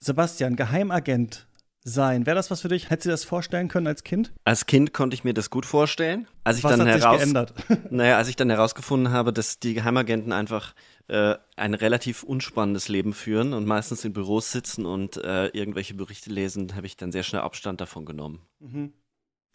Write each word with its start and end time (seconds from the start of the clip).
Sebastian, 0.00 0.56
Geheimagent 0.56 1.46
sein. 1.84 2.26
Wäre 2.26 2.36
das 2.36 2.50
was 2.50 2.62
für 2.62 2.68
dich? 2.68 2.90
Hättest 2.90 3.06
du 3.06 3.08
dir 3.08 3.12
das 3.12 3.24
vorstellen 3.24 3.68
können 3.68 3.86
als 3.86 4.02
Kind? 4.02 4.32
Als 4.44 4.66
Kind 4.66 4.92
konnte 4.92 5.14
ich 5.14 5.24
mir 5.24 5.34
das 5.34 5.50
gut 5.50 5.66
vorstellen. 5.66 6.26
Als 6.44 6.58
ich 6.58 6.64
was 6.64 6.76
dann 6.76 6.86
hat 6.88 6.94
sich 6.94 7.04
heraus, 7.04 7.18
geändert? 7.18 7.54
naja, 7.90 8.16
als 8.16 8.28
ich 8.28 8.36
dann 8.36 8.50
herausgefunden 8.50 9.12
habe, 9.12 9.32
dass 9.32 9.58
die 9.58 9.74
Geheimagenten 9.74 10.32
einfach 10.32 10.74
äh, 11.08 11.36
ein 11.56 11.74
relativ 11.74 12.22
unspannendes 12.22 12.88
Leben 12.88 13.12
führen 13.12 13.52
und 13.52 13.66
meistens 13.66 14.04
in 14.04 14.12
Büros 14.12 14.52
sitzen 14.52 14.86
und 14.86 15.16
äh, 15.18 15.48
irgendwelche 15.48 15.94
Berichte 15.94 16.30
lesen, 16.30 16.74
habe 16.74 16.86
ich 16.86 16.96
dann 16.96 17.12
sehr 17.12 17.22
schnell 17.22 17.42
Abstand 17.42 17.80
davon 17.80 18.04
genommen. 18.04 18.40
Mhm. 18.58 18.92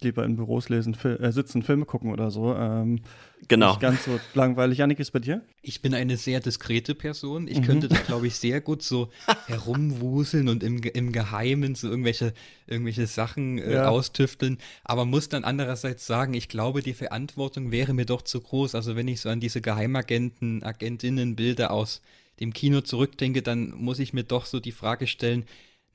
Lieber 0.02 0.26
in 0.26 0.36
Büros 0.36 0.68
lesen, 0.70 0.94
Fil 0.94 1.18
äh, 1.22 1.32
sitzen, 1.32 1.64
Filme 1.64 1.86
gucken 1.86 2.12
oder 2.12 2.30
so. 2.32 2.54
Ähm, 2.56 3.02
Genau. 3.48 3.70
Nicht 3.72 3.82
ganz 3.82 4.06
so 4.06 4.20
langweilig. 4.34 4.80
Janik, 4.80 5.00
ist 5.00 5.12
bei 5.12 5.20
dir? 5.20 5.44
Ich 5.62 5.82
bin 5.84 5.94
eine 5.94 6.18
sehr 6.18 6.40
diskrete 6.40 6.96
Person. 6.96 7.48
Ich 7.48 7.60
Mhm. 7.60 7.64
könnte 7.66 7.88
da, 7.88 7.98
glaube 7.98 8.26
ich, 8.28 8.36
sehr 8.40 8.60
gut 8.60 8.82
so 8.82 9.10
herumwuseln 9.48 10.50
und 10.50 10.64
im, 10.64 10.82
im 10.82 11.12
Geheimen 11.12 11.76
so 11.76 11.88
irgendwelche, 11.90 12.34
irgendwelche 12.68 13.08
Sachen 13.08 13.60
äh, 13.60 13.74
Ja. 13.76 13.88
austüfteln. 13.88 14.58
Aber 14.84 15.06
muss 15.06 15.30
dann 15.30 15.44
andererseits 15.44 16.06
sagen, 16.08 16.34
ich 16.34 16.50
glaube, 16.50 16.82
die 16.82 16.94
Verantwortung 16.94 17.72
wäre 17.72 17.94
mir 17.94 18.06
doch 18.06 18.22
zu 18.24 18.42
groß. 18.42 18.76
Also 18.76 18.96
wenn 18.96 19.08
ich 19.08 19.22
so 19.22 19.30
an 19.30 19.40
diese 19.40 19.62
Geheimagenten, 19.62 20.64
Agentinnenbilder 20.64 21.72
aus 21.72 22.02
dem 22.40 22.52
Kino 22.52 22.82
zurückdenke, 22.82 23.42
dann 23.42 23.72
muss 23.72 24.00
ich 24.00 24.12
mir 24.14 24.24
doch 24.24 24.46
so 24.46 24.60
die 24.60 24.72
Frage 24.74 25.08
stellen, 25.08 25.46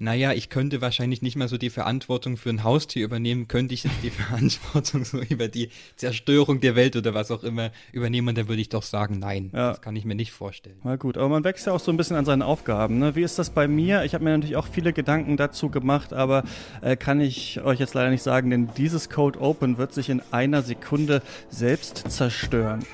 naja, 0.02 0.32
ich 0.32 0.48
könnte 0.48 0.80
wahrscheinlich 0.80 1.20
nicht 1.20 1.36
mal 1.36 1.46
so 1.46 1.58
die 1.58 1.68
Verantwortung 1.68 2.38
für 2.38 2.48
ein 2.48 2.64
Haustier 2.64 3.04
übernehmen, 3.04 3.48
könnte 3.48 3.74
ich 3.74 3.84
jetzt 3.84 4.02
die 4.02 4.08
Verantwortung 4.10 5.04
so 5.04 5.20
über 5.20 5.46
die 5.48 5.68
Zerstörung 5.96 6.60
der 6.60 6.74
Welt 6.74 6.96
oder 6.96 7.12
was 7.12 7.30
auch 7.30 7.44
immer 7.44 7.70
übernehmen, 7.92 8.28
und 8.28 8.38
dann 8.38 8.48
würde 8.48 8.62
ich 8.62 8.70
doch 8.70 8.82
sagen, 8.82 9.18
nein, 9.18 9.50
Ja. 9.52 9.68
das 9.68 9.82
kann 9.82 9.94
ich 9.96 10.06
mir 10.06 10.14
nicht 10.14 10.32
vorstellen. 10.32 10.76
Na 10.84 10.96
gut, 10.96 11.18
aber 11.18 11.28
man 11.28 11.44
wächst 11.44 11.66
ja 11.66 11.74
auch 11.74 11.80
so 11.80 11.92
ein 11.92 11.98
bisschen 11.98 12.16
an 12.16 12.24
seinen 12.24 12.40
Aufgaben. 12.40 12.98
Ne? 12.98 13.14
Wie 13.14 13.22
ist 13.22 13.38
das 13.38 13.50
bei 13.50 13.68
mir? 13.68 14.02
Ich 14.04 14.14
habe 14.14 14.24
mir 14.24 14.30
natürlich 14.30 14.56
auch 14.56 14.66
viele 14.66 14.94
Gedanken 14.94 15.36
dazu 15.36 15.68
gemacht, 15.68 16.14
aber 16.14 16.44
äh, 16.80 16.96
kann 16.96 17.20
ich 17.20 17.60
euch 17.60 17.78
jetzt 17.78 17.92
leider 17.92 18.08
nicht 18.08 18.22
sagen, 18.22 18.48
denn 18.48 18.70
dieses 18.78 19.10
Code 19.10 19.38
Open 19.38 19.76
wird 19.76 19.92
sich 19.92 20.08
in 20.08 20.22
einer 20.30 20.62
Sekunde 20.62 21.20
selbst 21.50 22.10
zerstören. 22.10 22.86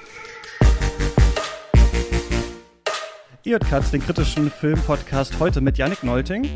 Ihr 3.45 3.53
hört 3.53 3.69
Katz, 3.71 3.93
den 3.93 4.01
kritischen 4.03 4.51
Filmpodcast 4.51 5.39
heute 5.39 5.61
mit 5.61 5.79
Yannick 5.79 6.03
Nolting, 6.03 6.49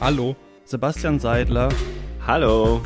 Hallo. 0.00 0.34
Sebastian 0.64 1.20
Seidler 1.20 1.68
Hallo. 2.26 2.80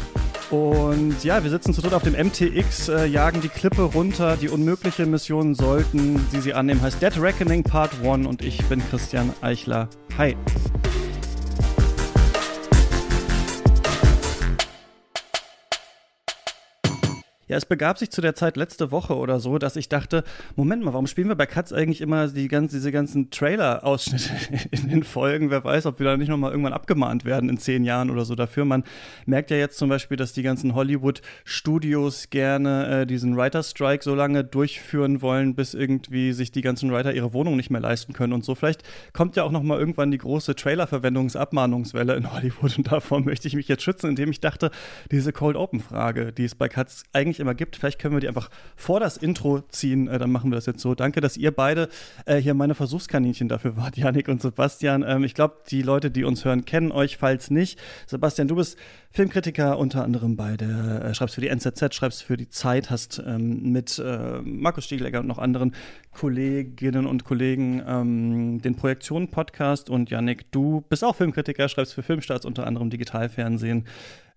und 0.51 1.23
ja, 1.23 1.45
wir 1.45 1.51
sitzen 1.51 1.73
zu 1.73 1.81
dritt 1.81 1.95
auf 1.95 2.03
dem 2.03 2.15
MTX, 2.15 2.89
äh, 2.89 3.07
jagen 3.07 3.41
die 3.41 3.49
Klippe 3.49 3.83
runter. 3.83 4.37
Die 4.37 4.49
unmögliche 4.49 5.07
Mission 5.07 5.55
sollten 5.55 6.19
sie 6.33 6.41
sie 6.41 6.55
annehmen. 6.55 6.83
Heißt 6.83 7.01
Dead 7.01 7.17
Reckoning 7.21 7.63
Part 7.63 7.93
1 8.03 8.27
und 8.27 8.43
ich 8.43 8.65
bin 8.65 8.83
Christian 8.91 9.33
Eichler. 9.43 9.89
Hi. 10.19 10.37
Ja, 17.47 17.59
es 17.59 17.67
begab 17.67 17.99
sich 17.99 18.11
zu 18.11 18.23
der 18.23 18.35
Zeit 18.35 18.57
letzte 18.57 18.91
Woche 18.91 19.17
oder 19.17 19.39
so, 19.39 19.59
dass 19.59 19.77
ich 19.77 19.91
dachte, 19.91 20.25
Moment 20.57 20.83
mal, 20.83 20.95
warum 20.95 21.07
spielen 21.07 21.29
wir 21.29 21.35
bei 21.35 21.45
Katz 21.45 21.73
eigentlich 21.73 22.01
immer 22.01 22.29
die 22.29 22.49
ganz, 22.49 22.73
diese 22.73 22.91
ganzen 22.91 23.31
Trailer-Ausschnitte 23.31 24.31
in 24.71 24.89
den 24.89 25.03
Folgen? 25.03 25.51
Wer 25.51 25.63
weiß, 25.63 25.85
ob 25.87 25.99
wir 25.99 26.07
da 26.07 26.17
nicht 26.17 26.29
nochmal 26.29 26.53
irgendwann 26.53 26.73
abgemahnt 26.73 27.25
werden 27.27 27.51
in 27.51 27.59
zehn 27.59 27.85
Jahren 27.85 28.11
oder 28.11 28.25
so 28.25 28.35
dafür. 28.35 28.65
Man 28.65 28.85
merkt 29.27 29.51
ja 29.51 29.59
jetzt 29.59 29.77
zum 29.77 29.91
Beispiel, 29.91 30.17
dass 30.17 30.33
die 30.33 30.43
ganzen 30.43 30.75
Hollywood-Studios 30.75 32.31
gerne 32.31 33.03
äh, 33.03 33.07
diesen 33.07 33.37
Writer-Strike 33.37 34.03
so 34.03 34.15
lange 34.15 34.43
durchführen 34.43 35.21
wollen, 35.21 35.55
bis 35.55 35.75
irgendwie 35.75 36.33
sich 36.33 36.51
die 36.51 36.63
ganzen 36.63 36.91
Writer 36.91 37.13
ihre 37.13 37.35
Wohnung 37.35 37.57
nicht 37.57 37.71
mehr 37.71 37.81
leisten 37.81 38.15
können 38.15 38.33
und 38.33 38.45
so. 38.45 38.55
Vielleicht 38.55 38.83
kommt 39.13 39.37
ja 39.37 39.43
auch 39.43 39.51
nochmal 39.51 39.79
irgendwann 39.79 40.11
die 40.11 40.19
große 40.19 40.55
Trailer-Verwendungsabmahnungswelle 40.55 42.15
in 42.15 42.33
Hollywood 42.33 42.79
und 42.79 42.91
davor 42.91 43.21
möchte 43.25 43.49
ich 43.49 43.55
mich 43.55 43.69
jetzt 43.69 43.83
schützen, 43.83 44.09
indem 44.09 44.31
ich 44.31 44.41
dachte, 44.41 44.71
diese 45.11 45.33
Cold-Open-Frage, 45.33 46.33
die 46.33 46.45
es 46.45 46.55
bei 46.55 46.69
Katz 46.69 47.05
eigentlich 47.13 47.34
immer 47.41 47.55
gibt, 47.55 47.77
vielleicht 47.77 47.99
können 47.99 48.15
wir 48.15 48.21
die 48.21 48.29
einfach 48.29 48.51
vor 48.77 49.01
das 49.01 49.17
Intro 49.17 49.61
ziehen, 49.69 50.09
äh, 50.09 50.19
dann 50.19 50.31
machen 50.31 50.51
wir 50.51 50.57
das 50.57 50.67
jetzt 50.67 50.81
so. 50.81 50.95
Danke, 50.95 51.21
dass 51.21 51.37
ihr 51.37 51.51
beide 51.51 51.89
äh, 52.27 52.37
hier 52.37 52.55
meine 52.55 52.75
Versuchskaninchen 52.75 53.49
dafür 53.49 53.77
wart, 53.77 53.97
Janik 53.97 54.29
und 54.29 54.43
Sebastian. 54.43 55.05
Ähm, 55.07 55.25
ich 55.25 55.35
glaube, 55.35 55.57
die 55.71 55.83
Leute, 55.83 56.11
die 56.11 56.25
uns 56.25 56.45
hören, 56.45 56.65
kennen 56.65 56.93
euch, 56.93 57.17
falls 57.17 57.51
nicht. 57.51 57.79
Sebastian, 58.07 58.49
du 58.49 58.57
bist 58.57 58.79
Filmkritiker 59.11 59.79
unter 59.79 60.03
anderem 60.03 60.35
bei 60.37 60.57
der, 60.57 61.05
äh, 61.05 61.15
schreibst 61.15 61.37
für 61.37 61.41
die 61.41 61.49
NZZ, 61.49 61.95
schreibst 61.95 62.25
für 62.25 62.37
die 62.37 62.49
Zeit, 62.49 62.91
hast 62.91 63.23
ähm, 63.25 63.71
mit 63.71 63.99
äh, 63.99 64.41
Markus 64.43 64.87
Stieglegger 64.87 65.21
und 65.21 65.29
noch 65.29 65.39
anderen 65.39 65.73
Kolleginnen 66.11 67.07
und 67.07 67.25
Kollegen 67.25 67.81
ähm, 67.87 68.61
den 68.61 68.75
Projektionen-Podcast 68.75 69.89
und 69.89 70.11
Janik, 70.11 70.51
du 70.51 70.85
bist 70.89 71.05
auch 71.05 71.15
Filmkritiker, 71.15 71.69
schreibst 71.69 71.95
für 71.95 72.03
Filmstarts 72.03 72.45
unter 72.45 72.67
anderem 72.67 72.91
Digitalfernsehen 72.91 73.85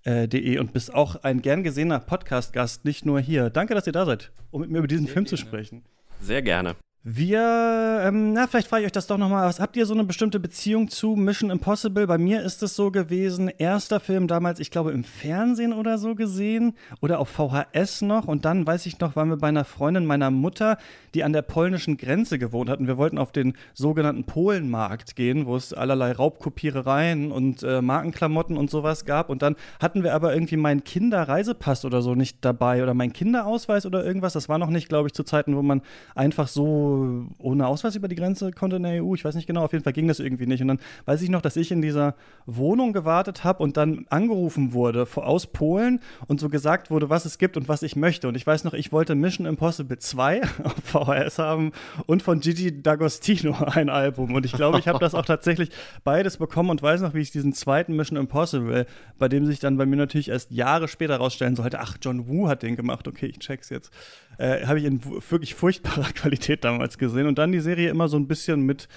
äh, 0.08 0.28
.de 0.28 0.58
und 0.58 0.72
bist 0.74 0.94
auch 0.94 1.24
ein 1.24 1.42
gern 1.42 1.64
gesehener 1.64 2.00
Podcast-Gast, 2.00 2.86
nicht 2.86 3.06
nur 3.06 3.20
hier. 3.20 3.50
Danke, 3.50 3.76
dass 3.76 3.86
ihr 3.88 3.94
da 3.94 4.06
seid, 4.06 4.32
um 4.52 4.62
mit 4.62 4.72
mir 4.72 4.80
über 4.80 4.88
diesen 4.88 5.08
Film 5.08 5.26
zu 5.26 5.36
gerne. 5.36 5.48
sprechen. 5.48 5.84
Sehr 6.22 6.42
gerne. 6.42 6.76
Wir, 7.10 8.02
ähm, 8.04 8.34
na, 8.34 8.48
vielleicht 8.48 8.68
frage 8.68 8.82
ich 8.82 8.88
euch 8.88 8.92
das 8.92 9.08
doch 9.08 9.18
nochmal. 9.18 9.48
Was 9.48 9.62
habt 9.62 9.78
ihr 9.78 9.86
so 9.86 9.94
eine 9.94 10.04
bestimmte 10.04 10.42
Beziehung 10.42 10.90
zu 10.90 11.16
Mission 11.16 11.50
Impossible? 11.50 12.06
Bei 12.06 12.18
mir 12.18 12.42
ist 12.42 12.62
es 12.64 12.76
so 12.76 12.92
gewesen, 12.92 13.48
erster 13.48 14.02
Film 14.02 14.28
damals, 14.28 14.60
ich 14.60 14.72
glaube, 14.72 14.92
im 14.92 15.06
Fernsehen 15.06 15.72
oder 15.72 16.00
so 16.00 16.16
gesehen 16.16 16.76
oder 17.00 17.20
auf 17.20 17.30
VHS 17.30 18.02
noch. 18.02 18.28
Und 18.28 18.44
dann, 18.44 18.68
weiß 18.68 18.86
ich 18.88 19.00
noch, 19.00 19.16
waren 19.16 19.30
wir 19.30 19.38
bei 19.38 19.48
einer 19.48 19.64
Freundin 19.64 20.06
meiner 20.06 20.32
Mutter, 20.32 20.78
die 21.14 21.24
an 21.24 21.32
der 21.32 21.44
polnischen 21.44 21.96
Grenze 21.96 22.40
gewohnt 22.40 22.70
hat. 22.70 22.82
Und 22.82 22.88
wir 22.88 22.98
wollten 22.98 23.20
auf 23.20 23.32
den 23.32 23.54
sogenannten 23.74 24.26
Polenmarkt 24.26 25.16
gehen, 25.16 25.46
wo 25.46 25.56
es 25.56 25.72
allerlei 25.72 26.12
Raubkopierereien 26.12 27.32
und 27.32 27.64
äh, 27.64 27.82
Markenklamotten 27.82 28.58
und 28.58 28.70
sowas 28.70 29.06
gab. 29.06 29.30
Und 29.30 29.44
dann 29.44 29.56
hatten 29.80 30.04
wir 30.04 30.14
aber 30.14 30.34
irgendwie 30.34 30.58
meinen 30.58 30.84
Kinderreisepass 30.84 31.86
oder 31.86 32.02
so 32.02 32.16
nicht 32.16 32.44
dabei 32.44 32.84
oder 32.84 32.94
meinen 32.94 33.14
Kinderausweis 33.14 33.86
oder 33.86 34.04
irgendwas. 34.04 34.34
Das 34.34 34.50
war 34.50 34.58
noch 34.58 34.70
nicht, 34.70 34.90
glaube 34.90 35.08
ich, 35.08 35.14
zu 35.14 35.24
Zeiten, 35.24 35.56
wo 35.56 35.62
man 35.62 35.82
einfach 36.14 36.50
so 36.50 36.97
ohne 37.38 37.68
Ausweis 37.68 37.96
über 37.96 38.08
die 38.08 38.16
Grenze 38.16 38.52
konnte 38.52 38.78
in 38.78 38.84
der 38.84 39.04
EU. 39.04 39.14
Ich 39.16 39.26
weiß 39.26 39.36
nicht 39.36 39.48
genau, 39.48 39.64
auf 39.64 39.74
jeden 39.74 39.84
Fall 39.84 39.94
ging 39.94 40.08
das 40.08 40.20
irgendwie 40.20 40.46
nicht. 40.46 40.62
Und 40.62 40.70
dann 40.70 40.80
weiß 41.06 41.22
ich 41.22 41.30
noch, 41.30 41.42
dass 41.42 41.56
ich 41.56 41.72
in 41.72 41.82
dieser 41.82 42.16
Wohnung 42.46 42.94
gewartet 42.94 43.44
habe 43.44 43.64
und 43.64 43.78
dann 43.78 44.06
angerufen 44.10 44.74
wurde 44.74 45.08
aus 45.16 45.48
Polen 45.48 46.00
und 46.28 46.40
so 46.40 46.50
gesagt 46.50 46.92
wurde, 46.92 47.10
was 47.10 47.26
es 47.26 47.38
gibt 47.38 47.58
und 47.58 47.68
was 47.68 47.84
ich 47.84 47.96
möchte. 47.96 48.28
Und 48.28 48.36
ich 48.36 48.46
weiß 48.46 48.64
noch, 48.64 48.74
ich 48.74 48.92
wollte 48.92 49.16
Mission 49.16 49.46
Impossible 49.46 49.98
2 49.98 50.42
auf 50.64 50.76
VHS 50.84 51.40
haben 51.40 51.72
und 52.06 52.22
von 52.22 52.40
Gigi 52.40 52.70
D'Agostino 52.70 53.64
ein 53.76 53.90
Album. 53.90 54.34
Und 54.34 54.46
ich 54.46 54.54
glaube, 54.54 54.80
ich 54.80 54.88
habe 54.88 55.00
das 55.00 55.16
auch 55.16 55.26
tatsächlich 55.26 55.70
beides 56.04 56.38
bekommen 56.38 56.70
und 56.70 56.82
weiß 56.82 57.02
noch, 57.02 57.14
wie 57.14 57.22
ich 57.22 57.32
diesen 57.32 57.54
zweiten 57.54 57.96
Mission 57.96 58.18
Impossible, 58.18 58.86
bei 59.18 59.28
dem 59.28 59.46
sich 59.46 59.60
dann 59.60 59.78
bei 59.78 59.86
mir 59.86 59.96
natürlich 59.96 60.30
erst 60.30 60.52
Jahre 60.52 60.88
später 60.88 61.18
rausstellen 61.18 61.56
sollte, 61.56 61.80
ach, 61.80 61.98
John 62.02 62.28
Woo 62.28 62.48
hat 62.48 62.64
den 62.64 62.76
gemacht, 62.76 63.08
okay, 63.08 63.28
ich 63.28 63.40
check's 63.40 63.70
jetzt. 63.70 63.92
Äh, 64.38 64.66
habe 64.66 64.80
ich 64.80 64.86
in 64.86 65.02
wirklich 65.04 65.56
furchtbarer 65.56 66.12
Qualität 66.14 66.64
damals 66.64 66.87
gesehen. 66.96 67.28
Und 67.28 67.38
dann 67.38 67.52
die 67.52 67.60
Serie 67.60 67.90
immer 67.90 68.08
so 68.08 68.18
ein 68.18 68.28
bisschen 68.28 68.62
mit, 68.62 68.88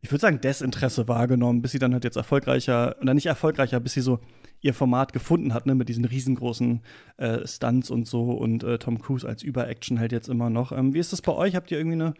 ich 0.00 0.10
würde 0.10 0.20
sagen, 0.22 0.40
Desinteresse 0.40 1.08
wahrgenommen, 1.08 1.62
bis 1.62 1.72
sie 1.72 1.78
dann 1.78 1.92
halt 1.92 2.04
jetzt 2.04 2.16
erfolgreicher, 2.16 2.96
oder 3.00 3.14
nicht 3.14 3.26
erfolgreicher, 3.26 3.80
bis 3.80 3.94
sie 3.94 4.00
so 4.00 4.20
ihr 4.60 4.74
Format 4.74 5.12
gefunden 5.12 5.54
hat, 5.54 5.66
ne, 5.66 5.74
mit 5.74 5.88
diesen 5.88 6.04
riesengroßen 6.04 6.80
äh, 7.18 7.46
Stunts 7.46 7.90
und 7.90 8.06
so 8.06 8.32
und 8.32 8.64
äh, 8.64 8.78
Tom 8.78 8.98
Cruise 8.98 9.26
als 9.26 9.42
Überaction 9.42 10.00
halt 10.00 10.12
jetzt 10.12 10.28
immer 10.28 10.50
noch. 10.50 10.72
Ähm, 10.72 10.94
wie 10.94 10.98
ist 10.98 11.12
das 11.12 11.22
bei 11.22 11.32
euch? 11.32 11.54
Habt 11.54 11.70
ihr 11.70 11.78
irgendwie 11.78 12.02
eine 12.02 12.14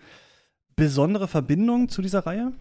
besondere 0.77 1.29
Verbindung 1.29 1.89
zu 1.89 2.03
dieser 2.03 2.27
Reihe? 2.27 2.53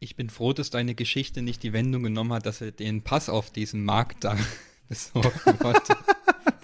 Ich 0.00 0.16
bin 0.16 0.30
froh, 0.30 0.52
dass 0.52 0.70
deine 0.70 0.94
Geschichte 0.94 1.42
nicht 1.42 1.62
die 1.62 1.72
Wendung 1.72 2.02
genommen 2.02 2.32
hat, 2.32 2.46
dass 2.46 2.60
er 2.60 2.72
den 2.72 3.02
Pass 3.02 3.28
auf 3.28 3.50
diesen 3.50 3.84
Markt 3.84 4.24
da 4.24 4.36
besorgen 4.88 5.60
wollte. 5.60 5.96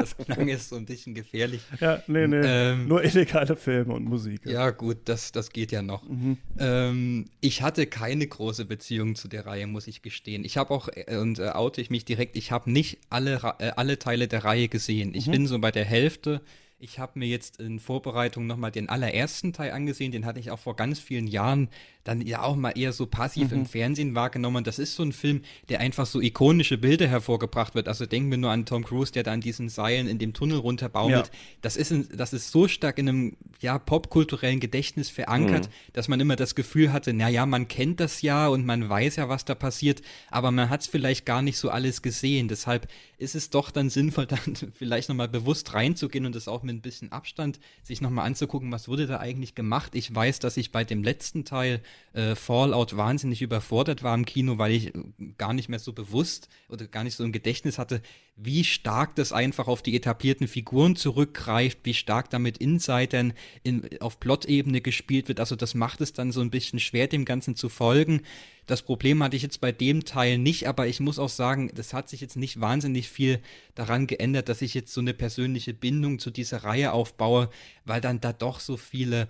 Das 0.00 0.16
klang 0.16 0.48
jetzt 0.48 0.68
so 0.68 0.76
ein 0.76 0.86
bisschen 0.86 1.14
gefährlich. 1.14 1.60
Ja, 1.80 2.02
nee, 2.06 2.26
nee. 2.26 2.40
Ähm, 2.42 2.88
Nur 2.88 3.04
illegale 3.04 3.54
Filme 3.56 3.94
und 3.94 4.04
Musik. 4.04 4.40
Ja, 4.46 4.70
gut, 4.70 4.98
das, 5.04 5.32
das 5.32 5.50
geht 5.50 5.72
ja 5.72 5.82
noch. 5.82 6.08
Mhm. 6.08 6.38
Ähm, 6.58 7.24
ich 7.40 7.62
hatte 7.62 7.86
keine 7.86 8.26
große 8.26 8.64
Beziehung 8.64 9.14
zu 9.14 9.28
der 9.28 9.46
Reihe, 9.46 9.66
muss 9.66 9.86
ich 9.86 10.02
gestehen. 10.02 10.44
Ich 10.44 10.56
habe 10.56 10.72
auch, 10.74 10.88
äh, 10.88 11.16
und 11.16 11.38
äh, 11.38 11.48
oute 11.50 11.80
ich 11.80 11.90
mich 11.90 12.04
direkt, 12.04 12.36
ich 12.36 12.50
habe 12.52 12.70
nicht 12.70 12.98
alle, 13.10 13.40
äh, 13.58 13.70
alle 13.76 13.98
Teile 13.98 14.26
der 14.28 14.44
Reihe 14.44 14.68
gesehen. 14.68 15.14
Ich 15.14 15.26
Mhm. 15.26 15.32
bin 15.32 15.46
so 15.46 15.58
bei 15.58 15.70
der 15.70 15.84
Hälfte. 15.84 16.40
Ich 16.82 16.98
habe 16.98 17.18
mir 17.18 17.26
jetzt 17.28 17.60
in 17.60 17.78
Vorbereitung 17.78 18.46
nochmal 18.46 18.70
den 18.70 18.88
allerersten 18.88 19.52
Teil 19.52 19.72
angesehen. 19.72 20.12
Den 20.12 20.24
hatte 20.24 20.40
ich 20.40 20.50
auch 20.50 20.58
vor 20.58 20.76
ganz 20.76 20.98
vielen 20.98 21.26
Jahren 21.26 21.68
dann 22.04 22.22
ja 22.26 22.42
auch 22.42 22.56
mal 22.56 22.70
eher 22.70 22.94
so 22.94 23.04
passiv 23.04 23.50
Mhm. 23.50 23.58
im 23.58 23.66
Fernsehen 23.66 24.14
wahrgenommen. 24.14 24.64
Das 24.64 24.78
ist 24.78 24.94
so 24.94 25.02
ein 25.02 25.12
Film, 25.12 25.42
der 25.68 25.80
einfach 25.80 26.06
so 26.06 26.18
ikonische 26.22 26.78
Bilder 26.78 27.06
hervorgebracht 27.06 27.74
wird. 27.74 27.88
Also 27.88 28.06
denken 28.06 28.30
wir 28.30 28.38
nur 28.38 28.50
an 28.50 28.64
Tom 28.64 28.84
Cruise, 28.84 29.12
der 29.12 29.22
da 29.22 29.32
an 29.32 29.42
diesen 29.42 29.68
Seilen 29.68 30.08
in 30.08 30.18
dem 30.18 30.32
Tunnel 30.32 30.56
runterbaumelt. 30.56 31.26
Ja. 31.26 31.32
Das, 31.60 31.76
ist 31.76 31.90
in, 31.92 32.08
das 32.16 32.32
ist 32.32 32.50
so 32.50 32.68
stark 32.68 32.96
in 32.98 33.08
einem 33.10 33.36
ja, 33.60 33.78
popkulturellen 33.78 34.60
Gedächtnis 34.60 35.10
verankert, 35.10 35.68
dass 35.92 36.08
man 36.08 36.18
immer 36.20 36.36
das 36.36 36.54
Gefühl 36.54 36.90
hatte, 36.94 37.12
naja, 37.12 37.44
man 37.44 37.68
kennt 37.68 38.00
das 38.00 38.22
ja 38.22 38.48
und 38.48 38.64
man 38.64 38.88
weiß 38.88 39.16
ja, 39.16 39.28
was 39.28 39.44
da 39.44 39.54
passiert, 39.54 40.00
aber 40.30 40.50
man 40.50 40.70
hat 40.70 40.80
es 40.80 40.86
vielleicht 40.86 41.26
gar 41.26 41.42
nicht 41.42 41.58
so 41.58 41.68
alles 41.68 42.00
gesehen. 42.00 42.48
Deshalb 42.48 42.88
ist 43.18 43.34
es 43.34 43.50
doch 43.50 43.70
dann 43.70 43.90
sinnvoll, 43.90 44.24
dann 44.26 44.56
vielleicht 44.74 45.10
nochmal 45.10 45.28
bewusst 45.28 45.74
reinzugehen 45.74 46.24
und 46.24 46.34
das 46.34 46.48
auch 46.48 46.62
mit 46.62 46.69
mit 46.70 46.78
ein 46.78 46.82
bisschen 46.82 47.12
Abstand 47.12 47.60
sich 47.82 48.00
nochmal 48.00 48.26
anzugucken, 48.26 48.72
was 48.72 48.88
wurde 48.88 49.06
da 49.06 49.18
eigentlich 49.18 49.54
gemacht. 49.54 49.94
Ich 49.94 50.14
weiß, 50.14 50.38
dass 50.38 50.56
ich 50.56 50.72
bei 50.72 50.84
dem 50.84 51.02
letzten 51.02 51.44
Teil 51.44 51.82
äh, 52.12 52.34
Fallout 52.34 52.96
wahnsinnig 52.96 53.42
überfordert 53.42 54.02
war 54.02 54.14
im 54.14 54.24
Kino, 54.24 54.58
weil 54.58 54.72
ich 54.72 54.94
äh, 54.94 55.02
gar 55.38 55.52
nicht 55.52 55.68
mehr 55.68 55.78
so 55.78 55.92
bewusst 55.92 56.48
oder 56.68 56.86
gar 56.86 57.04
nicht 57.04 57.16
so 57.16 57.24
im 57.24 57.32
Gedächtnis 57.32 57.78
hatte, 57.78 58.02
wie 58.36 58.64
stark 58.64 59.16
das 59.16 59.32
einfach 59.32 59.68
auf 59.68 59.82
die 59.82 59.94
etablierten 59.94 60.48
Figuren 60.48 60.96
zurückgreift, 60.96 61.80
wie 61.82 61.94
stark 61.94 62.30
damit 62.30 62.58
Insidern 62.58 63.34
in, 63.62 64.00
auf 64.00 64.18
Plot-Ebene 64.18 64.80
gespielt 64.80 65.28
wird. 65.28 65.40
Also 65.40 65.56
das 65.56 65.74
macht 65.74 66.00
es 66.00 66.12
dann 66.12 66.32
so 66.32 66.40
ein 66.40 66.50
bisschen 66.50 66.78
schwer, 66.78 67.06
dem 67.06 67.24
Ganzen 67.24 67.54
zu 67.54 67.68
folgen. 67.68 68.22
Das 68.66 68.82
Problem 68.82 69.22
hatte 69.22 69.36
ich 69.36 69.42
jetzt 69.42 69.60
bei 69.60 69.72
dem 69.72 70.04
Teil 70.04 70.38
nicht, 70.38 70.68
aber 70.68 70.86
ich 70.86 71.00
muss 71.00 71.18
auch 71.18 71.28
sagen, 71.28 71.70
das 71.74 71.92
hat 71.92 72.08
sich 72.08 72.20
jetzt 72.20 72.36
nicht 72.36 72.60
wahnsinnig 72.60 73.08
viel 73.08 73.40
daran 73.74 74.06
geändert, 74.06 74.48
dass 74.48 74.62
ich 74.62 74.74
jetzt 74.74 74.92
so 74.92 75.00
eine 75.00 75.14
persönliche 75.14 75.74
Bindung 75.74 76.18
zu 76.18 76.30
dieser 76.30 76.64
Reihe 76.64 76.92
aufbaue, 76.92 77.50
weil 77.84 78.00
dann 78.00 78.20
da 78.20 78.32
doch 78.32 78.60
so 78.60 78.76
viele 78.76 79.28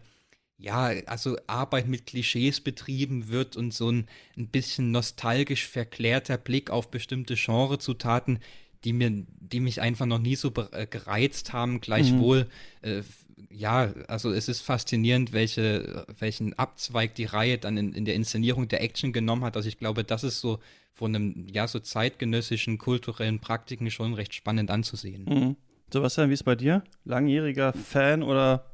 ja, 0.61 0.93
also 1.07 1.39
Arbeit 1.47 1.89
mit 1.89 2.07
Klischees 2.07 2.61
betrieben 2.61 3.29
wird 3.29 3.57
und 3.57 3.73
so 3.73 3.91
ein, 3.91 4.07
ein 4.37 4.49
bisschen 4.49 4.91
nostalgisch 4.91 5.67
verklärter 5.67 6.37
Blick 6.37 6.69
auf 6.69 6.91
bestimmte 6.91 7.35
Genrezutaten, 7.35 8.41
die 8.85 8.93
mir, 8.93 9.25
die 9.41 9.61
mich 9.61 9.81
einfach 9.81 10.07
noch 10.07 10.19
nie 10.19 10.37
so 10.37 10.53
äh, 10.73 10.87
gereizt 10.87 11.53
haben. 11.53 11.81
Gleichwohl, 11.81 12.47
mhm. 12.83 12.89
äh, 12.89 13.03
ja, 13.51 13.93
also 14.09 14.31
es 14.33 14.49
ist 14.49 14.61
faszinierend, 14.61 15.33
welche, 15.33 16.05
welchen 16.19 16.59
Abzweig 16.59 17.15
die 17.15 17.25
Reihe 17.25 17.59
dann 17.59 17.77
in, 17.77 17.93
in 17.93 18.05
der 18.05 18.15
Inszenierung 18.15 18.69
der 18.69 18.83
Action 18.83 19.13
genommen 19.13 19.45
hat. 19.45 19.57
Also 19.57 19.69
ich 19.69 19.79
glaube, 19.79 20.05
das 20.05 20.25
ist 20.25 20.41
so 20.41 20.59
von 20.93 21.15
einem, 21.15 21.47
ja, 21.49 21.67
so 21.67 21.79
zeitgenössischen 21.79 22.79
kulturellen 22.79 23.39
Praktiken 23.39 23.91
schon 23.91 24.15
recht 24.15 24.35
spannend 24.35 24.71
anzusehen. 24.71 25.25
Mhm. 25.25 25.57
Sebastian, 25.93 26.29
wie 26.31 26.35
ist 26.35 26.45
bei 26.45 26.55
dir? 26.55 26.85
Langjähriger 27.05 27.73
Fan 27.73 28.23
oder, 28.23 28.71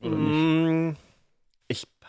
oder 0.00 0.16
nicht? 0.16 0.36
Mm, 0.36 0.96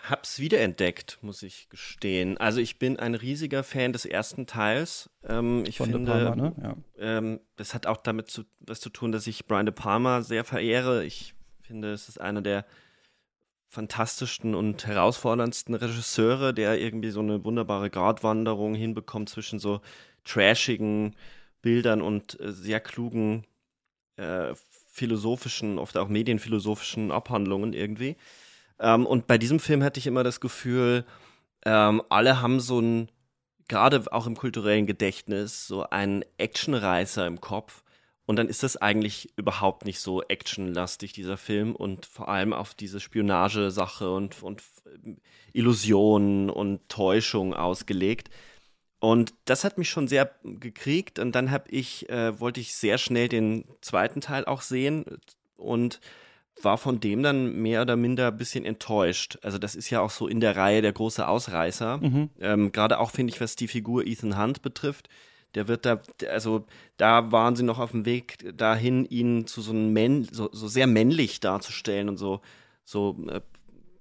hab's 0.09 0.39
wiederentdeckt, 0.39 1.19
muss 1.21 1.43
ich 1.43 1.69
gestehen. 1.69 2.37
Also 2.37 2.59
ich 2.59 2.79
bin 2.79 2.97
ein 2.97 3.15
riesiger 3.15 3.63
Fan 3.63 3.93
des 3.93 4.05
ersten 4.05 4.47
Teils. 4.47 5.09
Ähm, 5.23 5.63
ich 5.67 5.77
Von 5.77 5.91
finde, 5.91 6.11
Palma, 6.11 6.35
ne? 6.35 6.55
ja. 6.61 6.75
ähm, 6.97 7.39
das 7.55 7.73
hat 7.73 7.85
auch 7.85 7.97
damit 7.97 8.29
zu, 8.29 8.43
was 8.59 8.79
zu 8.79 8.89
tun, 8.89 9.11
dass 9.11 9.27
ich 9.27 9.45
Brian 9.45 9.65
De 9.65 9.73
Palma 9.73 10.21
sehr 10.21 10.43
verehre. 10.43 11.05
Ich 11.05 11.35
finde, 11.71 11.93
es 11.93 12.09
ist 12.09 12.19
einer 12.19 12.41
der 12.41 12.65
fantastischsten 13.69 14.53
und 14.55 14.85
herausforderndsten 14.85 15.73
Regisseure, 15.73 16.53
der 16.53 16.77
irgendwie 16.77 17.11
so 17.11 17.21
eine 17.21 17.45
wunderbare 17.45 17.89
Gratwanderung 17.89 18.75
hinbekommt 18.75 19.29
zwischen 19.29 19.57
so 19.57 19.79
trashigen 20.25 21.15
Bildern 21.61 22.01
und 22.01 22.37
äh, 22.41 22.51
sehr 22.51 22.81
klugen 22.81 23.45
äh, 24.17 24.53
philosophischen, 24.89 25.79
oft 25.79 25.95
auch 25.95 26.09
medienphilosophischen 26.09 27.09
Abhandlungen 27.09 27.71
irgendwie. 27.71 28.17
Ähm, 28.77 29.05
und 29.05 29.27
bei 29.27 29.37
diesem 29.37 29.61
Film 29.61 29.81
hatte 29.81 29.99
ich 29.99 30.07
immer 30.07 30.25
das 30.25 30.41
Gefühl, 30.41 31.05
ähm, 31.63 32.03
alle 32.09 32.41
haben 32.41 32.59
so 32.59 32.81
ein, 32.81 33.09
gerade 33.69 34.03
auch 34.11 34.27
im 34.27 34.35
kulturellen 34.35 34.87
Gedächtnis, 34.87 35.65
so 35.67 35.89
einen 35.89 36.25
Actionreißer 36.37 37.25
im 37.25 37.39
Kopf. 37.39 37.80
Und 38.31 38.37
dann 38.37 38.47
ist 38.47 38.63
das 38.63 38.77
eigentlich 38.77 39.27
überhaupt 39.35 39.83
nicht 39.83 39.99
so 39.99 40.23
actionlastig, 40.23 41.11
dieser 41.11 41.35
Film, 41.35 41.75
und 41.75 42.05
vor 42.05 42.29
allem 42.29 42.53
auf 42.53 42.73
diese 42.73 43.01
Spionagesache 43.01 44.09
und, 44.09 44.41
und 44.41 44.63
Illusionen 45.51 46.49
und 46.49 46.87
Täuschung 46.87 47.53
ausgelegt. 47.53 48.29
Und 48.99 49.33
das 49.43 49.65
hat 49.65 49.77
mich 49.77 49.89
schon 49.89 50.07
sehr 50.07 50.31
gekriegt. 50.45 51.19
Und 51.19 51.33
dann 51.35 51.51
habe 51.51 51.69
ich, 51.71 52.09
äh, 52.09 52.39
wollte 52.39 52.61
ich 52.61 52.73
sehr 52.73 52.97
schnell 52.97 53.27
den 53.27 53.65
zweiten 53.81 54.21
Teil 54.21 54.45
auch 54.45 54.61
sehen. 54.61 55.03
Und 55.57 55.99
war 56.61 56.77
von 56.77 57.01
dem 57.01 57.23
dann 57.23 57.57
mehr 57.61 57.81
oder 57.81 57.97
minder 57.97 58.29
ein 58.29 58.37
bisschen 58.37 58.63
enttäuscht. 58.63 59.39
Also 59.41 59.57
das 59.57 59.75
ist 59.75 59.89
ja 59.89 59.99
auch 59.99 60.09
so 60.09 60.29
in 60.29 60.39
der 60.39 60.55
Reihe 60.55 60.81
der 60.81 60.93
große 60.93 61.27
Ausreißer. 61.27 61.97
Mhm. 61.97 62.29
Ähm, 62.39 62.71
Gerade 62.71 62.97
auch 62.97 63.11
finde 63.11 63.33
ich, 63.33 63.41
was 63.41 63.57
die 63.57 63.67
Figur 63.67 64.07
Ethan 64.07 64.41
Hunt 64.41 64.61
betrifft. 64.61 65.09
Der 65.55 65.67
wird 65.67 65.85
da, 65.85 66.01
also 66.29 66.65
da 66.97 67.31
waren 67.31 67.55
sie 67.55 67.63
noch 67.63 67.79
auf 67.79 67.91
dem 67.91 68.05
Weg 68.05 68.37
dahin, 68.57 69.05
ihn 69.05 69.47
zu 69.47 69.61
so 69.61 69.71
einem 69.71 69.91
Männ, 69.93 70.27
so, 70.31 70.49
so 70.51 70.67
sehr 70.67 70.87
männlich 70.87 71.39
darzustellen 71.39 72.09
und 72.09 72.17
so, 72.17 72.41
so 72.85 73.17
äh, 73.29 73.41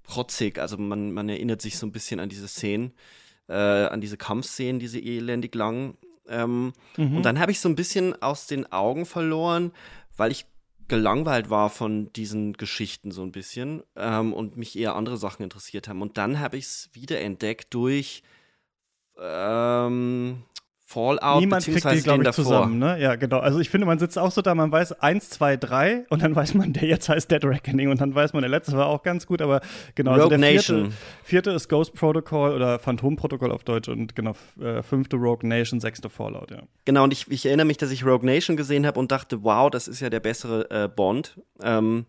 protzig. 0.03 0.59
Also 0.59 0.77
man, 0.77 1.11
man 1.11 1.29
erinnert 1.29 1.61
sich 1.61 1.77
so 1.77 1.85
ein 1.85 1.91
bisschen 1.91 2.19
an 2.19 2.29
diese 2.29 2.47
Szenen, 2.47 2.93
äh, 3.47 3.53
an 3.53 4.01
diese 4.01 4.17
Kampfszenen, 4.17 4.79
diese 4.79 4.99
elendig 4.99 5.55
lang. 5.55 5.97
Ähm, 6.27 6.73
mhm. 6.97 7.17
Und 7.17 7.23
dann 7.23 7.39
habe 7.39 7.51
ich 7.51 7.59
so 7.59 7.67
ein 7.67 7.75
bisschen 7.75 8.21
aus 8.21 8.47
den 8.47 8.71
Augen 8.71 9.05
verloren, 9.05 9.71
weil 10.15 10.31
ich 10.31 10.45
gelangweilt 10.87 11.49
war 11.49 11.69
von 11.69 12.11
diesen 12.11 12.51
Geschichten 12.53 13.11
so 13.11 13.21
ein 13.23 13.31
bisschen 13.31 13.81
ähm, 13.95 14.33
und 14.33 14.57
mich 14.57 14.77
eher 14.77 14.95
andere 14.95 15.15
Sachen 15.15 15.43
interessiert 15.43 15.87
haben. 15.87 16.01
Und 16.01 16.17
dann 16.17 16.39
habe 16.39 16.57
ich 16.57 16.65
es 16.65 16.89
wiederentdeckt 16.91 17.73
durch 17.73 18.23
ähm, 19.17 20.43
Fallout 20.91 21.39
Niemand 21.39 21.63
kriegt 21.63 21.89
die, 21.89 22.01
glaube 22.01 22.23
ich, 22.23 22.25
davor. 22.25 22.43
zusammen, 22.43 22.77
ne? 22.77 22.99
Ja, 22.99 23.15
genau. 23.15 23.39
Also 23.39 23.59
ich 23.59 23.69
finde, 23.69 23.87
man 23.87 23.97
sitzt 23.97 24.17
auch 24.17 24.31
so 24.31 24.41
da, 24.41 24.53
man 24.53 24.71
weiß 24.71 25.01
eins, 25.01 25.29
zwei, 25.29 25.55
drei 25.55 26.05
und 26.09 26.21
dann 26.21 26.35
weiß 26.35 26.53
man, 26.53 26.73
der 26.73 26.83
jetzt 26.83 27.07
heißt 27.07 27.31
Dead 27.31 27.43
Reckoning 27.43 27.89
und 27.89 28.01
dann 28.01 28.13
weiß 28.13 28.33
man, 28.33 28.41
der 28.41 28.49
letzte 28.49 28.73
war 28.73 28.87
auch 28.87 29.01
ganz 29.01 29.25
gut, 29.25 29.41
aber 29.41 29.61
genau. 29.95 30.11
Rogue 30.11 30.23
also 30.23 30.29
der 30.29 30.37
Nation. 30.37 30.77
Vierte, 30.77 30.95
vierte, 31.23 31.51
ist 31.51 31.69
Ghost 31.69 31.93
Protocol 31.93 32.51
oder 32.51 32.77
Phantom 32.79 33.15
Protocol 33.15 33.51
auf 33.51 33.63
Deutsch 33.63 33.87
und 33.87 34.15
genau, 34.15 34.35
äh, 34.59 34.83
fünfte 34.83 35.15
Rogue 35.15 35.47
Nation, 35.47 35.79
sechste 35.79 36.09
Fallout, 36.09 36.51
ja. 36.51 36.63
Genau, 36.85 37.05
und 37.05 37.13
ich, 37.13 37.31
ich 37.31 37.45
erinnere 37.45 37.65
mich, 37.65 37.77
dass 37.77 37.91
ich 37.91 38.05
Rogue 38.05 38.25
Nation 38.25 38.57
gesehen 38.57 38.85
habe 38.85 38.99
und 38.99 39.11
dachte, 39.11 39.43
wow, 39.43 39.69
das 39.69 39.87
ist 39.87 40.01
ja 40.01 40.09
der 40.09 40.19
bessere 40.19 40.69
äh, 40.69 40.87
Bond. 40.87 41.39
Ähm, 41.63 42.05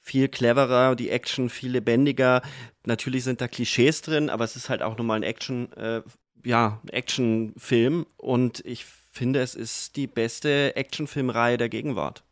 viel 0.00 0.28
cleverer, 0.28 0.96
die 0.96 1.10
Action 1.10 1.48
viel 1.48 1.70
lebendiger. 1.70 2.42
Natürlich 2.84 3.24
sind 3.24 3.40
da 3.40 3.46
Klischees 3.46 4.02
drin, 4.02 4.30
aber 4.30 4.44
es 4.44 4.56
ist 4.56 4.68
halt 4.68 4.82
auch 4.82 4.98
nochmal 4.98 5.18
ein 5.18 5.22
Action, 5.22 5.72
äh, 5.74 6.02
ja, 6.44 6.80
Actionfilm 6.90 8.06
und 8.16 8.64
ich 8.64 8.84
finde, 8.84 9.40
es 9.40 9.54
ist 9.54 9.96
die 9.96 10.06
beste 10.06 10.74
Actionfilmreihe 10.76 11.58
der 11.58 11.68
Gegenwart. 11.68 12.24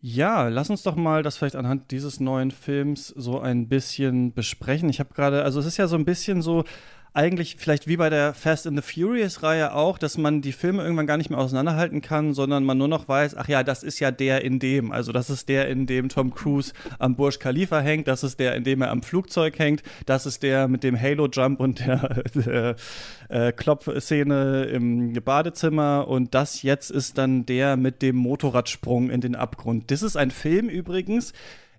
Ja, 0.00 0.48
lass 0.48 0.70
uns 0.70 0.82
doch 0.82 0.94
mal 0.94 1.22
das 1.22 1.36
vielleicht 1.36 1.56
anhand 1.56 1.90
dieses 1.90 2.20
neuen 2.20 2.50
Films 2.50 3.08
so 3.08 3.40
ein 3.40 3.68
bisschen 3.68 4.32
besprechen. 4.32 4.88
Ich 4.88 5.00
habe 5.00 5.14
gerade, 5.14 5.42
also 5.42 5.58
es 5.58 5.66
ist 5.66 5.78
ja 5.78 5.88
so 5.88 5.96
ein 5.96 6.04
bisschen 6.04 6.42
so, 6.42 6.64
eigentlich 7.16 7.56
vielleicht 7.58 7.88
wie 7.88 7.96
bei 7.96 8.10
der 8.10 8.34
Fast 8.34 8.66
and 8.66 8.76
the 8.76 8.82
Furious-Reihe 8.82 9.72
auch, 9.72 9.96
dass 9.96 10.18
man 10.18 10.42
die 10.42 10.52
Filme 10.52 10.82
irgendwann 10.82 11.06
gar 11.06 11.16
nicht 11.16 11.30
mehr 11.30 11.38
auseinanderhalten 11.38 12.02
kann, 12.02 12.34
sondern 12.34 12.62
man 12.64 12.76
nur 12.76 12.88
noch 12.88 13.08
weiß, 13.08 13.36
ach 13.36 13.48
ja, 13.48 13.62
das 13.62 13.82
ist 13.82 14.00
ja 14.00 14.10
der 14.10 14.44
in 14.44 14.58
dem. 14.58 14.92
Also 14.92 15.12
das 15.12 15.30
ist 15.30 15.48
der, 15.48 15.68
in 15.68 15.86
dem 15.86 16.10
Tom 16.10 16.34
Cruise 16.34 16.74
am 16.98 17.16
Burj 17.16 17.38
Khalifa 17.38 17.80
hängt, 17.80 18.06
das 18.06 18.22
ist 18.22 18.38
der, 18.38 18.54
in 18.54 18.64
dem 18.64 18.82
er 18.82 18.90
am 18.90 19.02
Flugzeug 19.02 19.58
hängt, 19.58 19.82
das 20.04 20.26
ist 20.26 20.42
der 20.42 20.68
mit 20.68 20.82
dem 20.82 21.00
Halo-Jump 21.00 21.58
und 21.58 21.80
der 21.80 22.22
äh, 23.30 23.48
äh, 23.48 23.52
Klopp-Szene 23.52 24.64
im 24.64 25.14
Badezimmer 25.14 26.06
und 26.08 26.34
das 26.34 26.62
jetzt 26.62 26.90
ist 26.90 27.16
dann 27.16 27.46
der 27.46 27.78
mit 27.78 28.02
dem 28.02 28.16
Motorradsprung 28.16 29.08
in 29.08 29.22
den 29.22 29.34
Abgrund. 29.34 29.90
Das 29.90 30.02
ist 30.02 30.16
ein 30.16 30.30
Film 30.30 30.68
übrigens, 30.68 31.32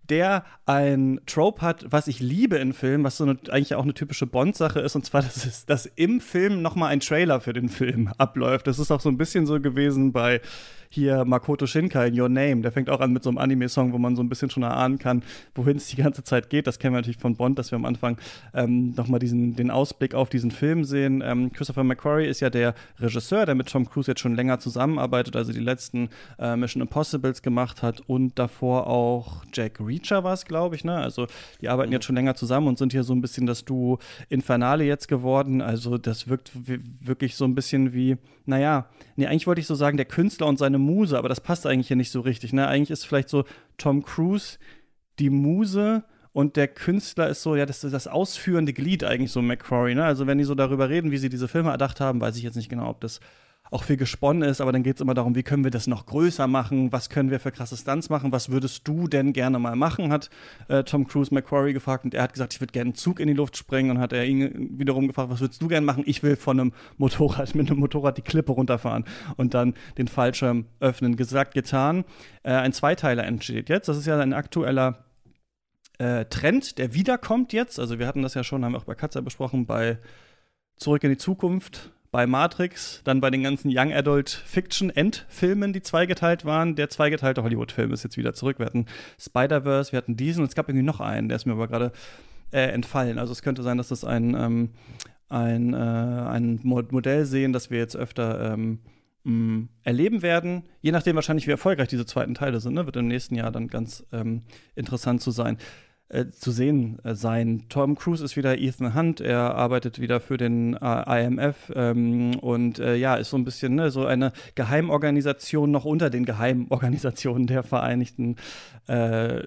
der 0.09 0.45
ein 0.65 1.19
Trope 1.25 1.61
hat, 1.61 1.85
was 1.89 2.07
ich 2.07 2.19
liebe 2.19 2.57
in 2.57 2.73
Filmen, 2.73 3.03
was 3.03 3.17
so 3.17 3.23
eine, 3.23 3.37
eigentlich 3.49 3.75
auch 3.75 3.83
eine 3.83 3.93
typische 3.93 4.27
Bond-Sache 4.27 4.79
ist, 4.79 4.95
und 4.95 5.05
zwar, 5.05 5.21
dass, 5.23 5.45
es, 5.45 5.65
dass 5.65 5.85
im 5.85 6.21
Film 6.21 6.61
nochmal 6.61 6.91
ein 6.91 6.99
Trailer 6.99 7.39
für 7.39 7.53
den 7.53 7.69
Film 7.69 8.09
abläuft. 8.17 8.67
Das 8.67 8.79
ist 8.79 8.91
auch 8.91 9.01
so 9.01 9.09
ein 9.09 9.17
bisschen 9.17 9.45
so 9.45 9.59
gewesen 9.59 10.11
bei 10.11 10.41
hier 10.89 11.25
Makoto 11.25 11.65
Shinkai 11.65 12.08
in 12.08 12.20
Your 12.20 12.29
Name, 12.29 12.62
der 12.62 12.72
fängt 12.72 12.89
auch 12.89 13.00
an 13.00 13.12
mit 13.13 13.24
so 13.24 13.29
einem 13.29 13.38
Anime-Song, 13.38 13.94
wo 13.94 13.98
man 13.98 14.15
so 14.15 14.24
ein 14.24 14.29
bisschen 14.29 14.50
schon 14.50 14.63
erahnen 14.63 15.00
kann, 15.00 15.24
wohin 15.56 15.77
es 15.77 15.88
die 15.88 15.98
ganze 15.98 16.24
Zeit 16.24 16.50
geht. 16.50 16.67
Das 16.67 16.79
kennen 16.79 16.94
wir 16.94 17.00
natürlich 17.00 17.17
von 17.17 17.36
Bond, 17.36 17.60
dass 17.60 17.72
wir 17.72 17.77
am 17.77 17.86
Anfang 17.86 18.17
ähm, 18.53 18.94
nochmal 18.96 19.20
diesen, 19.20 19.56
den 19.56 19.72
Ausblick 19.72 20.13
auf 20.13 20.29
diesen 20.29 20.51
Film 20.51 20.84
sehen. 20.84 21.24
Ähm, 21.25 21.51
Christopher 21.53 21.84
McQuarrie 21.84 22.27
ist 22.27 22.39
ja 22.39 22.50
der 22.50 22.74
Regisseur, 23.00 23.46
der 23.46 23.56
mit 23.56 23.67
Tom 23.70 23.89
Cruise 23.89 24.10
jetzt 24.10 24.22
schon 24.22 24.36
länger 24.36 24.60
zusammenarbeitet, 24.60 25.36
also 25.36 25.51
die 25.51 25.60
letzten 25.60 26.10
äh, 26.39 26.56
Mission 26.56 26.82
Impossibles 26.82 27.41
gemacht 27.41 27.82
hat 27.82 28.01
und 28.08 28.38
davor 28.39 28.88
auch 28.88 29.44
Jack 29.53 29.79
Reacher 29.79 30.24
war 30.24 30.34
es, 30.34 30.46
glaube 30.46 30.75
ich, 30.75 30.84
ne? 30.84 30.96
Also 30.96 31.27
die 31.62 31.70
arbeiten 31.70 31.91
jetzt 31.91 32.06
schon 32.06 32.15
länger 32.15 32.36
zusammen 32.36 32.67
und 32.67 32.77
sind 32.77 32.91
hier 32.91 33.03
so 33.03 33.13
ein 33.13 33.22
bisschen 33.22 33.46
das 33.46 33.65
Duo 33.65 34.00
Infernale 34.29 34.84
jetzt 34.84 35.08
geworden. 35.08 35.62
Also 35.62 35.98
das 35.98 36.27
wirkt 36.27 36.51
wirklich 36.56 37.36
so 37.36 37.46
ein 37.46 37.56
bisschen 37.56 37.94
wie, 37.94 38.17
naja, 38.46 38.88
nee, 39.15 39.27
eigentlich 39.27 39.48
wollte 39.48 39.62
ich 39.62 39.67
so 39.67 39.75
sagen, 39.75 39.98
der 39.98 40.06
Künstler 40.06 40.48
und 40.48 40.58
seine 40.58 40.76
eine 40.77 40.86
Muse, 40.86 41.17
aber 41.17 41.29
das 41.29 41.41
passt 41.41 41.65
eigentlich 41.65 41.88
hier 41.88 41.98
nicht 41.98 42.12
so 42.12 42.22
richtig. 42.22 42.53
Ne? 42.53 42.67
Eigentlich 42.67 42.91
ist 42.91 43.05
vielleicht 43.05 43.29
so 43.29 43.46
Tom 43.77 44.03
Cruise 44.03 44.57
die 45.19 45.29
Muse 45.29 46.03
und 46.31 46.55
der 46.55 46.67
Künstler 46.67 47.29
ist 47.29 47.41
so, 47.41 47.55
ja, 47.55 47.65
das 47.65 47.81
das 47.81 48.07
ausführende 48.07 48.72
Glied 48.72 49.03
eigentlich 49.03 49.31
so 49.31 49.41
McCrory. 49.41 49.96
Ne? 49.96 50.05
Also 50.05 50.27
wenn 50.27 50.38
die 50.38 50.43
so 50.43 50.55
darüber 50.55 50.89
reden, 50.89 51.12
wie 51.12 51.17
sie 51.17 51.29
diese 51.29 51.48
Filme 51.48 51.72
erdacht 51.72 52.00
haben, 52.00 52.22
weiß 52.22 52.38
ich 52.38 52.43
jetzt 52.43 52.55
nicht 52.55 52.69
genau, 52.69 52.89
ob 52.89 53.01
das 53.01 53.19
auch 53.71 53.83
viel 53.83 53.97
gesponnen 53.97 54.47
ist, 54.47 54.62
aber 54.62 54.71
dann 54.71 54.83
geht 54.83 54.95
es 54.95 55.01
immer 55.01 55.13
darum, 55.13 55.36
wie 55.36 55.43
können 55.43 55.63
wir 55.63 55.71
das 55.71 55.88
noch 55.88 56.05
größer 56.05 56.47
machen, 56.47 56.91
was 56.91 57.09
können 57.09 57.31
wir 57.31 57.39
für 57.39 57.51
krasse 57.51 57.77
Stunts 57.77 58.09
machen, 58.09 58.31
was 58.31 58.50
würdest 58.50 58.88
du 58.88 59.07
denn 59.07 59.33
gerne 59.33 59.59
mal 59.59 59.75
machen, 59.75 60.12
hat 60.12 60.29
äh, 60.67 60.83
Tom 60.83 61.07
Cruise 61.07 61.33
McQuarrie 61.33 61.74
gefragt 61.74 62.05
und 62.05 62.13
er 62.13 62.24
hat 62.24 62.33
gesagt, 62.33 62.53
ich 62.53 62.62
würde 62.62 62.71
gerne 62.71 62.89
einen 62.89 62.95
Zug 62.95 63.19
in 63.19 63.27
die 63.27 63.33
Luft 63.33 63.57
springen 63.57 63.91
und 63.91 64.00
hat 64.00 64.13
er 64.13 64.25
ihn 64.25 64.77
wiederum 64.77 65.07
gefragt, 65.07 65.29
was 65.29 65.41
würdest 65.41 65.62
du 65.62 65.67
gerne 65.67 65.86
machen? 65.86 66.03
Ich 66.05 66.24
will 66.24 66.36
von 66.36 66.59
einem 66.59 66.74
Motorrad, 66.97 67.55
mit 67.55 67.69
einem 67.69 67.79
Motorrad 67.79 68.17
die 68.17 68.21
Klippe 68.21 68.51
runterfahren 68.51 69.05
und 69.36 69.53
dann 69.53 69.74
den 69.97 70.07
Fallschirm 70.07 70.65
öffnen. 70.79 71.15
Gesagt, 71.15 71.53
getan. 71.53 72.05
Äh, 72.43 72.53
ein 72.53 72.74
Zweiteiler 72.74 73.25
entsteht 73.25 73.69
jetzt, 73.69 73.88
das 73.88 73.97
ist 73.97 74.05
ja 74.05 74.19
ein 74.19 74.33
aktueller 74.33 75.05
äh, 75.97 76.25
Trend, 76.25 76.77
der 76.77 76.93
wiederkommt 76.93 77.53
jetzt, 77.53 77.79
also 77.79 78.00
wir 78.00 78.07
hatten 78.07 78.21
das 78.21 78.33
ja 78.33 78.43
schon, 78.43 78.63
haben 78.63 78.74
wir 78.74 78.77
auch 78.77 78.86
bei 78.86 78.95
Katzer 78.95 79.21
besprochen, 79.21 79.65
bei 79.65 79.97
Zurück 80.77 81.03
in 81.03 81.09
die 81.09 81.17
Zukunft, 81.17 81.91
bei 82.11 82.25
Matrix, 82.25 83.01
dann 83.03 83.21
bei 83.21 83.29
den 83.29 83.43
ganzen 83.43 83.69
Young 83.73 83.91
Adult 83.93 84.29
Fiction 84.29 84.89
Endfilmen, 84.89 85.73
die 85.73 85.81
zweigeteilt 85.81 86.45
waren. 86.45 86.75
Der 86.75 86.89
zweigeteilte 86.89 87.43
Hollywood-Film 87.43 87.91
ist 87.91 88.03
jetzt 88.03 88.17
wieder 88.17 88.33
zurück. 88.33 88.59
Wir 88.59 88.65
hatten 88.65 88.85
Spider-Verse, 89.19 89.91
wir 89.91 89.97
hatten 89.97 90.15
diesen 90.15 90.41
und 90.41 90.49
es 90.49 90.55
gab 90.55 90.69
irgendwie 90.69 90.85
noch 90.85 90.99
einen, 90.99 91.29
der 91.29 91.35
ist 91.35 91.45
mir 91.45 91.53
aber 91.53 91.67
gerade 91.67 91.91
äh, 92.51 92.67
entfallen. 92.71 93.19
Also 93.19 93.33
es 93.33 93.41
könnte 93.41 93.63
sein, 93.63 93.77
dass 93.77 93.89
das 93.89 94.03
ein, 94.03 94.35
ähm, 94.35 94.69
ein, 95.29 95.73
äh, 95.73 95.77
ein 95.77 96.59
Modell 96.63 97.25
sehen, 97.25 97.53
das 97.53 97.69
wir 97.69 97.79
jetzt 97.79 97.97
öfter 97.97 98.53
ähm, 98.53 98.79
mh, 99.23 99.67
erleben 99.83 100.21
werden. 100.21 100.63
Je 100.81 100.91
nachdem 100.91 101.15
wahrscheinlich, 101.15 101.47
wie 101.47 101.51
erfolgreich 101.51 101.89
diese 101.89 102.05
zweiten 102.05 102.35
Teile 102.35 102.61
sind, 102.61 102.73
ne? 102.73 102.85
wird 102.85 102.95
im 102.95 103.07
nächsten 103.07 103.35
Jahr 103.35 103.51
dann 103.51 103.67
ganz 103.67 104.05
ähm, 104.11 104.43
interessant 104.75 105.21
zu 105.21 105.31
sein 105.31 105.57
äh, 106.09 106.29
zu 106.29 106.51
sehen 106.51 106.99
äh, 107.03 107.15
sein. 107.15 107.65
Tom 107.67 107.95
Cruise 107.95 108.23
ist 108.23 108.37
wieder 108.37 108.57
Ethan 108.57 108.95
Hunt, 108.95 109.19
er 109.19 109.55
arbeitet 109.55 109.99
wieder 109.99 110.21
für 110.21 110.37
den 110.37 110.73
äh, 110.75 111.25
IMF 111.25 111.69
ähm, 111.75 112.39
und 112.39 112.79
äh, 112.79 112.95
ja, 112.95 113.15
ist 113.15 113.31
so 113.31 113.37
ein 113.37 113.43
bisschen 113.43 113.75
ne, 113.75 113.91
so 113.91 114.05
eine 114.05 114.31
Geheimorganisation 114.55 115.69
noch 115.69 115.83
unter 115.83 116.09
den 116.09 116.23
Geheimorganisationen 116.23 117.47
der 117.47 117.63
Vereinigten 117.63 118.37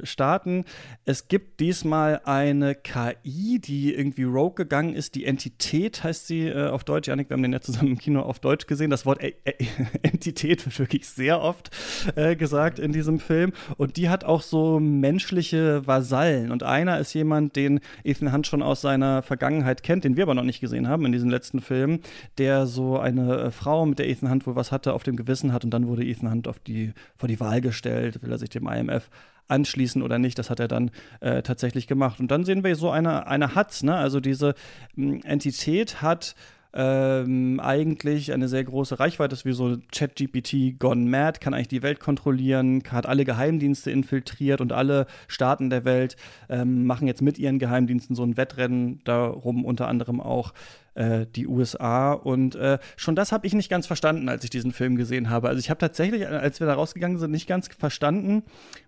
Staaten. 0.02 0.66
Es 1.06 1.28
gibt 1.28 1.60
diesmal 1.60 2.20
eine 2.26 2.74
KI, 2.74 3.58
die 3.58 3.94
irgendwie 3.94 4.24
rogue 4.24 4.54
gegangen 4.54 4.92
ist. 4.92 5.14
Die 5.14 5.24
Entität 5.24 6.04
heißt 6.04 6.26
sie 6.26 6.52
auf 6.52 6.84
Deutsch. 6.84 7.08
Janik, 7.08 7.30
wir 7.30 7.36
haben 7.36 7.42
den 7.42 7.54
ja 7.54 7.62
zusammen 7.62 7.92
im 7.92 7.98
Kino 7.98 8.20
auf 8.20 8.38
Deutsch 8.38 8.66
gesehen. 8.66 8.90
Das 8.90 9.06
Wort 9.06 9.22
Entität 10.02 10.66
wird 10.66 10.78
wirklich 10.78 11.08
sehr 11.08 11.40
oft 11.40 11.70
gesagt 12.36 12.78
in 12.78 12.92
diesem 12.92 13.18
Film 13.18 13.54
und 13.78 13.96
die 13.96 14.10
hat 14.10 14.24
auch 14.24 14.42
so 14.42 14.78
menschliche 14.78 15.86
Vasallen. 15.86 16.49
Und 16.52 16.62
einer 16.62 16.98
ist 16.98 17.12
jemand, 17.14 17.56
den 17.56 17.80
Ethan 18.04 18.32
Hunt 18.32 18.46
schon 18.46 18.62
aus 18.62 18.80
seiner 18.80 19.22
Vergangenheit 19.22 19.82
kennt, 19.82 20.04
den 20.04 20.16
wir 20.16 20.24
aber 20.24 20.34
noch 20.34 20.44
nicht 20.44 20.60
gesehen 20.60 20.88
haben 20.88 21.06
in 21.06 21.12
diesen 21.12 21.30
letzten 21.30 21.60
Filmen, 21.60 22.00
der 22.38 22.66
so 22.66 22.98
eine 22.98 23.38
äh, 23.38 23.50
Frau, 23.50 23.86
mit 23.86 23.98
der 23.98 24.08
Ethan 24.08 24.30
Hunt 24.30 24.46
wohl 24.46 24.56
was 24.56 24.72
hatte, 24.72 24.92
auf 24.92 25.02
dem 25.02 25.16
Gewissen 25.16 25.52
hat 25.52 25.64
und 25.64 25.70
dann 25.70 25.86
wurde 25.86 26.04
Ethan 26.04 26.30
Hunt 26.30 26.48
auf 26.48 26.58
die, 26.58 26.92
vor 27.16 27.28
die 27.28 27.40
Wahl 27.40 27.60
gestellt, 27.60 28.22
will 28.22 28.30
er 28.30 28.38
sich 28.38 28.50
dem 28.50 28.66
IMF 28.66 29.10
anschließen 29.50 30.02
oder 30.02 30.18
nicht. 30.18 30.38
Das 30.38 30.48
hat 30.48 30.60
er 30.60 30.68
dann 30.68 30.90
äh, 31.20 31.42
tatsächlich 31.42 31.86
gemacht. 31.86 32.20
Und 32.20 32.30
dann 32.30 32.44
sehen 32.44 32.64
wir 32.64 32.74
so 32.76 32.90
eine, 32.90 33.26
eine 33.26 33.54
Hatz, 33.54 33.82
ne? 33.82 33.96
Also 33.96 34.20
diese 34.20 34.54
Entität 34.96 36.02
hat 36.02 36.34
ähm, 36.72 37.58
eigentlich 37.60 38.32
eine 38.32 38.48
sehr 38.48 38.64
große 38.64 39.00
Reichweite 39.00 39.34
ist, 39.34 39.44
wie 39.44 39.52
so 39.52 39.76
ChatGPT 39.92 40.78
gone 40.78 41.08
mad, 41.08 41.40
kann 41.40 41.54
eigentlich 41.54 41.68
die 41.68 41.82
Welt 41.82 42.00
kontrollieren, 42.00 42.82
hat 42.90 43.06
alle 43.06 43.24
Geheimdienste 43.24 43.90
infiltriert 43.90 44.60
und 44.60 44.72
alle 44.72 45.06
Staaten 45.26 45.70
der 45.70 45.84
Welt 45.84 46.16
ähm, 46.48 46.86
machen 46.86 47.08
jetzt 47.08 47.22
mit 47.22 47.38
ihren 47.38 47.58
Geheimdiensten 47.58 48.14
so 48.14 48.22
ein 48.22 48.36
Wettrennen 48.36 49.00
darum, 49.04 49.64
unter 49.64 49.88
anderem 49.88 50.20
auch 50.20 50.52
äh, 50.94 51.26
die 51.26 51.46
USA. 51.46 52.12
Und 52.12 52.54
äh, 52.54 52.78
schon 52.96 53.14
das 53.14 53.32
habe 53.32 53.46
ich 53.46 53.54
nicht 53.54 53.68
ganz 53.68 53.86
verstanden, 53.86 54.28
als 54.28 54.44
ich 54.44 54.50
diesen 54.50 54.72
Film 54.72 54.96
gesehen 54.96 55.30
habe. 55.30 55.48
Also 55.48 55.60
ich 55.60 55.70
habe 55.70 55.78
tatsächlich, 55.78 56.26
als 56.26 56.60
wir 56.60 56.66
da 56.66 56.74
rausgegangen 56.74 57.18
sind, 57.18 57.30
nicht 57.30 57.46
ganz 57.46 57.68
verstanden. 57.68 58.42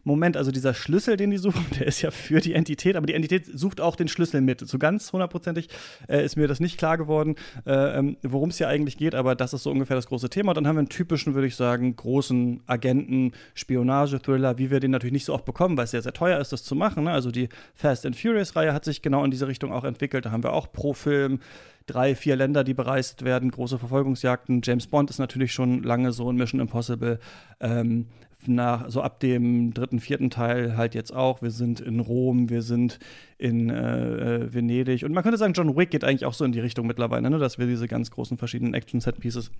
Moment, 0.05 0.37
also 0.37 0.51
dieser 0.51 0.75
Schlüssel, 0.75 1.17
den 1.17 1.31
die 1.31 1.39
suchen, 1.39 1.65
der 1.79 1.87
ist 1.87 2.03
ja 2.03 2.11
für 2.11 2.41
die 2.41 2.55
Entität, 2.55 2.97
aber 2.97 3.07
die 3.07 3.15
Entität 3.15 3.47
sucht 3.47 3.81
auch 3.81 3.97
den 3.97 4.09
Schlüssel 4.09 4.41
mit. 4.41 4.61
So 4.61 4.79
ganz 4.79 5.13
hundertprozentig 5.13 5.69
äh, 6.09 6.25
ist 6.25 6.37
mir 6.37 6.49
das 6.49 6.61
nicht 6.61 6.79
klar 6.79 6.99
geworden, 6.99 7.37
äh, 7.67 7.99
ähm, 7.99 8.17
worum 8.23 8.51
es 8.51 8.59
hier 8.59 8.69
eigentlich 8.69 8.97
geht, 8.97 9.15
aber 9.15 9.35
das 9.35 9.53
ist 9.53 9.63
so 9.63 9.71
ungefähr 9.71 9.97
das 9.97 10.07
große 10.07 10.29
Thema. 10.29 10.51
Und 10.51 10.57
dann 10.57 10.67
haben 10.67 10.77
wir 10.77 10.81
einen 10.81 10.89
typischen, 10.89 11.35
würde 11.35 11.47
ich 11.47 11.57
sagen, 11.57 11.95
großen 11.95 12.63
Agenten, 12.67 13.33
Spionage-Thriller, 13.55 14.59
wie 14.59 14.71
wir 14.71 14.81
den 14.81 14.91
natürlich 14.91 15.13
nicht 15.13 15.25
so 15.25 15.35
oft 15.35 15.45
bekommen, 15.45 15.77
weil 15.77 15.85
es 15.85 15.93
sehr, 15.93 16.03
sehr 16.03 16.13
teuer 16.13 16.41
ist, 16.41 16.53
das 16.53 16.65
zu 16.65 16.75
machen. 16.75 17.05
Ne? 17.05 17.13
Also 17.13 17.31
die 17.31 17.49
Fast 17.75 18.07
and 18.07 18.17
Furious-Reihe 18.17 18.73
hat 18.73 18.85
sich 18.85 19.03
genau 19.03 19.25
in 19.25 19.31
diese 19.31 19.47
Richtung 19.47 19.73
auch 19.73 19.85
entwickelt. 19.85 20.27
Da 20.27 20.31
haben 20.31 20.43
wir 20.43 20.53
auch 20.53 20.73
pro 20.73 20.93
Film 20.93 21.41
drei, 21.87 22.15
vier 22.15 22.37
Länder, 22.37 22.65
die 22.65 22.75
bereist 22.75 23.25
werden, 23.25 23.51
große 23.51 23.79
Verfolgungsjagden. 23.79 24.61
James 24.62 24.87
Bond 24.87 25.11
ist 25.11 25.19
natürlich 25.19 25.53
schon 25.53 25.83
lange 25.83 26.12
so 26.12 26.31
ein 26.31 26.37
Mission 26.37 26.61
Impossible. 26.61 27.19
Ähm, 27.61 28.07
nach, 28.49 28.91
so 28.91 29.03
ab 29.03 29.21
dem 29.21 29.73
dritten, 29.73 30.01
vierten 30.01 30.31
Teil 30.31 30.77
halt 30.77 30.95
jetzt 30.95 31.15
auch. 31.15 31.43
Wir 31.43 31.51
sind 31.51 31.81
in 31.81 32.01
Rom, 32.01 32.51
wir 32.51 32.62
sind 32.62 32.99
in 33.39 33.71
äh, 33.71 34.37
äh, 34.37 34.55
Venedig. 34.55 35.05
Und 35.05 35.12
man 35.12 35.23
könnte 35.23 35.39
sagen, 35.39 35.53
John 35.53 35.77
Wick 35.77 35.91
geht 35.91 36.05
eigentlich 36.05 36.27
auch 36.27 36.35
so 36.35 36.45
in 36.45 36.53
die 36.53 36.61
Richtung 36.61 36.87
mittlerweile, 36.87 37.31
ne? 37.31 37.39
dass 37.39 37.59
wir 37.59 37.67
diese 37.67 37.87
ganz 37.87 38.11
großen 38.11 38.39
verschiedenen 38.39 38.75
Action-Set-Pieces 38.75 39.51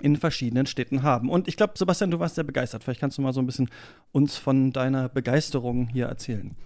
in 0.00 0.16
verschiedenen 0.16 0.66
Städten 0.66 1.02
haben. 1.02 1.30
Und 1.30 1.48
ich 1.48 1.56
glaube, 1.56 1.74
Sebastian, 1.76 2.10
du 2.10 2.18
warst 2.18 2.34
sehr 2.34 2.44
begeistert. 2.44 2.82
Vielleicht 2.82 3.00
kannst 3.00 3.18
du 3.18 3.22
mal 3.22 3.32
so 3.32 3.40
ein 3.40 3.46
bisschen 3.46 3.70
uns 4.10 4.36
von 4.36 4.72
deiner 4.72 5.08
Begeisterung 5.08 5.88
hier 5.88 6.06
erzählen. 6.06 6.56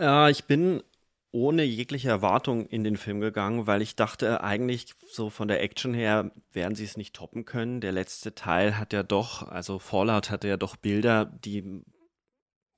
Ja, 0.00 0.28
ich 0.28 0.44
bin 0.44 0.82
ohne 1.32 1.64
jegliche 1.64 2.08
Erwartung 2.08 2.66
in 2.66 2.84
den 2.84 2.96
Film 2.96 3.20
gegangen, 3.20 3.66
weil 3.66 3.82
ich 3.82 3.96
dachte 3.96 4.42
eigentlich 4.42 4.94
so 5.10 5.28
von 5.28 5.48
der 5.48 5.62
Action 5.62 5.92
her 5.92 6.30
werden 6.52 6.74
sie 6.74 6.84
es 6.84 6.96
nicht 6.96 7.14
toppen 7.14 7.44
können. 7.44 7.80
Der 7.80 7.92
letzte 7.92 8.34
Teil 8.34 8.78
hat 8.78 8.92
ja 8.92 9.02
doch, 9.02 9.46
also 9.46 9.78
Fallout 9.78 10.30
hatte 10.30 10.48
ja 10.48 10.56
doch 10.56 10.76
Bilder, 10.76 11.26
die, 11.26 11.82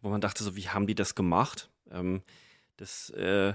wo 0.01 0.09
man 0.09 0.21
dachte 0.21 0.43
so, 0.43 0.57
wie 0.57 0.69
haben 0.69 0.87
die 0.87 0.95
das 0.95 1.15
gemacht? 1.15 1.71
Ähm, 1.91 2.23
das 2.77 3.11
äh, 3.11 3.55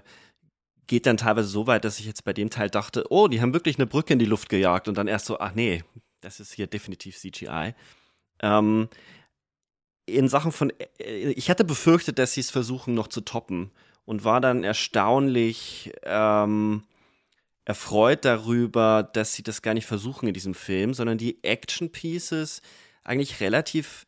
geht 0.87 1.05
dann 1.05 1.17
teilweise 1.17 1.47
so 1.47 1.67
weit, 1.67 1.85
dass 1.85 1.99
ich 1.99 2.05
jetzt 2.05 2.23
bei 2.23 2.33
dem 2.33 2.49
Teil 2.49 2.69
dachte, 2.69 3.05
oh, 3.09 3.27
die 3.27 3.41
haben 3.41 3.53
wirklich 3.53 3.77
eine 3.77 3.87
Brücke 3.87 4.13
in 4.13 4.19
die 4.19 4.25
Luft 4.25 4.49
gejagt 4.49 4.87
und 4.87 4.97
dann 4.97 5.07
erst 5.07 5.25
so, 5.25 5.39
ach 5.39 5.53
nee, 5.53 5.83
das 6.21 6.39
ist 6.39 6.53
hier 6.53 6.67
definitiv 6.67 7.17
CGI. 7.17 7.73
Ähm, 8.41 8.89
in 10.05 10.27
Sachen 10.27 10.51
von, 10.51 10.71
äh, 10.99 11.31
ich 11.31 11.49
hatte 11.49 11.63
befürchtet, 11.63 12.19
dass 12.19 12.33
sie 12.33 12.41
es 12.41 12.51
versuchen 12.51 12.93
noch 12.93 13.07
zu 13.07 13.21
toppen 13.21 13.71
und 14.05 14.23
war 14.23 14.41
dann 14.41 14.63
erstaunlich 14.63 15.93
ähm, 16.03 16.83
erfreut 17.65 18.25
darüber, 18.25 19.03
dass 19.03 19.33
sie 19.33 19.43
das 19.43 19.61
gar 19.61 19.73
nicht 19.73 19.85
versuchen 19.85 20.27
in 20.27 20.33
diesem 20.33 20.53
Film, 20.53 20.93
sondern 20.93 21.17
die 21.17 21.43
Action 21.43 21.91
Pieces 21.91 22.61
eigentlich 23.03 23.39
relativ 23.39 24.05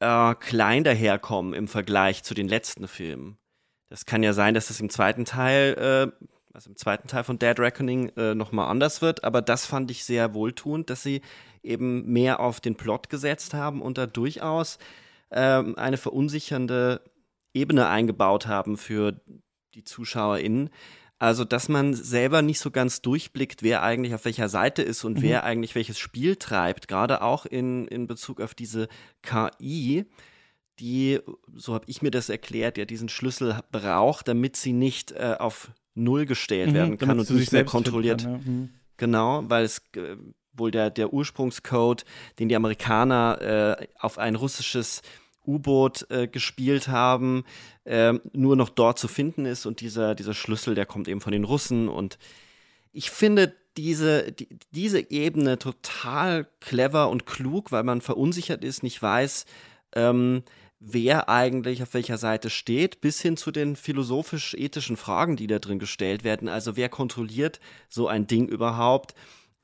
äh, 0.00 0.34
klein 0.34 0.84
daherkommen 0.84 1.54
im 1.54 1.68
Vergleich 1.68 2.22
zu 2.22 2.34
den 2.34 2.48
letzten 2.48 2.88
Filmen. 2.88 3.38
Das 3.88 4.04
kann 4.04 4.22
ja 4.22 4.32
sein, 4.32 4.54
dass 4.54 4.68
das 4.68 4.80
im 4.80 4.90
zweiten 4.90 5.24
Teil, 5.24 6.12
äh, 6.20 6.26
also 6.52 6.70
im 6.70 6.76
zweiten 6.76 7.06
Teil 7.06 7.22
von 7.22 7.38
Dead 7.38 7.58
Reckoning 7.58 8.10
äh, 8.16 8.34
nochmal 8.34 8.68
anders 8.68 9.00
wird, 9.00 9.22
aber 9.22 9.42
das 9.42 9.66
fand 9.66 9.90
ich 9.90 10.04
sehr 10.04 10.34
wohltuend, 10.34 10.90
dass 10.90 11.02
sie 11.02 11.22
eben 11.62 12.04
mehr 12.06 12.40
auf 12.40 12.60
den 12.60 12.76
Plot 12.76 13.10
gesetzt 13.10 13.54
haben 13.54 13.80
und 13.80 13.98
da 13.98 14.06
durchaus 14.06 14.78
ähm, 15.30 15.76
eine 15.76 15.96
verunsichernde 15.96 17.00
Ebene 17.56 17.88
eingebaut 17.88 18.46
haben 18.46 18.76
für 18.76 19.20
die 19.74 19.84
ZuschauerInnen. 19.84 20.70
Also, 21.18 21.44
dass 21.44 21.70
man 21.70 21.94
selber 21.94 22.42
nicht 22.42 22.60
so 22.60 22.70
ganz 22.70 23.00
durchblickt, 23.00 23.62
wer 23.62 23.82
eigentlich 23.82 24.14
auf 24.14 24.26
welcher 24.26 24.50
Seite 24.50 24.82
ist 24.82 25.02
und 25.02 25.18
mhm. 25.18 25.22
wer 25.22 25.44
eigentlich 25.44 25.74
welches 25.74 25.98
Spiel 25.98 26.36
treibt, 26.36 26.88
gerade 26.88 27.22
auch 27.22 27.46
in, 27.46 27.88
in 27.88 28.06
Bezug 28.06 28.40
auf 28.40 28.54
diese 28.54 28.88
KI, 29.22 30.04
die, 30.78 31.20
so 31.54 31.72
habe 31.72 31.86
ich 31.88 32.02
mir 32.02 32.10
das 32.10 32.28
erklärt, 32.28 32.76
ja 32.76 32.84
diesen 32.84 33.08
Schlüssel 33.08 33.60
braucht, 33.72 34.28
damit 34.28 34.56
sie 34.56 34.74
nicht 34.74 35.12
äh, 35.12 35.36
auf 35.38 35.70
Null 35.94 36.26
gestellt 36.26 36.70
mhm, 36.70 36.74
werden 36.74 36.98
kann 36.98 37.18
und 37.18 37.30
nicht 37.30 37.52
mehr 37.52 37.64
kontrolliert. 37.64 38.24
Kann, 38.24 38.32
ja. 38.32 38.38
mhm. 38.38 38.70
Genau, 38.98 39.42
weil 39.48 39.64
es 39.64 39.78
äh, 39.96 40.16
wohl 40.52 40.70
der, 40.70 40.90
der 40.90 41.14
Ursprungscode, 41.14 42.04
den 42.38 42.50
die 42.50 42.56
Amerikaner 42.56 43.78
äh, 43.80 43.86
auf 43.98 44.18
ein 44.18 44.34
russisches 44.34 45.00
U-Boot 45.46 46.06
äh, 46.10 46.28
gespielt 46.28 46.88
haben, 46.88 47.44
äh, 47.84 48.14
nur 48.32 48.56
noch 48.56 48.68
dort 48.68 48.98
zu 48.98 49.08
finden 49.08 49.46
ist 49.46 49.66
und 49.66 49.80
dieser, 49.80 50.14
dieser 50.14 50.34
Schlüssel, 50.34 50.74
der 50.74 50.86
kommt 50.86 51.08
eben 51.08 51.20
von 51.20 51.32
den 51.32 51.44
Russen 51.44 51.88
und 51.88 52.18
ich 52.92 53.10
finde 53.10 53.54
diese, 53.76 54.32
die, 54.32 54.48
diese 54.70 55.10
Ebene 55.10 55.58
total 55.58 56.48
clever 56.60 57.10
und 57.10 57.26
klug, 57.26 57.72
weil 57.72 57.82
man 57.84 58.00
verunsichert 58.00 58.64
ist, 58.64 58.82
nicht 58.82 59.00
weiß, 59.02 59.44
ähm, 59.94 60.42
wer 60.80 61.28
eigentlich 61.28 61.82
auf 61.82 61.94
welcher 61.94 62.18
Seite 62.18 62.50
steht, 62.50 63.00
bis 63.00 63.20
hin 63.20 63.36
zu 63.36 63.50
den 63.50 63.76
philosophisch-ethischen 63.76 64.96
Fragen, 64.96 65.36
die 65.36 65.46
da 65.46 65.58
drin 65.58 65.78
gestellt 65.78 66.24
werden. 66.24 66.48
Also 66.48 66.76
wer 66.76 66.88
kontrolliert 66.88 67.60
so 67.88 68.08
ein 68.08 68.26
Ding 68.26 68.48
überhaupt? 68.48 69.14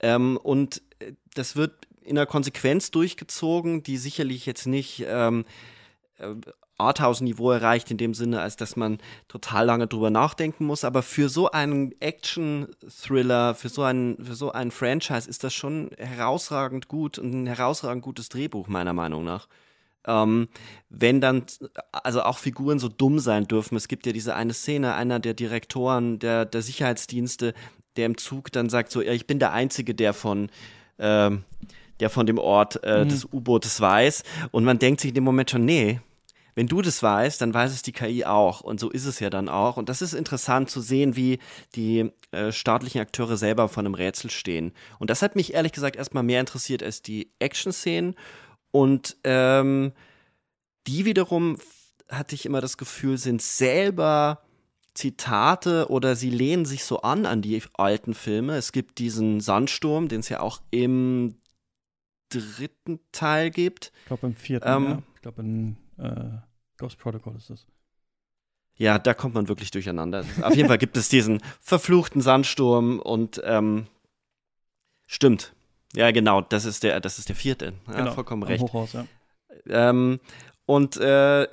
Ähm, 0.00 0.36
und 0.36 0.82
äh, 0.98 1.12
das 1.34 1.56
wird 1.56 1.86
in 2.02 2.18
einer 2.18 2.26
Konsequenz 2.26 2.90
durchgezogen, 2.90 3.82
die 3.82 3.96
sicherlich 3.96 4.44
jetzt 4.44 4.66
nicht 4.66 5.04
ähm, 5.06 5.44
äh, 5.44 5.71
Arthouse-Niveau 6.78 7.50
erreicht, 7.50 7.90
in 7.90 7.96
dem 7.96 8.14
Sinne, 8.14 8.40
als 8.40 8.56
dass 8.56 8.76
man 8.76 8.98
total 9.28 9.66
lange 9.66 9.86
drüber 9.86 10.10
nachdenken 10.10 10.66
muss. 10.66 10.84
Aber 10.84 11.02
für 11.02 11.28
so 11.28 11.50
einen 11.50 11.94
Action-Thriller, 12.00 13.54
für 13.54 13.68
so 13.68 13.82
einen, 13.82 14.22
für 14.24 14.34
so 14.34 14.52
einen 14.52 14.70
Franchise 14.70 15.28
ist 15.28 15.44
das 15.44 15.54
schon 15.54 15.90
herausragend 15.96 16.88
gut 16.88 17.18
und 17.18 17.32
ein 17.32 17.46
herausragend 17.46 18.02
gutes 18.02 18.28
Drehbuch, 18.28 18.68
meiner 18.68 18.92
Meinung 18.92 19.24
nach. 19.24 19.48
Ähm, 20.04 20.48
wenn 20.90 21.20
dann, 21.20 21.44
also 21.92 22.22
auch 22.22 22.38
Figuren 22.38 22.80
so 22.80 22.88
dumm 22.88 23.20
sein 23.20 23.46
dürfen. 23.46 23.76
Es 23.76 23.86
gibt 23.86 24.04
ja 24.04 24.12
diese 24.12 24.34
eine 24.34 24.52
Szene, 24.52 24.94
einer 24.94 25.20
der 25.20 25.34
Direktoren 25.34 26.18
der, 26.18 26.44
der 26.44 26.62
Sicherheitsdienste, 26.62 27.54
der 27.96 28.06
im 28.06 28.16
Zug 28.16 28.50
dann 28.50 28.68
sagt 28.68 28.90
so, 28.90 29.00
ja, 29.00 29.12
ich 29.12 29.28
bin 29.28 29.38
der 29.38 29.52
Einzige, 29.52 29.94
der 29.94 30.12
von, 30.12 30.50
ähm, 30.98 31.44
der 32.00 32.10
von 32.10 32.26
dem 32.26 32.38
Ort 32.38 32.82
äh, 32.82 33.04
mhm. 33.04 33.10
des 33.10 33.26
U-Bootes 33.26 33.80
weiß. 33.80 34.24
Und 34.50 34.64
man 34.64 34.80
denkt 34.80 35.00
sich 35.00 35.10
in 35.10 35.14
dem 35.14 35.24
Moment 35.24 35.50
schon, 35.50 35.64
nee, 35.64 36.00
wenn 36.54 36.66
du 36.66 36.82
das 36.82 37.02
weißt, 37.02 37.40
dann 37.40 37.54
weiß 37.54 37.72
es 37.72 37.82
die 37.82 37.92
KI 37.92 38.24
auch. 38.24 38.60
Und 38.60 38.78
so 38.78 38.90
ist 38.90 39.06
es 39.06 39.20
ja 39.20 39.30
dann 39.30 39.48
auch. 39.48 39.76
Und 39.76 39.88
das 39.88 40.02
ist 40.02 40.12
interessant 40.12 40.70
zu 40.70 40.80
sehen, 40.80 41.16
wie 41.16 41.38
die 41.74 42.10
äh, 42.30 42.52
staatlichen 42.52 43.00
Akteure 43.00 43.36
selber 43.36 43.68
vor 43.68 43.82
einem 43.82 43.94
Rätsel 43.94 44.30
stehen. 44.30 44.72
Und 44.98 45.10
das 45.10 45.22
hat 45.22 45.36
mich 45.36 45.54
ehrlich 45.54 45.72
gesagt 45.72 45.96
erstmal 45.96 46.22
mehr 46.22 46.40
interessiert 46.40 46.82
als 46.82 47.02
die 47.02 47.30
Action-Szenen. 47.38 48.14
Und 48.70 49.16
ähm, 49.24 49.92
die 50.86 51.04
wiederum, 51.04 51.58
hatte 52.08 52.34
ich 52.34 52.44
immer 52.44 52.60
das 52.60 52.76
Gefühl, 52.76 53.16
sind 53.16 53.40
selber 53.40 54.42
Zitate 54.94 55.86
oder 55.88 56.16
sie 56.16 56.30
lehnen 56.30 56.66
sich 56.66 56.84
so 56.84 57.00
an 57.00 57.24
an 57.24 57.40
die 57.40 57.62
alten 57.74 58.12
Filme. 58.12 58.56
Es 58.56 58.72
gibt 58.72 58.98
diesen 58.98 59.40
Sandsturm, 59.40 60.08
den 60.08 60.20
es 60.20 60.28
ja 60.28 60.40
auch 60.40 60.60
im 60.70 61.36
dritten 62.28 63.00
Teil 63.10 63.50
gibt. 63.50 63.92
Ich 64.02 64.06
glaube 64.06 64.26
im 64.26 64.34
vierten, 64.34 64.68
ähm, 64.68 64.84
ja. 64.84 65.02
Ich 65.14 65.22
glaube 65.22 65.42
in 65.42 65.76
äh, 66.02 66.38
Ghost 66.78 66.98
Protocol 66.98 67.36
ist 67.36 67.50
das. 67.50 67.66
Ja, 68.76 68.98
da 68.98 69.14
kommt 69.14 69.34
man 69.34 69.48
wirklich 69.48 69.70
durcheinander. 69.70 70.24
Auf 70.42 70.56
jeden 70.56 70.68
Fall 70.68 70.78
gibt 70.78 70.96
es 70.96 71.08
diesen 71.08 71.40
verfluchten 71.60 72.20
Sandsturm 72.20 72.98
und 72.98 73.40
ähm, 73.44 73.86
stimmt. 75.06 75.54
Ja, 75.94 76.10
genau, 76.10 76.40
das 76.40 76.64
ist 76.64 76.82
der, 76.82 77.00
das 77.00 77.18
ist 77.18 77.28
der 77.28 77.36
vierte. 77.36 77.74
Ja, 77.86 77.94
genau, 77.94 78.12
vollkommen 78.12 78.42
recht. 78.44 78.62
Hochhaus, 78.62 78.94
ja. 78.94 79.06
Ähm, 79.68 80.20
und 80.64 80.96
äh, 80.96 81.46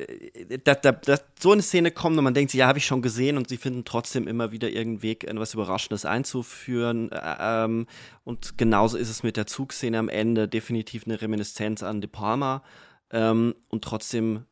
da, 0.64 0.76
da, 0.76 0.92
da, 0.94 1.18
so 1.40 1.52
eine 1.52 1.62
Szene 1.62 1.92
kommt 1.92 2.18
und 2.18 2.24
man 2.24 2.34
denkt 2.34 2.52
sich, 2.52 2.60
ja, 2.60 2.68
habe 2.68 2.78
ich 2.78 2.86
schon 2.86 3.02
gesehen 3.02 3.38
und 3.38 3.50
sie 3.50 3.58
finden 3.58 3.84
trotzdem 3.84 4.28
immer 4.28 4.52
wieder 4.52 4.70
irgendeinen 4.70 5.02
Weg, 5.02 5.24
etwas 5.26 5.54
Überraschendes 5.54 6.06
einzuführen. 6.06 7.12
Äh, 7.12 7.36
ähm, 7.40 7.88
und 8.24 8.58
genauso 8.58 8.98
ist 8.98 9.10
es 9.10 9.24
mit 9.24 9.36
der 9.36 9.46
Zugszene 9.46 9.98
am 9.98 10.10
Ende, 10.10 10.48
definitiv 10.48 11.04
eine 11.06 11.22
Reminiszenz 11.22 11.84
an 11.84 12.02
De 12.02 12.10
Palma. 12.10 12.64
Ähm, 13.12 13.56
und 13.70 13.84
trotzdem 13.84 14.46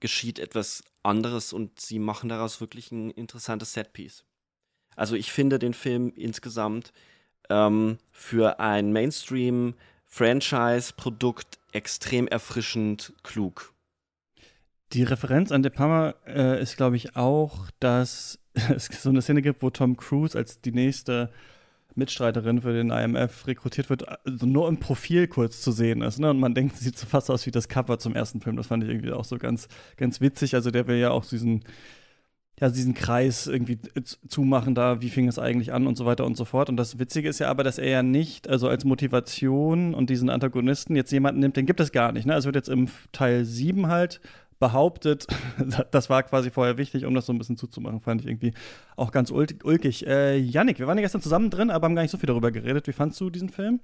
geschieht 0.00 0.38
etwas 0.38 0.82
anderes 1.02 1.52
und 1.52 1.80
sie 1.80 1.98
machen 1.98 2.28
daraus 2.28 2.60
wirklich 2.60 2.90
ein 2.90 3.10
interessantes 3.10 3.72
Setpiece. 3.74 4.24
Also 4.96 5.14
ich 5.16 5.32
finde 5.32 5.58
den 5.58 5.74
Film 5.74 6.12
insgesamt 6.16 6.92
ähm, 7.48 7.98
für 8.10 8.60
ein 8.60 8.92
Mainstream-Franchise-Produkt 8.92 11.58
extrem 11.72 12.28
erfrischend 12.28 13.14
klug. 13.22 13.72
Die 14.92 15.04
Referenz 15.04 15.52
an 15.52 15.62
De 15.62 15.70
Palma 15.70 16.14
äh, 16.26 16.60
ist, 16.60 16.76
glaube 16.76 16.96
ich, 16.96 17.16
auch, 17.16 17.70
dass 17.78 18.40
es 18.54 18.86
so 18.86 19.10
eine 19.10 19.22
Szene 19.22 19.42
gibt, 19.42 19.62
wo 19.62 19.70
Tom 19.70 19.96
Cruise 19.96 20.36
als 20.36 20.60
die 20.60 20.72
nächste 20.72 21.32
Mitstreiterin 21.94 22.62
für 22.62 22.72
den 22.72 22.90
IMF 22.90 23.46
rekrutiert 23.46 23.90
wird, 23.90 24.04
also 24.26 24.46
nur 24.46 24.68
im 24.68 24.78
Profil 24.78 25.28
kurz 25.28 25.60
zu 25.60 25.72
sehen 25.72 26.02
ist. 26.02 26.18
Ne? 26.18 26.30
Und 26.30 26.40
man 26.40 26.54
denkt, 26.54 26.76
sieht 26.76 26.98
so 26.98 27.06
fast 27.06 27.30
aus 27.30 27.46
wie 27.46 27.50
das 27.50 27.68
Cover 27.68 27.98
zum 27.98 28.14
ersten 28.14 28.40
Film. 28.40 28.56
Das 28.56 28.68
fand 28.68 28.84
ich 28.84 28.90
irgendwie 28.90 29.12
auch 29.12 29.24
so 29.24 29.38
ganz, 29.38 29.68
ganz 29.96 30.20
witzig. 30.20 30.54
Also 30.54 30.70
der 30.70 30.86
will 30.86 30.96
ja 30.96 31.10
auch 31.10 31.24
diesen 31.24 31.64
ja, 32.60 32.68
diesen 32.68 32.92
Kreis 32.94 33.46
irgendwie 33.46 33.78
zumachen 34.28 34.74
da, 34.74 35.00
wie 35.00 35.08
fing 35.08 35.28
es 35.28 35.38
eigentlich 35.38 35.72
an 35.72 35.86
und 35.86 35.96
so 35.96 36.04
weiter 36.04 36.26
und 36.26 36.36
so 36.36 36.44
fort. 36.44 36.68
Und 36.68 36.76
das 36.76 36.98
Witzige 36.98 37.28
ist 37.28 37.38
ja 37.38 37.48
aber, 37.48 37.64
dass 37.64 37.78
er 37.78 37.88
ja 37.88 38.02
nicht, 38.02 38.48
also 38.48 38.68
als 38.68 38.84
Motivation 38.84 39.94
und 39.94 40.10
diesen 40.10 40.28
Antagonisten 40.28 40.94
jetzt 40.94 41.10
jemanden 41.10 41.40
nimmt, 41.40 41.56
den 41.56 41.64
gibt 41.64 41.80
es 41.80 41.90
gar 41.90 42.12
nicht. 42.12 42.26
Ne? 42.26 42.34
Also 42.34 42.46
wird 42.46 42.56
jetzt 42.56 42.68
im 42.68 42.88
Teil 43.12 43.46
7 43.46 43.86
halt 43.86 44.20
behauptet, 44.60 45.26
das 45.90 46.08
war 46.08 46.22
quasi 46.22 46.50
vorher 46.50 46.78
wichtig, 46.78 47.04
um 47.04 47.14
das 47.14 47.26
so 47.26 47.32
ein 47.32 47.38
bisschen 47.38 47.56
zuzumachen, 47.56 48.00
fand 48.00 48.20
ich 48.20 48.28
irgendwie 48.28 48.52
auch 48.94 49.10
ganz 49.10 49.32
ulkig. 49.32 50.06
Äh, 50.06 50.36
Yannick, 50.36 50.78
wir 50.78 50.86
waren 50.86 50.98
ja 50.98 51.02
gestern 51.02 51.22
zusammen 51.22 51.50
drin, 51.50 51.70
aber 51.70 51.86
haben 51.86 51.96
gar 51.96 52.02
nicht 52.02 52.12
so 52.12 52.18
viel 52.18 52.28
darüber 52.28 52.52
geredet. 52.52 52.86
Wie 52.86 52.92
fandst 52.92 53.20
du 53.20 53.30
diesen 53.30 53.48
Film? 53.48 53.80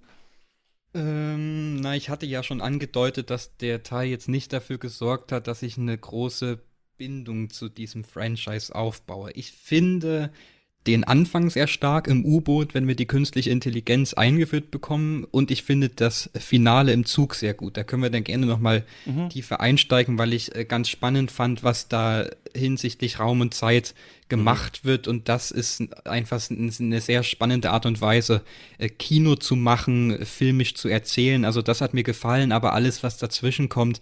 Ähm, 0.95 1.81
na, 1.81 1.97
ich 1.97 2.09
hatte 2.09 2.27
ja 2.27 2.43
schon 2.43 2.61
angedeutet, 2.61 3.31
dass 3.31 3.57
der 3.57 3.83
Teil 3.83 4.09
jetzt 4.09 4.29
nicht 4.29 4.53
dafür 4.53 4.79
gesorgt 4.79 5.33
hat, 5.33 5.49
dass 5.49 5.63
ich 5.63 5.77
eine 5.77 5.99
große 5.99 6.61
Bindung 6.97 7.51
zu 7.51 7.69
diesem 7.69 8.05
Franchise 8.05 8.75
aufbaue. 8.75 9.33
Ich 9.33 9.53
finde 9.53 10.31
den 10.87 11.05
Anfang 11.05 11.51
sehr 11.51 11.67
stark 11.67 12.07
im 12.07 12.25
U-Boot, 12.25 12.75
wenn 12.75 12.87
wir 12.87 12.95
die 12.95 13.07
künstliche 13.07 13.51
Intelligenz 13.51 14.15
eingeführt 14.15 14.71
bekommen 14.71 15.27
und 15.31 15.51
ich 15.51 15.63
finde 15.63 15.89
das 15.89 16.31
Finale 16.35 16.93
im 16.93 17.05
Zug 17.05 17.35
sehr 17.35 17.55
gut. 17.55 17.77
Da 17.77 17.85
können 17.85 18.03
wir 18.03 18.11
dann 18.11 18.25
gerne 18.25 18.47
nochmal 18.47 18.85
mhm. 19.05 19.29
tiefer 19.29 19.61
einsteigen, 19.61 20.19
weil 20.19 20.33
ich 20.33 20.55
äh, 20.55 20.65
ganz 20.65 20.89
spannend 20.89 21.31
fand, 21.31 21.65
was 21.65 21.89
da 21.89 22.27
hinsichtlich 22.55 23.19
Raum 23.19 23.41
und 23.41 23.55
Zeit 23.55 23.95
gemacht 24.29 24.81
mhm. 24.83 24.89
wird 24.89 25.09
und 25.09 25.29
das 25.29 25.51
ist 25.51 25.83
einfach 26.07 26.41
eine 26.51 27.01
sehr 27.01 27.23
spannende 27.23 27.71
Art 27.71 27.87
und 27.87 28.01
Weise, 28.01 28.43
äh, 28.79 28.89
Kino 28.89 29.35
zu 29.35 29.57
machen, 29.57 30.25
filmisch 30.25 30.75
zu 30.75 30.89
erzählen. 30.89 31.45
Also 31.45 31.63
das 31.63 31.81
hat 31.81 31.95
mir 31.95 32.05
gefallen, 32.05 32.53
aber 32.53 32.73
alles, 32.73 33.03
was 33.03 33.19
dazwischen 33.19 33.69
kommt, 33.69 34.01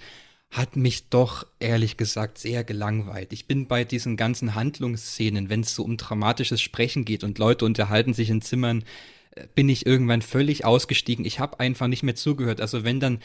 hat 0.55 0.77
mich 0.77 1.09
doch 1.09 1.47
ehrlich 1.59 1.97
gesagt 1.97 2.38
sehr 2.38 2.62
gelangweilt. 2.62 3.33
Ich 3.33 3.47
bin 3.47 3.67
bei 3.67 3.83
diesen 3.83 4.17
ganzen 4.17 4.55
Handlungsszenen, 4.55 5.51
wenn 5.51 5.62
es 5.62 5.75
so 5.75 5.83
um 5.83 5.97
dramatisches 5.97 6.62
Sprechen 6.62 7.05
geht 7.05 7.25
und 7.25 7.38
Leute 7.38 7.64
unterhalten 7.64 8.14
sich 8.14 8.31
in 8.31 8.40
Zimmern, 8.40 8.85
äh, 9.33 9.49
bin 9.57 9.69
ich 9.69 9.85
irgendwann 9.85 10.23
völlig 10.23 10.64
ausgestiegen. 10.64 11.25
Ich 11.25 11.40
habe 11.40 11.59
einfach 11.59 11.88
nicht 11.88 12.05
mehr 12.05 12.14
zugehört. 12.14 12.61
Also 12.61 12.85
wenn 12.85 13.01
dann 13.01 13.19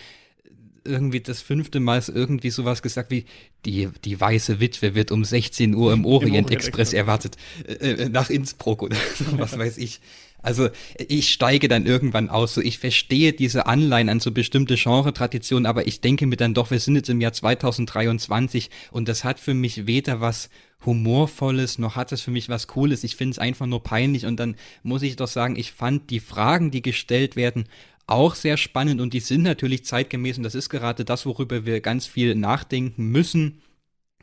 irgendwie 0.83 1.19
das 1.19 1.41
fünfte 1.41 1.79
Mal 1.79 2.01
irgendwie 2.07 2.49
sowas 2.49 2.81
gesagt 2.81 3.11
wie 3.11 3.25
die, 3.63 3.89
die 4.05 4.19
weiße 4.19 4.59
Witwe 4.59 4.95
wird 4.95 5.11
um 5.11 5.23
16 5.23 5.75
Uhr 5.75 5.93
im 5.93 6.05
Orient, 6.05 6.29
Im 6.29 6.45
Orient 6.45 6.51
Express 6.51 6.93
erwartet 6.93 7.37
äh, 7.67 7.73
äh, 7.73 8.09
nach 8.09 8.31
Innsbruck 8.31 8.81
oder 8.81 8.97
was 9.33 9.55
weiß 9.55 9.77
ich. 9.77 10.01
Also 10.41 10.69
ich 10.97 11.31
steige 11.31 11.67
dann 11.67 11.85
irgendwann 11.85 12.29
aus. 12.29 12.53
So, 12.53 12.61
ich 12.61 12.79
verstehe 12.79 13.33
diese 13.33 13.65
Anleihen 13.65 14.09
an 14.09 14.19
so 14.19 14.31
bestimmte 14.31 14.75
Genre-Traditionen, 14.75 15.65
aber 15.65 15.87
ich 15.87 16.01
denke 16.01 16.27
mir 16.27 16.37
dann 16.37 16.53
doch, 16.53 16.71
wir 16.71 16.79
sind 16.79 16.95
jetzt 16.95 17.09
im 17.09 17.21
Jahr 17.21 17.33
2023 17.33 18.69
und 18.91 19.09
das 19.09 19.23
hat 19.23 19.39
für 19.39 19.53
mich 19.53 19.85
weder 19.85 20.21
was 20.21 20.49
Humorvolles, 20.85 21.77
noch 21.77 21.95
hat 21.95 22.11
es 22.13 22.21
für 22.21 22.31
mich 22.31 22.47
was 22.47 22.67
Cooles. 22.67 23.03
Ich 23.03 23.17
finde 23.17 23.33
es 23.33 23.39
einfach 23.39 23.65
nur 23.65 23.83
peinlich 23.83 24.25
und 24.25 24.39
dann 24.39 24.55
muss 24.81 25.01
ich 25.01 25.17
doch 25.17 25.27
sagen, 25.27 25.57
ich 25.57 25.73
fand 25.73 26.09
die 26.09 26.21
Fragen, 26.21 26.71
die 26.71 26.81
gestellt 26.81 27.35
werden, 27.35 27.65
auch 28.07 28.33
sehr 28.33 28.57
spannend 28.57 29.01
und 29.01 29.13
die 29.13 29.19
sind 29.19 29.43
natürlich 29.43 29.85
zeitgemäß 29.85 30.37
und 30.37 30.43
das 30.43 30.55
ist 30.55 30.69
gerade 30.69 31.05
das, 31.05 31.25
worüber 31.25 31.65
wir 31.65 31.81
ganz 31.81 32.07
viel 32.07 32.33
nachdenken 32.33 33.07
müssen 33.07 33.61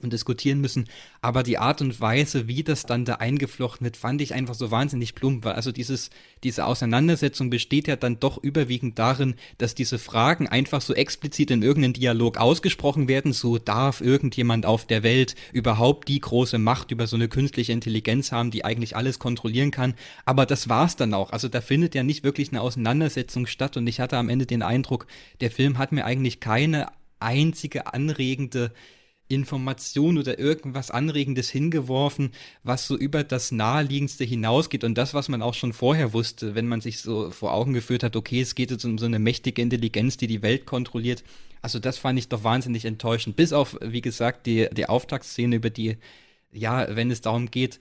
und 0.02 0.12
diskutieren 0.12 0.60
müssen. 0.60 0.84
Aber 1.22 1.42
die 1.42 1.56
Art 1.56 1.80
und 1.80 2.00
Weise, 2.00 2.48
wie 2.48 2.62
das 2.62 2.84
dann 2.84 3.06
da 3.06 3.14
eingeflochten 3.14 3.84
wird, 3.84 3.96
fand 3.96 4.20
ich 4.20 4.34
einfach 4.34 4.54
so 4.54 4.70
wahnsinnig 4.70 5.14
plump. 5.14 5.44
Weil 5.44 5.54
also 5.54 5.72
dieses, 5.72 6.10
diese 6.44 6.66
Auseinandersetzung 6.66 7.48
besteht 7.48 7.88
ja 7.88 7.96
dann 7.96 8.20
doch 8.20 8.36
überwiegend 8.36 8.98
darin, 8.98 9.36
dass 9.56 9.74
diese 9.74 9.98
Fragen 9.98 10.48
einfach 10.48 10.82
so 10.82 10.92
explizit 10.92 11.50
in 11.50 11.62
irgendeinem 11.62 11.94
Dialog 11.94 12.36
ausgesprochen 12.36 13.08
werden. 13.08 13.32
So 13.32 13.56
darf 13.56 14.02
irgendjemand 14.02 14.66
auf 14.66 14.86
der 14.86 15.02
Welt 15.02 15.34
überhaupt 15.52 16.08
die 16.08 16.20
große 16.20 16.58
Macht 16.58 16.90
über 16.90 17.06
so 17.06 17.16
eine 17.16 17.28
künstliche 17.28 17.72
Intelligenz 17.72 18.32
haben, 18.32 18.50
die 18.50 18.66
eigentlich 18.66 18.96
alles 18.96 19.18
kontrollieren 19.18 19.70
kann. 19.70 19.94
Aber 20.26 20.44
das 20.44 20.68
war's 20.68 20.96
dann 20.96 21.14
auch. 21.14 21.30
Also 21.30 21.48
da 21.48 21.62
findet 21.62 21.94
ja 21.94 22.02
nicht 22.02 22.22
wirklich 22.22 22.50
eine 22.50 22.60
Auseinandersetzung 22.60 23.46
statt. 23.46 23.78
Und 23.78 23.86
ich 23.86 23.98
hatte 23.98 24.18
am 24.18 24.28
Ende 24.28 24.44
den 24.44 24.62
Eindruck, 24.62 25.06
der 25.40 25.50
Film 25.50 25.78
hat 25.78 25.92
mir 25.92 26.04
eigentlich 26.04 26.40
keine 26.40 26.88
einzige 27.18 27.94
anregende 27.94 28.72
Information 29.28 30.18
oder 30.18 30.38
irgendwas 30.38 30.90
Anregendes 30.90 31.50
hingeworfen, 31.50 32.30
was 32.62 32.86
so 32.86 32.96
über 32.96 33.24
das 33.24 33.52
Naheliegendste 33.52 34.24
hinausgeht 34.24 34.84
und 34.84 34.96
das, 34.96 35.14
was 35.14 35.28
man 35.28 35.42
auch 35.42 35.54
schon 35.54 35.72
vorher 35.72 36.12
wusste, 36.12 36.54
wenn 36.54 36.68
man 36.68 36.80
sich 36.80 37.00
so 37.00 37.30
vor 37.30 37.52
Augen 37.52 37.72
geführt 37.72 38.02
hat, 38.02 38.16
okay, 38.16 38.40
es 38.40 38.54
geht 38.54 38.70
jetzt 38.70 38.84
um 38.84 38.98
so 38.98 39.06
eine 39.06 39.18
mächtige 39.18 39.62
Intelligenz, 39.62 40.16
die 40.16 40.26
die 40.26 40.42
Welt 40.42 40.66
kontrolliert. 40.66 41.24
Also 41.62 41.78
das 41.78 41.98
fand 41.98 42.18
ich 42.18 42.28
doch 42.28 42.44
wahnsinnig 42.44 42.84
enttäuschend. 42.84 43.36
Bis 43.36 43.52
auf, 43.52 43.76
wie 43.80 44.02
gesagt, 44.02 44.46
die, 44.46 44.68
die 44.72 44.88
Auftaktszene, 44.88 45.56
über 45.56 45.70
die, 45.70 45.96
ja, 46.52 46.94
wenn 46.94 47.10
es 47.10 47.20
darum 47.20 47.50
geht, 47.50 47.80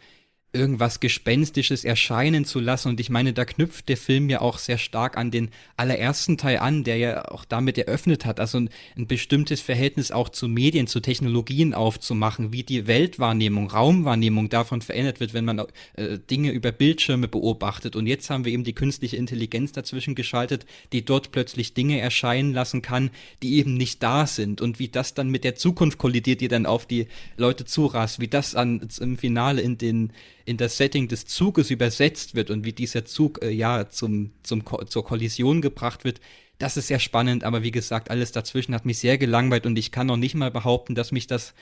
irgendwas 0.55 0.99
Gespenstisches 0.99 1.83
erscheinen 1.83 2.45
zu 2.45 2.59
lassen. 2.59 2.89
Und 2.89 2.99
ich 2.99 3.09
meine, 3.09 3.33
da 3.33 3.45
knüpft 3.45 3.89
der 3.89 3.97
Film 3.97 4.29
ja 4.29 4.41
auch 4.41 4.57
sehr 4.57 4.77
stark 4.77 5.17
an 5.17 5.29
den 5.29 5.49
allerersten 5.77 6.37
Teil 6.37 6.57
an, 6.59 6.83
der 6.83 6.97
ja 6.97 7.25
auch 7.29 7.45
damit 7.45 7.77
eröffnet 7.77 8.25
hat, 8.25 8.39
also 8.39 8.59
ein, 8.59 8.69
ein 8.97 9.07
bestimmtes 9.07 9.61
Verhältnis 9.61 10.11
auch 10.11 10.29
zu 10.29 10.47
Medien, 10.47 10.87
zu 10.87 11.01
Technologien 11.01 11.73
aufzumachen, 11.73 12.53
wie 12.53 12.63
die 12.63 12.87
Weltwahrnehmung, 12.87 13.69
Raumwahrnehmung 13.69 14.49
davon 14.49 14.81
verändert 14.81 15.19
wird, 15.19 15.33
wenn 15.33 15.45
man 15.45 15.59
äh, 15.95 16.17
Dinge 16.17 16.51
über 16.51 16.71
Bildschirme 16.71 17.27
beobachtet. 17.27 17.95
Und 17.95 18.07
jetzt 18.07 18.29
haben 18.29 18.45
wir 18.45 18.53
eben 18.53 18.63
die 18.63 18.73
künstliche 18.73 19.17
Intelligenz 19.17 19.73
dazwischen 19.73 20.15
geschaltet, 20.15 20.65
die 20.93 21.03
dort 21.03 21.31
plötzlich 21.31 21.73
Dinge 21.73 21.99
erscheinen 21.99 22.53
lassen 22.53 22.81
kann, 22.81 23.11
die 23.43 23.55
eben 23.55 23.75
nicht 23.75 24.01
da 24.01 24.25
sind. 24.25 24.61
Und 24.61 24.79
wie 24.79 24.87
das 24.87 25.13
dann 25.13 25.29
mit 25.29 25.43
der 25.43 25.55
Zukunft 25.55 25.97
kollidiert, 25.97 26.41
die 26.41 26.47
dann 26.47 26.65
auf 26.65 26.85
die 26.85 27.07
Leute 27.37 27.65
zurast, 27.65 28.19
wie 28.19 28.27
das 28.27 28.55
an, 28.55 28.87
im 28.99 29.17
Finale 29.17 29.61
in 29.61 29.77
den 29.77 30.13
in 30.45 30.57
das 30.57 30.77
Setting 30.77 31.07
des 31.07 31.25
Zuges 31.25 31.71
übersetzt 31.71 32.35
wird 32.35 32.49
und 32.49 32.65
wie 32.65 32.73
dieser 32.73 33.05
Zug 33.05 33.43
äh, 33.43 33.49
ja 33.49 33.89
zum, 33.89 34.31
zum 34.43 34.63
zur 34.87 35.03
Kollision 35.03 35.61
gebracht 35.61 36.03
wird, 36.03 36.21
das 36.57 36.77
ist 36.77 36.87
sehr 36.87 36.99
spannend, 36.99 37.43
aber 37.43 37.63
wie 37.63 37.71
gesagt, 37.71 38.09
alles 38.09 38.31
dazwischen 38.31 38.73
hat 38.73 38.85
mich 38.85 38.99
sehr 38.99 39.17
gelangweilt 39.17 39.65
und 39.65 39.77
ich 39.77 39.91
kann 39.91 40.07
noch 40.07 40.17
nicht 40.17 40.35
mal 40.35 40.51
behaupten, 40.51 40.95
dass 40.95 41.11
mich 41.11 41.27
das 41.27 41.53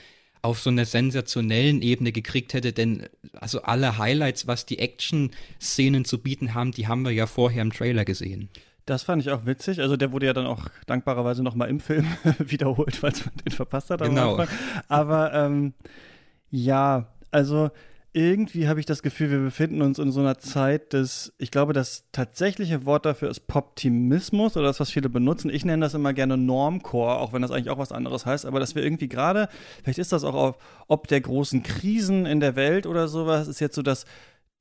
auf 0.42 0.60
so 0.60 0.68
einer 0.68 0.84
sensationellen 0.84 1.80
Ebene 1.80 2.12
gekriegt 2.12 2.52
hätte, 2.52 2.72
denn 2.72 3.08
also 3.32 3.62
alle 3.62 3.96
Highlights, 3.96 4.46
was 4.46 4.66
die 4.66 4.78
Action-Szenen 4.78 6.04
zu 6.04 6.18
bieten 6.18 6.52
haben, 6.52 6.70
die 6.70 6.86
haben 6.86 7.02
wir 7.02 7.12
ja 7.12 7.26
vorher 7.26 7.62
im 7.62 7.72
Trailer 7.72 8.04
gesehen. 8.04 8.50
Das 8.84 9.02
fand 9.02 9.22
ich 9.22 9.30
auch 9.30 9.46
witzig. 9.46 9.80
Also 9.80 9.96
der 9.96 10.12
wurde 10.12 10.26
ja 10.26 10.34
dann 10.34 10.44
auch 10.44 10.66
dankbarerweise 10.86 11.42
nochmal 11.42 11.70
im 11.70 11.80
Film 11.80 12.06
wiederholt, 12.38 13.02
weil 13.02 13.12
man 13.12 13.34
den 13.42 13.52
verpasst 13.52 13.88
hat. 13.88 14.02
Genau. 14.02 14.44
Aber 14.88 15.32
ähm, 15.32 15.72
ja, 16.50 17.08
also 17.30 17.70
irgendwie 18.14 18.68
habe 18.68 18.78
ich 18.78 18.86
das 18.86 19.02
Gefühl, 19.02 19.30
wir 19.30 19.40
befinden 19.40 19.82
uns 19.82 19.98
in 19.98 20.12
so 20.12 20.20
einer 20.20 20.38
Zeit 20.38 20.92
des, 20.92 21.32
ich 21.36 21.50
glaube, 21.50 21.72
das 21.72 22.04
tatsächliche 22.12 22.86
Wort 22.86 23.06
dafür 23.06 23.28
ist 23.28 23.48
Poptimismus 23.48 24.56
oder 24.56 24.68
das, 24.68 24.78
was 24.78 24.90
viele 24.90 25.08
benutzen. 25.08 25.50
Ich 25.50 25.64
nenne 25.64 25.84
das 25.84 25.94
immer 25.94 26.12
gerne 26.12 26.36
Normcore, 26.36 27.16
auch 27.16 27.32
wenn 27.32 27.42
das 27.42 27.50
eigentlich 27.50 27.70
auch 27.70 27.78
was 27.78 27.90
anderes 27.90 28.24
heißt, 28.24 28.46
aber 28.46 28.60
dass 28.60 28.76
wir 28.76 28.84
irgendwie 28.84 29.08
gerade, 29.08 29.48
vielleicht 29.82 29.98
ist 29.98 30.12
das 30.12 30.22
auch 30.22 30.34
auf, 30.34 30.58
ob 30.86 31.08
der 31.08 31.20
großen 31.20 31.64
Krisen 31.64 32.24
in 32.24 32.38
der 32.38 32.54
Welt 32.54 32.86
oder 32.86 33.08
sowas, 33.08 33.48
ist 33.48 33.60
jetzt 33.60 33.74
so 33.74 33.82
das 33.82 34.06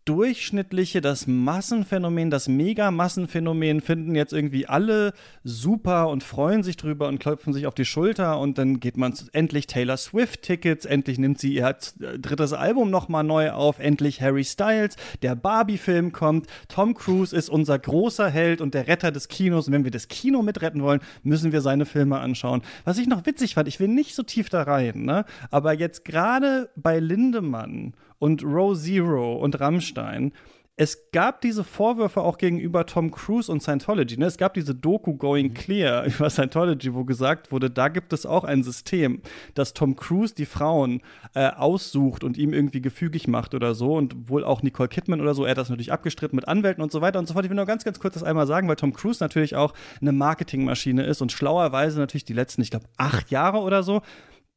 durchschnittliche, 0.06 1.02
das 1.02 1.28
Massenphänomen, 1.28 2.30
das 2.30 2.48
Mega-Massenphänomen 2.48 3.82
finden 3.82 4.16
jetzt 4.16 4.34
irgendwie 4.34 4.68
alle 4.68 5.14
super 5.44 6.10
und 6.10 6.24
freuen 6.24 6.64
sich 6.64 6.76
drüber 6.78 7.08
und 7.08 7.20
klopfen 7.20 7.54
sich 7.54 7.68
auf 7.68 7.74
die 7.74 7.86
Schulter 7.86 8.40
und 8.40 8.58
dann 8.58 8.80
geht 8.80 8.98
man 8.98 9.14
endlich 9.32 9.68
Taylor 9.68 9.98
Swift-Tickets, 9.98 10.86
endlich 10.86 11.20
nimmt 11.20 11.40
sie 11.40 11.54
ihr 11.56 11.76
drittes 12.20 12.54
Album 12.54 12.90
nochmal 12.90 13.24
neu 13.24 13.52
auf, 13.52 13.80
endlich 13.80 14.22
Harry 14.22 14.44
Styles, 14.44 14.96
der 15.22 15.36
Barbie-Film 15.36 16.12
kommt, 16.12 16.48
Tom 16.68 16.94
Cruise 16.94 17.36
ist 17.36 17.50
unser 17.50 17.80
großer 17.80 18.30
Held 18.30 18.60
und 18.60 18.74
der 18.74 18.88
Retter 18.88 19.12
des 19.12 19.30
Kinos 19.30 19.68
und 19.68 19.74
wenn 19.74 19.86
wir 19.86 19.92
das 19.92 20.10
Kino 20.10 20.42
mitretten 20.42 20.84
wollen, 20.84 21.02
müssen 21.24 21.52
wir 21.52 21.62
seine 21.62 21.86
Filme 21.86 22.20
anschauen. 22.20 22.62
Was 22.84 22.98
ich 22.98 23.08
noch 23.08 23.26
witzig 23.26 23.56
fand, 23.56 23.68
ich 23.68 23.80
will 23.80 23.88
nicht 23.88 24.16
so 24.16 24.24
tief 24.24 24.50
da 24.50 24.64
rein, 24.64 25.04
ne? 25.06 25.26
aber 25.50 25.74
jetzt 25.74 26.04
gerade 26.04 26.70
bei 26.76 27.00
Lindemann 27.00 27.94
und 28.24 28.42
Row 28.42 28.74
Zero 28.74 29.36
und 29.36 29.60
Rammstein. 29.60 30.32
Es 30.78 31.12
gab 31.12 31.42
diese 31.42 31.66
Vorwürfe 31.66 32.22
auch 32.22 32.38
gegenüber 32.38 32.86
Tom 32.86 33.12
Cruise 33.12 33.52
und 33.52 33.62
Scientology. 33.62 34.16
Ne? 34.16 34.28
Es 34.28 34.38
gab 34.38 34.54
diese 34.54 34.74
Doku 34.74 35.18
Going 35.18 35.50
mhm. 35.50 35.54
Clear 35.54 36.06
über 36.06 36.30
Scientology, 36.30 36.94
wo 36.94 37.04
gesagt 37.04 37.52
wurde, 37.52 37.70
da 37.70 37.90
gibt 37.90 38.14
es 38.14 38.26
auch 38.26 38.46
ein 38.46 38.64
System, 38.64 39.22
dass 39.56 39.74
Tom 39.74 39.98
Cruise 39.98 40.34
die 40.34 40.46
Frauen 40.46 41.02
äh, 41.36 41.50
aussucht 41.50 42.24
und 42.24 42.38
ihm 42.38 42.54
irgendwie 42.54 42.82
gefügig 42.82 43.28
macht 43.28 43.54
oder 43.56 43.76
so. 43.76 43.94
Und 43.94 44.30
wohl 44.30 44.46
auch 44.46 44.64
Nicole 44.64 44.88
Kidman 44.88 45.20
oder 45.20 45.34
so. 45.34 45.44
Er 45.44 45.52
hat 45.52 45.58
das 45.58 45.70
natürlich 45.70 45.92
abgestritten 45.92 46.38
mit 46.38 46.48
Anwälten 46.48 46.82
und 46.82 46.94
so 46.94 47.02
weiter 47.02 47.20
und 47.20 47.28
so 47.28 47.34
fort. 47.34 47.44
Ich 47.44 47.50
will 47.50 47.58
nur 47.58 47.66
ganz, 47.66 47.84
ganz 47.84 48.00
kurz 48.00 48.14
das 48.14 48.24
einmal 48.24 48.48
sagen, 48.48 48.70
weil 48.70 48.78
Tom 48.78 48.94
Cruise 48.94 49.22
natürlich 49.22 49.58
auch 49.58 49.74
eine 50.00 50.14
Marketingmaschine 50.14 51.04
ist 51.04 51.22
und 51.22 51.34
schlauerweise 51.34 52.00
natürlich 52.00 52.24
die 52.24 52.34
letzten, 52.34 52.62
ich 52.62 52.72
glaube, 52.72 52.86
acht 52.96 53.32
Jahre 53.32 53.58
oder 53.58 53.84
so 53.84 54.02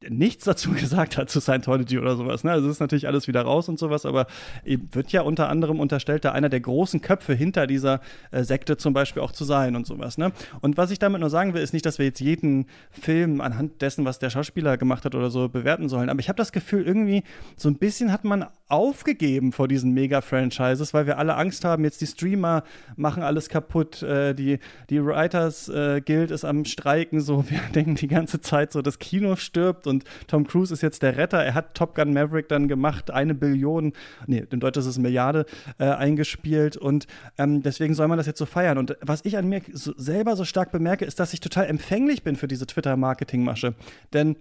nichts 0.09 0.45
dazu 0.45 0.73
gesagt 0.75 1.17
hat 1.17 1.31
zu 1.31 1.41
Scientology 1.41 1.99
oder 1.99 2.17
sowas. 2.17 2.45
Ne? 2.45 2.53
Also 2.53 2.69
ist 2.69 2.81
natürlich 2.81 3.07
alles 3.07 3.29
wieder 3.29 3.43
raus 3.43 3.69
und 3.69 3.79
sowas, 3.79 4.05
aber 4.05 4.27
wird 4.65 5.13
ja 5.13 5.23
unter 5.23 5.49
anderem 5.49 5.81
unterstellt, 5.81 6.25
da 6.25 6.33
einer 6.33 6.49
der 6.49 6.61
großen 6.61 7.01
Köpfe 7.01 7.35
hinter 7.35 7.67
dieser 7.67 8.01
äh, 8.31 8.43
Sekte 8.43 8.77
zum 8.77 8.93
Beispiel 8.93 9.23
auch 9.23 9.33
zu 9.33 9.45
sein 9.45 9.77
und 9.77 9.87
sowas. 9.87 10.19
Ne? 10.19 10.33
Und 10.61 10.77
was 10.77 10.91
ich 10.91 10.99
damit 10.99 11.21
nur 11.21 11.31
sagen 11.31 11.55
will, 11.55 11.63
ist 11.63 11.73
nicht, 11.73 11.87
dass 11.87 11.99
wir 11.99 12.07
jetzt 12.07 12.21
jeden 12.21 12.67
Film 12.91 13.41
anhand 13.41 13.81
dessen, 13.83 14.05
was 14.05 14.19
der 14.19 14.31
Schauspieler 14.31 14.77
gemacht 14.77 15.05
hat 15.05 15.15
oder 15.15 15.31
so, 15.31 15.49
bewerten 15.49 15.89
sollen. 15.89 16.11
Aber 16.11 16.21
ich 16.21 16.29
habe 16.29 16.37
das 16.37 16.53
Gefühl, 16.53 16.87
irgendwie 16.87 17.23
so 17.57 17.69
ein 17.69 17.77
bisschen 17.77 18.13
hat 18.13 18.25
man 18.25 18.47
aufgegeben 18.69 19.53
vor 19.53 19.69
diesen 19.69 19.93
Mega-Franchises, 19.93 20.93
weil 20.93 21.07
wir 21.07 21.19
alle 21.19 21.37
Angst 21.37 21.65
haben, 21.65 21.85
jetzt 21.85 22.01
die 22.01 22.07
Streamer 22.07 22.65
machen 22.97 23.23
alles 23.23 23.49
kaputt, 23.49 24.03
äh, 24.03 24.35
die, 24.35 24.59
die 24.91 25.05
Writers 25.05 25.69
äh, 25.69 26.01
Guild 26.05 26.33
ist 26.33 26.45
am 26.45 26.65
Streiken, 26.65 27.21
so 27.21 27.45
wir 27.51 27.61
denken 27.75 27.95
die 27.95 28.09
ganze 28.09 28.41
Zeit 28.41 28.73
so, 28.73 28.83
das 28.83 28.99
Kino 28.99 29.37
stirbt 29.37 29.86
und 29.87 30.05
Tom 30.27 30.47
Cruise 30.47 30.73
ist 30.73 30.83
jetzt 30.83 31.03
der 31.03 31.17
Retter. 31.17 31.43
Er 31.43 31.55
hat 31.55 31.75
Top 31.75 31.95
Gun 31.95 32.13
Maverick 32.13 32.49
dann 32.49 32.69
gemacht, 32.69 33.11
eine 33.11 33.35
Billion, 33.35 33.93
nee, 34.27 34.45
in 34.51 34.61
Deutsch 34.61 34.79
ist 34.79 34.87
es 34.87 34.99
Milliarde, 34.99 35.47
äh, 35.79 35.85
eingespielt 35.85 36.77
und 36.77 37.07
ähm, 37.39 37.63
deswegen 37.63 37.95
soll 37.95 38.09
man 38.09 38.19
das 38.19 38.27
jetzt 38.27 38.39
so 38.39 38.47
feiern. 38.47 38.79
Und 38.79 38.97
was 39.01 39.25
ich 39.25 39.37
an 39.37 39.49
mir 39.49 39.63
so, 39.73 39.93
selber 39.97 40.37
so 40.37 40.45
stark 40.45 40.73
bemerke, 40.73 41.05
ist, 41.05 41.21
dass 41.21 41.33
ich 41.33 41.41
total 41.41 41.67
empfänglich 41.67 42.23
bin 42.23 42.37
für 42.37 42.49
diese 42.49 42.67
Twitter-Marketing-Masche. 42.67 43.75
Denn 44.13 44.37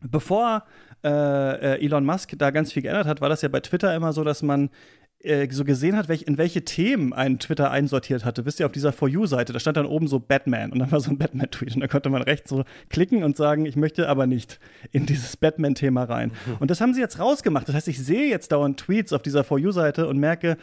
bevor 0.00 0.64
äh, 1.02 1.08
äh, 1.08 1.84
Elon 1.84 2.04
Musk 2.04 2.34
da 2.36 2.50
ganz 2.50 2.72
viel 2.72 2.82
geändert 2.82 3.06
hat, 3.06 3.20
war 3.20 3.28
das 3.28 3.42
ja 3.42 3.48
bei 3.48 3.60
Twitter 3.60 3.94
immer 3.94 4.12
so, 4.12 4.24
dass 4.24 4.42
man 4.42 4.70
so 5.50 5.64
gesehen 5.64 5.96
hat, 5.96 6.08
welch, 6.08 6.22
in 6.22 6.38
welche 6.38 6.64
Themen 6.64 7.12
ein 7.12 7.38
Twitter 7.38 7.70
einsortiert 7.70 8.24
hatte. 8.24 8.46
Wisst 8.46 8.58
ihr, 8.58 8.66
auf 8.66 8.72
dieser 8.72 8.92
For 8.92 9.06
You-Seite, 9.06 9.52
da 9.52 9.60
stand 9.60 9.76
dann 9.76 9.84
oben 9.84 10.08
so 10.08 10.18
Batman 10.18 10.72
und 10.72 10.78
dann 10.78 10.90
war 10.90 11.00
so 11.00 11.10
ein 11.10 11.18
Batman-Tweet 11.18 11.74
und 11.74 11.80
da 11.80 11.88
konnte 11.88 12.08
man 12.08 12.22
rechts 12.22 12.48
so 12.48 12.64
klicken 12.88 13.22
und 13.22 13.36
sagen, 13.36 13.66
ich 13.66 13.76
möchte 13.76 14.08
aber 14.08 14.26
nicht 14.26 14.58
in 14.92 15.04
dieses 15.04 15.36
Batman-Thema 15.36 16.04
rein. 16.04 16.32
Mhm. 16.46 16.56
Und 16.60 16.70
das 16.70 16.80
haben 16.80 16.94
sie 16.94 17.00
jetzt 17.00 17.18
rausgemacht. 17.18 17.68
Das 17.68 17.74
heißt, 17.74 17.88
ich 17.88 18.02
sehe 18.02 18.30
jetzt 18.30 18.50
dauernd 18.52 18.80
Tweets 18.80 19.12
auf 19.12 19.20
dieser 19.20 19.44
For 19.44 19.58
You-Seite 19.58 20.06
und 20.08 20.18
merke, 20.18 20.56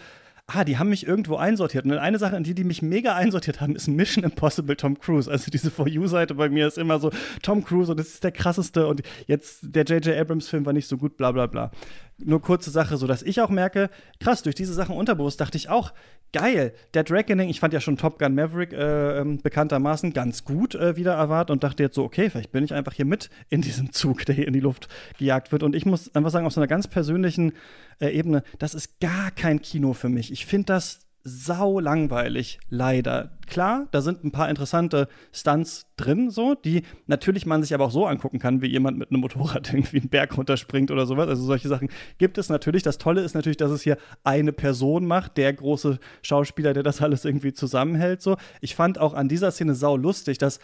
ah, 0.48 0.64
die 0.64 0.78
haben 0.78 0.90
mich 0.90 1.06
irgendwo 1.06 1.36
einsortiert. 1.36 1.86
Und 1.86 1.94
eine 1.94 2.20
Sache, 2.20 2.36
in 2.38 2.44
die 2.44 2.56
die 2.56 2.64
mich 2.64 2.82
mega 2.82 3.16
einsortiert 3.16 3.60
haben, 3.62 3.76
ist 3.76 3.88
Mission 3.88 4.24
Impossible 4.24 4.78
Tom 4.78 4.98
Cruise. 4.98 5.30
Also 5.30 5.52
diese 5.52 5.70
For 5.70 5.88
You-Seite 5.88 6.36
bei 6.36 6.50
mir 6.50 6.68
ist 6.68 6.78
immer 6.78 7.00
so 7.00 7.12
Tom 7.42 7.64
Cruise 7.64 7.92
und 7.92 8.00
das 8.00 8.08
ist 8.08 8.24
der 8.24 8.32
krasseste 8.32 8.88
und 8.88 9.04
jetzt 9.28 9.60
der 9.64 9.84
J.J. 9.84 10.18
Abrams-Film 10.18 10.66
war 10.66 10.74
nicht 10.74 10.88
so 10.88 10.98
gut, 10.98 11.18
bla 11.18 11.32
bla 11.32 11.48
bla 11.48 11.72
nur 12.18 12.42
kurze 12.42 12.72
Sache, 12.72 12.98
so 12.98 13.08
dass 13.08 13.22
ich 13.22 13.42
auch 13.42 13.50
merke, 13.50 13.90
krass, 14.20 14.42
durch 14.42 14.56
diese 14.56 14.74
Sachen 14.74 14.96
unterbewusst 14.96 15.40
dachte 15.40 15.58
ich 15.58 15.70
auch, 15.70 15.94
geil, 16.34 16.74
Dead 16.94 17.10
Reckoning, 17.10 17.50
ich 17.50 17.60
fand 17.60 17.74
ja 17.74 17.80
schon 17.80 17.98
Top 17.98 18.20
Gun 18.20 18.36
Maverick 18.36 18.74
äh, 18.74 19.20
ähm, 19.20 19.40
bekanntermaßen 19.42 20.14
ganz 20.14 20.44
gut 20.44 20.76
äh, 20.76 20.96
wieder 20.96 21.14
erwartet 21.14 21.52
und 21.52 21.64
dachte 21.64 21.84
jetzt 21.84 21.96
so, 21.96 22.04
okay, 22.04 22.30
vielleicht 22.30 22.52
bin 22.52 22.64
ich 22.64 22.74
einfach 22.74 22.94
hier 22.94 23.06
mit 23.06 23.30
in 23.50 23.62
diesem 23.62 23.92
Zug, 23.92 24.26
der 24.26 24.36
hier 24.36 24.48
in 24.48 24.54
die 24.54 24.60
Luft 24.60 24.88
gejagt 25.18 25.52
wird. 25.52 25.64
Und 25.64 25.76
ich 25.76 25.86
muss 25.86 26.14
einfach 26.16 26.32
sagen, 26.32 26.46
auf 26.46 26.54
so 26.54 26.60
einer 26.60 26.68
ganz 26.68 26.88
persönlichen 26.88 27.54
äh, 28.00 28.10
Ebene, 28.10 28.44
das 28.60 28.74
ist 28.74 29.00
gar 29.00 29.32
kein 29.32 29.62
Kino 29.62 29.94
für 29.94 30.10
mich. 30.10 30.32
Ich 30.32 30.46
finde 30.46 30.68
das 30.68 31.07
sau 31.28 31.82
langweilig, 31.82 32.58
leider. 32.70 33.32
Klar, 33.48 33.88
da 33.92 34.02
sind 34.02 34.24
ein 34.24 34.32
paar 34.32 34.50
interessante 34.50 35.10
Stunts 35.34 35.88
drin, 35.98 36.30
so, 36.30 36.56
die 36.56 36.84
natürlich 37.06 37.46
man 37.46 37.62
sich 37.62 37.74
aber 37.74 37.86
auch 37.86 37.92
so 37.92 38.06
angucken 38.06 38.40
kann, 38.40 38.62
wie 38.62 38.68
jemand 38.68 38.98
mit 38.98 39.12
einem 39.12 39.20
Motorrad 39.20 39.74
irgendwie 39.74 40.00
einen 40.00 40.10
Berg 40.10 40.38
runterspringt 40.38 40.90
oder 40.90 41.06
sowas. 41.06 41.28
Also 41.28 41.44
solche 41.44 41.68
Sachen 41.68 41.90
gibt 42.18 42.38
es 42.38 42.48
natürlich. 42.48 42.82
Das 42.82 42.98
Tolle 42.98 43.22
ist 43.22 43.36
natürlich, 43.36 43.58
dass 43.58 43.72
es 43.72 43.82
hier 43.82 43.98
eine 44.24 44.54
Person 44.54 45.06
macht, 45.06 45.36
der 45.36 45.52
große 45.52 46.00
Schauspieler, 46.22 46.74
der 46.74 46.84
das 46.84 47.02
alles 47.02 47.26
irgendwie 47.26 47.52
zusammenhält. 47.52 48.22
So, 48.22 48.38
ich 48.62 48.76
fand 48.76 48.98
auch 48.98 49.14
an 49.14 49.28
dieser 49.28 49.52
Szene 49.52 49.76
sau 49.76 49.98
lustig, 49.98 50.38
dass 50.38 50.60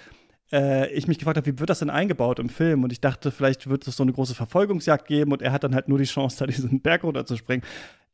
äh, 0.54 0.90
ich 0.94 1.08
mich 1.08 1.20
gefragt 1.20 1.38
habe, 1.38 1.48
wie 1.48 1.60
wird 1.60 1.70
das 1.70 1.80
denn 1.80 1.90
eingebaut 1.90 2.40
im 2.40 2.48
Film? 2.48 2.86
Und 2.86 2.94
ich 2.94 3.02
dachte, 3.02 3.32
vielleicht 3.32 3.70
wird 3.70 3.86
es 3.86 3.98
so 3.98 4.04
eine 4.04 4.14
große 4.14 4.36
Verfolgungsjagd 4.36 5.08
geben 5.08 5.34
und 5.34 5.42
er 5.42 5.52
hat 5.52 5.66
dann 5.66 5.76
halt 5.76 5.90
nur 5.90 5.98
die 5.98 6.06
Chance, 6.06 6.38
da 6.40 6.46
diesen 6.46 6.80
Berg 6.80 7.04
runterzuspringen 7.04 7.66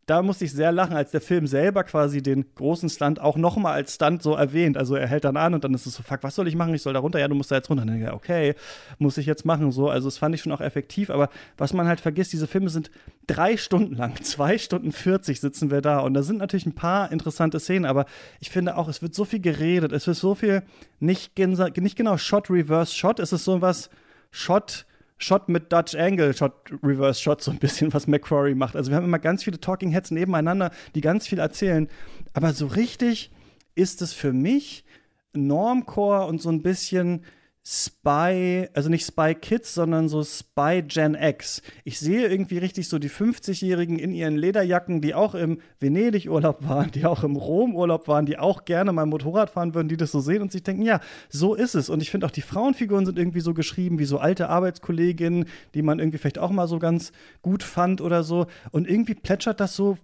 da 0.09 0.23
musste 0.23 0.43
ich 0.43 0.53
sehr 0.53 0.71
lachen, 0.71 0.95
als 0.95 1.11
der 1.11 1.21
Film 1.21 1.45
selber 1.45 1.83
quasi 1.83 2.23
den 2.23 2.43
großen 2.55 2.89
Stunt 2.89 3.21
auch 3.21 3.37
nochmal 3.37 3.73
als 3.73 3.93
Stunt 3.93 4.23
so 4.23 4.33
erwähnt. 4.33 4.75
Also 4.75 4.95
er 4.95 5.05
hält 5.05 5.23
dann 5.23 5.37
an 5.37 5.53
und 5.53 5.63
dann 5.63 5.71
ist 5.75 5.85
es 5.85 5.93
so, 5.93 6.01
fuck, 6.01 6.23
was 6.23 6.33
soll 6.33 6.47
ich 6.47 6.55
machen? 6.55 6.73
Ich 6.73 6.81
soll 6.81 6.93
da 6.93 6.99
runter, 6.99 7.19
ja, 7.19 7.27
du 7.27 7.35
musst 7.35 7.51
da 7.51 7.55
jetzt 7.55 7.69
runter. 7.69 7.83
Und 7.83 7.89
dann, 7.89 8.01
ja, 8.01 8.13
okay, 8.13 8.55
muss 8.97 9.19
ich 9.19 9.27
jetzt 9.27 9.45
machen. 9.45 9.71
So, 9.71 9.87
also 9.87 10.07
das 10.07 10.17
fand 10.17 10.33
ich 10.33 10.41
schon 10.41 10.51
auch 10.51 10.61
effektiv. 10.61 11.11
Aber 11.11 11.29
was 11.57 11.73
man 11.73 11.87
halt 11.87 11.99
vergisst, 11.99 12.33
diese 12.33 12.47
Filme 12.47 12.69
sind 12.69 12.89
drei 13.27 13.55
Stunden 13.55 13.93
lang, 13.93 14.15
zwei 14.23 14.57
Stunden 14.57 14.91
40 14.91 15.39
sitzen 15.39 15.69
wir 15.69 15.81
da. 15.81 15.99
Und 15.99 16.15
da 16.15 16.23
sind 16.23 16.39
natürlich 16.39 16.65
ein 16.65 16.73
paar 16.73 17.11
interessante 17.11 17.59
Szenen, 17.59 17.85
aber 17.85 18.07
ich 18.39 18.49
finde 18.49 18.77
auch, 18.77 18.87
es 18.87 19.03
wird 19.03 19.13
so 19.13 19.25
viel 19.25 19.41
geredet, 19.41 19.91
es 19.91 20.07
wird 20.07 20.17
so 20.17 20.33
viel 20.33 20.63
nicht, 20.99 21.37
nicht 21.37 21.95
genau 21.95 22.17
Shot, 22.17 22.49
Reverse 22.49 22.95
Shot, 22.95 23.19
es 23.19 23.31
ist 23.31 23.43
so 23.43 23.61
was 23.61 23.91
Shot 24.31 24.87
Shot 25.19 25.49
mit 25.49 25.71
Dutch 25.71 25.95
Angle, 25.95 26.33
Shot, 26.33 26.53
Reverse 26.81 27.21
Shot, 27.21 27.41
so 27.41 27.51
ein 27.51 27.59
bisschen, 27.59 27.93
was 27.93 28.07
McQuarrie 28.07 28.55
macht. 28.55 28.75
Also 28.75 28.89
wir 28.89 28.97
haben 28.97 29.03
immer 29.05 29.19
ganz 29.19 29.43
viele 29.43 29.59
Talking 29.59 29.91
Heads 29.91 30.11
nebeneinander, 30.11 30.71
die 30.95 31.01
ganz 31.01 31.27
viel 31.27 31.39
erzählen. 31.39 31.89
Aber 32.33 32.53
so 32.53 32.65
richtig 32.67 33.29
ist 33.75 34.01
es 34.01 34.13
für 34.13 34.33
mich 34.33 34.85
Normcore 35.33 36.25
und 36.25 36.41
so 36.41 36.49
ein 36.49 36.63
bisschen 36.63 37.25
Spy, 37.71 38.67
also 38.73 38.89
nicht 38.89 39.05
Spy 39.05 39.35
Kids, 39.35 39.75
sondern 39.75 40.09
so 40.09 40.23
Spy 40.23 40.81
Gen 40.87 41.13
X. 41.13 41.61
Ich 41.83 41.99
sehe 41.99 42.27
irgendwie 42.27 42.57
richtig 42.57 42.89
so 42.89 42.97
die 42.97 43.11
50-Jährigen 43.11 43.99
in 43.99 44.11
ihren 44.11 44.37
Lederjacken, 44.37 45.01
die 45.01 45.13
auch 45.13 45.35
im 45.35 45.61
Venedig-Urlaub 45.79 46.67
waren, 46.67 46.89
die 46.89 47.05
auch 47.05 47.23
im 47.23 47.35
Rom-Urlaub 47.35 48.07
waren, 48.07 48.25
die 48.25 48.39
auch 48.39 48.65
gerne 48.65 48.91
mal 48.91 49.05
Motorrad 49.05 49.51
fahren 49.51 49.75
würden, 49.75 49.87
die 49.87 49.97
das 49.97 50.11
so 50.11 50.19
sehen 50.19 50.41
und 50.41 50.51
sich 50.51 50.63
denken, 50.63 50.81
ja, 50.81 50.99
so 51.29 51.53
ist 51.53 51.75
es. 51.75 51.91
Und 51.91 52.01
ich 52.01 52.09
finde 52.09 52.25
auch 52.25 52.31
die 52.31 52.41
Frauenfiguren 52.41 53.05
sind 53.05 53.19
irgendwie 53.19 53.41
so 53.41 53.53
geschrieben 53.53 53.99
wie 53.99 54.05
so 54.05 54.17
alte 54.17 54.49
Arbeitskolleginnen, 54.49 55.45
die 55.75 55.83
man 55.83 55.99
irgendwie 55.99 56.17
vielleicht 56.17 56.39
auch 56.39 56.49
mal 56.49 56.67
so 56.67 56.79
ganz 56.79 57.11
gut 57.43 57.61
fand 57.61 58.01
oder 58.01 58.23
so. 58.23 58.47
Und 58.71 58.89
irgendwie 58.89 59.13
plätschert 59.13 59.59
das 59.59 59.75
so 59.75 59.99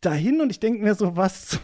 dahin 0.00 0.40
und 0.40 0.50
ich 0.50 0.58
denke 0.58 0.82
mir 0.82 0.96
so, 0.96 1.16
was, 1.16 1.60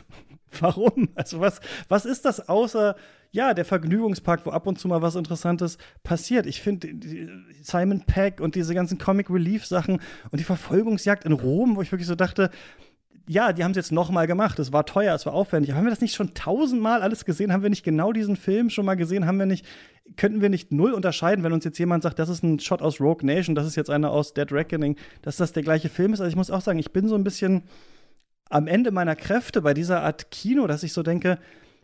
warum? 0.62 1.08
Also 1.14 1.40
was, 1.40 1.60
was 1.88 2.04
ist 2.04 2.24
das 2.24 2.48
außer 2.48 2.96
ja, 3.32 3.52
der 3.54 3.64
Vergnügungspark, 3.64 4.46
wo 4.46 4.50
ab 4.50 4.66
und 4.66 4.78
zu 4.78 4.88
mal 4.88 5.02
was 5.02 5.14
Interessantes 5.14 5.76
passiert. 6.02 6.46
Ich 6.46 6.62
finde 6.62 6.88
Simon 7.60 8.00
Peck 8.06 8.40
und 8.40 8.54
diese 8.54 8.74
ganzen 8.74 8.98
Comic 8.98 9.28
Relief 9.28 9.66
Sachen 9.66 10.00
und 10.30 10.38
die 10.38 10.44
Verfolgungsjagd 10.44 11.24
in 11.24 11.32
Rom, 11.32 11.76
wo 11.76 11.82
ich 11.82 11.92
wirklich 11.92 12.08
so 12.08 12.14
dachte, 12.14 12.50
ja, 13.28 13.52
die 13.52 13.64
haben 13.64 13.72
es 13.72 13.76
jetzt 13.76 13.92
noch 13.92 14.10
mal 14.10 14.26
gemacht. 14.26 14.58
Es 14.58 14.72
war 14.72 14.86
teuer, 14.86 15.14
es 15.14 15.26
war 15.26 15.34
aufwendig. 15.34 15.72
haben 15.72 15.84
wir 15.84 15.90
das 15.90 16.00
nicht 16.00 16.14
schon 16.14 16.32
tausendmal 16.34 17.02
alles 17.02 17.24
gesehen? 17.24 17.52
Haben 17.52 17.62
wir 17.62 17.70
nicht 17.70 17.84
genau 17.84 18.12
diesen 18.12 18.36
Film 18.36 18.70
schon 18.70 18.86
mal 18.86 18.94
gesehen? 18.94 19.26
Haben 19.26 19.38
wir 19.38 19.46
nicht, 19.46 19.66
könnten 20.16 20.40
wir 20.40 20.48
nicht 20.48 20.72
null 20.72 20.92
unterscheiden, 20.92 21.42
wenn 21.42 21.52
uns 21.52 21.64
jetzt 21.64 21.78
jemand 21.78 22.04
sagt, 22.04 22.20
das 22.20 22.28
ist 22.28 22.44
ein 22.44 22.60
Shot 22.60 22.82
aus 22.82 23.00
Rogue 23.00 23.26
Nation, 23.26 23.56
das 23.56 23.66
ist 23.66 23.74
jetzt 23.74 23.90
einer 23.90 24.12
aus 24.12 24.32
Dead 24.32 24.50
Reckoning, 24.52 24.96
dass 25.22 25.36
das 25.36 25.52
der 25.52 25.64
gleiche 25.64 25.88
Film 25.88 26.12
ist? 26.12 26.20
Also 26.20 26.30
ich 26.30 26.36
muss 26.36 26.50
auch 26.50 26.60
sagen, 26.60 26.78
ich 26.78 26.92
bin 26.92 27.08
so 27.08 27.16
ein 27.16 27.24
bisschen 27.24 27.64
am 28.48 28.66
Ende 28.66 28.90
meiner 28.90 29.16
Kräfte 29.16 29.62
bei 29.62 29.74
dieser 29.74 30.02
Art 30.02 30.30
Kino, 30.30 30.66
dass 30.66 30.82
ich 30.82 30.92
so 30.92 31.02
denke, 31.02 31.38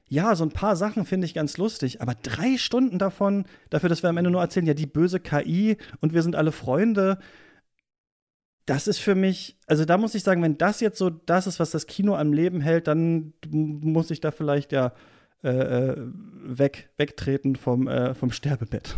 ja, 0.09 0.35
so 0.37 0.45
ein 0.45 0.53
paar 0.53 0.77
Sachen 0.77 1.07
finde 1.07 1.27
ich 1.27 1.35
ganz 1.35 1.57
lustig, 1.57 2.03
aber 2.03 2.15
drei 2.15 2.59
Stunden 2.59 2.99
davon, 2.99 3.47
dafür, 3.71 3.89
dass 3.89 4.03
wir 4.03 4.11
am 4.11 4.19
Ende 4.19 4.31
nur 4.31 4.43
erzählen, 4.43 4.67
ja, 4.67 4.75
die 4.75 4.87
böse 4.87 5.21
KI 5.21 5.77
und 6.01 6.13
wir 6.13 6.23
sind 6.23 6.37
alle 6.37 6.53
Freunde, 6.53 7.19
das 8.67 8.87
ist 8.87 8.99
für 8.99 9.15
mich, 9.15 9.59
also 9.67 9.85
da 9.85 9.99
muss 9.99 10.15
ich 10.15 10.23
sagen, 10.23 10.43
wenn 10.43 10.59
das 10.59 10.81
jetzt 10.81 10.99
so 10.99 11.11
das 11.11 11.47
ist, 11.47 11.59
was 11.59 11.71
das 11.71 11.87
Kino 11.87 12.15
am 12.15 12.33
Leben 12.33 12.61
hält, 12.61 12.87
dann 12.87 13.33
muss 13.51 14.11
ich 14.11 14.21
da 14.21 14.31
vielleicht 14.31 14.73
ja 14.73 14.93
äh, 15.43 15.49
äh 15.49 15.97
weg, 16.45 16.91
wegtreten 16.97 17.57
vom, 17.57 17.89
äh, 17.89 18.15
vom 18.15 18.31
Sterbebett. 18.31 18.97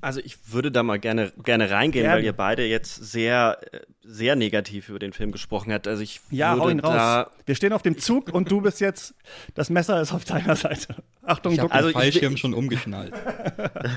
Also 0.00 0.20
ich 0.20 0.52
würde 0.52 0.72
da 0.72 0.82
mal 0.82 0.98
gerne, 0.98 1.32
gerne 1.42 1.70
reingehen, 1.70 2.04
gerne. 2.04 2.18
weil 2.18 2.24
ihr 2.24 2.32
beide 2.32 2.64
jetzt 2.64 2.94
sehr, 2.94 3.58
sehr 4.02 4.36
negativ 4.36 4.88
über 4.88 4.98
den 4.98 5.12
Film 5.12 5.32
gesprochen 5.32 5.72
habt. 5.72 5.86
Also 5.86 6.02
ich 6.02 6.20
ja, 6.30 6.52
würde 6.52 6.62
hau 6.62 6.68
ihn 6.70 6.80
raus. 6.80 7.26
Wir 7.44 7.54
stehen 7.54 7.72
auf 7.72 7.82
dem 7.82 7.98
Zug 7.98 8.32
und 8.32 8.50
du 8.50 8.60
bist 8.60 8.80
jetzt, 8.80 9.14
das 9.54 9.70
Messer 9.70 10.00
ist 10.00 10.12
auf 10.12 10.24
deiner 10.24 10.56
Seite. 10.56 10.96
Achtung, 11.22 11.52
ich 11.52 11.60
habe 11.60 11.72
also 11.72 11.88
den 11.88 11.94
Fallschirm 11.94 12.36
schon 12.36 12.54
umgeschnallt. 12.54 13.12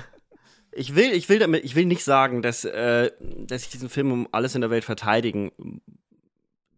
ich 0.72 0.96
will, 0.96 1.12
ich 1.12 1.30
will 1.30 1.40
damit, 1.40 1.64
ich 1.64 1.76
will 1.76 1.86
nicht 1.86 2.04
sagen, 2.04 2.42
dass, 2.42 2.66
äh, 2.66 3.12
dass 3.20 3.64
ich 3.64 3.70
diesen 3.70 3.90
Film 3.90 4.12
um 4.12 4.28
alles 4.32 4.56
in 4.56 4.62
der 4.62 4.70
Welt 4.70 4.84
verteidigen. 4.84 5.52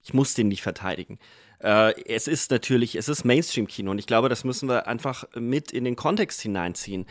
Ich 0.03 0.13
muss 0.13 0.35
den 0.35 0.49
nicht 0.49 0.61
verteidigen. 0.61 1.17
Äh, 1.59 1.99
es 2.03 2.27
ist 2.27 2.51
natürlich, 2.51 2.95
es 2.95 3.09
ist 3.09 3.23
Mainstream-Kino 3.23 3.89
und 3.89 3.97
ich 3.97 4.05
glaube, 4.05 4.29
das 4.29 4.43
müssen 4.43 4.69
wir 4.69 4.87
einfach 4.87 5.25
mit 5.35 5.71
in 5.71 5.83
den 5.83 5.95
Kontext 5.95 6.41
hineinziehen. 6.41 7.05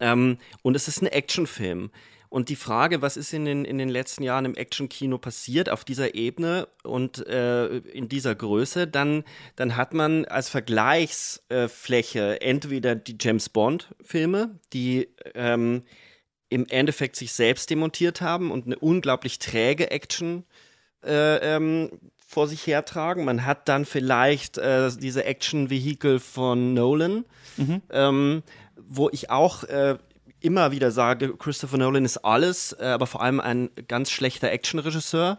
Ähm, 0.00 0.38
und 0.62 0.74
es 0.74 0.88
ist 0.88 1.02
ein 1.02 1.06
Actionfilm. 1.06 1.90
Und 2.30 2.48
die 2.48 2.56
Frage, 2.56 3.02
was 3.02 3.16
ist 3.16 3.34
in 3.34 3.44
den, 3.44 3.64
in 3.64 3.76
den 3.76 3.88
letzten 3.88 4.22
Jahren 4.22 4.44
im 4.44 4.54
Actionkino 4.54 5.18
passiert 5.18 5.68
auf 5.68 5.84
dieser 5.84 6.14
Ebene 6.14 6.68
und 6.84 7.26
äh, 7.26 7.78
in 7.78 8.08
dieser 8.08 8.36
Größe, 8.36 8.86
dann, 8.86 9.24
dann 9.56 9.76
hat 9.76 9.94
man 9.94 10.24
als 10.26 10.48
Vergleichsfläche 10.48 12.40
entweder 12.40 12.94
die 12.94 13.16
James 13.20 13.48
Bond-Filme, 13.48 14.60
die 14.72 15.08
ähm, 15.34 15.82
im 16.50 16.66
Endeffekt 16.68 17.16
sich 17.16 17.32
selbst 17.32 17.68
demontiert 17.68 18.20
haben 18.20 18.52
und 18.52 18.66
eine 18.66 18.78
unglaublich 18.78 19.40
träge 19.40 19.90
Action 19.90 20.44
äh, 21.04 21.56
ähm, 21.56 21.90
vor 22.24 22.46
sich 22.46 22.64
hertragen. 22.64 23.24
Man 23.24 23.44
hat 23.44 23.68
dann 23.68 23.84
vielleicht 23.84 24.56
äh, 24.56 24.88
diese 24.96 25.24
Action-Vehikel 25.24 26.20
von 26.20 26.74
Nolan. 26.74 27.24
Mhm. 27.56 27.82
Ähm, 27.90 28.42
wo 28.88 29.08
ich 29.10 29.30
auch 29.30 29.64
äh, 29.64 29.98
immer 30.40 30.72
wieder 30.72 30.90
sage, 30.90 31.36
Christopher 31.36 31.78
Nolan 31.78 32.04
ist 32.04 32.18
alles, 32.18 32.76
äh, 32.78 32.86
aber 32.86 33.06
vor 33.06 33.22
allem 33.22 33.40
ein 33.40 33.70
ganz 33.88 34.10
schlechter 34.10 34.50
Actionregisseur, 34.50 35.38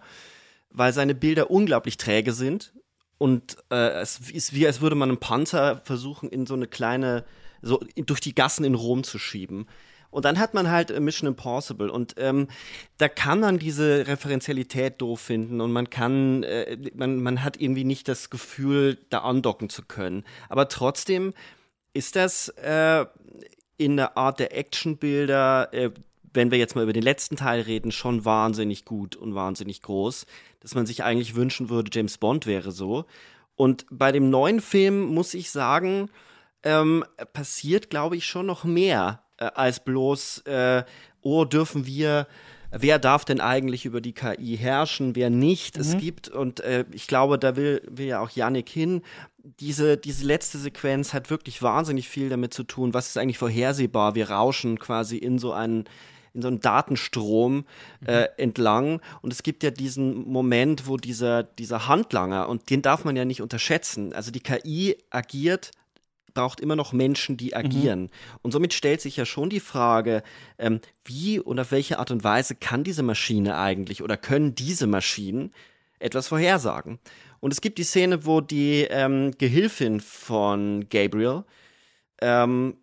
weil 0.70 0.94
seine 0.94 1.16
Bilder 1.16 1.52
unglaublich 1.52 1.98
träge 1.98 2.34
sind 2.34 2.74
und 3.22 3.58
äh, 3.70 4.02
es 4.02 4.20
ist 4.32 4.56
wie, 4.56 4.66
als 4.66 4.82
würde 4.82 4.96
man 4.96 5.10
einen 5.10 5.20
Panzer 5.20 5.80
versuchen, 5.84 6.28
in 6.30 6.48
so 6.48 6.56
eine 6.56 6.66
kleine, 6.66 7.24
so 7.62 7.80
durch 7.96 8.20
die 8.20 8.34
Gassen 8.34 8.64
in 8.64 8.74
Rom 8.74 9.04
zu 9.04 9.20
schieben. 9.20 9.68
Und 10.10 10.26
dann 10.26 10.40
hat 10.40 10.56
man 10.56 10.72
halt 10.72 11.00
Mission 11.00 11.28
Impossible 11.28 11.92
und 11.92 12.16
ähm, 12.18 12.48
da 12.98 13.08
kann 13.08 13.40
man 13.40 13.60
diese 13.60 14.08
Referenzialität 14.08 15.00
doof 15.00 15.22
finden 15.22 15.62
und 15.62 15.72
man 15.72 15.92
kann, 15.92 16.42
äh, 16.42 16.76
man, 16.96 17.22
man 17.22 17.44
hat 17.44 17.62
irgendwie 17.62 17.84
nicht 17.84 18.08
das 18.08 18.32
Gefühl, 18.32 18.98
da 19.12 19.20
andocken 19.20 19.70
zu 19.70 19.84
können. 19.84 20.26
Aber 20.50 20.68
trotzdem 20.68 21.36
ist 21.94 22.16
das 22.16 22.50
äh, 22.50 23.06
in 23.78 23.98
der 23.98 24.18
Art 24.18 24.40
der 24.40 24.58
Actionbilder, 24.58 25.74
äh, 25.74 25.92
wenn 26.34 26.52
wir 26.52 26.58
jetzt 26.58 26.76
mal 26.76 26.84
über 26.84 26.94
den 26.94 27.04
letzten 27.04 27.36
Teil 27.36 27.62
reden, 27.62 27.92
schon 27.92 28.24
wahnsinnig 28.24 28.86
gut 28.86 29.16
und 29.16 29.36
wahnsinnig 29.36 29.82
groß, 29.82 30.26
dass 30.62 30.76
man 30.76 30.86
sich 30.86 31.04
eigentlich 31.04 31.36
wünschen 31.36 31.70
würde, 31.70 31.92
James 31.94 32.18
Bond 32.18 32.46
wäre 32.46 32.72
so. 32.72 33.06
Und 33.56 33.86
bei 33.92 34.12
dem 34.12 34.30
neuen 34.30 34.62
Film 34.62 35.02
muss 35.02 35.34
ich 35.34 35.52
sagen, 35.52 36.10
ähm, 36.64 37.04
passiert, 37.34 37.90
glaube 37.90 38.16
ich, 38.16 38.26
schon 38.26 38.46
noch 38.46 38.64
mehr 38.64 39.24
äh, 39.38 39.46
als 39.46 39.84
bloß, 39.84 40.40
äh, 40.46 40.84
oh, 41.22 41.46
dürfen 41.46 41.86
wir 41.86 42.28
wer 42.72 43.00
darf 43.00 43.26
denn 43.26 43.42
eigentlich 43.42 43.86
über 43.86 44.02
die 44.02 44.14
KI 44.14 44.58
herrschen, 44.58 45.16
wer 45.16 45.30
nicht. 45.30 45.76
Mhm. 45.76 45.82
Es 45.82 45.98
gibt, 45.98 46.30
und 46.30 46.62
äh, 46.62 46.86
ich 46.92 47.08
glaube, 47.08 47.38
da 47.38 47.56
will, 47.56 47.82
will 47.90 48.08
ja 48.08 48.20
auch 48.22 48.30
Yannick 48.32 48.70
hin, 48.70 49.02
diese, 49.60 49.98
diese 49.98 50.26
letzte 50.26 50.58
Sequenz 50.58 51.14
hat 51.14 51.30
wirklich 51.30 51.62
wahnsinnig 51.62 52.08
viel 52.08 52.30
damit 52.30 52.54
zu 52.54 52.64
tun, 52.64 52.94
was 52.94 53.08
ist 53.08 53.18
eigentlich 53.18 53.38
vorhersehbar. 53.38 54.16
Wir 54.16 54.30
rauschen 54.30 54.78
quasi 54.80 55.18
in 55.18 55.40
so 55.40 55.52
einen 55.54 55.86
in 56.34 56.42
so 56.42 56.48
einen 56.48 56.62
Datenstrom 56.62 57.56
mhm. 57.56 57.66
äh, 58.08 58.24
entlang. 58.38 59.02
Und 59.22 59.34
es 59.34 59.44
gibt 59.44 59.64
ja 59.64 59.70
diesen 59.70 60.30
Moment, 60.30 60.88
wo 60.88 60.96
dieser, 60.96 61.44
dieser 61.44 61.90
Handlanger, 61.90 62.48
und 62.48 62.70
den 62.70 62.82
darf 62.82 63.04
man 63.04 63.18
ja 63.18 63.26
nicht 63.26 63.42
unterschätzen, 63.42 64.14
also 64.14 64.32
die 64.32 64.40
KI 64.40 64.96
agiert 65.10 65.72
braucht 66.34 66.60
immer 66.60 66.76
noch 66.76 66.94
Menschen, 66.94 67.38
die 67.38 67.48
mhm. 67.48 67.54
agieren. 67.54 68.02
Mhm. 68.02 68.10
Und 68.42 68.52
somit 68.52 68.74
stellt 68.74 69.02
sich 69.02 69.18
ja 69.18 69.26
schon 69.26 69.50
die 69.50 69.60
Frage, 69.60 70.24
ähm, 70.58 70.82
wie 71.06 71.40
und 71.40 71.60
auf 71.60 71.72
welche 71.72 72.00
Art 72.00 72.12
und 72.12 72.24
Weise 72.24 72.56
kann 72.56 72.84
diese 72.84 73.04
Maschine 73.04 73.58
eigentlich 73.58 74.04
oder 74.04 74.18
können 74.18 74.56
diese 74.56 74.88
Maschinen 74.88 75.52
etwas 76.00 76.28
vorhersagen? 76.28 77.00
Und 77.40 77.52
es 77.52 77.62
gibt 77.62 77.78
die 77.78 77.84
Szene, 77.84 78.26
wo 78.26 78.42
die 78.42 78.88
ähm, 78.90 79.32
Gehilfin 79.38 80.00
von 80.00 80.88
Gabriel 80.90 81.44
ähm, 82.22 82.78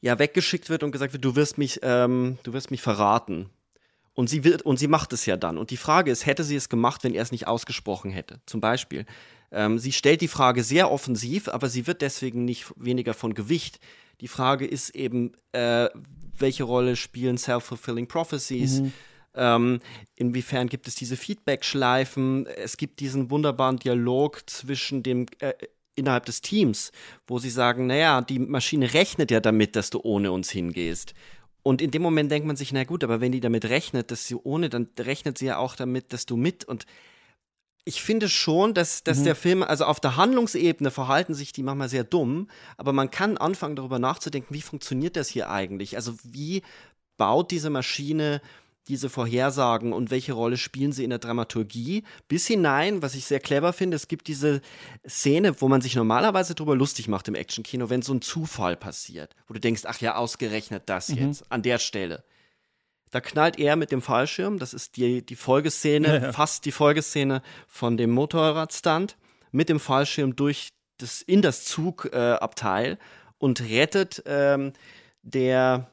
ja 0.00 0.18
weggeschickt 0.18 0.70
wird 0.70 0.82
und 0.82 0.92
gesagt 0.92 1.12
wird, 1.12 1.24
du 1.24 1.34
wirst 1.34 1.58
mich, 1.58 1.80
ähm, 1.82 2.38
du 2.42 2.52
wirst 2.52 2.70
mich 2.70 2.82
verraten. 2.82 3.50
Und 4.14 4.30
sie 4.30 4.44
wird, 4.44 4.62
und 4.62 4.78
sie 4.78 4.86
macht 4.86 5.12
es 5.12 5.26
ja 5.26 5.36
dann. 5.36 5.58
Und 5.58 5.70
die 5.70 5.76
Frage 5.76 6.10
ist, 6.10 6.24
hätte 6.24 6.44
sie 6.44 6.54
es 6.54 6.68
gemacht, 6.68 7.02
wenn 7.02 7.14
er 7.14 7.22
es 7.22 7.32
nicht 7.32 7.48
ausgesprochen 7.48 8.12
hätte? 8.12 8.40
Zum 8.46 8.60
Beispiel. 8.60 9.06
Ähm, 9.54 9.78
sie 9.78 9.92
stellt 9.92 10.20
die 10.20 10.28
Frage 10.28 10.64
sehr 10.64 10.90
offensiv, 10.90 11.48
aber 11.48 11.68
sie 11.68 11.86
wird 11.86 12.02
deswegen 12.02 12.44
nicht 12.44 12.66
weniger 12.76 13.14
von 13.14 13.34
Gewicht. 13.34 13.78
Die 14.20 14.28
Frage 14.28 14.66
ist 14.66 14.90
eben, 14.90 15.32
äh, 15.52 15.88
welche 16.36 16.64
Rolle 16.64 16.96
spielen 16.96 17.38
Self-Fulfilling 17.38 18.08
Prophecies? 18.08 18.80
Mhm. 18.80 18.92
Ähm, 19.36 19.80
inwiefern 20.16 20.68
gibt 20.68 20.88
es 20.88 20.96
diese 20.96 21.16
Feedback-Schleifen? 21.16 22.46
Es 22.46 22.76
gibt 22.76 23.00
diesen 23.00 23.30
wunderbaren 23.30 23.78
Dialog 23.78 24.42
zwischen 24.46 25.02
dem 25.02 25.26
äh, 25.38 25.52
innerhalb 25.94 26.24
des 26.26 26.40
Teams, 26.40 26.90
wo 27.26 27.38
sie 27.38 27.50
sagen, 27.50 27.86
naja, 27.86 28.20
die 28.20 28.40
Maschine 28.40 28.92
rechnet 28.94 29.30
ja 29.30 29.38
damit, 29.38 29.76
dass 29.76 29.90
du 29.90 30.00
ohne 30.02 30.32
uns 30.32 30.50
hingehst. 30.50 31.14
Und 31.62 31.80
in 31.80 31.92
dem 31.92 32.02
Moment 32.02 32.30
denkt 32.30 32.46
man 32.46 32.56
sich, 32.56 32.72
na 32.72 32.84
gut, 32.84 33.04
aber 33.04 33.20
wenn 33.20 33.32
die 33.32 33.40
damit 33.40 33.64
rechnet, 33.66 34.10
dass 34.10 34.26
sie 34.26 34.34
ohne, 34.34 34.68
dann 34.68 34.88
rechnet 34.98 35.38
sie 35.38 35.46
ja 35.46 35.58
auch 35.58 35.76
damit, 35.76 36.12
dass 36.12 36.26
du 36.26 36.36
mit. 36.36 36.64
Und 36.64 36.84
ich 37.84 38.02
finde 38.02 38.28
schon, 38.28 38.72
dass, 38.72 39.04
dass 39.04 39.18
mhm. 39.18 39.24
der 39.24 39.36
Film, 39.36 39.62
also 39.62 39.84
auf 39.84 40.00
der 40.00 40.16
Handlungsebene 40.16 40.90
verhalten 40.90 41.34
sich 41.34 41.52
die 41.52 41.62
manchmal 41.62 41.88
sehr 41.88 42.04
dumm, 42.04 42.48
aber 42.76 42.92
man 42.92 43.10
kann 43.10 43.36
anfangen 43.36 43.76
darüber 43.76 43.98
nachzudenken, 43.98 44.54
wie 44.54 44.62
funktioniert 44.62 45.16
das 45.16 45.28
hier 45.28 45.50
eigentlich? 45.50 45.96
Also 45.96 46.14
wie 46.24 46.62
baut 47.16 47.50
diese 47.50 47.70
Maschine 47.70 48.40
diese 48.88 49.08
Vorhersagen 49.08 49.92
und 49.92 50.10
welche 50.10 50.34
Rolle 50.34 50.56
spielen 50.56 50.92
sie 50.92 51.04
in 51.04 51.10
der 51.10 51.18
Dramaturgie. 51.18 52.04
Bis 52.28 52.46
hinein, 52.46 53.00
was 53.02 53.14
ich 53.14 53.24
sehr 53.24 53.40
clever 53.40 53.72
finde, 53.72 53.96
es 53.96 54.08
gibt 54.08 54.28
diese 54.28 54.60
Szene, 55.08 55.60
wo 55.60 55.68
man 55.68 55.80
sich 55.80 55.96
normalerweise 55.96 56.54
drüber 56.54 56.76
lustig 56.76 57.08
macht 57.08 57.28
im 57.28 57.34
Actionkino, 57.34 57.88
wenn 57.88 58.02
so 58.02 58.12
ein 58.12 58.20
Zufall 58.20 58.76
passiert, 58.76 59.34
wo 59.48 59.54
du 59.54 59.60
denkst, 59.60 59.82
ach 59.86 60.00
ja, 60.00 60.16
ausgerechnet 60.16 60.82
das 60.86 61.08
mhm. 61.08 61.28
jetzt, 61.28 61.50
an 61.50 61.62
der 61.62 61.78
Stelle. 61.78 62.24
Da 63.14 63.20
knallt 63.20 63.60
er 63.60 63.76
mit 63.76 63.92
dem 63.92 64.02
Fallschirm, 64.02 64.58
das 64.58 64.74
ist 64.74 64.96
die, 64.96 65.24
die 65.24 65.36
Folgeszene, 65.36 66.08
ja, 66.08 66.16
ja. 66.16 66.32
fast 66.32 66.64
die 66.64 66.72
Folgeszene 66.72 67.42
von 67.68 67.96
dem 67.96 68.10
Motorradstand, 68.10 69.16
mit 69.52 69.68
dem 69.68 69.78
Fallschirm 69.78 70.34
durch 70.34 70.70
das, 70.96 71.22
in 71.22 71.40
das 71.40 71.64
Zugabteil 71.64 72.94
äh, 72.94 72.96
und 73.38 73.60
rettet 73.60 74.24
ähm, 74.26 74.72
der 75.22 75.88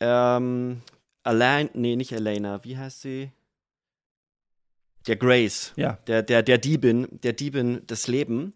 ähm, 0.00 0.80
Alain, 1.22 1.68
nee, 1.74 1.96
nicht 1.96 2.12
Elena, 2.12 2.64
wie 2.64 2.78
heißt 2.78 3.02
sie? 3.02 3.30
Der 5.06 5.16
Grace, 5.16 5.74
ja. 5.76 5.98
der, 6.06 6.22
der, 6.22 6.42
der 6.42 6.56
Diebin, 6.56 7.08
der 7.10 7.34
Diebin 7.34 7.82
das 7.86 8.08
Leben. 8.08 8.54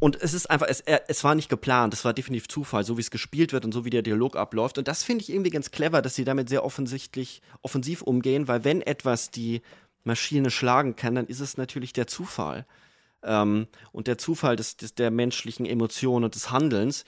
Und 0.00 0.20
es 0.20 0.32
ist 0.32 0.48
einfach, 0.48 0.66
es, 0.68 0.80
es 0.80 1.24
war 1.24 1.34
nicht 1.34 1.48
geplant, 1.48 1.92
es 1.92 2.04
war 2.04 2.12
definitiv 2.12 2.48
Zufall, 2.48 2.84
so 2.84 2.96
wie 2.96 3.00
es 3.00 3.10
gespielt 3.10 3.52
wird 3.52 3.64
und 3.64 3.72
so 3.72 3.84
wie 3.84 3.90
der 3.90 4.02
Dialog 4.02 4.36
abläuft. 4.36 4.78
Und 4.78 4.86
das 4.86 5.02
finde 5.02 5.22
ich 5.22 5.30
irgendwie 5.30 5.50
ganz 5.50 5.70
clever, 5.70 6.02
dass 6.02 6.14
sie 6.14 6.24
damit 6.24 6.48
sehr 6.48 6.64
offensichtlich 6.64 7.42
offensiv 7.62 8.02
umgehen, 8.02 8.46
weil 8.46 8.64
wenn 8.64 8.80
etwas 8.80 9.30
die 9.30 9.60
Maschine 10.04 10.50
schlagen 10.50 10.94
kann, 10.94 11.16
dann 11.16 11.26
ist 11.26 11.40
es 11.40 11.56
natürlich 11.56 11.92
der 11.92 12.06
Zufall. 12.06 12.66
Ähm, 13.22 13.66
und 13.90 14.06
der 14.06 14.18
Zufall 14.18 14.54
des, 14.54 14.76
des, 14.76 14.94
der 14.94 15.10
menschlichen 15.10 15.66
Emotionen 15.66 16.24
und 16.24 16.34
des 16.36 16.50
Handelns. 16.52 17.04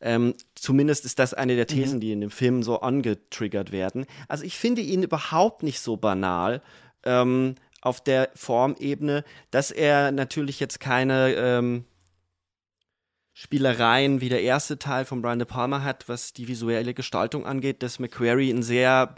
Ähm, 0.00 0.34
zumindest 0.54 1.04
ist 1.04 1.18
das 1.18 1.34
eine 1.34 1.56
der 1.56 1.64
mhm. 1.64 1.80
Thesen, 1.80 1.96
mhm. 1.96 2.00
die 2.00 2.12
in 2.12 2.20
dem 2.20 2.30
Film 2.30 2.62
so 2.62 2.80
angetriggert 2.80 3.72
werden. 3.72 4.06
Also 4.28 4.44
ich 4.44 4.56
finde 4.56 4.82
ihn 4.82 5.02
überhaupt 5.02 5.64
nicht 5.64 5.80
so 5.80 5.96
banal. 5.96 6.62
Ähm, 7.04 7.56
auf 7.80 8.00
der 8.02 8.30
Formebene, 8.34 9.24
dass 9.50 9.70
er 9.70 10.10
natürlich 10.10 10.58
jetzt 10.58 10.80
keine 10.80 11.32
ähm, 11.34 11.84
Spielereien 13.40 14.20
wie 14.20 14.28
der 14.28 14.42
erste 14.42 14.80
Teil 14.80 15.04
von 15.04 15.22
Brian 15.22 15.38
De 15.38 15.46
Palma 15.46 15.84
hat, 15.84 16.08
was 16.08 16.32
die 16.32 16.48
visuelle 16.48 16.92
Gestaltung 16.92 17.46
angeht, 17.46 17.84
dass 17.84 18.00
McQuarrie 18.00 18.50
ein 18.50 18.64
sehr, 18.64 19.14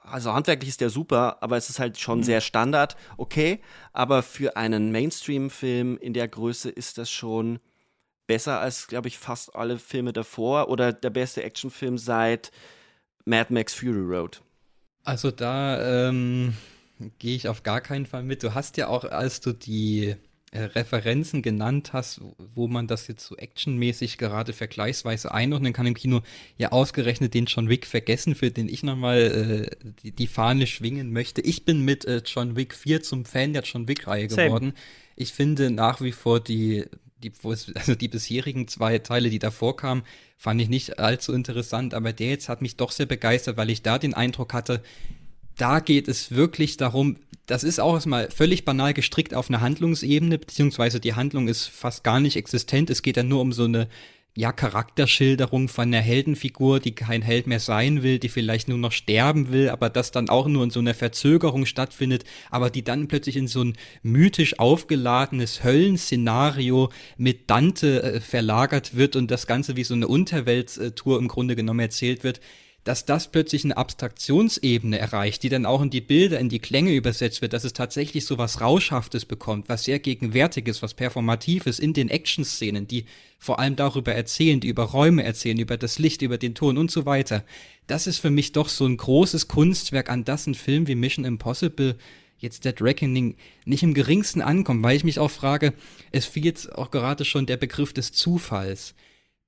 also 0.00 0.32
handwerklich 0.32 0.70
ist 0.70 0.80
der 0.80 0.88
super, 0.88 1.42
aber 1.42 1.58
es 1.58 1.68
ist 1.68 1.78
halt 1.78 1.98
schon 1.98 2.20
mhm. 2.20 2.22
sehr 2.22 2.40
Standard, 2.40 2.96
okay, 3.18 3.60
aber 3.92 4.22
für 4.22 4.56
einen 4.56 4.90
Mainstream-Film 4.90 5.98
in 5.98 6.14
der 6.14 6.28
Größe 6.28 6.70
ist 6.70 6.96
das 6.96 7.10
schon 7.10 7.58
besser 8.26 8.58
als, 8.58 8.86
glaube 8.86 9.08
ich, 9.08 9.18
fast 9.18 9.54
alle 9.54 9.78
Filme 9.78 10.14
davor 10.14 10.70
oder 10.70 10.94
der 10.94 11.10
beste 11.10 11.42
Actionfilm 11.42 11.98
seit 11.98 12.50
Mad 13.26 13.52
Max 13.52 13.74
Fury 13.74 14.00
Road. 14.00 14.40
Also 15.04 15.30
da 15.30 16.08
ähm, 16.08 16.54
gehe 17.18 17.36
ich 17.36 17.48
auf 17.48 17.64
gar 17.64 17.82
keinen 17.82 18.06
Fall 18.06 18.22
mit. 18.22 18.42
Du 18.42 18.54
hast 18.54 18.78
ja 18.78 18.88
auch, 18.88 19.04
als 19.04 19.42
du 19.42 19.52
die 19.52 20.16
äh, 20.50 20.62
Referenzen 20.62 21.42
genannt 21.42 21.92
hast, 21.92 22.22
wo 22.38 22.68
man 22.68 22.86
das 22.86 23.06
jetzt 23.06 23.26
so 23.26 23.36
actionmäßig 23.36 24.16
gerade 24.16 24.52
vergleichsweise 24.52 25.32
einordnen 25.32 25.74
kann 25.74 25.86
im 25.86 25.94
Kino, 25.94 26.22
ja 26.56 26.72
ausgerechnet 26.72 27.34
den 27.34 27.44
John 27.44 27.68
Wick 27.68 27.86
vergessen, 27.86 28.34
für 28.34 28.50
den 28.50 28.68
ich 28.68 28.82
nochmal 28.82 29.18
äh, 29.82 29.90
die, 30.02 30.12
die 30.12 30.26
Fahne 30.26 30.66
schwingen 30.66 31.12
möchte. 31.12 31.42
Ich 31.42 31.64
bin 31.64 31.84
mit 31.84 32.06
äh, 32.06 32.22
John 32.24 32.56
Wick 32.56 32.74
4 32.74 33.02
zum 33.02 33.26
Fan 33.26 33.52
der 33.52 33.62
John 33.62 33.88
Wick-Reihe 33.88 34.28
geworden. 34.28 34.72
Ich 35.16 35.34
finde 35.34 35.70
nach 35.70 36.00
wie 36.00 36.12
vor 36.12 36.40
die, 36.40 36.86
die, 37.22 37.32
also 37.74 37.94
die 37.94 38.08
bisherigen 38.08 38.68
zwei 38.68 38.98
Teile, 39.00 39.28
die 39.28 39.38
davor 39.38 39.76
kamen, 39.76 40.02
fand 40.38 40.62
ich 40.62 40.68
nicht 40.68 40.98
allzu 40.98 41.34
interessant, 41.34 41.92
aber 41.92 42.12
der 42.12 42.28
jetzt 42.28 42.48
hat 42.48 42.62
mich 42.62 42.76
doch 42.76 42.92
sehr 42.92 43.06
begeistert, 43.06 43.56
weil 43.56 43.68
ich 43.68 43.82
da 43.82 43.98
den 43.98 44.14
Eindruck 44.14 44.54
hatte, 44.54 44.82
da 45.58 45.80
geht 45.80 46.08
es 46.08 46.30
wirklich 46.30 46.76
darum, 46.76 47.16
das 47.48 47.64
ist 47.64 47.80
auch 47.80 47.94
erstmal 47.94 48.30
völlig 48.30 48.64
banal 48.64 48.94
gestrickt 48.94 49.34
auf 49.34 49.48
einer 49.48 49.62
Handlungsebene, 49.62 50.38
beziehungsweise 50.38 51.00
die 51.00 51.14
Handlung 51.14 51.48
ist 51.48 51.66
fast 51.66 52.04
gar 52.04 52.20
nicht 52.20 52.36
existent. 52.36 52.90
Es 52.90 53.02
geht 53.02 53.16
dann 53.16 53.28
nur 53.28 53.40
um 53.40 53.52
so 53.52 53.64
eine 53.64 53.88
ja, 54.36 54.52
Charakterschilderung 54.52 55.68
von 55.68 55.88
einer 55.88 56.02
Heldenfigur, 56.02 56.78
die 56.78 56.94
kein 56.94 57.22
Held 57.22 57.46
mehr 57.46 57.58
sein 57.58 58.02
will, 58.02 58.18
die 58.18 58.28
vielleicht 58.28 58.68
nur 58.68 58.78
noch 58.78 58.92
sterben 58.92 59.50
will, 59.50 59.70
aber 59.70 59.88
das 59.90 60.12
dann 60.12 60.28
auch 60.28 60.46
nur 60.46 60.62
in 60.62 60.70
so 60.70 60.78
einer 60.78 60.94
Verzögerung 60.94 61.66
stattfindet, 61.66 62.24
aber 62.50 62.70
die 62.70 62.84
dann 62.84 63.08
plötzlich 63.08 63.36
in 63.36 63.48
so 63.48 63.64
ein 63.64 63.76
mythisch 64.02 64.58
aufgeladenes 64.60 65.64
Höllenszenario 65.64 66.90
mit 67.16 67.50
Dante 67.50 68.02
äh, 68.02 68.20
verlagert 68.20 68.94
wird 68.94 69.16
und 69.16 69.30
das 69.30 69.46
Ganze 69.46 69.74
wie 69.74 69.84
so 69.84 69.94
eine 69.94 70.06
Unterwelttour 70.06 71.18
im 71.18 71.28
Grunde 71.28 71.56
genommen 71.56 71.80
erzählt 71.80 72.22
wird 72.22 72.40
dass 72.84 73.04
das 73.04 73.30
plötzlich 73.30 73.64
eine 73.64 73.76
Abstraktionsebene 73.76 74.98
erreicht, 74.98 75.42
die 75.42 75.48
dann 75.48 75.66
auch 75.66 75.82
in 75.82 75.90
die 75.90 76.00
Bilder, 76.00 76.38
in 76.38 76.48
die 76.48 76.58
Klänge 76.58 76.94
übersetzt 76.94 77.42
wird, 77.42 77.52
dass 77.52 77.64
es 77.64 77.72
tatsächlich 77.72 78.24
so 78.24 78.38
was 78.38 78.60
Rauschhaftes 78.60 79.24
bekommt, 79.24 79.68
was 79.68 79.84
sehr 79.84 79.98
gegenwärtiges, 79.98 80.80
was 80.80 80.94
Performatives 80.94 81.78
in 81.78 81.92
den 81.92 82.08
Action-Szenen, 82.08 82.86
die 82.86 83.04
vor 83.38 83.58
allem 83.58 83.76
darüber 83.76 84.14
erzählen, 84.14 84.60
die 84.60 84.68
über 84.68 84.84
Räume 84.84 85.22
erzählen, 85.22 85.58
über 85.58 85.76
das 85.76 85.98
Licht, 85.98 86.22
über 86.22 86.38
den 86.38 86.54
Ton 86.54 86.78
und 86.78 86.90
so 86.90 87.04
weiter. 87.04 87.44
Das 87.86 88.06
ist 88.06 88.18
für 88.18 88.30
mich 88.30 88.52
doch 88.52 88.68
so 88.68 88.86
ein 88.86 88.96
großes 88.96 89.48
Kunstwerk, 89.48 90.10
an 90.10 90.24
das 90.24 90.46
ein 90.46 90.54
Film 90.54 90.86
wie 90.86 90.94
Mission 90.94 91.24
Impossible 91.24 91.96
jetzt 92.38 92.64
Dead 92.64 92.80
Reckoning 92.80 93.36
nicht 93.64 93.82
im 93.82 93.94
geringsten 93.94 94.40
ankommt, 94.40 94.82
weil 94.82 94.96
ich 94.96 95.04
mich 95.04 95.18
auch 95.18 95.30
frage, 95.30 95.74
es 96.12 96.30
jetzt 96.34 96.72
auch 96.74 96.90
gerade 96.90 97.24
schon 97.24 97.46
der 97.46 97.56
Begriff 97.56 97.92
des 97.92 98.12
Zufalls. 98.12 98.94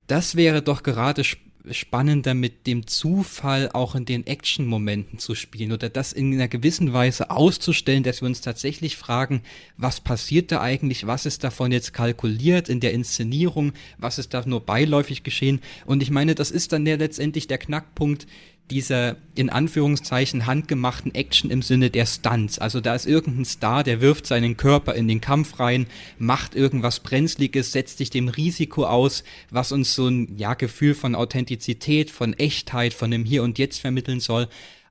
Das 0.07 0.35
wäre 0.35 0.61
doch 0.61 0.83
gerade 0.83 1.23
spannender 1.69 2.33
mit 2.33 2.65
dem 2.65 2.87
Zufall 2.87 3.69
auch 3.71 3.95
in 3.95 4.05
den 4.05 4.25
Action-Momenten 4.25 5.19
zu 5.19 5.35
spielen 5.35 5.71
oder 5.71 5.89
das 5.89 6.13
in 6.13 6.33
einer 6.33 6.47
gewissen 6.47 6.93
Weise 6.93 7.29
auszustellen, 7.29 8.03
dass 8.03 8.21
wir 8.21 8.27
uns 8.27 8.41
tatsächlich 8.41 8.97
fragen, 8.97 9.43
was 9.77 10.01
passiert 10.01 10.51
da 10.51 10.61
eigentlich, 10.61 11.05
was 11.07 11.25
ist 11.25 11.43
davon 11.43 11.71
jetzt 11.71 11.93
kalkuliert 11.93 12.69
in 12.69 12.79
der 12.79 12.93
Inszenierung, 12.93 13.73
was 13.97 14.17
ist 14.17 14.33
da 14.33 14.43
nur 14.45 14.61
beiläufig 14.61 15.23
geschehen. 15.23 15.61
Und 15.85 16.01
ich 16.01 16.09
meine, 16.09 16.35
das 16.35 16.51
ist 16.51 16.71
dann 16.73 16.85
ja 16.85 16.95
letztendlich 16.95 17.47
der 17.47 17.59
Knackpunkt, 17.59 18.27
dieser 18.71 19.17
in 19.35 19.49
Anführungszeichen 19.49 20.45
handgemachten 20.45 21.13
Action 21.13 21.51
im 21.51 21.61
Sinne 21.61 21.89
der 21.89 22.05
Stunts. 22.05 22.57
Also 22.57 22.81
da 22.81 22.95
ist 22.95 23.05
irgendein 23.05 23.45
Star, 23.45 23.83
der 23.83 24.01
wirft 24.01 24.25
seinen 24.25 24.57
Körper 24.57 24.95
in 24.95 25.07
den 25.07 25.21
Kampf 25.21 25.59
rein, 25.59 25.87
macht 26.17 26.55
irgendwas 26.55 27.01
Brenzliges, 27.01 27.73
setzt 27.73 27.97
sich 27.97 28.09
dem 28.09 28.29
Risiko 28.29 28.85
aus, 28.85 29.23
was 29.49 29.71
uns 29.71 29.93
so 29.93 30.07
ein 30.07 30.37
ja, 30.37 30.53
Gefühl 30.53 30.95
von 30.95 31.15
Authentizität, 31.15 32.09
von 32.09 32.33
Echtheit, 32.33 32.93
von 32.93 33.11
dem 33.11 33.25
Hier 33.25 33.43
und 33.43 33.59
Jetzt 33.59 33.79
vermitteln 33.79 34.21
soll. 34.21 34.47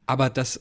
Aber 0.07 0.29
das 0.29 0.61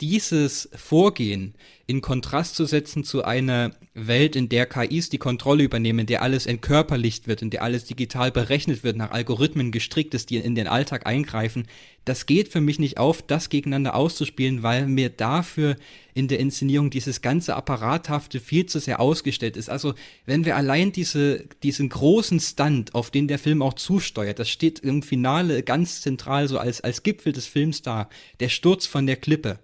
dieses 0.00 0.68
Vorgehen 0.74 1.54
in 1.86 2.02
Kontrast 2.02 2.56
zu 2.56 2.66
setzen 2.66 3.04
zu 3.04 3.24
einer 3.24 3.70
Welt, 3.94 4.36
in 4.36 4.48
der 4.48 4.66
KIs 4.66 5.08
die 5.08 5.18
Kontrolle 5.18 5.64
übernehmen, 5.64 6.00
in 6.00 6.06
der 6.06 6.20
alles 6.20 6.46
entkörperlicht 6.46 7.28
wird, 7.28 7.42
in 7.42 7.50
der 7.50 7.62
alles 7.62 7.84
digital 7.84 8.30
berechnet 8.30 8.84
wird, 8.84 8.96
nach 8.96 9.12
Algorithmen 9.12 9.70
gestrickt 9.70 10.12
ist, 10.12 10.30
die 10.30 10.36
in 10.36 10.54
den 10.54 10.66
Alltag 10.66 11.06
eingreifen, 11.06 11.66
das 12.04 12.26
geht 12.26 12.48
für 12.48 12.60
mich 12.60 12.78
nicht 12.78 12.98
auf, 12.98 13.22
das 13.22 13.48
gegeneinander 13.48 13.94
auszuspielen, 13.94 14.62
weil 14.62 14.86
mir 14.86 15.10
dafür 15.10 15.76
in 16.14 16.28
der 16.28 16.40
Inszenierung 16.40 16.90
dieses 16.90 17.22
ganze 17.22 17.56
Apparathafte 17.56 18.38
viel 18.38 18.66
zu 18.66 18.78
sehr 18.78 19.00
ausgestellt 19.00 19.56
ist. 19.56 19.70
Also 19.70 19.94
wenn 20.24 20.44
wir 20.44 20.56
allein 20.56 20.92
diese, 20.92 21.44
diesen 21.62 21.88
großen 21.88 22.38
Stunt, 22.40 22.94
auf 22.94 23.10
den 23.10 23.28
der 23.28 23.38
Film 23.38 23.62
auch 23.62 23.74
zusteuert, 23.74 24.38
das 24.38 24.48
steht 24.48 24.80
im 24.80 25.02
Finale 25.02 25.62
ganz 25.62 26.02
zentral 26.02 26.48
so 26.48 26.58
als, 26.58 26.80
als 26.80 27.02
Gipfel 27.02 27.32
des 27.32 27.46
Films 27.46 27.82
da, 27.82 28.08
der 28.40 28.50
Sturz 28.50 28.86
von 28.86 29.06
der 29.06 29.16
Klippe 29.16 29.58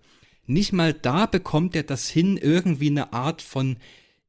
nicht 0.46 0.72
mal 0.72 0.92
da 0.92 1.26
bekommt 1.26 1.76
er 1.76 1.82
das 1.82 2.08
hin, 2.08 2.36
irgendwie 2.36 2.90
eine 2.90 3.12
Art 3.12 3.42
von 3.42 3.76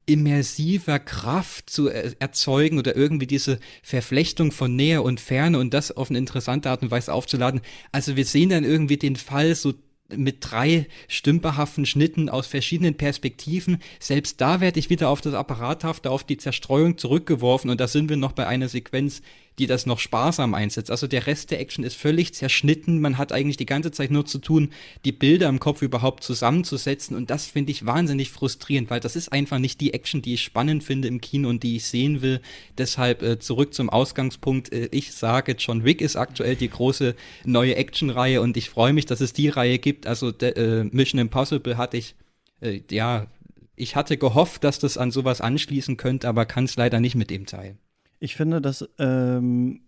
immersiver 0.06 1.00
Kraft 1.00 1.70
zu 1.70 1.88
erzeugen 1.88 2.78
oder 2.78 2.96
irgendwie 2.96 3.28
diese 3.28 3.60
Verflechtung 3.82 4.52
von 4.52 4.76
Nähe 4.76 5.02
und 5.02 5.22
Ferne 5.22 5.60
und 5.60 5.74
das 5.74 5.96
auf 5.96 6.10
eine 6.10 6.20
interessante 6.20 6.70
Art 6.70 6.82
und 6.82 6.92
Weise 6.92 7.14
aufzuladen. 7.14 7.62
Also 7.92 8.16
wir 8.16 8.26
sehen 8.26 8.50
dann 8.50 8.66
irgendwie 8.66 8.98
den 8.98 9.16
Fall 9.16 9.56
so 9.56 9.74
mit 10.16 10.38
drei 10.42 10.88
stümperhaften 11.08 11.86
Schnitten 11.86 12.30
aus 12.30 12.48
verschiedenen 12.48 12.96
Perspektiven. 12.96 13.80
Selbst 14.00 14.42
da 14.42 14.60
werde 14.60 14.80
ich 14.80 14.90
wieder 14.90 15.10
auf 15.10 15.22
das 15.22 15.34
Apparathafte, 15.34 16.12
auf 16.12 16.24
die 16.24 16.38
Zerstreuung 16.38 16.98
zurückgeworfen 16.98 17.70
und 17.70 17.80
da 17.80 17.88
sind 17.88 18.10
wir 18.10 18.18
noch 18.18 18.34
bei 18.34 18.46
einer 18.46 18.68
Sequenz, 18.68 19.22
die 19.60 19.68
das 19.68 19.86
noch 19.86 20.00
sparsam 20.00 20.54
einsetzt. 20.54 20.90
Also 20.90 21.08
der 21.08 21.28
Rest 21.28 21.52
der 21.52 21.60
Action 21.60 21.84
ist 21.84 21.96
völlig 21.96 22.34
zerschnitten. 22.34 23.00
Man 23.00 23.18
hat 23.18 23.32
eigentlich 23.32 23.58
die 23.58 23.66
ganze 23.66 23.92
Zeit 23.92 24.12
nur 24.12 24.26
zu 24.26 24.40
tun, 24.40 24.72
die 25.06 25.12
Bilder 25.12 25.48
im 25.50 25.60
Kopf 25.60 25.82
überhaupt 25.82 26.24
zusammenzusetzen. 26.24 27.16
Und 27.16 27.30
das 27.30 27.46
finde 27.46 27.72
ich 27.72 27.86
wahnsinnig 27.86 28.32
frustrierend, 28.32 28.90
weil 28.90 29.00
das 29.00 29.16
ist 29.16 29.32
einfach 29.32 29.60
nicht 29.60 29.80
die 29.82 29.94
Action, 29.94 30.22
die 30.22 30.34
ich 30.34 30.44
spannend 30.44 30.84
finde 30.84 31.08
im 31.08 31.22
Kino 31.22 31.50
und 31.50 31.64
die 31.64 31.76
ich 31.76 31.86
sehen 31.86 32.22
will. 32.22 32.42
Deshalb 32.78 33.22
äh, 33.22 33.40
zurück 33.40 33.74
zum 33.74 33.90
Ausgangspunkt. 33.90 34.74
Äh, 34.74 34.90
ich 34.92 35.14
sage, 35.14 35.56
John 35.58 35.84
Wick 35.84 36.02
ist 36.02 36.16
aktuell 36.16 36.56
die 36.56 36.70
große 36.70 37.16
neue 37.46 37.76
Action-Reihe 37.76 38.42
und 38.42 38.58
ich 38.58 38.70
freue 38.70 38.94
mich, 38.94 39.06
dass 39.06 39.22
es 39.22 39.34
die 39.34 39.50
Reihe 39.50 39.78
gibt. 39.78 40.08
Also 40.08 40.30
äh, 40.30 40.84
Mission 40.86 41.20
Impossible 41.20 41.78
hatte 41.78 41.98
ich, 41.98 42.16
äh, 42.62 42.82
ja, 42.90 43.28
ich 43.76 43.96
hatte 43.96 44.18
gehofft, 44.18 44.64
dass 44.64 44.80
das 44.80 44.98
an 44.98 45.12
sowas 45.12 45.42
anschließen 45.42 45.98
könnte, 45.98 46.28
aber 46.28 46.46
kann 46.46 46.66
es 46.66 46.76
leider 46.76 47.00
nicht 47.00 47.16
mit 47.16 47.30
dem 47.30 47.46
Teil. 47.46 47.78
Ich 48.24 48.38
finde 48.38 48.62
das 48.62 48.88
ähm, 49.00 49.82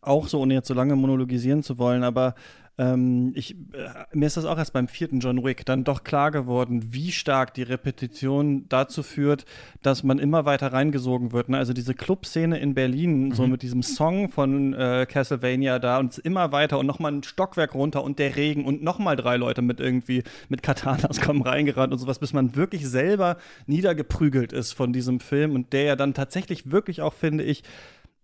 auch 0.00 0.26
so, 0.26 0.40
ohne 0.40 0.54
jetzt 0.54 0.66
so 0.66 0.74
lange 0.74 0.96
monologisieren 0.96 1.62
zu 1.62 1.78
wollen, 1.78 2.02
aber 2.02 2.34
ähm, 2.78 3.32
ich, 3.34 3.52
äh, 3.72 4.04
mir 4.12 4.26
ist 4.26 4.36
das 4.36 4.44
auch 4.44 4.58
erst 4.58 4.74
beim 4.74 4.86
vierten 4.86 5.20
John 5.20 5.42
Wick 5.42 5.64
dann 5.64 5.84
doch 5.84 6.04
klar 6.04 6.30
geworden, 6.30 6.92
wie 6.92 7.10
stark 7.10 7.54
die 7.54 7.62
Repetition 7.62 8.68
dazu 8.68 9.02
führt, 9.02 9.46
dass 9.82 10.02
man 10.02 10.18
immer 10.18 10.44
weiter 10.44 10.72
reingesogen 10.72 11.32
wird. 11.32 11.48
Ne? 11.48 11.56
Also 11.56 11.72
diese 11.72 11.94
Clubszene 11.94 12.58
in 12.58 12.74
Berlin, 12.74 13.28
mhm. 13.28 13.32
so 13.32 13.46
mit 13.46 13.62
diesem 13.62 13.82
Song 13.82 14.28
von 14.28 14.74
äh, 14.74 15.06
Castlevania 15.08 15.78
da 15.78 15.98
und 15.98 16.18
immer 16.18 16.52
weiter 16.52 16.78
und 16.78 16.86
nochmal 16.86 17.12
ein 17.12 17.22
Stockwerk 17.22 17.74
runter 17.74 18.04
und 18.04 18.18
der 18.18 18.36
Regen 18.36 18.66
und 18.66 18.82
nochmal 18.82 19.16
drei 19.16 19.38
Leute 19.38 19.62
mit 19.62 19.80
irgendwie 19.80 20.22
mit 20.50 20.62
Katanas 20.62 21.20
kommen 21.20 21.42
reingerannt 21.42 21.94
und 21.94 21.98
sowas, 21.98 22.18
bis 22.18 22.34
man 22.34 22.56
wirklich 22.56 22.86
selber 22.86 23.38
niedergeprügelt 23.66 24.52
ist 24.52 24.72
von 24.72 24.92
diesem 24.92 25.20
Film 25.20 25.54
und 25.54 25.72
der 25.72 25.84
ja 25.84 25.96
dann 25.96 26.12
tatsächlich 26.12 26.70
wirklich 26.70 27.00
auch, 27.00 27.14
finde 27.14 27.44
ich, 27.44 27.62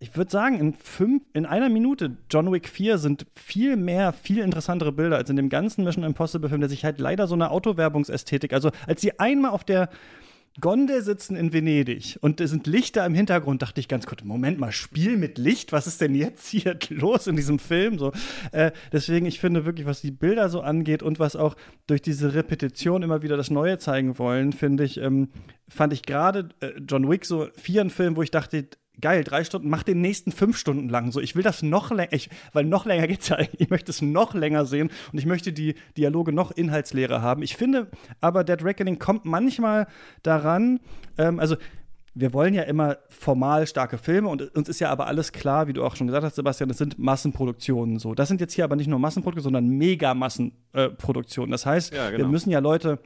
ich 0.02 0.16
würde 0.16 0.32
sagen, 0.32 0.58
in, 0.58 0.74
fünf, 0.74 1.22
in 1.32 1.46
einer 1.46 1.68
Minute 1.68 2.16
John 2.28 2.50
Wick 2.50 2.68
4 2.68 2.98
sind 2.98 3.24
viel 3.36 3.76
mehr, 3.76 4.12
viel 4.12 4.40
interessantere 4.40 4.90
Bilder 4.90 5.16
als 5.16 5.30
in 5.30 5.36
dem 5.36 5.48
ganzen 5.48 5.84
Mission 5.84 6.02
Impossible 6.02 6.48
Film, 6.48 6.60
der 6.60 6.68
sich 6.68 6.84
halt 6.84 6.98
leider 6.98 7.28
so 7.28 7.34
eine 7.34 7.52
Autowerbungsästhetik, 7.52 8.52
also 8.52 8.72
als 8.88 9.00
sie 9.00 9.20
einmal 9.20 9.52
auf 9.52 9.62
der 9.62 9.90
Gondel 10.60 11.02
sitzen 11.02 11.36
in 11.36 11.52
Venedig 11.52 12.18
und 12.20 12.40
es 12.40 12.50
sind 12.50 12.66
Lichter 12.66 13.06
im 13.06 13.14
Hintergrund, 13.14 13.62
dachte 13.62 13.80
ich 13.80 13.86
ganz 13.86 14.04
kurz, 14.04 14.24
Moment 14.24 14.58
mal, 14.58 14.72
Spiel 14.72 15.16
mit 15.16 15.38
Licht, 15.38 15.70
was 15.70 15.86
ist 15.86 16.00
denn 16.00 16.16
jetzt 16.16 16.48
hier 16.48 16.76
los 16.88 17.28
in 17.28 17.36
diesem 17.36 17.60
Film? 17.60 17.96
So, 17.98 18.12
äh, 18.50 18.72
deswegen, 18.90 19.24
ich 19.24 19.38
finde 19.38 19.64
wirklich, 19.64 19.86
was 19.86 20.00
die 20.00 20.10
Bilder 20.10 20.48
so 20.48 20.62
angeht 20.62 21.04
und 21.04 21.20
was 21.20 21.36
auch 21.36 21.54
durch 21.86 22.02
diese 22.02 22.34
Repetition 22.34 23.04
immer 23.04 23.22
wieder 23.22 23.36
das 23.36 23.50
Neue 23.50 23.78
zeigen 23.78 24.18
wollen, 24.18 24.52
finde 24.52 24.82
ich, 24.82 24.98
ähm, 24.98 25.28
fand 25.68 25.92
ich 25.92 26.02
gerade 26.02 26.48
äh, 26.60 26.72
John 26.88 27.08
Wick 27.08 27.24
so 27.24 27.46
vier 27.54 27.82
ein 27.82 27.90
Film, 27.90 28.16
wo 28.16 28.22
ich 28.22 28.32
dachte, 28.32 28.66
geil, 29.02 29.24
drei 29.24 29.44
Stunden, 29.44 29.68
mach 29.68 29.82
den 29.82 30.00
nächsten 30.00 30.32
fünf 30.32 30.56
Stunden 30.56 30.88
lang. 30.88 31.12
So, 31.12 31.20
ich 31.20 31.36
will 31.36 31.42
das 31.42 31.62
noch 31.62 31.90
länger, 31.90 32.16
weil 32.54 32.64
noch 32.64 32.86
länger 32.86 33.06
geht's 33.08 33.28
ja 33.28 33.36
eigentlich. 33.36 33.60
Ich 33.60 33.70
möchte 33.70 33.90
es 33.90 34.00
noch 34.00 34.32
länger 34.34 34.64
sehen 34.64 34.90
und 35.12 35.18
ich 35.18 35.26
möchte 35.26 35.52
die 35.52 35.74
Dialoge 35.96 36.32
noch 36.32 36.50
inhaltsleerer 36.52 37.20
haben. 37.20 37.42
Ich 37.42 37.56
finde 37.56 37.88
aber, 38.20 38.44
Dead 38.44 38.64
Reckoning 38.64 38.98
kommt 38.98 39.26
manchmal 39.26 39.86
daran, 40.22 40.80
ähm, 41.18 41.38
also 41.38 41.56
wir 42.14 42.34
wollen 42.34 42.52
ja 42.52 42.62
immer 42.62 42.98
formal 43.08 43.66
starke 43.66 43.96
Filme 43.96 44.28
und 44.28 44.54
uns 44.54 44.68
ist 44.68 44.80
ja 44.80 44.90
aber 44.90 45.06
alles 45.06 45.32
klar, 45.32 45.66
wie 45.66 45.72
du 45.72 45.82
auch 45.82 45.96
schon 45.96 46.06
gesagt 46.06 46.24
hast, 46.24 46.36
Sebastian, 46.36 46.68
das 46.68 46.78
sind 46.78 46.98
Massenproduktionen 46.98 47.98
so. 47.98 48.14
Das 48.14 48.28
sind 48.28 48.40
jetzt 48.40 48.52
hier 48.52 48.64
aber 48.64 48.76
nicht 48.76 48.88
nur 48.88 48.98
Massenproduktionen, 48.98 49.56
sondern 49.56 49.78
Megamassenproduktionen. 49.78 51.50
Äh, 51.50 51.54
das 51.54 51.64
heißt, 51.64 51.94
ja, 51.94 52.10
genau. 52.10 52.24
wir 52.24 52.28
müssen 52.28 52.50
ja 52.50 52.58
Leute 52.58 52.98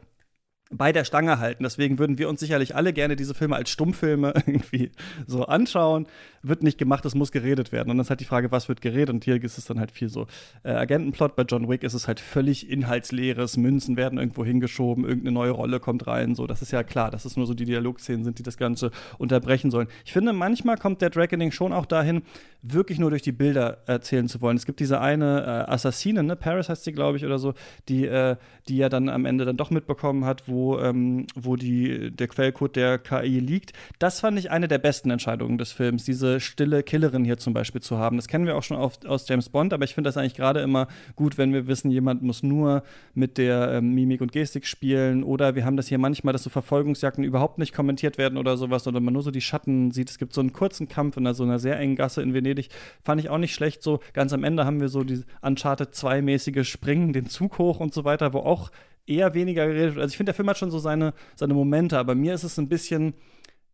bei 0.70 0.92
der 0.92 1.04
Stange 1.04 1.38
halten. 1.38 1.62
Deswegen 1.62 1.98
würden 1.98 2.18
wir 2.18 2.28
uns 2.28 2.40
sicherlich 2.40 2.74
alle 2.74 2.92
gerne 2.92 3.14
diese 3.14 3.34
Filme 3.34 3.54
als 3.54 3.70
Stummfilme 3.70 4.32
irgendwie 4.46 4.90
so 5.26 5.44
anschauen. 5.44 6.06
Wird 6.42 6.62
nicht 6.62 6.76
gemacht, 6.78 7.04
es 7.04 7.14
muss 7.14 7.30
geredet 7.30 7.70
werden. 7.70 7.90
Und 7.90 7.98
dann 7.98 8.04
ist 8.04 8.10
halt 8.10 8.20
die 8.20 8.24
Frage, 8.24 8.50
was 8.50 8.68
wird 8.68 8.80
geredet? 8.80 9.10
Und 9.10 9.24
hier 9.24 9.42
ist 9.42 9.58
es 9.58 9.64
dann 9.64 9.78
halt 9.78 9.92
viel 9.92 10.08
so 10.08 10.26
äh, 10.64 10.70
Agentenplot. 10.70 11.36
Bei 11.36 11.44
John 11.44 11.68
Wick 11.68 11.84
ist 11.84 11.94
es 11.94 12.08
halt 12.08 12.18
völlig 12.18 12.68
inhaltsleeres. 12.68 13.56
Münzen 13.56 13.96
werden 13.96 14.18
irgendwo 14.18 14.44
hingeschoben, 14.44 15.04
irgendeine 15.04 15.32
neue 15.32 15.50
Rolle 15.52 15.78
kommt 15.78 16.06
rein. 16.06 16.34
So, 16.34 16.46
das 16.46 16.62
ist 16.62 16.72
ja 16.72 16.82
klar, 16.82 17.10
dass 17.10 17.24
es 17.24 17.36
nur 17.36 17.46
so 17.46 17.54
die 17.54 17.64
Dialogszenen 17.64 18.24
sind, 18.24 18.38
die 18.38 18.42
das 18.42 18.56
Ganze 18.56 18.90
unterbrechen 19.18 19.70
sollen. 19.70 19.86
Ich 20.04 20.12
finde, 20.12 20.32
manchmal 20.32 20.76
kommt 20.76 21.00
Dead 21.00 21.16
Reckoning 21.16 21.52
schon 21.52 21.72
auch 21.72 21.86
dahin, 21.86 22.22
wirklich 22.62 22.98
nur 22.98 23.10
durch 23.10 23.22
die 23.22 23.32
Bilder 23.32 23.78
erzählen 23.86 24.28
zu 24.28 24.40
wollen. 24.40 24.56
Es 24.56 24.66
gibt 24.66 24.80
diese 24.80 25.00
eine 25.00 25.42
äh, 25.68 25.70
Assassine, 25.70 26.24
ne? 26.24 26.34
Paris 26.34 26.68
heißt 26.68 26.82
sie, 26.84 26.92
glaube 26.92 27.18
ich, 27.18 27.24
oder 27.24 27.38
so, 27.38 27.54
die, 27.88 28.06
äh, 28.06 28.36
die 28.68 28.78
ja 28.78 28.88
dann 28.88 29.08
am 29.08 29.24
Ende 29.24 29.44
dann 29.44 29.56
doch 29.56 29.70
mitbekommen 29.70 30.24
hat, 30.24 30.48
wo 30.48 30.55
wo, 30.56 30.78
ähm, 30.78 31.26
wo 31.34 31.56
die, 31.56 32.10
der 32.10 32.28
Quellcode 32.28 32.76
der 32.76 32.98
KI 32.98 33.40
liegt. 33.40 33.74
Das 33.98 34.20
fand 34.20 34.38
ich 34.38 34.50
eine 34.50 34.68
der 34.68 34.78
besten 34.78 35.10
Entscheidungen 35.10 35.58
des 35.58 35.72
Films, 35.72 36.04
diese 36.04 36.40
stille 36.40 36.82
Killerin 36.82 37.24
hier 37.24 37.36
zum 37.36 37.52
Beispiel 37.52 37.82
zu 37.82 37.98
haben. 37.98 38.16
Das 38.16 38.26
kennen 38.26 38.46
wir 38.46 38.56
auch 38.56 38.62
schon 38.62 38.78
auf, 38.78 39.04
aus 39.06 39.28
James 39.28 39.50
Bond, 39.50 39.74
aber 39.74 39.84
ich 39.84 39.94
finde 39.94 40.08
das 40.08 40.16
eigentlich 40.16 40.34
gerade 40.34 40.60
immer 40.60 40.88
gut, 41.14 41.36
wenn 41.36 41.52
wir 41.52 41.66
wissen, 41.66 41.90
jemand 41.90 42.22
muss 42.22 42.42
nur 42.42 42.82
mit 43.14 43.36
der 43.36 43.72
ähm, 43.72 43.94
Mimik 43.94 44.22
und 44.22 44.32
Gestik 44.32 44.66
spielen 44.66 45.22
oder 45.22 45.54
wir 45.54 45.66
haben 45.66 45.76
das 45.76 45.88
hier 45.88 45.98
manchmal, 45.98 46.32
dass 46.32 46.42
so 46.42 46.50
Verfolgungsjagden 46.50 47.22
überhaupt 47.22 47.58
nicht 47.58 47.74
kommentiert 47.74 48.16
werden 48.16 48.38
oder 48.38 48.56
sowas, 48.56 48.84
sondern 48.84 49.04
man 49.04 49.12
nur 49.12 49.22
so 49.22 49.30
die 49.30 49.42
Schatten 49.42 49.90
sieht. 49.90 50.08
Es 50.08 50.18
gibt 50.18 50.32
so 50.32 50.40
einen 50.40 50.54
kurzen 50.54 50.88
Kampf 50.88 51.18
in 51.18 51.34
so 51.34 51.44
einer 51.44 51.58
sehr 51.58 51.78
engen 51.78 51.96
Gasse 51.96 52.22
in 52.22 52.32
Venedig. 52.32 52.70
Fand 53.04 53.20
ich 53.20 53.28
auch 53.28 53.38
nicht 53.38 53.54
schlecht. 53.54 53.82
So 53.82 54.00
ganz 54.14 54.32
am 54.32 54.42
Ende 54.42 54.64
haben 54.64 54.80
wir 54.80 54.88
so 54.88 55.04
die 55.04 55.22
Uncharted 55.42 55.92
2-mäßige 55.92 56.64
Springen, 56.64 57.12
den 57.12 57.26
Zug 57.26 57.58
hoch 57.58 57.80
und 57.80 57.92
so 57.92 58.04
weiter, 58.04 58.32
wo 58.32 58.38
auch 58.38 58.70
eher 59.06 59.34
weniger 59.34 59.66
geredet. 59.66 59.98
Also 59.98 60.12
ich 60.12 60.16
finde, 60.16 60.30
der 60.30 60.34
Film 60.34 60.48
hat 60.48 60.58
schon 60.58 60.70
so 60.70 60.78
seine, 60.78 61.14
seine 61.34 61.54
Momente, 61.54 61.98
aber 61.98 62.14
mir 62.14 62.34
ist 62.34 62.44
es 62.44 62.58
ein 62.58 62.68
bisschen 62.68 63.14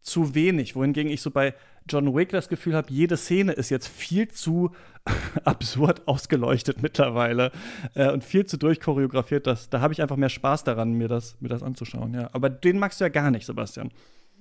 zu 0.01 0.35
wenig, 0.35 0.75
wohingegen 0.75 1.11
ich 1.11 1.23
so 1.23 1.31
bei 1.31 1.55
John 1.89 2.15
Wick 2.15 2.31
das 2.31 2.49
Gefühl 2.49 2.75
habe, 2.75 2.93
jede 2.93 3.17
Szene 3.17 3.53
ist 3.53 3.71
jetzt 3.71 3.89
viel 3.89 4.29
zu 4.29 4.73
absurd 5.45 6.07
ausgeleuchtet 6.07 6.83
mittlerweile 6.83 7.53
äh, 7.95 8.11
und 8.11 8.25
viel 8.25 8.47
zu 8.47 8.57
durchchoreografiert. 8.57 9.47
Das, 9.47 9.71
da 9.71 9.81
habe 9.81 9.93
ich 9.93 10.03
einfach 10.03 10.17
mehr 10.17 10.29
Spaß 10.29 10.65
daran, 10.65 10.93
mir 10.95 11.09
das, 11.09 11.41
mir 11.41 11.49
das 11.49 11.63
anzuschauen. 11.63 12.15
Ja. 12.15 12.31
Aber 12.33 12.51
den 12.51 12.79
magst 12.79 13.01
du 13.01 13.05
ja 13.05 13.09
gar 13.09 13.31
nicht, 13.31 13.47
Sebastian. 13.47 13.91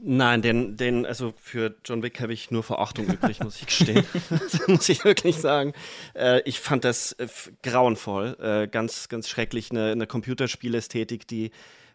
Nein, 0.04 0.42
den, 0.42 0.78
den, 0.78 1.06
also 1.06 1.32
für 1.40 1.76
John 1.86 2.02
Wick 2.02 2.20
habe 2.22 2.34
ich 2.34 2.50
nur 2.50 2.64
Verachtung 2.64 3.06
übrig, 3.06 3.40
muss 3.44 3.58
ich 3.58 3.68
gestehen. 3.68 4.04
das 4.30 4.68
muss 4.68 4.90
ich 4.90 5.06
wirklich 5.06 5.38
sagen. 5.38 5.74
Äh, 6.16 6.42
ich 6.46 6.60
fand 6.60 6.86
das 6.86 7.12
äh, 7.14 7.28
grauenvoll, 7.62 8.36
äh, 8.42 8.68
ganz, 8.68 9.10
ganz 9.10 9.30
schrecklich, 9.30 9.70
eine, 9.70 9.92
eine 9.92 10.08
Computerspielästhetik, 10.08 11.28
die 11.28 11.52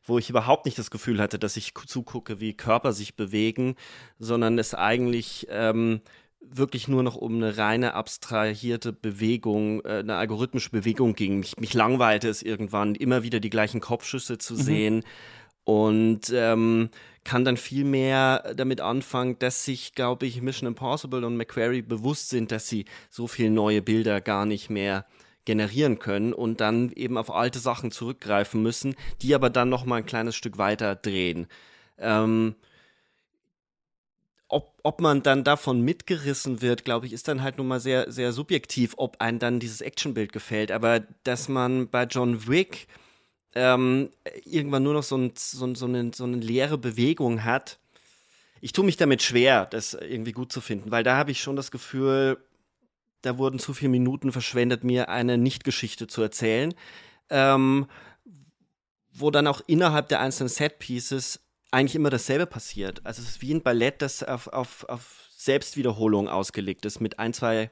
wo 0.09 0.19
ich 0.19 0.31
überhaupt 0.31 0.67
nicht 0.67 0.79
das 0.79 0.93
Gefühl 0.93 1.21
hatte, 1.21 1.37
dass 1.37 1.57
ich 1.57 1.73
zugucke, 1.87 2.39
wie 2.39 2.55
Körper 2.55 2.93
sich 2.93 3.17
bewegen, 3.17 3.75
sondern 4.21 4.57
es 4.57 4.73
eigentlich 4.73 5.49
ähm, 5.51 6.01
wirklich 6.41 6.87
nur 6.87 7.03
noch 7.03 7.17
um 7.17 7.35
eine 7.37 7.57
reine 7.57 7.95
abstrahierte 7.95 8.93
Bewegung, 8.93 9.85
äh, 9.85 9.99
eine 9.99 10.15
algorithmische 10.15 10.71
Bewegung 10.71 11.15
ging. 11.15 11.41
Mich, 11.41 11.57
mich 11.57 11.75
langweilte 11.75 12.29
es 12.29 12.43
irgendwann, 12.43 12.95
immer 12.95 13.25
wieder 13.25 13.41
die 13.41 13.51
gleichen 13.51 13.81
Kopfschüsse 13.81 14.39
zu 14.39 14.55
mhm. 14.55 14.59
sehen 14.59 15.05
und 15.65 16.33
ähm, 16.33 16.91
kann 17.27 17.45
dann 17.45 17.57
viel 17.57 17.85
mehr 17.85 18.55
damit 18.55 18.81
anfangen, 18.81 19.37
dass 19.41 19.65
sich, 19.65 19.95
glaube 19.95 20.27
ich, 20.27 20.41
Mission 20.41 20.69
Impossible 20.69 21.25
und 21.25 21.37
McQuarrie 21.37 21.83
bewusst 21.83 22.29
sind, 22.29 22.53
dass 22.53 22.69
sie 22.69 22.85
so 23.11 23.27
viele 23.27 23.51
neue 23.51 23.83
Bilder 23.83 24.21
gar 24.21 24.47
nicht 24.47 24.71
mehr 24.71 25.05
generieren 25.45 25.99
können 25.99 26.33
und 26.33 26.61
dann 26.61 26.93
eben 26.93 27.19
auf 27.19 27.33
alte 27.33 27.59
Sachen 27.59 27.91
zurückgreifen 27.91 28.63
müssen, 28.63 28.95
die 29.23 29.35
aber 29.35 29.51
dann 29.51 29.69
noch 29.69 29.85
mal 29.85 29.97
ein 29.97 30.07
kleines 30.07 30.37
Stück 30.37 30.57
weiter 30.57 30.95
drehen. 30.95 31.49
Ähm, 31.99 32.55
ob, 34.49 34.79
ob 34.85 35.01
man 35.01 35.25
dann 35.25 35.43
davon 35.43 35.81
mitgerissen 35.83 36.63
wird, 36.63 36.85
glaube 36.85 37.07
ich, 37.07 37.13
ist 37.13 37.27
dann 37.27 37.43
halt 37.43 37.59
nun 37.59 37.67
mal 37.67 37.81
sehr, 37.81 38.13
sehr 38.13 38.33
subjektiv, 38.33 38.95
ob 38.99 39.21
einem 39.21 39.41
dann 39.41 39.59
dieses 39.59 39.81
Actionbild 39.81 40.33
gefällt. 40.33 40.71
Aber 40.71 41.01
dass 41.25 41.49
man 41.49 41.89
bei 41.89 42.05
John 42.05 42.47
Wick 42.47 42.87
ähm, 43.57 44.11
irgendwann 44.45 44.83
nur 44.83 44.93
noch 44.93 45.03
so, 45.03 45.17
ein, 45.17 45.33
so, 45.35 45.75
so, 45.75 45.87
eine, 45.87 46.13
so 46.15 46.25
eine 46.25 46.37
leere 46.37 46.77
Bewegung 46.77 47.43
hat. 47.43 47.79
Ich 48.61 48.73
tue 48.73 48.85
mich 48.85 48.99
damit 48.99 49.23
schwer, 49.23 49.65
das 49.65 49.95
irgendwie 49.95 50.33
gut 50.33 50.53
zu 50.53 50.61
finden, 50.61 50.91
weil 50.91 51.03
da 51.03 51.17
habe 51.17 51.31
ich 51.31 51.41
schon 51.41 51.57
das 51.57 51.71
Gefühl, 51.71 52.37
da 53.23 53.39
wurden 53.39 53.59
zu 53.59 53.73
viele 53.73 53.89
Minuten 53.89 54.31
verschwendet, 54.31 54.85
mir 54.85 55.09
eine 55.09 55.39
Nicht-Geschichte 55.39 56.07
zu 56.07 56.21
erzählen, 56.21 56.75
ähm, 57.31 57.87
wo 59.13 59.31
dann 59.31 59.47
auch 59.47 59.63
innerhalb 59.67 60.09
der 60.09 60.21
einzelnen 60.21 60.51
Set-Pieces 60.51 61.41
eigentlich 61.71 61.97
immer 61.97 62.11
dasselbe 62.11 62.45
passiert. 62.47 63.01
Also 63.05 63.23
es 63.23 63.29
ist 63.31 63.43
wie 63.43 63.55
ein 63.55 63.63
Ballett, 63.63 64.03
das 64.03 64.23
auf, 64.23 64.49
auf, 64.49 64.85
auf 64.85 65.29
Selbstwiederholung 65.35 66.29
ausgelegt 66.29 66.85
ist, 66.85 67.01
mit 67.01 67.19
ein, 67.19 67.33
zwei 67.33 67.71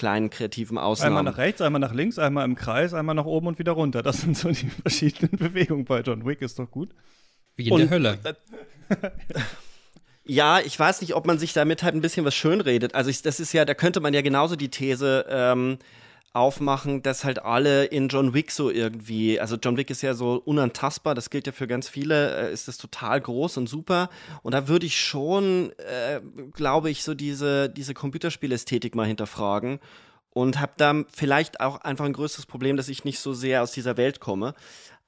kleinen 0.00 0.30
kreativen 0.30 0.78
Ausnahmen. 0.78 1.18
Einmal 1.18 1.32
nach 1.32 1.38
rechts, 1.38 1.60
einmal 1.60 1.78
nach 1.78 1.92
links, 1.92 2.18
einmal 2.18 2.46
im 2.46 2.54
Kreis, 2.54 2.94
einmal 2.94 3.14
nach 3.14 3.26
oben 3.26 3.48
und 3.48 3.58
wieder 3.58 3.72
runter. 3.72 4.02
Das 4.02 4.22
sind 4.22 4.34
so 4.34 4.48
die 4.48 4.70
verschiedenen 4.82 5.36
Bewegungen 5.36 5.84
bei 5.84 6.00
John 6.00 6.24
Wick, 6.24 6.40
ist 6.40 6.58
doch 6.58 6.70
gut. 6.70 6.88
Wie 7.54 7.66
in 7.66 7.72
und, 7.74 7.80
der 7.80 7.90
Hölle. 7.90 8.18
Ja, 10.22 10.60
ich 10.60 10.78
weiß 10.78 11.00
nicht, 11.00 11.16
ob 11.16 11.26
man 11.26 11.40
sich 11.40 11.54
damit 11.54 11.82
halt 11.82 11.96
ein 11.96 12.02
bisschen 12.02 12.24
was 12.24 12.36
schönredet. 12.36 12.94
Also 12.94 13.10
ich, 13.10 13.20
das 13.22 13.40
ist 13.40 13.52
ja, 13.52 13.64
da 13.64 13.74
könnte 13.74 13.98
man 13.98 14.14
ja 14.14 14.20
genauso 14.20 14.54
die 14.54 14.68
These 14.68 15.26
ähm, 15.28 15.78
aufmachen, 16.32 17.02
dass 17.02 17.24
halt 17.24 17.42
alle 17.42 17.86
in 17.86 18.08
John 18.08 18.34
Wick 18.34 18.52
so 18.52 18.70
irgendwie, 18.70 19.40
also 19.40 19.56
John 19.56 19.76
Wick 19.76 19.90
ist 19.90 20.02
ja 20.02 20.14
so 20.14 20.34
unantastbar, 20.44 21.14
das 21.14 21.28
gilt 21.30 21.46
ja 21.46 21.52
für 21.52 21.66
ganz 21.66 21.88
viele, 21.88 22.48
äh, 22.48 22.52
ist 22.52 22.68
das 22.68 22.78
total 22.78 23.20
groß 23.20 23.56
und 23.56 23.68
super. 23.68 24.10
Und 24.42 24.52
da 24.52 24.68
würde 24.68 24.86
ich 24.86 25.00
schon, 25.00 25.72
äh, 25.78 26.20
glaube 26.52 26.90
ich, 26.90 27.02
so 27.02 27.14
diese, 27.14 27.68
diese 27.68 27.94
Computerspielästhetik 27.94 28.94
mal 28.94 29.06
hinterfragen 29.06 29.80
und 30.32 30.60
habe 30.60 30.72
da 30.76 31.04
vielleicht 31.12 31.60
auch 31.60 31.80
einfach 31.80 32.04
ein 32.04 32.12
größeres 32.12 32.46
Problem, 32.46 32.76
dass 32.76 32.88
ich 32.88 33.04
nicht 33.04 33.18
so 33.18 33.32
sehr 33.32 33.62
aus 33.62 33.72
dieser 33.72 33.96
Welt 33.96 34.20
komme. 34.20 34.54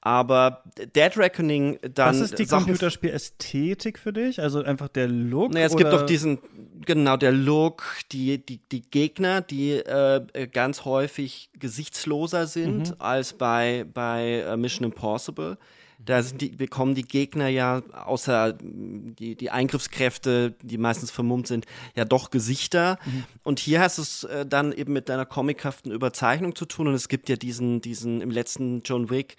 Aber 0.05 0.63
Dead 0.93 1.15
Reckoning 1.15 1.79
dann. 1.93 2.09
Was 2.09 2.19
ist 2.19 2.37
die 2.37 2.45
Computerspielästhetik 2.45 3.97
für 3.97 4.11
dich? 4.11 4.41
Also 4.41 4.61
einfach 4.61 4.89
der 4.89 5.07
Look? 5.07 5.53
Naja, 5.53 5.67
es 5.67 5.73
oder? 5.75 5.83
gibt 5.83 5.93
doch 5.93 6.05
diesen, 6.05 6.39
genau, 6.85 7.15
der 7.15 7.31
Look, 7.31 7.85
die, 8.11 8.45
die, 8.45 8.59
die 8.69 8.81
Gegner, 8.81 9.39
die 9.39 9.71
äh, 9.71 10.47
ganz 10.51 10.83
häufig 10.83 11.49
gesichtsloser 11.57 12.47
sind 12.47 12.89
mhm. 12.89 12.95
als 12.99 13.31
bei, 13.31 13.85
bei 13.93 14.43
uh, 14.51 14.57
Mission 14.57 14.83
Impossible. 14.83 15.57
Da 16.05 16.21
sind 16.21 16.41
die, 16.41 16.49
bekommen 16.49 16.95
die 16.95 17.03
Gegner 17.03 17.47
ja, 17.47 17.81
außer 17.93 18.57
die, 18.61 19.35
die 19.35 19.51
Eingriffskräfte, 19.51 20.53
die 20.61 20.77
meistens 20.77 21.11
vermummt 21.11 21.47
sind, 21.47 21.65
ja 21.95 22.03
doch 22.03 22.29
Gesichter. 22.29 22.99
Mhm. 23.05 23.23
Und 23.43 23.59
hier 23.59 23.79
hast 23.79 23.99
du 23.99 24.01
es 24.01 24.23
äh, 24.25 24.45
dann 24.45 24.73
eben 24.73 24.91
mit 24.91 25.07
deiner 25.07 25.25
comichaften 25.25 25.91
Überzeichnung 25.91 26.55
zu 26.55 26.65
tun. 26.65 26.89
Und 26.89 26.93
es 26.93 27.07
gibt 27.07 27.29
ja 27.29 27.37
diesen, 27.37 27.79
diesen 27.79 28.19
im 28.19 28.31
letzten 28.31 28.81
John 28.83 29.09
Wick, 29.09 29.37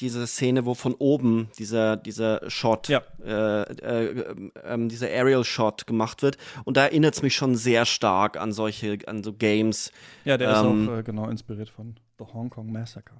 diese 0.00 0.26
Szene, 0.26 0.66
wo 0.66 0.74
von 0.74 0.94
oben 0.94 1.48
dieser, 1.58 1.96
dieser 1.96 2.48
Shot, 2.50 2.88
ja. 2.88 3.02
äh, 3.24 3.62
äh, 3.62 4.24
äh, 4.54 4.88
dieser 4.88 5.08
Aerial-Shot 5.08 5.86
gemacht 5.86 6.22
wird. 6.22 6.38
Und 6.64 6.76
da 6.76 6.84
erinnert 6.84 7.14
es 7.14 7.22
mich 7.22 7.34
schon 7.34 7.56
sehr 7.56 7.86
stark 7.86 8.36
an 8.38 8.52
solche, 8.52 8.98
an 9.06 9.22
so 9.22 9.32
Games. 9.32 9.92
Ja, 10.24 10.36
der 10.36 10.48
ähm, 10.48 10.84
ist 10.84 10.88
auch 10.88 10.98
äh, 10.98 11.02
genau 11.02 11.28
inspiriert 11.28 11.70
von 11.70 11.96
The 12.18 12.24
Hong 12.32 12.50
Kong 12.50 12.72
Massacre. 12.72 13.16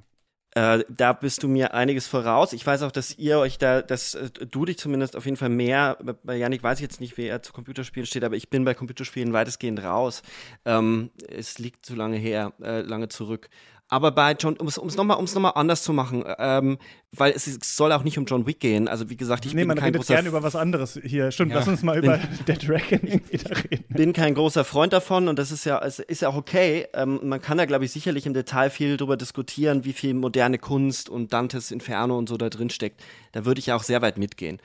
Äh, 0.52 0.84
da 0.88 1.12
bist 1.12 1.44
du 1.44 1.48
mir 1.48 1.74
einiges 1.74 2.08
voraus. 2.08 2.52
Ich 2.52 2.66
weiß 2.66 2.82
auch, 2.82 2.90
dass 2.90 3.16
ihr 3.16 3.38
euch 3.38 3.58
da, 3.58 3.82
dass 3.82 4.14
äh, 4.14 4.30
du 4.30 4.64
dich 4.64 4.78
zumindest 4.78 5.14
auf 5.14 5.24
jeden 5.24 5.36
Fall 5.36 5.48
mehr, 5.48 5.96
bei 6.24 6.36
Janik 6.36 6.62
weiß 6.62 6.78
ich 6.78 6.82
jetzt 6.82 7.00
nicht, 7.00 7.16
wie 7.16 7.26
er 7.26 7.42
zu 7.42 7.52
Computerspielen 7.52 8.06
steht, 8.06 8.24
aber 8.24 8.34
ich 8.34 8.50
bin 8.50 8.64
bei 8.64 8.74
Computerspielen 8.74 9.32
weitestgehend 9.32 9.82
raus. 9.84 10.22
Ähm, 10.64 11.10
es 11.28 11.60
liegt 11.60 11.86
zu 11.86 11.94
lange 11.94 12.16
her, 12.16 12.52
äh, 12.60 12.80
lange 12.80 13.08
zurück. 13.08 13.48
Aber 13.93 14.12
bei 14.12 14.32
John, 14.38 14.57
um 14.57 14.68
es 14.68 14.76
nochmal 14.97 15.18
um's 15.18 15.34
noch 15.34 15.43
mal 15.43 15.51
anders 15.51 15.82
zu 15.82 15.93
machen, 15.93 16.24
ähm, 16.38 16.78
weil 17.11 17.32
es, 17.32 17.49
es, 17.49 17.76
soll 17.76 17.91
auch 17.91 18.05
nicht 18.05 18.18
um 18.18 18.24
John 18.24 18.47
Wick 18.47 18.61
gehen. 18.61 18.86
Also 18.86 19.11
wie 19.11 19.16
gesagt, 19.16 19.45
ich 19.47 19.53
nee, 19.53 19.62
bin 19.62 19.68
man 19.68 19.78
kein 19.78 19.86
redet 19.86 20.03
großer 20.03 20.14
gerne 20.14 20.28
über 20.28 20.45
was 20.45 20.55
anderes 20.55 20.99
hier. 21.03 21.32
Stimmt, 21.32 21.51
ja. 21.51 21.59
lass 21.59 21.66
uns 21.66 21.82
mal 21.82 22.01
bin, 22.01 22.05
über 22.05 22.18
Dead 22.47 22.68
Dragon 22.68 23.03
wieder 23.03 23.64
reden. 23.64 23.84
Bin 23.88 24.12
kein 24.12 24.34
großer 24.34 24.64
Freund 24.64 24.93
davon 24.93 25.26
und 25.26 25.41
das 25.41 25.51
ist 25.51 25.64
ja, 25.64 25.80
es 25.84 25.99
ist 25.99 26.22
ja 26.22 26.28
auch 26.28 26.36
okay. 26.36 26.86
Ähm, 26.95 27.18
man 27.24 27.43
kann 27.43 27.59
da, 27.59 27.64
glaube 27.64 27.84
ich, 27.84 27.91
sicherlich 27.91 28.26
im 28.26 28.32
Detail 28.32 28.70
viel 28.70 28.97
drüber 28.97 29.16
diskutieren, 29.16 29.84
wie 29.84 29.93
viel 29.93 30.14
moderne 30.14 30.59
Kunst 30.59 31.09
und 31.09 31.32
Dantes 31.32 31.72
Inferno 31.72 32.16
und 32.16 32.28
so 32.28 32.36
da 32.36 32.49
drin 32.49 32.70
steckt. 32.70 33.03
Da 33.32 33.45
würde 33.45 33.59
ich 33.59 33.66
ja 33.66 33.76
auch 33.76 33.82
sehr 33.82 34.03
weit 34.03 34.18
mitgehen. 34.18 34.61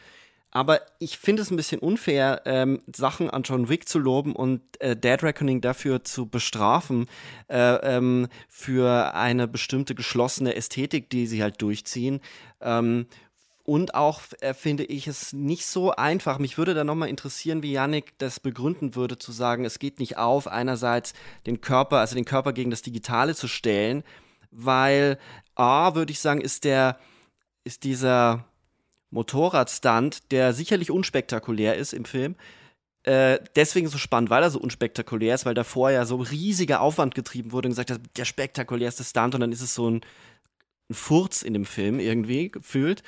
Aber 0.55 0.79
ich 0.99 1.17
finde 1.17 1.41
es 1.41 1.51
ein 1.51 1.57
bisschen 1.57 1.81
unfair, 1.81 2.43
ähm, 2.45 2.81
Sachen 2.87 3.29
an 3.29 3.43
John 3.43 3.67
Wick 3.67 3.89
zu 3.89 3.99
loben 3.99 4.33
und 4.33 4.61
äh, 4.79 4.95
Dead 4.95 5.21
Reckoning 5.21 5.59
dafür 5.59 6.05
zu 6.05 6.27
bestrafen, 6.27 7.07
äh, 7.49 7.57
ähm, 7.57 8.29
für 8.47 9.13
eine 9.13 9.49
bestimmte 9.49 9.95
geschlossene 9.95 10.55
Ästhetik, 10.55 11.09
die 11.09 11.27
sie 11.27 11.43
halt 11.43 11.61
durchziehen. 11.61 12.21
Ähm, 12.61 13.07
und 13.63 13.95
auch 13.95 14.21
äh, 14.39 14.53
finde 14.53 14.85
ich 14.85 15.07
es 15.07 15.33
nicht 15.33 15.65
so 15.65 15.91
einfach. 15.91 16.39
Mich 16.39 16.57
würde 16.57 16.73
da 16.73 16.85
nochmal 16.85 17.09
interessieren, 17.09 17.61
wie 17.61 17.73
Yannick 17.73 18.17
das 18.19 18.39
begründen 18.39 18.95
würde, 18.95 19.17
zu 19.19 19.33
sagen, 19.33 19.65
es 19.65 19.77
geht 19.77 19.99
nicht 19.99 20.17
auf, 20.17 20.47
einerseits 20.47 21.11
den 21.45 21.59
Körper, 21.59 21.97
also 21.97 22.15
den 22.15 22.23
Körper 22.23 22.53
gegen 22.53 22.71
das 22.71 22.81
Digitale 22.81 23.35
zu 23.35 23.49
stellen, 23.49 24.05
weil 24.51 25.19
A, 25.55 25.95
würde 25.95 26.13
ich 26.13 26.21
sagen, 26.21 26.39
ist 26.39 26.63
der, 26.63 26.97
ist 27.65 27.83
dieser 27.83 28.45
Motorradstunt, 29.15 30.31
der 30.31 30.53
sicherlich 30.53 30.91
unspektakulär 30.91 31.75
ist 31.75 31.93
im 31.93 32.05
Film. 32.05 32.35
Äh, 33.03 33.39
deswegen 33.55 33.87
so 33.87 33.97
spannend, 33.97 34.29
weil 34.29 34.43
er 34.43 34.51
so 34.51 34.59
unspektakulär 34.59 35.33
ist, 35.33 35.45
weil 35.45 35.53
davor 35.53 35.89
ja 35.89 36.05
so 36.05 36.17
riesiger 36.17 36.81
Aufwand 36.81 37.15
getrieben 37.15 37.51
wurde 37.51 37.67
und 37.67 37.71
gesagt 37.71 37.91
hat, 37.91 38.01
der 38.17 38.25
spektakulärste 38.25 39.03
Stunt 39.03 39.33
und 39.33 39.41
dann 39.41 39.51
ist 39.51 39.61
es 39.61 39.73
so 39.73 39.89
ein, 39.89 40.01
ein 40.89 40.93
Furz 40.93 41.41
in 41.41 41.53
dem 41.53 41.65
Film 41.65 41.99
irgendwie 41.99 42.49
gefühlt. 42.49 43.03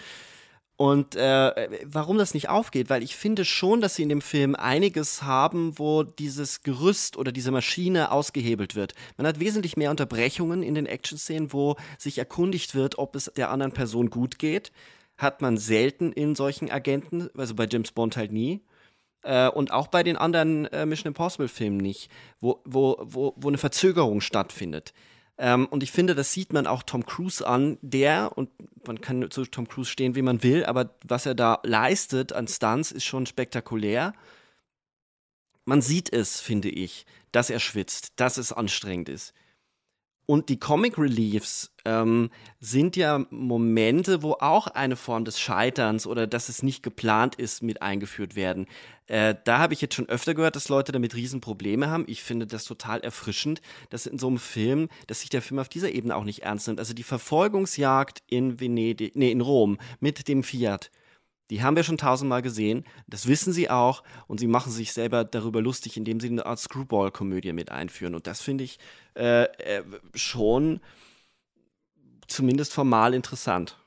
Und 0.78 1.16
äh, 1.16 1.70
warum 1.84 2.20
das 2.20 2.36
nicht 2.36 2.50
aufgeht, 2.50 2.92
weil 2.92 3.02
ich 3.02 3.16
finde 3.16 3.44
schon, 3.44 3.82
dass 3.82 3.96
sie 3.96 4.04
in 4.04 4.10
dem 4.10 4.22
Film 4.22 4.54
einiges 4.54 5.24
haben, 5.24 5.80
wo 5.80 6.04
dieses 6.04 6.62
Gerüst 6.62 7.18
oder 7.18 7.32
diese 7.32 7.50
Maschine 7.50 8.12
ausgehebelt 8.12 8.76
wird. 8.76 8.94
Man 9.18 9.26
hat 9.26 9.40
wesentlich 9.40 9.76
mehr 9.76 9.90
Unterbrechungen 9.90 10.62
in 10.62 10.76
den 10.76 10.86
Action-Szenen, 10.86 11.52
wo 11.52 11.76
sich 11.98 12.20
erkundigt 12.20 12.76
wird, 12.76 13.00
ob 13.00 13.16
es 13.16 13.32
der 13.36 13.50
anderen 13.50 13.72
Person 13.74 14.12
gut 14.12 14.38
geht 14.38 14.72
hat 15.18 15.42
man 15.42 15.58
selten 15.58 16.12
in 16.12 16.36
solchen 16.36 16.70
Agenten, 16.70 17.30
also 17.36 17.56
bei 17.56 17.68
James 17.70 17.92
Bond 17.92 18.18
halt 18.18 18.32
nie. 18.32 18.62
Äh, 19.24 19.50
und 19.50 19.72
auch 19.72 19.88
bei 19.88 20.04
den 20.04 20.16
anderen 20.16 20.66
äh, 20.66 20.86
Mission 20.86 21.08
Impossible-Filmen 21.08 21.78
nicht, 21.78 22.10
wo, 22.40 22.62
wo, 22.66 22.98
wo, 23.02 23.34
wo 23.36 23.48
eine 23.48 23.58
Verzögerung 23.58 24.22
stattfindet. 24.22 24.94
Ähm, 25.40 25.68
und 25.68 25.84
ich 25.84 25.92
finde, 25.92 26.16
das 26.16 26.34
sieht 26.34 26.54
man 26.54 26.66
auch 26.66 26.84
Tom 26.84 27.06
Cruise 27.06 27.46
an, 27.46 27.78
der, 27.82 28.32
und 28.36 28.50
man 28.86 29.02
kann 29.02 29.30
zu 29.30 29.46
Tom 29.46 29.68
Cruise 29.68 29.90
stehen, 29.90 30.16
wie 30.16 30.22
man 30.22 30.44
will, 30.44 30.66
aber 30.66 30.96
was 31.04 31.26
er 31.26 31.36
da 31.36 31.60
leistet 31.64 32.34
an 32.34 32.48
Stunts, 32.48 32.92
ist 32.92 33.06
schon 33.06 33.26
spektakulär. 33.26 34.14
Man 35.66 35.82
sieht 35.82 36.12
es, 36.14 36.40
finde 36.40 36.70
ich, 36.70 37.06
dass 37.32 37.50
er 37.50 37.60
schwitzt, 37.60 38.14
dass 38.20 38.38
es 38.38 38.54
anstrengend 38.54 39.10
ist. 39.10 39.34
Und 40.28 40.50
die 40.50 40.60
Comic 40.60 40.98
Reliefs 40.98 41.72
ähm, 41.86 42.30
sind 42.60 42.98
ja 42.98 43.26
Momente, 43.30 44.22
wo 44.24 44.34
auch 44.34 44.68
eine 44.68 44.98
Form 44.98 45.24
des 45.24 45.40
Scheiterns 45.40 46.06
oder 46.06 46.28
dass 46.28 46.50
es 46.50 46.62
nicht 46.62 46.84
geplant 46.84 47.36
ist, 47.36 47.64
mit 47.64 47.82
eingeführt 47.82 48.36
werden. 48.36 48.68
Äh, 49.08 49.36
da 49.46 49.60
habe 49.60 49.74
ich 49.74 49.80
jetzt 49.80 49.96
schon 49.96 50.10
öfter 50.10 50.34
gehört, 50.34 50.58
dass 50.58 50.68
Leute 50.68 50.92
damit 50.92 51.16
Riesenprobleme 51.16 51.90
haben. 51.90 52.04
Ich 52.08 52.24
finde 52.24 52.46
das 52.46 52.66
total 52.66 53.00
erfrischend, 53.00 53.62
dass 53.90 54.06
in 54.06 54.20
so 54.20 54.28
einem 54.28 54.38
Film, 54.38 54.90
dass 55.08 55.22
sich 55.22 55.30
der 55.30 55.42
Film 55.42 55.60
auf 55.60 55.70
dieser 55.70 55.94
Ebene 55.94 56.14
auch 56.14 56.26
nicht 56.26 56.44
ernst 56.44 56.68
nimmt. 56.68 56.80
Also 56.80 56.94
die 56.94 57.04
Verfolgungsjagd 57.04 58.22
in 58.28 58.60
Venedig, 58.60 59.16
nee, 59.16 59.32
in 59.32 59.40
Rom 59.40 59.78
mit 60.02 60.28
dem 60.28 60.44
Fiat 60.44 60.92
die 61.50 61.64
haben 61.64 61.76
wir 61.76 61.84
schon 61.84 61.98
tausendmal 61.98 62.42
gesehen, 62.42 62.84
das 63.08 63.28
wissen 63.28 63.54
sie 63.54 63.70
auch 63.70 64.04
und 64.28 64.40
sie 64.40 64.48
machen 64.48 64.72
sich 64.72 64.94
selber 64.94 65.24
darüber 65.24 65.62
lustig, 65.62 65.98
indem 65.98 66.20
sie 66.20 66.28
eine 66.28 66.46
Art 66.46 66.60
Screwball-Komödie 66.60 67.54
mit 67.54 67.72
einführen. 67.72 68.16
Und 68.16 68.28
das 68.28 68.42
finde 68.42 68.64
ich 68.66 68.80
äh, 69.16 69.44
äh, 69.44 69.84
schon 70.14 70.82
zumindest 72.28 72.74
formal 72.74 73.14
interessant. 73.14 73.78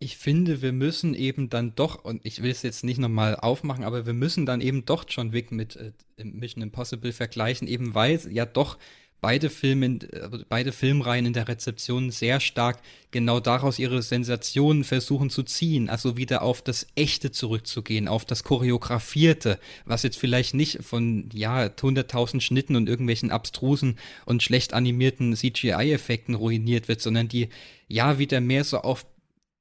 Ich 0.00 0.16
finde, 0.16 0.62
wir 0.62 0.72
müssen 0.72 1.14
eben 1.14 1.50
dann 1.50 1.74
doch, 1.74 2.04
und 2.04 2.24
ich 2.24 2.42
will 2.42 2.52
es 2.52 2.62
jetzt 2.62 2.84
nicht 2.84 2.98
nochmal 2.98 3.34
aufmachen, 3.34 3.82
aber 3.82 4.06
wir 4.06 4.12
müssen 4.12 4.46
dann 4.46 4.60
eben 4.60 4.84
doch 4.84 5.04
John 5.08 5.32
Wick 5.32 5.50
mit 5.50 5.74
äh, 5.76 5.92
Mission 6.22 6.62
Impossible 6.62 7.12
vergleichen, 7.12 7.66
eben 7.66 7.94
weil 7.94 8.20
ja 8.30 8.46
doch 8.46 8.78
beide 9.20 9.50
Filme, 9.50 9.98
also 10.12 10.44
beide 10.48 10.72
Filmreihen 10.72 11.26
in 11.26 11.32
der 11.32 11.48
Rezeption 11.48 12.10
sehr 12.10 12.40
stark 12.40 12.80
genau 13.10 13.40
daraus 13.40 13.78
ihre 13.78 14.02
Sensationen 14.02 14.84
versuchen 14.84 15.30
zu 15.30 15.42
ziehen, 15.42 15.88
also 15.88 16.16
wieder 16.16 16.42
auf 16.42 16.62
das 16.62 16.86
Echte 16.94 17.30
zurückzugehen, 17.30 18.06
auf 18.06 18.24
das 18.24 18.44
Choreografierte, 18.44 19.58
was 19.86 20.02
jetzt 20.02 20.18
vielleicht 20.18 20.54
nicht 20.54 20.82
von, 20.82 21.28
ja, 21.32 21.64
100.000 21.64 22.40
Schnitten 22.40 22.76
und 22.76 22.88
irgendwelchen 22.88 23.30
abstrusen 23.30 23.98
und 24.26 24.42
schlecht 24.42 24.74
animierten 24.74 25.34
CGI-Effekten 25.34 26.34
ruiniert 26.34 26.88
wird, 26.88 27.00
sondern 27.00 27.28
die, 27.28 27.48
ja, 27.88 28.18
wieder 28.18 28.40
mehr 28.40 28.64
so 28.64 28.78
auf 28.78 29.04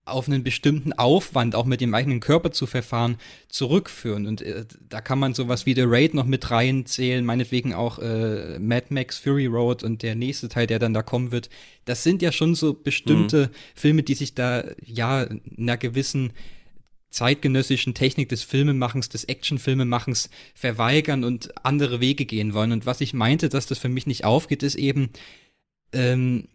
auf 0.08 0.28
einen 0.28 0.44
bestimmten 0.44 0.94
Aufwand, 0.94 1.56
auch 1.56 1.66
mit 1.66 1.82
dem 1.82 1.94
eigenen 1.94 2.20
Körper 2.20 2.52
zu 2.52 2.66
verfahren, 2.66 3.18
zurückführen. 3.50 4.28
Und 4.28 4.42
äh, 4.42 4.66
da 4.90 5.02
kann 5.02 5.20
man 5.20 5.34
sowas 5.34 5.66
wie 5.66 5.76
The 5.76 5.84
Raid 5.86 6.14
noch 6.14 6.26
mit 6.26 6.50
reinzählen, 6.50 7.26
meinetwegen 7.26 7.74
auch 7.74 8.00
äh, 8.00 8.60
Mad 8.60 8.88
Max 8.90 9.18
Fury 9.18 9.46
Road 9.46 9.84
und 9.84 10.04
der 10.04 10.16
nächste 10.16 10.50
Teil, 10.50 10.68
der 10.68 10.80
dann 10.80 10.94
da 10.94 11.02
kommen 11.02 11.32
wird. 11.32 11.50
Das 11.86 12.04
sind 12.04 12.22
ja 12.22 12.32
schon 12.32 12.56
so 12.56 12.74
bestimmte 12.74 13.48
mhm. 13.48 13.52
Filme, 13.76 14.04
die 14.04 14.16
sich 14.16 14.34
da 14.34 14.64
ja 14.84 15.28
einer 15.58 15.78
gewissen 15.78 16.34
zeitgenössischen 17.10 17.94
Technik 17.94 18.30
des 18.30 18.44
Filmemachens, 18.44 19.10
des 19.10 19.24
Actionfilmemachens 19.24 20.30
verweigern 20.54 21.24
und 21.24 21.54
andere 21.66 22.00
Wege 22.00 22.26
gehen 22.26 22.54
wollen. 22.54 22.72
Und 22.72 22.86
was 22.86 23.02
ich 23.02 23.14
meinte, 23.14 23.50
dass 23.50 23.66
das 23.66 23.80
für 23.80 23.90
mich 23.90 24.08
nicht 24.08 24.26
aufgeht, 24.26 24.62
ist 24.62 24.76
eben, 24.76 25.10
ähm, 25.94 26.48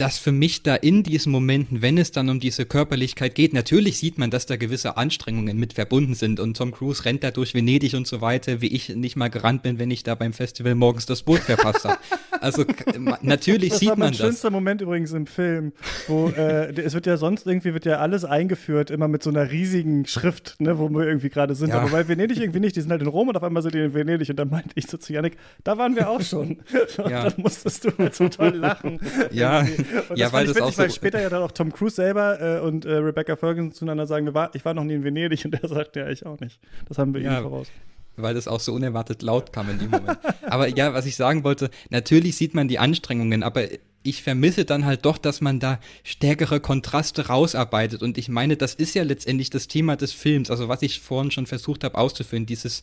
dass 0.00 0.18
für 0.18 0.32
mich 0.32 0.62
da 0.62 0.76
in 0.76 1.02
diesen 1.02 1.30
Momenten, 1.30 1.82
wenn 1.82 1.98
es 1.98 2.10
dann 2.10 2.30
um 2.30 2.40
diese 2.40 2.64
Körperlichkeit 2.64 3.34
geht, 3.34 3.52
natürlich 3.52 3.98
sieht 3.98 4.16
man, 4.16 4.30
dass 4.30 4.46
da 4.46 4.56
gewisse 4.56 4.96
Anstrengungen 4.96 5.58
mit 5.58 5.74
verbunden 5.74 6.14
sind 6.14 6.40
und 6.40 6.56
Tom 6.56 6.72
Cruise 6.72 7.04
rennt 7.04 7.22
da 7.22 7.30
durch 7.30 7.54
Venedig 7.54 7.94
und 7.94 8.06
so 8.06 8.22
weiter, 8.22 8.62
wie 8.62 8.68
ich 8.68 8.88
nicht 8.88 9.16
mal 9.16 9.28
gerannt 9.28 9.62
bin, 9.62 9.78
wenn 9.78 9.90
ich 9.90 10.02
da 10.02 10.14
beim 10.14 10.32
Festival 10.32 10.74
morgens 10.74 11.04
das 11.04 11.22
Boot 11.22 11.40
verpasst 11.40 11.84
habe. 11.84 11.98
Also 12.40 12.64
natürlich 13.20 13.70
das 13.70 13.80
sieht 13.80 13.88
man 13.90 13.98
das. 13.98 14.10
Das 14.12 14.18
war 14.18 14.24
mein 14.24 14.32
schönster 14.32 14.50
Moment 14.50 14.80
übrigens 14.80 15.12
im 15.12 15.26
Film, 15.26 15.72
wo 16.08 16.28
äh, 16.28 16.72
es 16.80 16.94
wird 16.94 17.04
ja 17.04 17.18
sonst 17.18 17.46
irgendwie 17.46 17.74
wird 17.74 17.84
ja 17.84 17.98
alles 17.98 18.24
eingeführt, 18.24 18.90
immer 18.90 19.08
mit 19.08 19.22
so 19.22 19.28
einer 19.28 19.50
riesigen 19.50 20.06
Schrift, 20.06 20.56
ne, 20.60 20.78
wo 20.78 20.88
wir 20.88 21.06
irgendwie 21.06 21.28
gerade 21.28 21.54
sind. 21.54 21.68
Ja. 21.68 21.80
Aber 21.80 21.90
bei 21.90 22.08
Venedig 22.08 22.38
irgendwie 22.38 22.60
nicht, 22.60 22.74
die 22.76 22.80
sind 22.80 22.90
halt 22.90 23.02
in 23.02 23.08
Rom 23.08 23.28
und 23.28 23.36
auf 23.36 23.42
einmal 23.42 23.62
sind 23.62 23.74
die 23.74 23.80
in 23.80 23.92
Venedig 23.92 24.30
und 24.30 24.36
dann 24.36 24.48
meinte 24.48 24.70
ich 24.76 24.86
so 24.86 24.96
zu 24.96 25.12
Janik, 25.12 25.36
da 25.62 25.76
waren 25.76 25.94
wir 25.94 26.08
auch 26.08 26.22
schon. 26.22 26.62
Ja. 26.96 27.24
dann 27.28 27.34
musstest 27.36 27.84
du 27.84 27.90
halt 27.98 28.14
so 28.14 28.30
toll 28.30 28.56
lachen. 28.56 28.98
Ja. 29.30 29.66
Und 30.08 30.18
ja, 30.18 30.32
weil 30.32 30.46
das 30.46 30.56
witzig, 30.56 30.62
auch 30.62 30.72
so 30.72 30.78
weil 30.82 30.90
später 30.90 31.20
ja 31.22 31.28
dann 31.28 31.42
auch 31.42 31.52
Tom 31.52 31.72
Cruise 31.72 31.96
selber 31.96 32.40
äh, 32.40 32.60
und 32.60 32.84
äh, 32.84 32.92
Rebecca 32.92 33.36
Ferguson 33.36 33.72
zueinander 33.72 34.06
sagen, 34.06 34.32
war, 34.34 34.54
ich 34.54 34.64
war 34.64 34.74
noch 34.74 34.84
nie 34.84 34.94
in 34.94 35.04
Venedig 35.04 35.44
und 35.44 35.54
er 35.54 35.68
sagt, 35.68 35.96
ja, 35.96 36.08
ich 36.08 36.26
auch 36.26 36.40
nicht. 36.40 36.58
Das 36.88 36.98
haben 36.98 37.14
wir 37.14 37.20
ja, 37.20 37.38
ihm 37.38 37.42
voraus 37.42 37.68
weil 38.16 38.34
das 38.34 38.48
auch 38.48 38.60
so 38.60 38.74
unerwartet 38.74 39.22
laut 39.22 39.52
kam 39.52 39.70
in 39.70 39.78
dem 39.78 39.90
Moment. 39.90 40.18
aber 40.42 40.68
ja, 40.68 40.92
was 40.92 41.06
ich 41.06 41.16
sagen 41.16 41.44
wollte, 41.44 41.70
natürlich 41.88 42.36
sieht 42.36 42.54
man 42.54 42.68
die 42.68 42.78
Anstrengungen, 42.78 43.42
aber 43.42 43.64
ich 44.02 44.22
vermisse 44.22 44.64
dann 44.64 44.86
halt 44.86 45.04
doch, 45.04 45.18
dass 45.18 45.40
man 45.40 45.60
da 45.60 45.78
stärkere 46.04 46.60
Kontraste 46.60 47.26
rausarbeitet. 47.26 48.02
Und 48.02 48.16
ich 48.16 48.28
meine, 48.28 48.56
das 48.56 48.74
ist 48.74 48.94
ja 48.94 49.02
letztendlich 49.02 49.50
das 49.50 49.68
Thema 49.68 49.96
des 49.96 50.12
Films. 50.12 50.50
Also 50.50 50.68
was 50.68 50.82
ich 50.82 51.00
vorhin 51.00 51.30
schon 51.30 51.46
versucht 51.46 51.84
habe 51.84 51.98
auszuführen, 51.98 52.46
dieses 52.46 52.82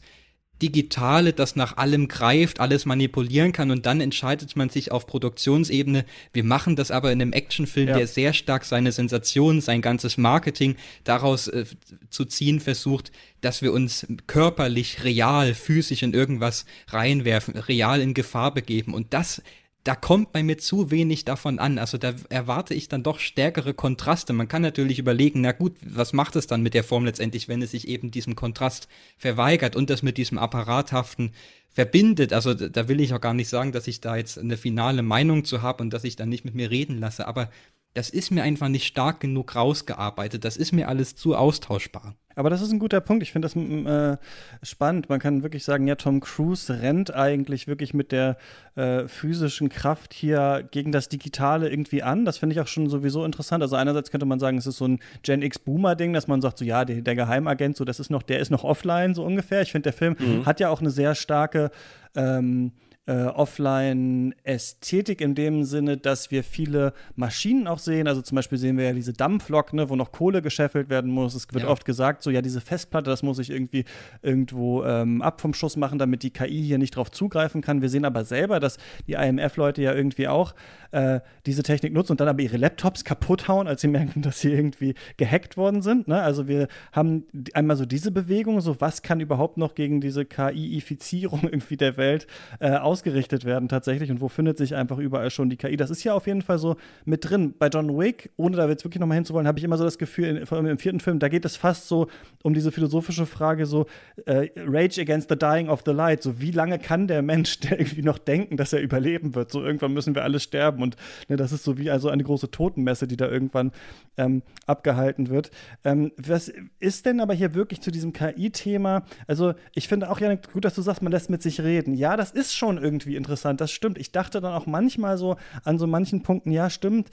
Digitale, 0.61 1.33
das 1.33 1.55
nach 1.55 1.77
allem 1.77 2.07
greift, 2.07 2.59
alles 2.59 2.85
manipulieren 2.85 3.51
kann 3.51 3.71
und 3.71 3.85
dann 3.85 4.01
entscheidet 4.01 4.55
man 4.55 4.69
sich 4.69 4.91
auf 4.91 5.05
Produktionsebene, 5.05 6.05
wir 6.33 6.43
machen 6.43 6.75
das 6.75 6.91
aber 6.91 7.11
in 7.11 7.21
einem 7.21 7.33
Actionfilm, 7.33 7.89
ja. 7.89 7.97
der 7.97 8.07
sehr 8.07 8.33
stark 8.33 8.65
seine 8.65 8.91
Sensation, 8.91 9.61
sein 9.61 9.81
ganzes 9.81 10.17
Marketing 10.17 10.75
daraus 11.03 11.47
äh, 11.47 11.65
zu 12.09 12.25
ziehen 12.25 12.59
versucht, 12.59 13.11
dass 13.41 13.61
wir 13.61 13.71
uns 13.71 14.07
körperlich, 14.25 15.03
real, 15.03 15.53
physisch 15.53 16.03
in 16.03 16.13
irgendwas 16.13 16.65
reinwerfen, 16.87 17.55
real 17.55 18.01
in 18.01 18.13
Gefahr 18.13 18.53
begeben 18.53 18.93
und 18.93 19.13
das 19.13 19.41
da 19.87 19.95
kommt 19.95 20.33
bei 20.33 20.43
mir 20.43 20.57
zu 20.57 20.91
wenig 20.91 21.23
davon 21.23 21.59
an. 21.59 21.77
Also 21.77 21.97
da 21.97 22.13
erwarte 22.27 22.73
ich 22.73 22.89
dann 22.89 23.03
doch 23.03 23.19
stärkere 23.19 23.73
Kontraste. 23.73 24.33
Man 24.33 24.49
kann 24.49 24.61
natürlich 24.61 24.99
überlegen, 24.99 25.39
na 25.39 25.53
gut, 25.53 25.77
was 25.81 26.11
macht 26.11 26.35
es 26.35 26.45
dann 26.45 26.61
mit 26.61 26.73
der 26.73 26.83
Form 26.83 27.05
letztendlich, 27.05 27.47
wenn 27.47 27.61
es 27.61 27.71
sich 27.71 27.87
eben 27.87 28.11
diesem 28.11 28.35
Kontrast 28.35 28.89
verweigert 29.17 29.77
und 29.77 29.89
das 29.89 30.03
mit 30.03 30.17
diesem 30.17 30.39
Apparathaften 30.39 31.31
verbindet. 31.69 32.33
Also 32.33 32.53
da 32.53 32.89
will 32.89 32.99
ich 32.99 33.13
auch 33.13 33.21
gar 33.21 33.33
nicht 33.33 33.47
sagen, 33.47 33.71
dass 33.71 33.87
ich 33.87 34.01
da 34.01 34.17
jetzt 34.17 34.37
eine 34.37 34.57
finale 34.57 35.03
Meinung 35.03 35.45
zu 35.45 35.61
habe 35.61 35.81
und 35.83 35.91
dass 35.91 36.03
ich 36.03 36.17
dann 36.17 36.27
nicht 36.27 36.43
mit 36.43 36.53
mir 36.53 36.69
reden 36.69 36.97
lasse. 36.97 37.25
Aber 37.25 37.49
das 37.93 38.09
ist 38.09 38.31
mir 38.31 38.43
einfach 38.43 38.67
nicht 38.67 38.85
stark 38.85 39.19
genug 39.19 39.55
rausgearbeitet. 39.55 40.45
Das 40.45 40.57
ist 40.57 40.71
mir 40.71 40.87
alles 40.87 41.15
zu 41.15 41.35
austauschbar. 41.35 42.15
Aber 42.37 42.51
das 42.51 42.61
ist 42.61 42.71
ein 42.71 42.77
guter 42.77 43.01
Punkt. 43.01 43.23
Ich 43.23 43.31
finde 43.31 43.47
das 43.47 43.55
äh, 43.55 44.17
spannend. 44.61 45.09
Man 45.09 45.19
kann 45.19 45.41
wirklich 45.41 45.63
sagen, 45.63 45.87
ja, 45.87 45.95
Tom 45.95 46.19
Cruise 46.19 46.71
rennt 46.83 47.11
eigentlich 47.11 47.65
wirklich 47.65 47.95
mit 47.95 48.11
der 48.11 48.37
äh, 48.75 49.07
physischen 49.07 49.69
Kraft 49.69 50.13
hier 50.13 50.67
gegen 50.69 50.91
das 50.91 51.09
Digitale 51.09 51.67
irgendwie 51.67 52.03
an. 52.03 52.25
Das 52.25 52.37
finde 52.37 52.53
ich 52.53 52.59
auch 52.59 52.67
schon 52.67 52.89
sowieso 52.89 53.25
interessant. 53.25 53.63
Also 53.63 53.75
einerseits 53.75 54.11
könnte 54.11 54.27
man 54.27 54.37
sagen, 54.37 54.59
es 54.59 54.67
ist 54.67 54.77
so 54.77 54.87
ein 54.87 54.99
Gen 55.23 55.41
X 55.41 55.57
Boomer 55.57 55.95
Ding, 55.95 56.13
dass 56.13 56.27
man 56.27 56.39
sagt, 56.39 56.59
so 56.59 56.65
ja, 56.65 56.85
der, 56.85 57.01
der 57.01 57.15
Geheimagent, 57.15 57.75
so 57.75 57.85
das 57.85 57.99
ist 57.99 58.11
noch, 58.11 58.21
der 58.21 58.37
ist 58.37 58.51
noch 58.51 58.63
offline 58.63 59.15
so 59.15 59.25
ungefähr. 59.25 59.63
Ich 59.63 59.71
finde, 59.71 59.89
der 59.89 59.93
Film 59.93 60.15
mhm. 60.19 60.45
hat 60.45 60.59
ja 60.59 60.69
auch 60.69 60.81
eine 60.81 60.91
sehr 60.91 61.15
starke 61.15 61.71
ähm, 62.15 62.71
äh, 63.07 63.23
Offline-Ästhetik 63.23 65.21
in 65.21 65.33
dem 65.33 65.63
Sinne, 65.63 65.97
dass 65.97 66.29
wir 66.29 66.43
viele 66.43 66.93
Maschinen 67.15 67.67
auch 67.67 67.79
sehen. 67.79 68.07
Also 68.07 68.21
zum 68.21 68.35
Beispiel 68.35 68.57
sehen 68.57 68.77
wir 68.77 68.85
ja 68.85 68.93
diese 68.93 69.13
Dampflok, 69.13 69.73
ne, 69.73 69.89
wo 69.89 69.95
noch 69.95 70.11
Kohle 70.11 70.41
gescheffelt 70.41 70.89
werden 70.89 71.09
muss. 71.09 71.33
Es 71.33 71.47
wird 71.51 71.63
ja. 71.63 71.69
oft 71.69 71.85
gesagt, 71.85 72.21
so 72.21 72.29
ja, 72.29 72.41
diese 72.41 72.61
Festplatte, 72.61 73.09
das 73.09 73.23
muss 73.23 73.39
ich 73.39 73.49
irgendwie 73.49 73.85
irgendwo 74.21 74.83
ähm, 74.83 75.21
ab 75.21 75.39
vom 75.39 75.53
Schuss 75.53 75.77
machen, 75.77 75.99
damit 75.99 76.21
die 76.21 76.31
KI 76.31 76.61
hier 76.61 76.77
nicht 76.77 76.95
drauf 76.95 77.09
zugreifen 77.09 77.61
kann. 77.61 77.81
Wir 77.81 77.89
sehen 77.89 78.03
aber 78.03 78.25
selber, 78.25 78.59
dass 78.59 78.77
die 79.07 79.13
IMF-Leute 79.13 79.81
ja 79.81 79.93
irgendwie 79.93 80.27
auch 80.27 80.53
äh, 80.91 81.21
diese 81.45 81.63
Technik 81.63 81.93
nutzen 81.93 82.13
und 82.13 82.21
dann 82.21 82.27
aber 82.27 82.41
ihre 82.41 82.57
Laptops 82.57 83.03
kaputt 83.03 83.47
hauen, 83.47 83.67
als 83.67 83.81
sie 83.81 83.87
merken, 83.87 84.21
dass 84.21 84.41
sie 84.41 84.51
irgendwie 84.51 84.95
gehackt 85.15 85.55
worden 85.55 85.81
sind. 85.81 86.07
Ne? 86.07 86.21
Also 86.21 86.47
wir 86.47 86.67
haben 86.91 87.25
einmal 87.53 87.77
so 87.77 87.85
diese 87.85 88.11
Bewegung, 88.11 88.59
so 88.59 88.81
was 88.81 89.01
kann 89.01 89.19
überhaupt 89.19 89.57
noch 89.57 89.75
gegen 89.75 90.01
diese 90.01 90.25
KI-Ifizierung 90.25 91.43
irgendwie 91.43 91.77
der 91.77 91.95
Welt 91.95 92.27
äh, 92.59 92.71
aus 92.71 92.96
ausgerichtet 92.97 93.45
werden 93.45 93.69
tatsächlich 93.69 94.09
und 94.09 94.21
wo 94.21 94.27
findet 94.27 94.57
sich 94.57 94.75
einfach 94.75 94.97
überall 94.97 95.29
schon 95.29 95.49
die 95.49 95.57
KI. 95.57 95.77
Das 95.77 95.91
ist 95.91 96.03
ja 96.03 96.13
auf 96.13 96.25
jeden 96.25 96.41
Fall 96.41 96.57
so 96.57 96.77
mit 97.05 97.29
drin. 97.29 97.53
Bei 97.57 97.67
John 97.67 97.95
Wick, 97.97 98.31
ohne 98.37 98.57
da 98.57 98.67
jetzt 98.67 98.83
wirklich 98.83 98.99
nochmal 98.99 99.15
hinzuwollen, 99.15 99.47
habe 99.47 99.59
ich 99.59 99.63
immer 99.63 99.77
so 99.77 99.83
das 99.83 99.99
Gefühl, 99.99 100.45
vor 100.47 100.57
allem 100.57 100.65
im 100.65 100.79
vierten 100.79 100.99
Film, 100.99 101.19
da 101.19 101.29
geht 101.29 101.45
es 101.45 101.55
fast 101.55 101.87
so 101.87 102.07
um 102.41 102.55
diese 102.55 102.71
philosophische 102.71 103.27
Frage 103.27 103.67
so 103.67 103.85
äh, 104.25 104.49
Rage 104.57 104.99
against 104.99 105.29
the 105.29 105.37
dying 105.37 105.69
of 105.69 105.83
the 105.85 105.91
light. 105.91 106.23
So 106.23 106.41
wie 106.41 106.51
lange 106.51 106.79
kann 106.79 107.07
der 107.07 107.21
Mensch, 107.21 107.59
der 107.59 107.79
irgendwie 107.79 108.01
noch 108.01 108.17
denken, 108.17 108.57
dass 108.57 108.73
er 108.73 108.81
überleben 108.81 109.35
wird? 109.35 109.51
So 109.51 109.63
irgendwann 109.63 109.93
müssen 109.93 110.15
wir 110.15 110.23
alle 110.23 110.39
sterben 110.39 110.81
und 110.81 110.95
ne, 111.27 111.35
das 111.35 111.51
ist 111.51 111.63
so 111.63 111.77
wie 111.77 111.91
also 111.91 112.09
eine 112.09 112.23
große 112.23 112.49
Totenmesse, 112.49 113.07
die 113.07 113.17
da 113.17 113.27
irgendwann 113.29 113.71
ähm, 114.17 114.41
abgehalten 114.65 115.29
wird. 115.29 115.51
Ähm, 115.83 116.11
was 116.17 116.51
ist 116.79 117.05
denn 117.05 117.19
aber 117.19 117.35
hier 117.35 117.53
wirklich 117.53 117.81
zu 117.81 117.91
diesem 117.91 118.13
KI-Thema? 118.13 119.03
Also 119.27 119.53
ich 119.75 119.87
finde 119.87 120.09
auch 120.09 120.19
ja 120.19 120.33
gut, 120.35 120.65
dass 120.65 120.73
du 120.73 120.81
sagst, 120.81 121.03
man 121.03 121.11
lässt 121.11 121.29
mit 121.29 121.43
sich 121.43 121.61
reden. 121.61 121.93
Ja, 121.93 122.17
das 122.17 122.31
ist 122.31 122.55
schon 122.55 122.77
irgendwie 122.77 122.86
interessant. 123.15 123.61
Das 123.61 123.71
stimmt. 123.71 123.97
Ich 123.97 124.11
dachte 124.11 124.41
dann 124.41 124.53
auch 124.53 124.65
manchmal 124.65 125.17
so 125.17 125.37
an 125.63 125.77
so 125.77 125.87
manchen 125.87 126.23
Punkten, 126.23 126.51
ja, 126.51 126.69
stimmt, 126.69 127.09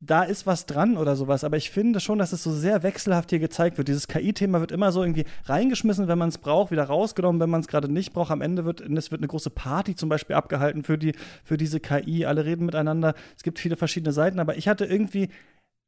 da 0.00 0.22
ist 0.22 0.46
was 0.46 0.66
dran 0.66 0.96
oder 0.96 1.16
sowas, 1.16 1.42
aber 1.42 1.56
ich 1.56 1.70
finde 1.70 2.00
schon, 2.00 2.18
dass 2.18 2.32
es 2.32 2.42
so 2.42 2.52
sehr 2.52 2.82
wechselhaft 2.82 3.30
hier 3.30 3.38
gezeigt 3.38 3.78
wird. 3.78 3.88
Dieses 3.88 4.08
KI-Thema 4.08 4.60
wird 4.60 4.70
immer 4.70 4.92
so 4.92 5.02
irgendwie 5.02 5.24
reingeschmissen, 5.44 6.06
wenn 6.06 6.18
man 6.18 6.28
es 6.28 6.38
braucht, 6.38 6.70
wieder 6.70 6.84
rausgenommen, 6.84 7.40
wenn 7.40 7.50
man 7.50 7.62
es 7.62 7.68
gerade 7.68 7.90
nicht 7.90 8.12
braucht. 8.12 8.30
Am 8.30 8.42
Ende 8.42 8.64
wird, 8.64 8.80
es 8.80 9.10
wird 9.10 9.20
eine 9.20 9.28
große 9.28 9.50
Party 9.50 9.96
zum 9.96 10.08
Beispiel 10.08 10.36
abgehalten 10.36 10.84
für, 10.84 10.98
die, 10.98 11.12
für 11.44 11.56
diese 11.56 11.80
KI. 11.80 12.26
Alle 12.26 12.44
reden 12.44 12.66
miteinander. 12.66 13.14
Es 13.36 13.42
gibt 13.42 13.58
viele 13.58 13.76
verschiedene 13.76 14.12
Seiten, 14.12 14.38
aber 14.38 14.56
ich 14.56 14.68
hatte 14.68 14.84
irgendwie 14.84 15.28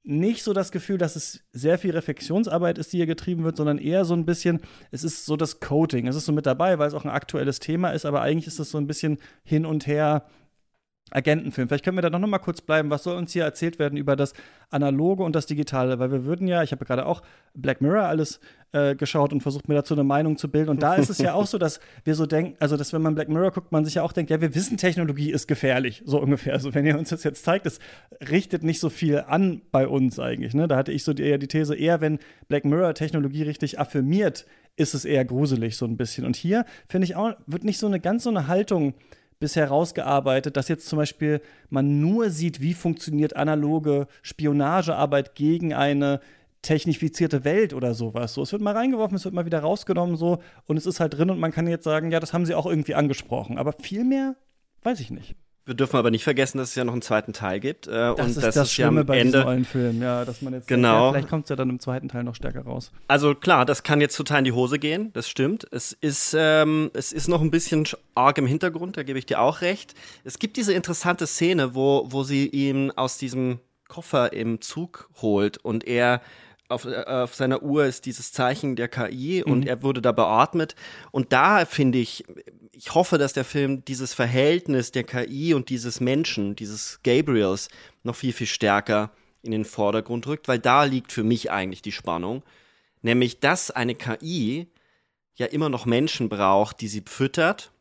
nicht 0.02 0.42
so 0.42 0.52
das 0.52 0.72
Gefühl, 0.72 0.96
dass 0.96 1.16
es 1.16 1.44
sehr 1.52 1.78
viel 1.78 1.90
Reflexionsarbeit 1.90 2.78
ist, 2.78 2.92
die 2.92 2.98
hier 2.98 3.06
getrieben 3.06 3.44
wird, 3.44 3.56
sondern 3.56 3.78
eher 3.78 4.04
so 4.04 4.14
ein 4.14 4.24
bisschen, 4.24 4.60
es 4.90 5.04
ist 5.04 5.26
so 5.26 5.36
das 5.36 5.60
Coating. 5.60 6.06
Es 6.06 6.16
ist 6.16 6.26
so 6.26 6.32
mit 6.32 6.46
dabei, 6.46 6.78
weil 6.78 6.88
es 6.88 6.94
auch 6.94 7.04
ein 7.04 7.10
aktuelles 7.10 7.58
Thema 7.58 7.90
ist, 7.90 8.06
aber 8.06 8.22
eigentlich 8.22 8.46
ist 8.46 8.58
es 8.58 8.70
so 8.70 8.78
ein 8.78 8.86
bisschen 8.86 9.18
hin 9.44 9.66
und 9.66 9.86
her 9.86 10.26
Agentenfilm. 11.10 11.68
Vielleicht 11.68 11.84
können 11.84 11.96
wir 11.96 12.02
da 12.02 12.10
noch 12.10 12.26
mal 12.28 12.38
kurz 12.38 12.60
bleiben. 12.60 12.90
Was 12.90 13.04
soll 13.04 13.16
uns 13.16 13.32
hier 13.32 13.44
erzählt 13.44 13.78
werden 13.78 13.96
über 13.96 14.16
das 14.16 14.34
Analoge 14.70 15.22
und 15.22 15.34
das 15.34 15.46
Digitale? 15.46 15.98
Weil 15.98 16.10
wir 16.10 16.24
würden 16.24 16.46
ja, 16.46 16.62
ich 16.62 16.72
habe 16.72 16.84
gerade 16.84 17.06
auch 17.06 17.22
Black 17.54 17.80
Mirror 17.80 18.04
alles 18.04 18.40
äh, 18.72 18.94
geschaut 18.94 19.32
und 19.32 19.40
versucht 19.40 19.68
mir 19.68 19.74
dazu 19.74 19.94
eine 19.94 20.04
Meinung 20.04 20.36
zu 20.36 20.50
bilden. 20.50 20.70
Und 20.70 20.82
da 20.82 20.94
ist 20.94 21.08
es 21.08 21.18
ja 21.18 21.34
auch 21.34 21.46
so, 21.46 21.58
dass 21.58 21.80
wir 22.04 22.14
so 22.14 22.26
denken, 22.26 22.56
also 22.60 22.76
dass 22.76 22.92
wenn 22.92 23.02
man 23.02 23.14
Black 23.14 23.28
Mirror 23.28 23.50
guckt, 23.50 23.72
man 23.72 23.84
sich 23.84 23.94
ja 23.94 24.02
auch 24.02 24.12
denkt, 24.12 24.30
ja, 24.30 24.40
wir 24.40 24.54
wissen, 24.54 24.76
Technologie 24.76 25.30
ist 25.30 25.48
gefährlich, 25.48 26.02
so 26.04 26.20
ungefähr. 26.20 26.52
Also 26.52 26.74
wenn 26.74 26.84
ihr 26.84 26.98
uns 26.98 27.08
das 27.08 27.24
jetzt 27.24 27.44
zeigt, 27.44 27.66
das 27.66 27.78
richtet 28.30 28.62
nicht 28.62 28.80
so 28.80 28.90
viel 28.90 29.24
an 29.26 29.62
bei 29.72 29.88
uns 29.88 30.18
eigentlich. 30.18 30.54
Ne? 30.54 30.68
Da 30.68 30.76
hatte 30.76 30.92
ich 30.92 31.04
so 31.04 31.14
die, 31.14 31.22
eher 31.22 31.38
die 31.38 31.48
These, 31.48 31.74
eher 31.74 32.00
wenn 32.00 32.18
Black 32.48 32.64
Mirror 32.64 32.94
Technologie 32.94 33.42
richtig 33.42 33.80
affirmiert, 33.80 34.46
ist 34.76 34.94
es 34.94 35.04
eher 35.04 35.24
gruselig 35.24 35.76
so 35.76 35.86
ein 35.86 35.96
bisschen. 35.96 36.24
Und 36.24 36.36
hier 36.36 36.64
finde 36.88 37.06
ich 37.06 37.16
auch, 37.16 37.34
wird 37.46 37.64
nicht 37.64 37.78
so 37.78 37.86
eine 37.86 38.00
ganz 38.00 38.24
so 38.24 38.30
eine 38.30 38.46
Haltung 38.46 38.94
bisher 39.40 39.68
rausgearbeitet, 39.68 40.56
dass 40.56 40.68
jetzt 40.68 40.86
zum 40.88 40.98
Beispiel 40.98 41.40
man 41.70 42.00
nur 42.00 42.30
sieht, 42.30 42.60
wie 42.60 42.74
funktioniert 42.74 43.36
analoge 43.36 44.06
Spionagearbeit 44.22 45.34
gegen 45.34 45.74
eine 45.74 46.20
technifizierte 46.62 47.44
Welt 47.44 47.72
oder 47.72 47.94
sowas. 47.94 48.34
So, 48.34 48.42
es 48.42 48.52
wird 48.52 48.62
mal 48.62 48.74
reingeworfen, 48.74 49.16
es 49.16 49.24
wird 49.24 49.34
mal 49.34 49.46
wieder 49.46 49.60
rausgenommen 49.60 50.16
so 50.16 50.42
und 50.66 50.76
es 50.76 50.86
ist 50.86 51.00
halt 51.00 51.16
drin 51.16 51.30
und 51.30 51.38
man 51.38 51.52
kann 51.52 51.68
jetzt 51.68 51.84
sagen, 51.84 52.10
ja, 52.10 52.20
das 52.20 52.32
haben 52.32 52.46
sie 52.46 52.54
auch 52.54 52.66
irgendwie 52.66 52.94
angesprochen. 52.94 53.58
Aber 53.58 53.72
viel 53.72 54.04
mehr 54.04 54.34
weiß 54.82 55.00
ich 55.00 55.10
nicht. 55.10 55.36
Wir 55.68 55.74
dürfen 55.74 55.96
aber 55.96 56.10
nicht 56.10 56.24
vergessen, 56.24 56.56
dass 56.56 56.70
es 56.70 56.74
ja 56.76 56.84
noch 56.84 56.94
einen 56.94 57.02
zweiten 57.02 57.34
Teil 57.34 57.60
gibt. 57.60 57.88
Äh, 57.88 57.90
das 57.90 58.18
und 58.20 58.28
ist 58.28 58.42
das, 58.42 58.54
das 58.54 58.72
Schlimme 58.72 59.00
ja 59.00 59.04
bei 59.04 59.18
Ende, 59.18 59.32
diesen 59.32 59.44
neuen 59.44 59.64
Filmen, 59.66 60.00
ja, 60.00 60.24
dass 60.24 60.40
man 60.40 60.54
jetzt 60.54 60.66
genau. 60.66 61.08
Ja, 61.08 61.12
vielleicht 61.12 61.28
kommt 61.28 61.44
es 61.44 61.50
ja 61.50 61.56
dann 61.56 61.68
im 61.68 61.78
zweiten 61.78 62.08
Teil 62.08 62.24
noch 62.24 62.34
stärker 62.34 62.62
raus. 62.62 62.90
Also 63.06 63.34
klar, 63.34 63.66
das 63.66 63.82
kann 63.82 64.00
jetzt 64.00 64.16
total 64.16 64.38
in 64.38 64.44
die 64.46 64.52
Hose 64.52 64.78
gehen, 64.78 65.12
das 65.12 65.28
stimmt. 65.28 65.66
Es 65.70 65.92
ist, 65.92 66.34
ähm, 66.38 66.90
es 66.94 67.12
ist 67.12 67.28
noch 67.28 67.42
ein 67.42 67.50
bisschen 67.50 67.86
arg 68.14 68.38
im 68.38 68.46
Hintergrund, 68.46 68.96
da 68.96 69.02
gebe 69.02 69.18
ich 69.18 69.26
dir 69.26 69.42
auch 69.42 69.60
recht. 69.60 69.94
Es 70.24 70.38
gibt 70.38 70.56
diese 70.56 70.72
interessante 70.72 71.26
Szene, 71.26 71.74
wo, 71.74 72.06
wo 72.08 72.22
sie 72.22 72.46
ihn 72.46 72.90
aus 72.92 73.18
diesem 73.18 73.58
Koffer 73.88 74.32
im 74.32 74.62
Zug 74.62 75.10
holt 75.20 75.58
und 75.58 75.86
er 75.86 76.22
auf, 76.68 76.84
äh, 76.84 77.04
auf 77.04 77.34
seiner 77.34 77.62
Uhr 77.62 77.86
ist 77.86 78.06
dieses 78.06 78.32
Zeichen 78.32 78.76
der 78.76 78.88
KI 78.88 79.42
und 79.42 79.60
mhm. 79.60 79.66
er 79.66 79.82
wurde 79.82 80.02
da 80.02 80.12
beatmet. 80.12 80.74
Und 81.10 81.32
da 81.32 81.64
finde 81.64 81.98
ich, 81.98 82.24
ich 82.72 82.94
hoffe, 82.94 83.18
dass 83.18 83.32
der 83.32 83.44
Film 83.44 83.84
dieses 83.84 84.14
Verhältnis 84.14 84.92
der 84.92 85.04
KI 85.04 85.54
und 85.54 85.70
dieses 85.70 86.00
Menschen, 86.00 86.56
dieses 86.56 87.00
Gabriels, 87.02 87.68
noch 88.02 88.16
viel, 88.16 88.32
viel 88.32 88.46
stärker 88.46 89.10
in 89.42 89.52
den 89.52 89.64
Vordergrund 89.64 90.26
rückt, 90.26 90.48
weil 90.48 90.58
da 90.58 90.84
liegt 90.84 91.12
für 91.12 91.24
mich 91.24 91.50
eigentlich 91.50 91.82
die 91.82 91.92
Spannung. 91.92 92.42
Nämlich, 93.02 93.40
dass 93.40 93.70
eine 93.70 93.94
KI 93.94 94.66
ja 95.36 95.46
immer 95.46 95.68
noch 95.68 95.86
Menschen 95.86 96.28
braucht, 96.28 96.80
die 96.80 96.88
sie 96.88 97.02
füttert, 97.06 97.72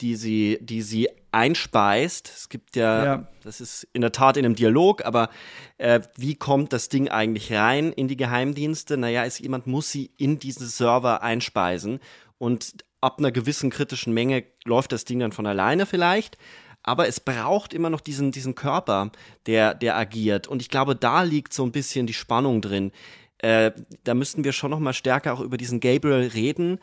die 0.00 0.16
sie, 0.16 0.58
die 0.60 0.82
sie 0.82 1.08
einspeist. 1.32 2.32
Es 2.34 2.48
gibt 2.48 2.76
ja, 2.76 3.04
ja, 3.04 3.28
das 3.42 3.60
ist 3.60 3.86
in 3.92 4.00
der 4.00 4.12
Tat 4.12 4.36
in 4.36 4.44
einem 4.44 4.54
Dialog, 4.54 5.04
aber 5.04 5.30
äh, 5.76 6.00
wie 6.16 6.34
kommt 6.34 6.72
das 6.72 6.88
Ding 6.88 7.08
eigentlich 7.08 7.52
rein 7.52 7.92
in 7.92 8.08
die 8.08 8.16
Geheimdienste? 8.16 8.96
Naja, 8.96 9.24
ist 9.24 9.40
jemand 9.40 9.66
muss 9.66 9.90
sie 9.90 10.10
in 10.16 10.38
diesen 10.38 10.66
Server 10.66 11.22
einspeisen 11.22 12.00
und 12.38 12.84
ab 13.00 13.18
einer 13.18 13.32
gewissen 13.32 13.70
kritischen 13.70 14.14
Menge 14.14 14.44
läuft 14.64 14.92
das 14.92 15.04
Ding 15.04 15.20
dann 15.20 15.32
von 15.32 15.46
alleine 15.46 15.86
vielleicht. 15.86 16.38
Aber 16.82 17.06
es 17.06 17.20
braucht 17.20 17.74
immer 17.74 17.90
noch 17.90 18.00
diesen, 18.00 18.32
diesen 18.32 18.54
Körper, 18.54 19.10
der, 19.46 19.74
der 19.74 19.96
agiert. 19.96 20.46
Und 20.46 20.62
ich 20.62 20.70
glaube, 20.70 20.96
da 20.96 21.22
liegt 21.22 21.52
so 21.52 21.64
ein 21.64 21.72
bisschen 21.72 22.06
die 22.06 22.14
Spannung 22.14 22.62
drin. 22.62 22.92
Äh, 23.38 23.72
da 24.04 24.14
müssten 24.14 24.44
wir 24.44 24.52
schon 24.52 24.70
noch 24.70 24.78
mal 24.78 24.94
stärker 24.94 25.34
auch 25.34 25.40
über 25.40 25.56
diesen 25.56 25.80
Gabriel 25.80 26.28
reden 26.28 26.80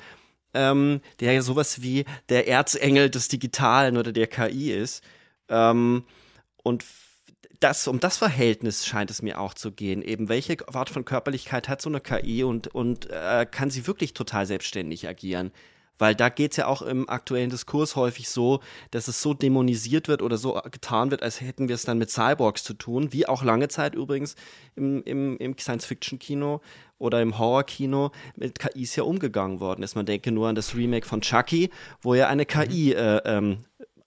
ähm, 0.56 1.02
der 1.20 1.34
ja 1.34 1.42
sowas 1.42 1.82
wie 1.82 2.06
der 2.30 2.48
Erzengel 2.48 3.10
des 3.10 3.28
Digitalen 3.28 3.98
oder 3.98 4.12
der 4.12 4.28
KI 4.28 4.72
ist. 4.72 5.04
Ähm, 5.50 6.04
und 6.64 6.84
das, 7.60 7.88
um 7.88 8.00
das 8.00 8.18
Verhältnis 8.18 8.86
scheint 8.86 9.12
es 9.12 9.22
mir 9.22 9.40
auch 9.40 9.54
zu 9.54 9.72
gehen. 9.72 10.02
Eben, 10.02 10.30
welche 10.30 10.58
Art 10.74 10.90
von 10.90 11.06
Körperlichkeit 11.06 11.70
hat 11.70 11.82
so 11.82 11.90
eine 11.90 12.02
KI 12.02 12.44
und, 12.44 12.68
und 12.68 13.10
äh, 13.10 13.46
kann 13.50 13.70
sie 13.70 13.88
wirklich 13.88 14.14
total 14.14 14.46
selbstständig 14.46 15.08
agieren? 15.08 15.52
Weil 15.98 16.14
da 16.14 16.30
geht 16.30 16.52
es 16.52 16.58
ja 16.58 16.68
auch 16.68 16.82
im 16.82 17.08
aktuellen 17.08 17.50
Diskurs 17.50 17.96
häufig 17.96 18.28
so, 18.30 18.60
dass 18.92 19.08
es 19.08 19.22
so 19.22 19.34
dämonisiert 19.34 20.10
wird 20.10 20.22
oder 20.22 20.38
so 20.38 20.60
getan 20.70 21.10
wird, 21.10 21.24
als 21.24 21.40
hätten 21.40 21.70
wir 21.70 21.76
es 21.76 21.84
dann 21.84 21.98
mit 21.98 22.10
Cyborgs 22.12 22.64
zu 22.64 22.74
tun, 22.74 23.14
wie 23.14 23.28
auch 23.28 23.44
lange 23.44 23.70
Zeit 23.70 23.96
übrigens 23.96 24.36
im, 24.76 25.04
im, 25.04 25.38
im 25.38 25.58
Science-Fiction-Kino 25.58 26.62
oder 26.98 27.22
im 27.22 27.38
Horror-Kino 27.38 28.12
mit 28.36 28.60
KIs 28.60 28.96
ja 28.96 29.04
umgegangen 29.04 29.60
worden 29.60 29.84
ist. 29.84 29.96
Man 29.96 30.06
denke 30.06 30.32
nur 30.32 30.48
an 30.48 30.56
das 30.56 30.76
Remake 30.76 31.06
von 31.06 31.22
Chucky, 31.22 31.70
wo 32.02 32.16
ja 32.16 32.28
eine 32.28 32.46
KI 32.46 32.94
mhm. 32.94 33.00
äh, 33.00 33.18
ähm, 33.26 33.58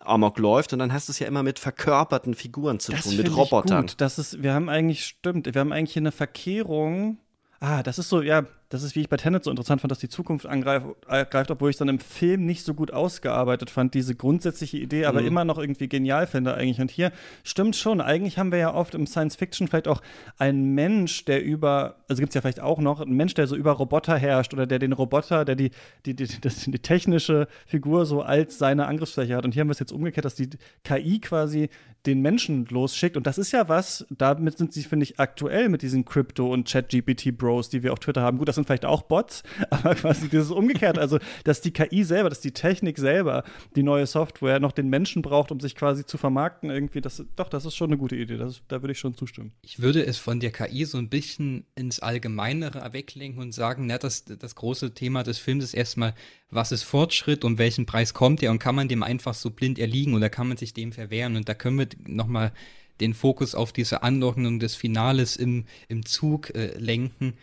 Amok 0.00 0.38
läuft 0.38 0.72
und 0.72 0.78
dann 0.78 0.92
hast 0.92 1.08
du 1.08 1.12
es 1.12 1.18
ja 1.18 1.26
immer 1.26 1.42
mit 1.42 1.58
verkörperten 1.58 2.34
Figuren 2.34 2.80
zu 2.80 2.92
das 2.92 3.02
tun, 3.02 3.16
mit 3.16 3.34
Robotern. 3.34 3.84
Ich 3.84 3.92
gut. 3.92 4.00
Das 4.00 4.18
ist, 4.18 4.42
wir 4.42 4.54
haben 4.54 4.68
eigentlich, 4.68 5.04
stimmt, 5.04 5.52
wir 5.52 5.60
haben 5.60 5.72
eigentlich 5.72 5.92
hier 5.92 6.02
eine 6.02 6.12
Verkehrung. 6.12 7.18
Ah, 7.60 7.82
das 7.82 7.98
ist 7.98 8.08
so, 8.08 8.22
ja, 8.22 8.44
das 8.70 8.82
ist, 8.82 8.94
wie 8.94 9.00
ich 9.00 9.08
bei 9.08 9.16
Tenet 9.16 9.44
so 9.44 9.50
interessant 9.50 9.80
fand, 9.80 9.90
dass 9.90 9.98
die 9.98 10.10
Zukunft 10.10 10.44
angreift, 10.44 10.86
obwohl 11.50 11.70
ich 11.70 11.74
es 11.74 11.78
dann 11.78 11.88
im 11.88 12.00
Film 12.00 12.44
nicht 12.44 12.64
so 12.64 12.74
gut 12.74 12.92
ausgearbeitet 12.92 13.70
fand, 13.70 13.94
diese 13.94 14.14
grundsätzliche 14.14 14.76
Idee, 14.76 15.06
aber 15.06 15.22
mhm. 15.22 15.26
immer 15.26 15.44
noch 15.46 15.56
irgendwie 15.56 15.88
genial 15.88 16.26
finde 16.26 16.54
eigentlich. 16.54 16.78
Und 16.78 16.90
hier 16.90 17.10
stimmt 17.44 17.76
schon, 17.76 18.02
eigentlich 18.02 18.36
haben 18.36 18.52
wir 18.52 18.58
ja 18.58 18.74
oft 18.74 18.94
im 18.94 19.06
Science 19.06 19.36
Fiction 19.36 19.68
vielleicht 19.68 19.88
auch 19.88 20.02
einen 20.36 20.74
Mensch, 20.74 21.24
der 21.24 21.42
über, 21.42 21.96
also 22.08 22.20
gibt 22.20 22.30
es 22.30 22.34
ja 22.34 22.42
vielleicht 22.42 22.60
auch 22.60 22.78
noch, 22.78 23.00
einen 23.00 23.16
Mensch, 23.16 23.32
der 23.32 23.46
so 23.46 23.56
über 23.56 23.72
Roboter 23.72 24.18
herrscht 24.18 24.52
oder 24.52 24.66
der 24.66 24.78
den 24.78 24.92
Roboter, 24.92 25.46
der 25.46 25.54
die, 25.54 25.70
die, 26.04 26.14
die, 26.14 26.28
das, 26.40 26.64
die 26.64 26.78
technische 26.78 27.48
Figur 27.66 28.04
so 28.04 28.20
als 28.20 28.58
seine 28.58 28.86
Angriffsfläche 28.86 29.34
hat. 29.34 29.46
Und 29.46 29.54
hier 29.54 29.62
haben 29.62 29.68
wir 29.68 29.72
es 29.72 29.78
jetzt 29.78 29.92
umgekehrt, 29.92 30.26
dass 30.26 30.34
die 30.34 30.50
KI 30.84 31.20
quasi 31.20 31.70
den 32.06 32.20
Menschen 32.20 32.66
losschickt. 32.66 33.16
Und 33.16 33.26
das 33.26 33.38
ist 33.38 33.52
ja 33.52 33.68
was, 33.68 34.06
damit 34.10 34.58
sind 34.58 34.72
sie, 34.72 34.82
finde 34.82 35.04
ich, 35.04 35.18
aktuell 35.18 35.68
mit 35.68 35.82
diesen 35.82 36.04
Crypto- 36.04 36.52
und 36.52 36.66
Chat-GPT-Bros, 36.66 37.70
die 37.70 37.82
wir 37.82 37.92
auf 37.92 37.98
Twitter 37.98 38.22
haben. 38.22 38.38
Gut, 38.38 38.48
das 38.48 38.57
sind 38.58 38.66
vielleicht 38.66 38.84
auch 38.84 39.02
Bots, 39.02 39.42
aber 39.70 39.94
quasi 39.94 40.28
dieses 40.28 40.50
umgekehrt. 40.50 40.98
Also, 40.98 41.18
dass 41.44 41.60
die 41.60 41.70
KI 41.70 42.04
selber, 42.04 42.28
dass 42.28 42.40
die 42.40 42.52
Technik 42.52 42.98
selber 42.98 43.44
die 43.76 43.82
neue 43.82 44.06
Software 44.06 44.60
noch 44.60 44.72
den 44.72 44.88
Menschen 44.88 45.22
braucht, 45.22 45.50
um 45.50 45.60
sich 45.60 45.74
quasi 45.74 46.04
zu 46.04 46.18
vermarkten, 46.18 46.70
irgendwie, 46.70 47.00
das, 47.00 47.24
doch, 47.36 47.48
das 47.48 47.64
ist 47.64 47.76
schon 47.76 47.90
eine 47.90 47.98
gute 47.98 48.16
Idee. 48.16 48.36
Das, 48.36 48.62
da 48.68 48.82
würde 48.82 48.92
ich 48.92 48.98
schon 48.98 49.14
zustimmen. 49.14 49.52
Ich 49.62 49.80
würde 49.80 50.04
es 50.04 50.18
von 50.18 50.40
der 50.40 50.50
KI 50.50 50.84
so 50.84 50.98
ein 50.98 51.08
bisschen 51.08 51.64
ins 51.74 52.00
Allgemeinere 52.00 52.92
weglenken 52.92 53.40
und 53.40 53.52
sagen, 53.52 53.86
na, 53.86 53.98
das, 53.98 54.24
das 54.24 54.54
große 54.54 54.94
Thema 54.94 55.22
des 55.22 55.38
Films 55.38 55.64
ist 55.64 55.74
erstmal, 55.74 56.14
was 56.50 56.72
ist 56.72 56.82
Fortschritt, 56.82 57.44
um 57.44 57.58
welchen 57.58 57.86
Preis 57.86 58.14
kommt 58.14 58.42
er 58.42 58.50
und 58.50 58.58
kann 58.58 58.74
man 58.74 58.88
dem 58.88 59.02
einfach 59.02 59.34
so 59.34 59.50
blind 59.50 59.78
erliegen 59.78 60.14
oder 60.14 60.30
kann 60.30 60.48
man 60.48 60.56
sich 60.56 60.74
dem 60.74 60.92
verwehren? 60.92 61.36
Und 61.36 61.48
da 61.48 61.54
können 61.54 61.78
wir 61.78 61.88
nochmal 62.06 62.52
den 63.00 63.14
Fokus 63.14 63.54
auf 63.54 63.72
diese 63.72 64.02
Anordnung 64.02 64.58
des 64.58 64.74
Finales 64.74 65.36
im, 65.36 65.64
im 65.88 66.04
Zug 66.04 66.54
äh, 66.54 66.76
lenken. 66.78 67.34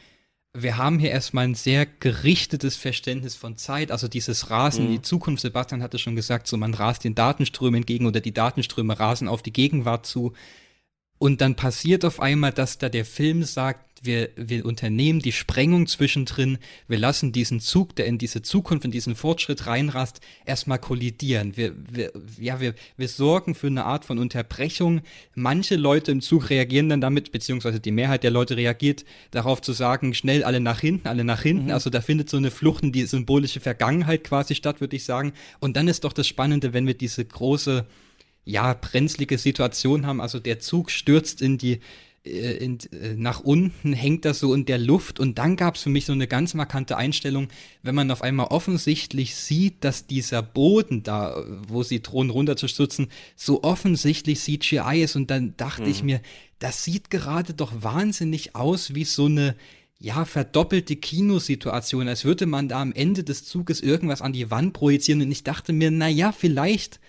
Wir 0.58 0.78
haben 0.78 1.00
hier 1.00 1.12
erstmal 1.12 1.44
ein 1.46 1.56
sehr 1.56 1.86
gerichtetes 1.86 2.78
Verständnis 2.78 3.36
von 3.36 3.58
Zeit, 3.58 3.92
also 3.92 4.08
dieses 4.08 4.50
Rasen, 4.50 4.86
mhm. 4.86 4.92
die 4.92 5.02
Zukunft, 5.02 5.42
Sebastian 5.42 5.84
hatte 5.84 6.00
schon 6.00 6.16
gesagt, 6.16 6.48
so 6.48 6.56
man 6.56 6.74
rast 6.74 7.04
den 7.04 7.14
Datenströmen 7.14 7.82
entgegen 7.82 8.06
oder 8.06 8.22
die 8.22 8.34
Datenströme 8.34 8.98
rasen 8.98 9.28
auf 9.28 9.42
die 9.42 9.54
Gegenwart 9.54 10.06
zu. 10.06 10.34
Und 11.18 11.42
dann 11.42 11.56
passiert 11.56 12.06
auf 12.06 12.20
einmal, 12.20 12.52
dass 12.52 12.78
da 12.78 12.90
der 12.90 13.06
Film 13.06 13.44
sagt, 13.44 13.95
wir, 14.06 14.30
wir 14.36 14.66
unternehmen 14.66 15.20
die 15.20 15.32
Sprengung 15.32 15.88
zwischendrin, 15.88 16.58
wir 16.88 16.98
lassen 16.98 17.32
diesen 17.32 17.60
Zug, 17.60 17.96
der 17.96 18.06
in 18.06 18.18
diese 18.18 18.42
Zukunft, 18.42 18.86
in 18.86 18.92
diesen 18.92 19.16
Fortschritt 19.16 19.68
reinrast, 19.68 20.22
erstmal 20.46 20.80
kollidieren. 20.80 21.58
Wir, 21.58 21.74
wir, 21.92 22.12
ja, 22.40 22.60
wir, 22.60 22.74
wir 22.98 23.08
sorgen 23.08 23.56
für 23.56 23.68
eine 23.68 23.86
Art 23.86 24.06
von 24.06 24.20
Unterbrechung. 24.20 25.02
Manche 25.34 25.76
Leute 25.76 26.12
im 26.12 26.22
Zug 26.22 26.50
reagieren 26.50 26.90
dann 26.90 27.02
damit, 27.02 27.32
beziehungsweise 27.32 27.80
die 27.80 27.92
Mehrheit 27.92 28.24
der 28.24 28.32
Leute 28.32 28.58
reagiert 28.58 29.06
darauf 29.32 29.62
zu 29.62 29.74
sagen, 29.74 30.14
schnell 30.14 30.44
alle 30.44 30.60
nach 30.60 30.80
hinten, 30.80 31.08
alle 31.08 31.24
nach 31.24 31.42
hinten. 31.42 31.66
Mhm. 31.66 31.72
Also 31.72 31.90
da 31.90 32.02
findet 32.02 32.30
so 32.30 32.38
eine 32.38 32.52
Flucht 32.52 32.84
in 32.84 32.92
die 32.92 33.06
symbolische 33.06 33.60
Vergangenheit 33.60 34.24
quasi 34.24 34.56
statt, 34.56 34.82
würde 34.82 34.96
ich 34.96 35.04
sagen. 35.04 35.34
Und 35.60 35.78
dann 35.78 35.88
ist 35.88 36.04
doch 36.04 36.14
das 36.14 36.28
Spannende, 36.28 36.74
wenn 36.74 36.88
wir 36.88 36.94
diese 36.94 37.24
große 37.26 37.86
ja, 38.46 38.74
brenzlige 38.74 39.38
Situation 39.38 40.06
haben. 40.06 40.22
Also 40.22 40.40
der 40.40 40.60
Zug 40.60 40.92
stürzt 40.92 41.42
in 41.42 41.58
die 41.58 41.80
in, 42.26 42.80
äh, 42.92 43.14
nach 43.16 43.40
unten 43.40 43.94
hängt 43.94 44.26
das 44.26 44.40
so 44.40 44.54
in 44.54 44.66
der 44.66 44.80
Luft. 44.80 45.20
Und 45.20 45.38
dann 45.38 45.56
gab 45.56 45.76
es 45.76 45.84
für 45.84 45.90
mich 45.90 46.06
so 46.06 46.14
eine 46.14 46.28
ganz 46.28 46.54
markante 46.54 46.98
Einstellung, 46.98 47.50
wenn 47.84 47.96
man 47.96 48.10
auf 48.10 48.22
einmal 48.22 48.48
offensichtlich 48.48 49.36
sieht, 49.36 49.84
dass 49.84 50.08
dieser 50.08 50.42
Boden 50.42 51.04
da, 51.04 51.44
wo 51.68 51.84
sie 51.84 52.02
drohen 52.02 52.32
runterzustürzen, 52.32 53.08
so 53.36 53.64
offensichtlich 53.64 54.40
CGI 54.40 55.04
ist. 55.04 55.16
Und 55.16 55.30
dann 55.30 55.56
dachte 55.58 55.84
mhm. 55.84 55.92
ich 55.92 56.04
mir, 56.04 56.22
das 56.60 56.84
sieht 56.84 57.10
gerade 57.10 57.54
doch 57.54 57.72
wahnsinnig 57.84 58.56
aus 58.56 58.96
wie 58.96 59.06
so 59.06 59.26
eine 59.26 59.56
ja, 60.00 60.26
verdoppelte 60.26 60.96
Kinosituation, 60.96 62.08
als 62.08 62.26
würde 62.26 62.48
man 62.48 62.68
da 62.68 62.82
am 62.82 62.92
Ende 62.92 63.24
des 63.24 63.46
Zuges 63.46 63.82
irgendwas 63.82 64.22
an 64.22 64.34
die 64.34 64.52
Wand 64.52 64.74
projizieren. 64.74 65.22
Und 65.22 65.32
ich 65.32 65.44
dachte 65.44 65.74
mir, 65.74 65.92
na 65.92 66.08
ja, 66.08 66.32
vielleicht 66.32 67.00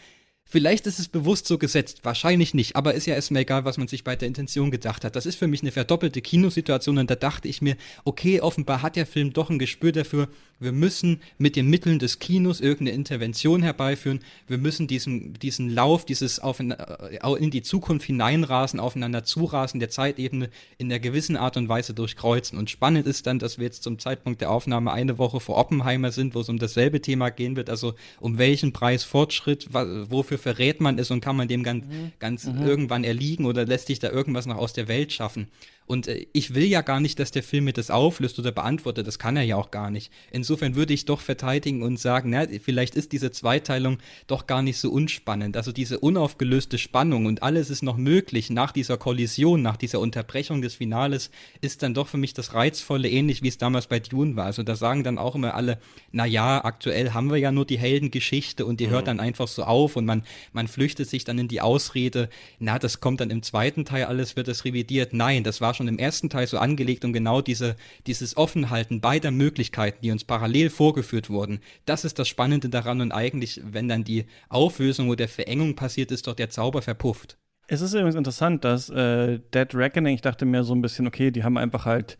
Vielleicht 0.49 0.86
ist 0.86 1.01
es 1.01 1.09
bewusst 1.09 1.49
so 1.49 1.59
gesetzt, 1.59 2.05
wahrscheinlich 2.05 2.55
nicht, 2.55 2.76
aber 2.76 2.94
ist 2.94 3.07
ja 3.07 3.16
erstmal 3.16 3.42
egal, 3.42 3.64
was 3.64 3.78
man 3.78 3.88
sich 3.88 4.05
bei 4.05 4.14
der 4.14 4.28
Intention 4.28 4.70
gedacht 4.70 5.05
hat. 5.05 5.16
Das 5.16 5.26
ist 5.26 5.34
für 5.34 5.49
mich 5.49 5.62
eine 5.62 5.72
verdoppelte 5.72 6.20
Kinosituation 6.20 6.99
und 6.99 7.11
da 7.11 7.16
dachte 7.16 7.49
ich 7.49 7.62
mir, 7.62 7.76
okay, 8.05 8.40
offenbar 8.40 8.80
hat 8.80 8.94
der 8.94 9.07
Film 9.07 9.32
doch 9.32 9.51
ein 9.51 9.59
Gespür 9.59 9.90
dafür, 9.90 10.28
wir 10.59 10.72
müssen 10.72 11.20
mit 11.36 11.55
den 11.55 11.68
Mitteln 11.68 11.99
des 11.99 12.18
Kinos 12.18 12.61
irgendeine 12.61 12.97
Intervention 12.97 13.62
herbeiführen. 13.62 14.20
Wir 14.47 14.57
müssen 14.57 14.86
diesen, 14.86 15.34
diesen 15.34 15.68
Lauf, 15.68 16.07
dieses 16.07 16.40
auf 16.40 16.61
in, 16.61 16.70
äh, 16.70 17.34
in 17.38 17.51
die 17.51 17.62
Zukunft 17.62 18.07
hineinrasen, 18.07 18.80
aufeinander 18.80 19.24
zurasen 19.24 19.80
der 19.80 19.90
Zeitebene 19.90 20.49
in 20.78 20.86
einer 20.86 20.99
gewissen 20.99 21.36
Art 21.36 21.59
und 21.59 21.68
Weise 21.68 21.92
durchkreuzen. 21.92 22.59
Und 22.59 22.70
spannend 22.70 23.07
ist 23.07 23.26
dann, 23.26 23.38
dass 23.38 23.59
wir 23.59 23.66
jetzt 23.66 23.82
zum 23.82 23.99
Zeitpunkt 23.99 24.40
der 24.40 24.51
Aufnahme 24.51 24.92
eine 24.92 25.18
Woche 25.18 25.40
vor 25.40 25.59
Oppenheimer 25.59 26.11
sind, 26.11 26.34
wo 26.34 26.40
es 26.40 26.49
um 26.49 26.59
dasselbe 26.59 27.03
Thema 27.03 27.28
gehen 27.28 27.57
wird. 27.57 27.68
Also 27.68 27.94
um 28.18 28.38
welchen 28.38 28.72
Preis 28.72 29.05
Fortschritt, 29.05 29.74
wofür 29.74 30.36
verrät 30.39 30.80
man 30.80 30.99
es 30.99 31.11
und 31.11 31.20
kann 31.20 31.37
man 31.37 31.49
dem 31.49 31.62
ganz, 31.62 31.84
mhm. 31.84 32.12
ganz 32.18 32.45
mhm. 32.45 32.66
irgendwann 32.66 33.05
erliegen 33.05 33.47
oder 33.47 33.64
lässt 33.64 33.87
sich 33.87 33.99
da 33.99 34.11
irgendwas 34.11 34.47
noch 34.47 34.57
aus 34.57 34.72
der 34.72 34.89
Welt 34.89 35.12
schaffen. 35.12 35.49
Und 35.87 36.09
äh, 36.09 36.26
ich 36.32 36.55
will 36.55 36.64
ja 36.64 36.82
gar 36.82 37.01
nicht, 37.01 37.18
dass 37.18 37.30
der 37.30 37.43
Film 37.43 37.64
mir 37.64 37.72
das 37.72 37.91
auflöst 37.91 38.39
oder 38.39 38.53
beantwortet. 38.53 39.07
Das 39.07 39.18
kann 39.18 39.37
er 39.37 39.43
ja 39.43 39.57
auch 39.57 39.70
gar 39.70 39.91
nicht. 39.91 40.12
Insofern 40.30 40.74
würde 40.74 40.93
ich 40.93 41.05
doch 41.05 41.20
verteidigen 41.20 41.82
und 41.82 41.99
sagen, 41.99 42.30
na, 42.30 42.47
vielleicht 42.62 42.97
ist 42.97 43.12
diese 43.12 43.30
Zweiteilung 43.30 43.99
doch 44.26 44.47
gar 44.47 44.62
nicht 44.62 44.78
so 44.78 44.91
unspannend. 44.91 45.57
Also 45.57 45.72
diese 45.72 45.99
unaufgelöste 46.01 46.78
Spannung 46.78 47.26
und 47.26 47.43
alles 47.43 47.70
ist 47.70 47.82
noch 47.82 47.97
möglich 47.97 48.51
nach 48.51 48.72
dieser 48.72 48.97
Kollision, 48.97 49.62
nach 49.62 49.76
dieser 49.76 50.01
Unterbrechung 50.01 50.62
des 50.62 50.74
Finales, 50.74 51.30
ist 51.61 51.82
dann 51.82 51.95
doch 51.95 52.09
für 52.09 52.16
mich 52.16 52.34
das 52.34 52.55
Reizvolle, 52.55 53.09
ähnlich 53.09 53.43
wie 53.43 53.49
es 53.49 53.59
damals 53.59 53.87
bei 53.87 54.01
Dune 54.01 54.37
war. 54.37 54.47
Also 54.47 54.62
da 54.62 54.74
sagen 54.74 55.05
dann 55.05 55.18
auch 55.18 55.34
immer 55.34 55.55
alle, 55.55 55.78
na 56.12 56.26
ja, 56.26 56.64
aktuell 56.64 57.12
haben 57.12 57.30
wir 57.30 57.39
ja 57.39 57.53
nur 57.53 57.64
die 57.64 57.78
Heldengeschichte 57.78 58.66
und 58.66 58.80
die 58.80 58.87
mhm. 58.87 58.91
hört 58.91 59.09
dann 59.09 59.20
einfach 59.20 59.49
so 59.49 59.62
auf 59.62 59.97
und 59.97 60.05
man, 60.05 60.24
man 60.53 60.68
flüchtet 60.68 61.09
sich 61.09 61.24
dann 61.24 61.39
in 61.39 61.49
die 61.49 61.61
Ausrede, 61.61 62.28
na, 62.59 62.78
das 62.78 63.01
kommt 63.01 63.20
dann 63.20 63.30
im 63.30 63.43
zweiten 63.43 63.84
Teil 63.84 64.05
alles, 64.05 64.37
wird 64.37 64.49
das 64.49 64.64
revidiert. 64.64 65.12
Nein, 65.12 65.45
das 65.45 65.61
war 65.61 65.76
schon 65.77 65.89
im 65.89 65.99
ersten 65.99 66.31
Teil 66.31 66.47
so 66.47 66.59
angelegt, 66.59 67.05
um 67.05 67.12
genau 67.12 67.41
diese, 67.41 67.77
dieses 68.07 68.37
Offenhalten 68.37 69.01
beider 69.01 69.31
Möglichkeiten, 69.31 69.99
die 70.03 70.11
uns 70.11 70.24
parallel 70.24 70.70
vorgeführt 70.70 71.31
wurden. 71.31 71.61
Das 71.85 72.05
ist 72.05 72.18
das 72.18 72.29
Spannende 72.29 72.68
daran 72.68 73.01
und 73.01 73.12
eigentlich, 73.12 73.61
wenn 73.64 73.89
dann 73.89 74.05
die 74.05 74.27
Auflösung 74.49 75.09
oder 75.09 75.29
Verengung 75.29 75.77
passiert, 75.77 76.11
ist 76.11 76.27
doch 76.27 76.35
der 76.35 76.51
Zauber 76.51 76.83
verpufft. 76.83 77.37
Es 77.68 77.81
ist 77.81 77.95
übrigens 77.95 78.14
interessant, 78.14 78.64
dass 78.64 78.89
äh, 78.91 79.41
Dead 79.53 79.74
Reckoning, 79.74 80.14
ich 80.14 80.22
dachte 80.22 80.45
mir 80.45 80.62
so 80.62 80.74
ein 80.74 80.83
bisschen, 80.83 81.07
okay, 81.07 81.31
die 81.31 81.43
haben 81.43 81.59
einfach 81.59 81.85
halt 81.85 82.16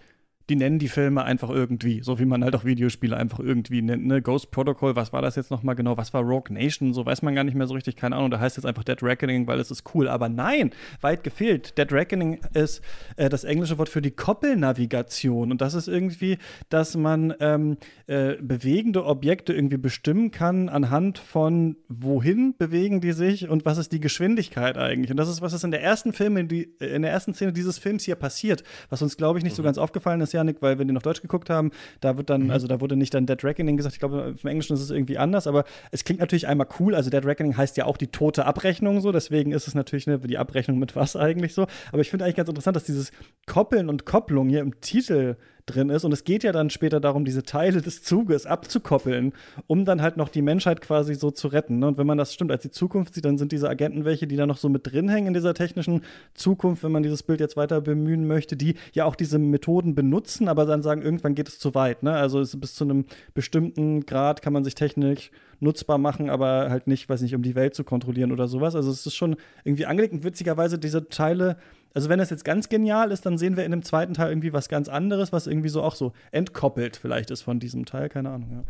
die 0.49 0.57
nennen 0.57 0.79
die 0.79 0.89
Filme 0.89 1.25
einfach 1.25 1.51
irgendwie, 1.51 2.03
so 2.03 2.21
wie 2.21 2.25
man 2.25 2.45
halt 2.45 2.55
auch 2.55 2.65
Videospiele 2.65 3.17
einfach 3.17 3.41
irgendwie 3.41 3.83
nennt. 3.83 4.07
Ne? 4.07 4.23
Ghost 4.23 4.53
Protocol, 4.53 4.95
was 4.95 5.13
war 5.13 5.21
das 5.21 5.35
jetzt 5.35 5.51
nochmal 5.51 5.75
genau? 5.75 5.97
Was 5.97 6.15
war 6.15 6.23
Rogue 6.23 6.55
Nation? 6.55 6.93
So 6.93 7.05
weiß 7.05 7.23
man 7.23 7.35
gar 7.35 7.43
nicht 7.43 7.57
mehr 7.57 7.67
so 7.67 7.75
richtig, 7.75 7.97
keine 7.97 8.15
Ahnung. 8.15 8.31
Da 8.31 8.39
heißt 8.39 8.57
jetzt 8.57 8.65
einfach 8.65 8.85
Dead 8.85 9.03
Reckoning, 9.03 9.49
weil 9.49 9.59
es 9.59 9.73
ist 9.73 9.83
cool. 9.95 10.09
Aber 10.09 10.29
nein, 10.29 10.71
weit 11.01 11.25
gefehlt. 11.25 11.77
Dead 11.77 11.91
Reckoning 11.93 12.39
ist 12.55 12.81
äh, 13.17 13.29
das 13.29 13.43
englische 13.43 13.77
Wort 13.79 13.89
für 13.89 14.01
die 14.01 14.13
Koppelnavigation. 14.13 15.51
Und 15.51 15.61
das 15.61 15.75
ist 15.75 15.89
irgendwie, 15.89 16.39
dass 16.69 16.97
man 16.97 17.35
ähm, 17.41 17.77
äh, 18.07 18.35
bewegende 18.41 19.05
Objekte 19.05 19.53
irgendwie 19.53 19.79
bestimmen 19.79 20.31
kann 20.31 20.69
anhand 20.69 21.19
von 21.19 21.77
wohin 21.89 22.55
bewegen 22.57 23.01
die 23.01 23.13
sich 23.13 23.49
und 23.49 23.65
was 23.65 23.79
ist 23.79 23.91
die 23.91 24.01
Geschwindigkeit 24.01 24.79
eigentlich. 24.79 25.11
Und 25.11 25.17
das 25.17 25.29
ist, 25.29 25.43
was 25.43 25.53
ist 25.53 25.65
in 25.65 25.73
der 25.73 25.83
ersten 25.83 26.13
Film, 26.13 26.37
in, 26.37 26.47
die, 26.47 26.63
in 26.79 27.03
der 27.03 27.11
ersten 27.11 27.35
Szene 27.35 27.53
dieses 27.53 27.79
Films 27.79 28.05
hier 28.05 28.15
passiert, 28.15 28.63
was 28.91 29.03
uns, 29.03 29.17
glaube 29.17 29.39
ich, 29.39 29.45
nicht 29.45 29.55
mhm. 29.55 29.57
so 29.57 29.63
ganz 29.65 29.79
aufgefallen 29.79 30.21
ist 30.21 30.36
Janik, 30.37 30.63
weil 30.63 30.79
wir 30.79 30.85
den 30.85 30.97
auf 30.97 31.03
Deutsch 31.03 31.23
geguckt 31.23 31.51
haben, 31.51 31.71
da 32.01 32.17
wird 32.17 32.31
dann, 32.31 32.45
mhm. 32.45 32.51
also 32.51 32.67
da 32.67 32.81
wurde 32.81 32.97
nicht 32.97 33.15
dann 33.15 33.27
Dead 33.27 33.43
Reckoning 33.43 33.77
gesagt, 33.77 33.95
ich 33.95 34.01
glaube, 34.01 34.35
im 34.41 34.49
Englischen 34.49 34.75
ist 34.75 34.81
es 34.81 34.91
irgendwie 34.91 35.19
anders, 35.19 35.47
aber 35.47 35.65
es 35.91 36.05
klingt 36.05 36.21
natürlich 36.21 36.47
einmal 36.47 36.69
cool. 36.79 36.95
Also 36.95 37.11
Dead 37.11 37.25
Reckoning 37.25 37.57
heißt 37.57 37.77
ja 37.77 37.87
auch 37.87 37.97
die 37.97 38.09
tote 38.09 38.47
Abrechnung 38.47 39.01
so, 39.01 39.13
deswegen 39.13 39.53
ist 39.53 39.67
es 39.67 39.75
natürlich 39.75 40.07
ne, 40.07 40.19
die 40.19 40.39
Abrechnung 40.39 40.79
mit 40.79 40.95
was 40.97 41.17
eigentlich 41.17 41.55
so. 41.55 41.67
Aber 41.93 42.01
ich 42.01 42.11
finde 42.11 42.25
eigentlich 42.25 42.37
ganz 42.37 42.49
interessant, 42.49 42.77
dass 42.77 42.85
dieses 42.85 43.11
Koppeln 43.47 43.89
und 43.89 44.07
Kopplung 44.07 44.49
hier 44.49 44.61
im 44.61 44.81
Titel 44.81 45.37
drin 45.67 45.91
ist. 45.91 46.05
Und 46.05 46.13
es 46.13 46.25
geht 46.25 46.45
ja 46.45 46.53
dann 46.53 46.71
später 46.71 47.01
darum, 47.01 47.25
diese 47.25 47.43
Teile 47.43 47.83
des 47.83 48.03
Zuges 48.03 48.47
abzukoppeln, 48.47 49.33
um 49.67 49.85
dann 49.85 50.01
halt 50.01 50.17
noch 50.17 50.29
die 50.29 50.43
Menschheit 50.43 50.81
quasi 50.81 51.15
so 51.15 51.31
zu 51.31 51.49
retten. 51.49 51.81
Ne? 51.81 51.89
Und 51.89 51.99
wenn 51.99 52.07
man 52.07 52.19
das 52.19 52.33
stimmt 52.33 52.53
als 52.53 52.63
die 52.63 52.71
Zukunft 52.71 53.15
sieht, 53.15 53.25
dann 53.25 53.37
sind 53.37 53.53
diese 53.53 53.69
Agenten 53.69 54.05
welche, 54.05 54.27
die 54.27 54.37
da 54.37 54.47
noch 54.47 54.57
so 54.57 54.69
mit 54.69 54.91
drin 54.91 55.09
hängen 55.09 55.29
in 55.29 55.35
dieser 55.35 55.55
technischen 55.55 56.03
Zukunft, 56.35 56.85
wenn 56.85 56.93
man 56.93 57.03
dieses 57.03 57.23
Bild 57.23 57.41
jetzt 57.41 57.57
weiter 57.57 57.81
bemühen 57.81 58.27
möchte, 58.27 58.57
die 58.57 58.77
ja 58.93 59.05
auch 59.05 59.17
diese 59.17 59.39
Methoden 59.39 59.95
benutzen, 59.95 60.49
aber 60.49 60.65
dann 60.65 60.83
sagen, 60.83 61.03
irgendwann 61.03 61.35
geht 61.35 61.49
es 61.49 61.59
zu 61.59 61.75
weit. 61.75 62.03
Ne? 62.03 62.13
Also 62.13 62.39
bis 62.59 62.75
zu 62.75 62.85
einem 62.85 63.05
bestimmten 63.35 64.07
Grad 64.07 64.43
kann 64.43 64.53
man 64.53 64.65
sich 64.65 64.75
technisch 64.75 65.31
nutzbar 65.59 65.99
machen, 65.99 66.31
aber 66.31 66.71
halt 66.71 66.87
nicht, 66.87 67.09
weiß 67.09 67.23
nicht, 67.23 67.35
um 67.35 67.43
die 67.43 67.55
Welt 67.55 67.75
zu 67.75 67.83
kontrollieren 67.83 68.33
oder 68.33 68.47
sowas. 68.47 68.75
Also 68.75 68.91
es 68.91 69.07
ist 69.07 69.15
schon 69.15 69.37
irgendwie 69.65 69.87
angelegt 69.87 70.13
und 70.13 70.25
witzigerweise 70.25 70.79
diese 70.79 71.09
Teile 71.09 71.57
also 71.95 72.09
wenn 72.09 72.19
das 72.19 72.31
jetzt 72.31 72.45
ganz 72.45 72.69
genial 72.69 73.11
ist, 73.11 73.27
dann 73.27 73.39
sehen 73.39 73.57
wir 73.57 73.65
in 73.65 73.71
dem 73.71 73.83
zweiten 73.83 74.15
Teil 74.15 74.31
irgendwie 74.31 74.53
was 74.53 74.69
ganz 74.69 74.89
anderes, 74.89 75.33
was 75.33 75.47
irgendwie 75.47 75.69
so 75.69 75.83
auch 75.83 75.95
so 75.95 76.13
entkoppelt 76.31 76.97
vielleicht 76.97 77.31
ist 77.31 77.43
von 77.43 77.59
diesem 77.59 77.85
Teil, 77.85 78.09
keine 78.09 78.31
Ahnung, 78.31 78.51
ja. 78.53 78.65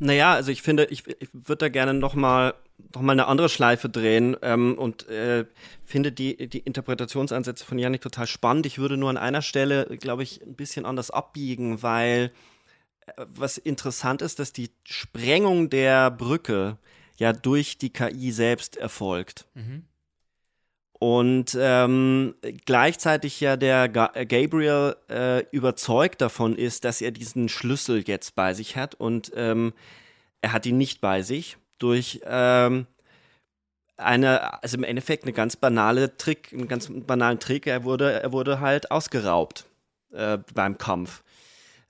Naja, 0.00 0.34
also 0.34 0.50
ich 0.50 0.62
finde, 0.62 0.84
ich, 0.86 1.06
ich 1.06 1.28
würde 1.32 1.56
da 1.56 1.68
gerne 1.68 1.94
noch 1.94 2.14
mal, 2.14 2.54
noch 2.94 3.02
mal 3.02 3.12
eine 3.12 3.26
andere 3.26 3.48
Schleife 3.48 3.88
drehen 3.88 4.36
ähm, 4.42 4.76
und 4.76 5.08
äh, 5.08 5.44
finde 5.84 6.12
die, 6.12 6.48
die 6.48 6.60
Interpretationsansätze 6.60 7.64
von 7.64 7.78
Janik 7.78 8.00
total 8.00 8.26
spannend. 8.26 8.66
Ich 8.66 8.78
würde 8.78 8.96
nur 8.96 9.10
an 9.10 9.16
einer 9.16 9.42
Stelle, 9.42 9.86
glaube 9.98 10.22
ich, 10.22 10.42
ein 10.42 10.54
bisschen 10.54 10.84
anders 10.84 11.10
abbiegen, 11.10 11.82
weil 11.82 12.32
was 13.16 13.58
interessant 13.58 14.22
ist, 14.22 14.38
dass 14.38 14.52
die 14.52 14.70
Sprengung 14.84 15.70
der 15.70 16.10
Brücke 16.10 16.78
ja 17.16 17.32
durch 17.32 17.78
die 17.78 17.90
KI 17.90 18.30
selbst 18.32 18.76
erfolgt. 18.76 19.46
Mhm. 19.54 19.84
Und 20.98 21.56
ähm, 21.60 22.34
gleichzeitig 22.66 23.40
ja 23.40 23.56
der 23.56 23.88
Ga 23.88 24.08
Gabriel 24.24 24.96
äh, 25.08 25.44
überzeugt 25.52 26.20
davon 26.20 26.56
ist, 26.56 26.84
dass 26.84 27.00
er 27.00 27.12
diesen 27.12 27.48
Schlüssel 27.48 28.02
jetzt 28.06 28.34
bei 28.34 28.52
sich 28.52 28.76
hat 28.76 28.96
und 28.96 29.30
ähm, 29.36 29.72
er 30.40 30.52
hat 30.52 30.66
ihn 30.66 30.76
nicht 30.76 31.00
bei 31.00 31.22
sich 31.22 31.56
durch 31.78 32.20
ähm, 32.24 32.86
eine, 33.96 34.62
also 34.62 34.76
im 34.76 34.84
Endeffekt 34.84 35.24
eine 35.24 35.32
ganz 35.32 35.56
banale 35.56 36.16
Trick, 36.16 36.52
einen 36.52 36.68
ganz 36.68 36.88
banalen 36.90 37.40
Trick. 37.40 37.66
Er 37.66 37.84
wurde, 37.84 38.22
er 38.22 38.32
wurde 38.32 38.60
halt 38.60 38.90
ausgeraubt 38.90 39.66
äh, 40.12 40.38
beim 40.54 40.78
Kampf. 40.78 41.22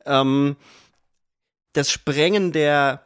Ähm, 0.06 0.56
das 1.74 1.90
Sprengen 1.90 2.52
der, 2.52 3.02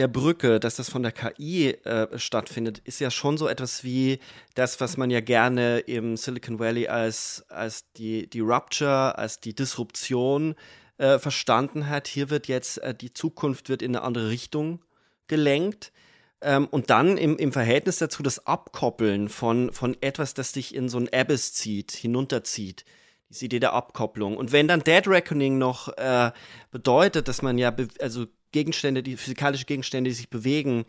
der 0.00 0.08
Brücke, 0.08 0.60
dass 0.60 0.76
das 0.76 0.88
von 0.88 1.02
der 1.02 1.12
KI 1.12 1.72
äh, 1.84 2.18
stattfindet, 2.18 2.78
ist 2.84 3.00
ja 3.00 3.10
schon 3.10 3.36
so 3.36 3.46
etwas 3.48 3.84
wie 3.84 4.18
das, 4.54 4.80
was 4.80 4.96
man 4.96 5.10
ja 5.10 5.20
gerne 5.20 5.80
im 5.80 6.16
Silicon 6.16 6.58
Valley 6.58 6.88
als, 6.88 7.44
als 7.50 7.92
die, 7.92 8.28
die 8.28 8.40
Rupture, 8.40 9.18
als 9.18 9.40
die 9.40 9.54
Disruption 9.54 10.54
äh, 10.96 11.18
verstanden 11.18 11.90
hat. 11.90 12.08
Hier 12.08 12.30
wird 12.30 12.48
jetzt 12.48 12.78
äh, 12.78 12.94
die 12.94 13.12
Zukunft 13.12 13.68
wird 13.68 13.82
in 13.82 13.94
eine 13.94 14.02
andere 14.02 14.30
Richtung 14.30 14.82
gelenkt. 15.28 15.92
Ähm, 16.40 16.66
und 16.70 16.88
dann 16.88 17.18
im, 17.18 17.36
im 17.36 17.52
Verhältnis 17.52 17.98
dazu 17.98 18.22
das 18.22 18.46
Abkoppeln 18.46 19.28
von, 19.28 19.70
von 19.70 19.98
etwas, 20.00 20.32
das 20.32 20.52
dich 20.52 20.74
in 20.74 20.88
so 20.88 20.96
ein 20.96 21.12
Abyss 21.12 21.52
zieht, 21.52 21.92
hinunterzieht. 21.92 22.86
Diese 23.28 23.44
Idee 23.44 23.60
der 23.60 23.74
Abkopplung. 23.74 24.38
Und 24.38 24.50
wenn 24.50 24.66
dann 24.66 24.80
Dead 24.80 25.06
Reckoning 25.06 25.58
noch 25.58 25.88
äh, 25.98 26.32
bedeutet, 26.70 27.28
dass 27.28 27.42
man 27.42 27.58
ja, 27.58 27.76
also 28.00 28.26
Gegenstände, 28.52 29.02
die 29.02 29.16
physikalische 29.16 29.66
Gegenstände, 29.66 30.10
die 30.10 30.14
sich 30.14 30.30
bewegen, 30.30 30.84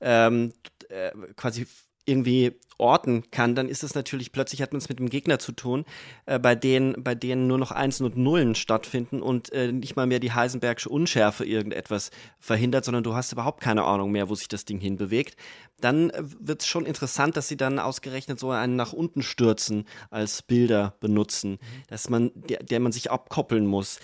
ähm, 0.00 0.52
äh, 0.88 1.10
quasi 1.36 1.66
irgendwie 2.06 2.52
orten 2.78 3.30
kann, 3.30 3.54
dann 3.54 3.68
ist 3.68 3.82
es 3.82 3.94
natürlich 3.94 4.32
plötzlich 4.32 4.62
hat 4.62 4.72
man 4.72 4.78
es 4.78 4.88
mit 4.88 4.98
einem 4.98 5.08
Gegner 5.08 5.38
zu 5.38 5.52
tun, 5.52 5.84
äh, 6.26 6.38
bei 6.38 6.54
denen 6.54 7.02
bei 7.02 7.14
denen 7.14 7.46
nur 7.46 7.58
noch 7.58 7.72
Einsen 7.72 8.04
und 8.04 8.16
Nullen 8.16 8.54
stattfinden 8.54 9.22
und 9.22 9.52
äh, 9.52 9.72
nicht 9.72 9.96
mal 9.96 10.06
mehr 10.06 10.20
die 10.20 10.32
Heisenbergsche 10.32 10.88
Unschärfe 10.88 11.44
irgendetwas 11.44 12.10
verhindert, 12.38 12.84
sondern 12.84 13.02
du 13.02 13.14
hast 13.14 13.32
überhaupt 13.32 13.60
keine 13.60 13.84
Ahnung 13.84 14.12
mehr, 14.12 14.28
wo 14.28 14.34
sich 14.34 14.48
das 14.48 14.64
Ding 14.64 14.78
hinbewegt. 14.78 15.36
Dann 15.80 16.10
äh, 16.10 16.22
wird 16.38 16.62
es 16.62 16.68
schon 16.68 16.86
interessant, 16.86 17.36
dass 17.36 17.48
sie 17.48 17.56
dann 17.56 17.78
ausgerechnet 17.78 18.38
so 18.38 18.50
einen 18.50 18.76
nach 18.76 18.92
unten 18.92 19.22
stürzen 19.22 19.84
als 20.10 20.42
Bilder 20.42 20.96
benutzen, 21.00 21.52
mhm. 21.52 21.58
dass 21.88 22.08
man 22.08 22.30
der, 22.34 22.62
der 22.62 22.80
man 22.80 22.92
sich 22.92 23.10
abkoppeln 23.10 23.66
muss. 23.66 24.00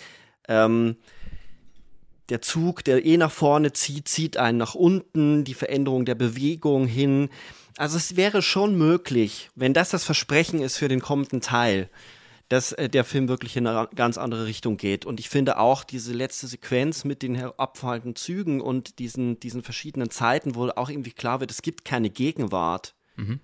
Ähm, 0.49 0.97
der 2.29 2.41
Zug, 2.41 2.85
der 2.85 3.05
eh 3.05 3.17
nach 3.17 3.33
vorne 3.33 3.73
zieht, 3.73 4.09
zieht 4.09 4.37
einen 4.37 4.59
nach 4.59 4.75
unten, 4.75 5.45
die 5.45 5.55
Veränderung 5.55 6.05
der 6.05 6.15
Bewegung 6.15 6.87
hin. 6.87 7.29
Also 7.77 7.97
es 7.97 8.17
wäre 8.17 8.43
schon 8.43 8.77
möglich, 8.77 9.51
wenn 9.55 9.75
das 9.75 9.91
das 9.91 10.05
Versprechen 10.05 10.61
ist 10.61 10.77
für 10.77 10.89
den 10.89 11.01
kommenden 11.01 11.41
Teil, 11.41 11.89
dass 12.49 12.73
äh, 12.73 12.89
der 12.89 13.05
Film 13.05 13.29
wirklich 13.29 13.57
in 13.57 13.67
eine 13.67 13.89
ganz 13.95 14.19
andere 14.19 14.47
Richtung 14.47 14.77
geht. 14.77 15.05
Und 15.05 15.21
ich 15.21 15.29
finde 15.29 15.59
auch 15.59 15.85
diese 15.85 16.13
letzte 16.13 16.47
Sequenz 16.47 17.05
mit 17.05 17.23
den 17.23 17.37
abfallenden 17.37 18.15
Zügen 18.15 18.61
und 18.61 18.99
diesen, 18.99 19.41
diesen 19.41 19.63
verschiedenen 19.63 20.11
Zeiten, 20.11 20.55
wo 20.55 20.69
auch 20.69 20.91
irgendwie 20.91 21.13
klar 21.13 21.41
wird, 21.41 21.51
es 21.51 21.63
gibt 21.63 21.85
keine 21.85 22.11
Gegenwart. 22.11 22.95
Mhm. 23.17 23.41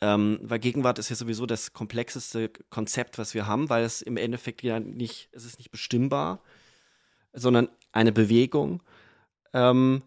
Ähm, 0.00 0.40
weil 0.42 0.58
Gegenwart 0.58 0.98
ist 0.98 1.10
ja 1.10 1.16
sowieso 1.16 1.46
das 1.46 1.72
komplexeste 1.72 2.50
Konzept, 2.70 3.18
was 3.18 3.34
wir 3.34 3.46
haben, 3.46 3.68
weil 3.68 3.84
es 3.84 4.02
im 4.02 4.16
Endeffekt 4.16 4.62
ja 4.62 4.80
nicht, 4.80 5.28
es 5.30 5.44
ist 5.44 5.58
nicht 5.58 5.70
bestimmbar, 5.70 6.42
sondern 7.32 7.68
eine 7.92 8.12
Bewegung. 8.12 8.82
Ähm, 9.52 10.02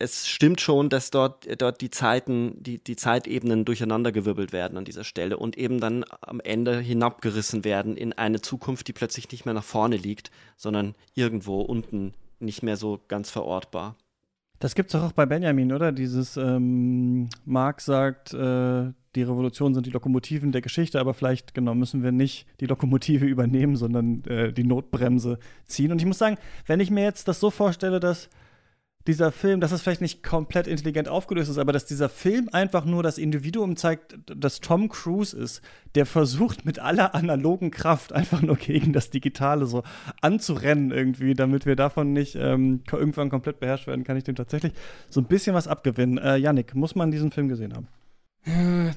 es 0.00 0.28
stimmt 0.28 0.60
schon, 0.60 0.90
dass 0.90 1.10
dort, 1.10 1.48
dort 1.60 1.80
die 1.80 1.90
Zeiten, 1.90 2.62
die, 2.62 2.78
die 2.78 2.94
Zeitebenen 2.94 3.64
durcheinandergewirbelt 3.64 4.52
werden 4.52 4.78
an 4.78 4.84
dieser 4.84 5.02
Stelle 5.02 5.36
und 5.36 5.58
eben 5.58 5.80
dann 5.80 6.04
am 6.20 6.38
Ende 6.40 6.78
hinabgerissen 6.78 7.64
werden 7.64 7.96
in 7.96 8.12
eine 8.12 8.40
Zukunft, 8.40 8.86
die 8.86 8.92
plötzlich 8.92 9.30
nicht 9.32 9.44
mehr 9.44 9.54
nach 9.54 9.64
vorne 9.64 9.96
liegt, 9.96 10.30
sondern 10.56 10.94
irgendwo 11.14 11.60
unten 11.62 12.14
nicht 12.38 12.62
mehr 12.62 12.76
so 12.76 13.00
ganz 13.08 13.30
verortbar. 13.30 13.96
Das 14.60 14.74
gibt 14.74 14.90
es 14.90 15.00
doch 15.00 15.08
auch 15.08 15.12
bei 15.12 15.26
Benjamin, 15.26 15.72
oder? 15.72 15.90
Dieses 15.92 16.36
ähm, 16.36 17.28
Marx 17.44 17.84
sagt, 17.84 18.34
äh, 18.34 18.92
die 19.18 19.24
Revolutionen 19.24 19.74
sind 19.74 19.86
die 19.86 19.90
Lokomotiven 19.90 20.52
der 20.52 20.62
Geschichte, 20.62 21.00
aber 21.00 21.12
vielleicht 21.12 21.54
genau 21.54 21.74
müssen 21.74 22.02
wir 22.02 22.12
nicht 22.12 22.46
die 22.60 22.66
Lokomotive 22.66 23.24
übernehmen, 23.26 23.76
sondern 23.76 24.24
äh, 24.24 24.52
die 24.52 24.64
Notbremse 24.64 25.38
ziehen. 25.66 25.92
Und 25.92 26.00
ich 26.00 26.06
muss 26.06 26.18
sagen, 26.18 26.38
wenn 26.66 26.80
ich 26.80 26.90
mir 26.90 27.04
jetzt 27.04 27.28
das 27.28 27.40
so 27.40 27.50
vorstelle, 27.50 28.00
dass 28.00 28.30
dieser 29.08 29.32
Film, 29.32 29.60
dass 29.60 29.72
es 29.72 29.80
vielleicht 29.80 30.02
nicht 30.02 30.22
komplett 30.22 30.66
intelligent 30.66 31.08
aufgelöst 31.08 31.50
ist, 31.50 31.56
aber 31.56 31.72
dass 31.72 31.86
dieser 31.86 32.10
Film 32.10 32.50
einfach 32.52 32.84
nur 32.84 33.02
das 33.02 33.16
Individuum 33.16 33.74
zeigt, 33.76 34.18
das 34.26 34.60
Tom 34.60 34.90
Cruise 34.90 35.34
ist, 35.34 35.62
der 35.94 36.04
versucht 36.04 36.66
mit 36.66 36.78
aller 36.78 37.14
analogen 37.14 37.70
Kraft 37.70 38.12
einfach 38.12 38.42
nur 38.42 38.56
gegen 38.56 38.92
das 38.92 39.08
Digitale 39.08 39.64
so 39.64 39.82
anzurennen 40.20 40.90
irgendwie, 40.90 41.32
damit 41.32 41.64
wir 41.64 41.74
davon 41.74 42.12
nicht 42.12 42.36
ähm, 42.36 42.82
irgendwann 42.92 43.30
komplett 43.30 43.60
beherrscht 43.60 43.86
werden, 43.86 44.04
kann 44.04 44.18
ich 44.18 44.24
dem 44.24 44.36
tatsächlich 44.36 44.74
so 45.08 45.20
ein 45.22 45.26
bisschen 45.26 45.54
was 45.54 45.68
abgewinnen. 45.68 46.18
Äh, 46.18 46.36
Yannick, 46.36 46.74
muss 46.74 46.94
man 46.94 47.10
diesen 47.10 47.32
Film 47.32 47.48
gesehen 47.48 47.74
haben? 47.74 47.88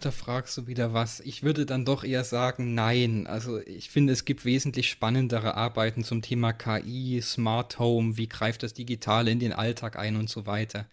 Da 0.01 0.11
fragst 0.11 0.57
du 0.57 0.67
wieder 0.67 0.93
was. 0.93 1.19
Ich 1.19 1.43
würde 1.43 1.65
dann 1.65 1.83
doch 1.85 2.03
eher 2.03 2.23
sagen, 2.23 2.73
nein. 2.73 3.27
Also 3.27 3.59
ich 3.59 3.89
finde, 3.89 4.13
es 4.13 4.23
gibt 4.25 4.45
wesentlich 4.45 4.89
spannendere 4.89 5.55
Arbeiten 5.55 6.03
zum 6.03 6.21
Thema 6.21 6.53
KI, 6.53 7.21
Smart 7.21 7.77
Home, 7.79 8.17
wie 8.17 8.27
greift 8.27 8.63
das 8.63 8.73
Digitale 8.73 9.31
in 9.31 9.39
den 9.39 9.53
Alltag 9.53 9.97
ein 9.97 10.15
und 10.15 10.29
so 10.29 10.45
weiter. 10.45 10.87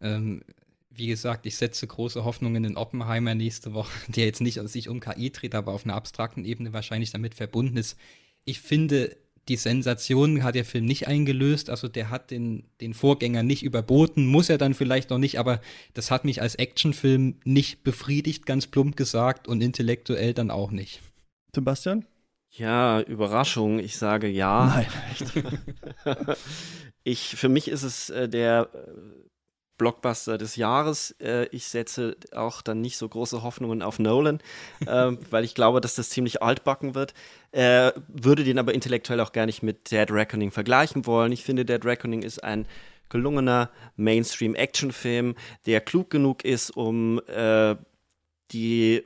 Ähm, 0.00 0.42
wie 0.90 1.06
gesagt, 1.06 1.46
ich 1.46 1.56
setze 1.56 1.86
große 1.86 2.24
Hoffnungen 2.24 2.64
in 2.64 2.76
Oppenheimer 2.76 3.34
nächste 3.34 3.74
Woche, 3.74 3.92
der 4.08 4.26
jetzt 4.26 4.40
nicht 4.40 4.60
sich 4.68 4.88
um 4.88 5.00
KI 5.00 5.30
dreht, 5.30 5.54
aber 5.54 5.72
auf 5.72 5.84
einer 5.84 5.94
abstrakten 5.94 6.44
Ebene 6.44 6.72
wahrscheinlich 6.72 7.12
damit 7.12 7.34
verbunden 7.34 7.76
ist. 7.76 7.96
Ich 8.44 8.60
finde, 8.60 9.16
die 9.48 9.56
Sensation 9.56 10.42
hat 10.42 10.54
der 10.54 10.64
Film 10.64 10.84
nicht 10.84 11.08
eingelöst, 11.08 11.70
also 11.70 11.88
der 11.88 12.10
hat 12.10 12.30
den, 12.30 12.64
den 12.80 12.94
Vorgänger 12.94 13.42
nicht 13.42 13.62
überboten, 13.62 14.26
muss 14.26 14.48
er 14.48 14.58
dann 14.58 14.74
vielleicht 14.74 15.10
noch 15.10 15.18
nicht, 15.18 15.38
aber 15.38 15.60
das 15.94 16.10
hat 16.10 16.24
mich 16.24 16.42
als 16.42 16.54
Actionfilm 16.54 17.36
nicht 17.44 17.82
befriedigt, 17.82 18.46
ganz 18.46 18.66
plump 18.66 18.96
gesagt, 18.96 19.48
und 19.48 19.60
intellektuell 19.60 20.34
dann 20.34 20.50
auch 20.50 20.70
nicht. 20.70 21.00
Sebastian? 21.54 22.06
Ja, 22.50 23.00
Überraschung, 23.00 23.78
ich 23.78 23.96
sage 23.96 24.28
ja. 24.28 24.66
Nein, 24.66 24.86
echt. 25.12 25.32
ich, 27.04 27.36
für 27.36 27.48
mich 27.48 27.68
ist 27.68 27.82
es 27.82 28.10
äh, 28.10 28.28
der 28.28 28.68
äh, 28.72 29.29
Blockbuster 29.80 30.36
des 30.36 30.56
Jahres. 30.56 31.12
Äh, 31.22 31.46
ich 31.52 31.64
setze 31.66 32.14
auch 32.34 32.60
dann 32.60 32.82
nicht 32.82 32.98
so 32.98 33.08
große 33.08 33.42
Hoffnungen 33.42 33.80
auf 33.80 33.98
Nolan, 33.98 34.40
äh, 34.86 35.12
weil 35.30 35.44
ich 35.44 35.54
glaube, 35.54 35.80
dass 35.80 35.94
das 35.94 36.10
ziemlich 36.10 36.42
altbacken 36.42 36.94
wird. 36.94 37.14
Äh, 37.50 37.92
würde 38.08 38.44
den 38.44 38.58
aber 38.58 38.74
intellektuell 38.74 39.20
auch 39.20 39.32
gar 39.32 39.46
nicht 39.46 39.62
mit 39.62 39.90
Dead 39.90 40.10
Reckoning 40.10 40.50
vergleichen 40.50 41.06
wollen. 41.06 41.32
Ich 41.32 41.44
finde, 41.44 41.64
Dead 41.64 41.82
Reckoning 41.82 42.20
ist 42.20 42.44
ein 42.44 42.68
gelungener 43.08 43.70
Mainstream-Action-Film, 43.96 45.34
der 45.64 45.80
klug 45.80 46.10
genug 46.10 46.44
ist, 46.44 46.70
um 46.76 47.18
äh, 47.26 47.74
die, 48.52 49.02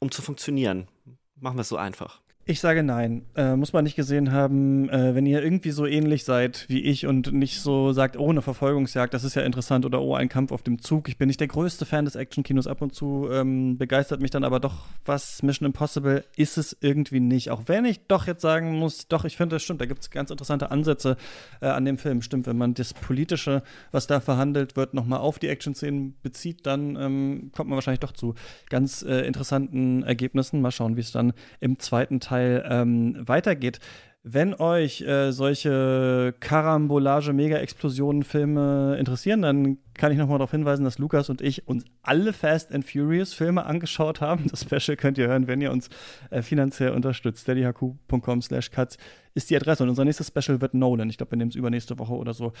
um 0.00 0.10
zu 0.10 0.22
funktionieren. 0.22 0.88
Machen 1.36 1.58
wir 1.58 1.62
es 1.62 1.68
so 1.68 1.76
einfach. 1.76 2.22
Ich 2.46 2.60
sage 2.60 2.82
nein. 2.82 3.24
Äh, 3.36 3.56
muss 3.56 3.72
man 3.72 3.84
nicht 3.84 3.96
gesehen 3.96 4.30
haben. 4.30 4.90
Äh, 4.90 5.14
wenn 5.14 5.24
ihr 5.24 5.42
irgendwie 5.42 5.70
so 5.70 5.86
ähnlich 5.86 6.24
seid 6.24 6.66
wie 6.68 6.82
ich 6.82 7.06
und 7.06 7.32
nicht 7.32 7.60
so 7.60 7.92
sagt, 7.92 8.18
oh, 8.18 8.28
eine 8.28 8.42
Verfolgungsjagd, 8.42 9.14
das 9.14 9.24
ist 9.24 9.34
ja 9.34 9.40
interessant 9.42 9.86
oder 9.86 10.02
oh, 10.02 10.14
ein 10.14 10.28
Kampf 10.28 10.52
auf 10.52 10.62
dem 10.62 10.78
Zug. 10.78 11.08
Ich 11.08 11.16
bin 11.16 11.28
nicht 11.28 11.40
der 11.40 11.48
größte 11.48 11.86
Fan 11.86 12.04
des 12.04 12.16
Actionkinos. 12.16 12.66
Ab 12.66 12.82
und 12.82 12.94
zu 12.94 13.30
ähm, 13.32 13.78
begeistert 13.78 14.20
mich 14.20 14.30
dann 14.30 14.44
aber 14.44 14.60
doch 14.60 14.84
was 15.06 15.42
Mission 15.42 15.64
Impossible 15.64 16.22
ist 16.36 16.58
es 16.58 16.76
irgendwie 16.80 17.20
nicht. 17.20 17.50
Auch 17.50 17.62
wenn 17.64 17.86
ich 17.86 18.06
doch 18.08 18.26
jetzt 18.26 18.42
sagen 18.42 18.78
muss, 18.78 19.08
doch, 19.08 19.24
ich 19.24 19.38
finde, 19.38 19.56
das 19.56 19.62
stimmt. 19.62 19.80
Da 19.80 19.86
gibt 19.86 20.02
es 20.02 20.10
ganz 20.10 20.30
interessante 20.30 20.70
Ansätze 20.70 21.16
äh, 21.62 21.68
an 21.68 21.86
dem 21.86 21.96
Film. 21.96 22.20
Stimmt, 22.20 22.46
wenn 22.46 22.58
man 22.58 22.74
das 22.74 22.92
Politische, 22.92 23.62
was 23.90 24.06
da 24.06 24.20
verhandelt 24.20 24.76
wird, 24.76 24.92
nochmal 24.92 25.20
auf 25.20 25.38
die 25.38 25.48
Action-Szenen 25.48 26.16
bezieht, 26.22 26.66
dann 26.66 26.96
ähm, 26.96 27.50
kommt 27.54 27.70
man 27.70 27.76
wahrscheinlich 27.78 28.00
doch 28.00 28.12
zu 28.12 28.34
ganz 28.68 29.00
äh, 29.02 29.20
interessanten 29.20 30.02
Ergebnissen. 30.02 30.60
Mal 30.60 30.72
schauen, 30.72 30.96
wie 30.96 31.00
es 31.00 31.10
dann 31.10 31.32
im 31.60 31.78
zweiten 31.78 32.20
Teil 32.20 32.33
Teil 32.34 32.64
ähm, 32.68 33.16
weitergeht. 33.26 33.78
Wenn 34.26 34.54
euch 34.54 35.02
äh, 35.02 35.32
solche 35.32 36.34
Karambolage, 36.40 37.34
Mega-Explosionen-Filme 37.34 38.96
interessieren, 38.98 39.42
dann 39.42 39.76
kann 39.92 40.12
ich 40.12 40.18
nochmal 40.18 40.38
darauf 40.38 40.50
hinweisen, 40.50 40.82
dass 40.84 40.98
Lukas 40.98 41.28
und 41.28 41.42
ich 41.42 41.68
uns 41.68 41.84
alle 42.02 42.32
Fast 42.32 42.72
and 42.72 42.90
Furious-Filme 42.90 43.66
angeschaut 43.66 44.22
haben. 44.22 44.46
Das 44.50 44.62
Special 44.62 44.96
könnt 44.96 45.18
ihr 45.18 45.28
hören, 45.28 45.46
wenn 45.46 45.60
ihr 45.60 45.70
uns 45.70 45.90
äh, 46.30 46.40
finanziell 46.40 46.92
unterstützt. 46.92 47.42
steadyhq.com 47.42 48.40
slash 48.40 48.70
cuts 48.70 48.96
ist 49.34 49.50
die 49.50 49.56
Adresse. 49.56 49.82
Und 49.82 49.90
unser 49.90 50.04
nächstes 50.04 50.28
Special 50.28 50.60
wird 50.60 50.74
Nolan. 50.74 51.10
Ich 51.10 51.16
glaube, 51.16 51.32
wir 51.32 51.38
nehmen 51.38 51.50
es 51.50 51.56
übernächste 51.56 51.98
Woche 51.98 52.14
oder 52.14 52.34
so 52.34 52.52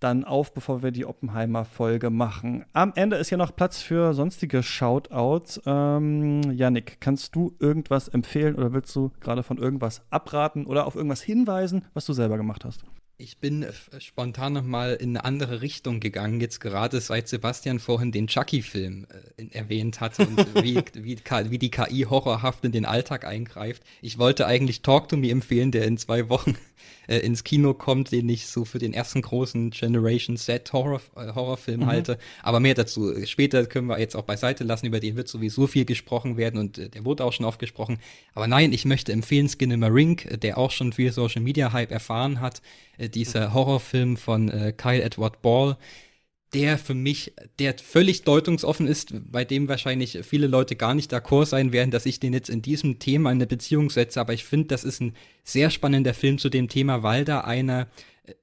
dann 0.00 0.24
auf, 0.24 0.52
bevor 0.54 0.82
wir 0.82 0.92
die 0.92 1.06
Oppenheimer-Folge 1.06 2.10
machen. 2.10 2.64
Am 2.72 2.92
Ende 2.94 3.16
ist 3.16 3.30
ja 3.30 3.36
noch 3.36 3.54
Platz 3.54 3.82
für 3.82 4.14
sonstige 4.14 4.62
Shoutouts. 4.62 5.60
Ähm, 5.66 6.42
Yannick, 6.52 7.00
kannst 7.00 7.34
du 7.34 7.56
irgendwas 7.58 8.08
empfehlen 8.08 8.54
oder 8.54 8.72
willst 8.72 8.94
du 8.94 9.10
gerade 9.20 9.42
von 9.42 9.58
irgendwas 9.58 10.02
abraten 10.10 10.66
oder 10.66 10.86
auf 10.86 10.94
irgendwas 10.94 11.22
hinweisen, 11.22 11.84
was 11.94 12.06
du 12.06 12.12
selber 12.12 12.36
gemacht 12.36 12.64
hast? 12.64 12.84
Ich 13.20 13.38
bin 13.38 13.64
äh, 13.64 13.72
spontan 13.98 14.52
nochmal 14.52 14.94
in 14.94 15.10
eine 15.10 15.24
andere 15.24 15.60
Richtung 15.60 15.98
gegangen, 15.98 16.40
jetzt 16.40 16.60
gerade 16.60 17.00
seit 17.00 17.26
Sebastian 17.26 17.80
vorhin 17.80 18.12
den 18.12 18.28
Chucky-Film 18.28 19.08
äh, 19.36 19.48
erwähnt 19.50 20.00
hat 20.00 20.20
und 20.20 20.38
wie, 20.62 20.80
wie, 20.94 21.18
wie, 21.50 21.58
die 21.58 21.70
KI 21.70 22.06
horrorhaft 22.08 22.64
in 22.64 22.70
den 22.70 22.86
Alltag 22.86 23.24
eingreift. 23.24 23.82
Ich 24.02 24.18
wollte 24.18 24.46
eigentlich 24.46 24.82
Talk 24.82 25.08
to 25.08 25.16
Me 25.16 25.30
empfehlen, 25.30 25.72
der 25.72 25.84
in 25.84 25.98
zwei 25.98 26.28
Wochen 26.28 26.56
äh, 27.08 27.18
ins 27.18 27.42
Kino 27.42 27.74
kommt, 27.74 28.12
den 28.12 28.28
ich 28.28 28.46
so 28.46 28.64
für 28.64 28.78
den 28.78 28.94
ersten 28.94 29.22
großen 29.22 29.70
Generation 29.70 30.36
Z 30.36 30.72
Horror, 30.72 31.00
äh, 31.16 31.32
Horrorfilm 31.34 31.80
mhm. 31.80 31.86
halte. 31.86 32.18
Aber 32.42 32.60
mehr 32.60 32.74
dazu 32.74 33.14
später 33.26 33.66
können 33.66 33.88
wir 33.88 33.98
jetzt 33.98 34.14
auch 34.14 34.22
beiseite 34.22 34.64
lassen. 34.64 34.86
Über 34.86 35.00
den 35.00 35.16
wird 35.16 35.28
sowieso 35.28 35.66
viel 35.66 35.84
gesprochen 35.84 36.36
werden 36.36 36.60
und 36.60 36.78
äh, 36.78 36.88
der 36.88 37.04
wurde 37.04 37.24
auch 37.24 37.32
schon 37.32 37.46
oft 37.46 37.58
gesprochen. 37.58 37.98
Aber 38.34 38.46
nein, 38.46 38.72
ich 38.72 38.84
möchte 38.84 39.12
empfehlen 39.12 39.48
Skinnamarink, 39.48 40.40
der 40.40 40.58
auch 40.58 40.70
schon 40.70 40.92
viel 40.92 41.10
Social 41.10 41.42
Media 41.42 41.72
Hype 41.72 41.90
erfahren 41.90 42.40
hat 42.40 42.62
äh, 42.98 43.08
dieser 43.08 43.54
Horrorfilm 43.54 44.16
von 44.16 44.48
äh, 44.50 44.72
Kyle 44.76 45.02
Edward 45.02 45.40
Ball, 45.42 45.76
der 46.54 46.78
für 46.78 46.94
mich, 46.94 47.34
der 47.58 47.74
völlig 47.76 48.22
deutungsoffen 48.22 48.86
ist, 48.86 49.12
bei 49.30 49.44
dem 49.44 49.68
wahrscheinlich 49.68 50.20
viele 50.22 50.46
Leute 50.46 50.76
gar 50.76 50.94
nicht 50.94 51.12
d'accord 51.12 51.46
sein 51.46 51.72
werden, 51.72 51.90
dass 51.90 52.06
ich 52.06 52.20
den 52.20 52.32
jetzt 52.32 52.48
in 52.48 52.62
diesem 52.62 52.98
Thema 52.98 53.30
in 53.30 53.38
eine 53.38 53.46
Beziehung 53.46 53.90
setze. 53.90 54.20
Aber 54.20 54.32
ich 54.32 54.44
finde, 54.44 54.68
das 54.68 54.84
ist 54.84 55.00
ein 55.00 55.14
sehr 55.44 55.70
spannender 55.70 56.14
Film 56.14 56.38
zu 56.38 56.48
dem 56.48 56.68
Thema, 56.68 57.02
weil 57.02 57.24
da 57.24 57.40
einer 57.42 57.88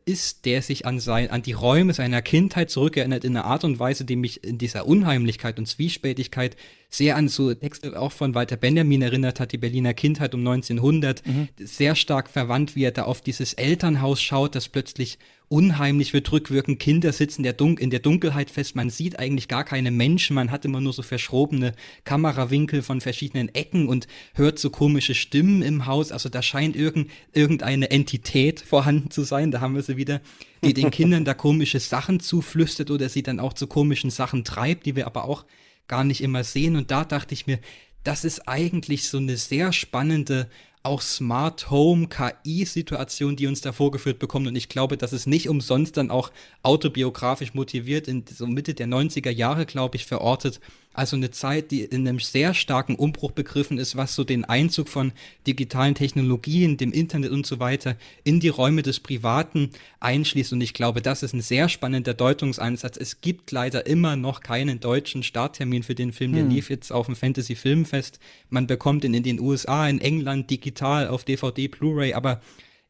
ist, 0.06 0.46
der 0.46 0.62
sich 0.62 0.86
an, 0.86 1.00
sein, 1.00 1.30
an 1.30 1.42
die 1.42 1.54
Räume 1.54 1.94
seiner 1.94 2.22
Kindheit 2.22 2.70
zurückerinnert 2.70 3.24
in 3.24 3.36
einer 3.36 3.46
Art 3.46 3.64
und 3.64 3.80
Weise, 3.80 4.06
die 4.06 4.16
mich 4.16 4.44
in 4.44 4.58
dieser 4.58 4.88
Unheimlichkeit 4.88 5.60
und 5.60 5.68
Zwiespältigkeit 5.68 6.56
sehr 6.98 7.16
an 7.16 7.28
so 7.28 7.54
Texte 7.54 8.00
auch 8.00 8.12
von 8.12 8.36
Walter 8.36 8.58
Benjamin 8.58 9.02
erinnert 9.02 9.40
hat, 9.40 9.52
die 9.52 9.58
Berliner 9.58 9.94
Kindheit 9.94 10.34
um 10.34 10.42
1900, 10.42 11.26
mhm. 11.26 11.48
sehr 11.60 11.96
stark 11.96 12.30
verwandt, 12.30 12.76
wie 12.76 12.84
er 12.84 12.92
da 12.92 13.04
auf 13.04 13.22
dieses 13.22 13.54
Elternhaus 13.54 14.22
schaut, 14.22 14.56
das 14.56 14.70
plötzlich 14.70 15.18
unheimlich 15.48 16.14
wird 16.14 16.32
rückwirkend. 16.32 16.80
Kinder 16.80 17.12
sitzen 17.12 17.44
der 17.44 17.56
in 17.60 17.90
der 17.90 18.00
Dunkelheit 18.00 18.50
fest. 18.50 18.76
Man 18.76 18.90
sieht 18.90 19.20
eigentlich 19.20 19.48
gar 19.48 19.64
keine 19.64 19.92
Menschen. 19.92 20.36
Man 20.36 20.52
hat 20.52 20.66
immer 20.66 20.82
nur 20.82 20.94
so 20.94 21.02
verschrobene 21.02 21.74
Kamerawinkel 22.04 22.82
von 22.82 23.02
verschiedenen 23.02 23.54
Ecken 23.54 23.88
und 23.88 24.08
hört 24.34 24.60
so 24.60 24.70
komische 24.70 25.14
Stimmen 25.14 25.62
im 25.62 25.86
Haus. 25.86 26.12
Also 26.12 26.30
da 26.30 26.42
scheint 26.42 26.76
irgend, 26.76 27.12
irgendeine 27.34 27.92
Entität 27.92 28.60
vorhanden 28.62 29.12
zu 29.12 29.24
sein. 29.24 29.52
Da 29.52 29.62
haben 29.62 29.76
wir 29.76 29.84
sie 29.84 29.98
wieder, 29.98 30.22
die 30.64 30.74
den 30.74 30.92
Kindern 30.92 31.26
da 31.26 31.34
komische 31.34 31.80
Sachen 31.80 32.20
zuflüstert 32.20 32.90
oder 32.90 33.10
sie 33.10 33.24
dann 33.24 33.40
auch 33.40 33.54
zu 33.54 33.68
komischen 33.68 34.10
Sachen 34.10 34.44
treibt, 34.44 34.86
die 34.86 34.96
wir 34.96 35.06
aber 35.06 35.26
auch 35.26 35.46
gar 35.88 36.04
nicht 36.04 36.22
immer 36.22 36.44
sehen. 36.44 36.76
Und 36.76 36.92
da 36.92 37.06
dachte 37.06 37.34
ich 37.34 37.48
mir, 37.48 37.60
das 38.04 38.24
ist 38.24 38.48
eigentlich 38.48 39.08
so 39.08 39.18
eine 39.18 39.38
sehr 39.38 39.74
spannende 39.74 40.50
auch 40.86 41.02
Smart 41.02 41.72
Home 41.72 42.08
KI-Situation, 42.08 43.36
die 43.36 43.48
uns 43.48 43.62
da 43.62 43.72
vorgeführt 43.72 44.20
bekommt. 44.20 44.48
Und 44.48 44.56
ich 44.56 44.70
glaube, 44.70 44.98
dass 44.98 45.14
es 45.14 45.26
nicht 45.26 45.50
umsonst 45.50 45.98
dann 45.98 46.12
auch 46.12 46.32
autobiografisch 46.62 47.56
motiviert 47.56 48.08
in 48.08 48.24
so 48.32 48.46
Mitte 48.46 48.76
der 48.76 48.88
90er 48.88 49.32
Jahre, 49.32 49.66
glaube 49.66 49.96
ich, 49.96 50.06
verortet 50.06 50.60
also 50.96 51.16
eine 51.16 51.32
Zeit, 51.32 51.72
die 51.72 51.82
in 51.82 52.08
einem 52.08 52.20
sehr 52.20 52.54
starken 52.54 52.96
Umbruch 52.96 53.32
begriffen 53.32 53.78
ist, 53.78 53.96
was 53.98 54.16
so 54.16 54.24
den 54.24 54.46
Einzug 54.46 54.90
von 54.90 55.12
digitalen 55.46 55.96
Technologien, 55.96 56.78
dem 56.78 56.92
Internet 56.92 57.32
und 57.32 57.46
so 57.46 57.60
weiter 57.60 57.98
in 58.24 58.40
die 58.40 58.50
Räume 58.50 58.82
des 58.82 59.00
Privaten 59.00 59.72
einschließt. 60.00 60.54
Und 60.54 60.62
ich 60.62 60.74
glaube, 60.74 61.02
das 61.02 61.24
ist 61.24 61.34
ein 61.34 61.42
sehr 61.42 61.70
spannender 61.70 62.14
Deutungsansatz. 62.14 62.98
Es 62.98 63.22
gibt 63.22 63.52
leider 63.52 63.86
immer 63.86 64.16
noch 64.16 64.42
keinen 64.42 64.80
deutschen 64.80 65.24
Starttermin 65.24 65.84
für 65.84 65.96
den 65.96 66.14
Film. 66.14 66.34
Der 66.34 66.44
hm. 66.44 66.50
lief 66.50 66.70
jetzt 66.70 66.92
auf 66.92 67.08
dem 67.08 67.16
Fantasy 67.16 67.56
Filmfest. 67.56 68.20
Man 68.50 68.68
bekommt 68.68 69.04
ihn 69.04 69.14
in 69.14 69.24
den 69.24 69.40
USA, 69.40 69.88
in 69.88 70.00
England 70.00 70.50
digital 70.50 71.08
auf 71.08 71.26
DVD, 71.26 71.68
Blu-ray, 71.68 72.14
aber 72.14 72.42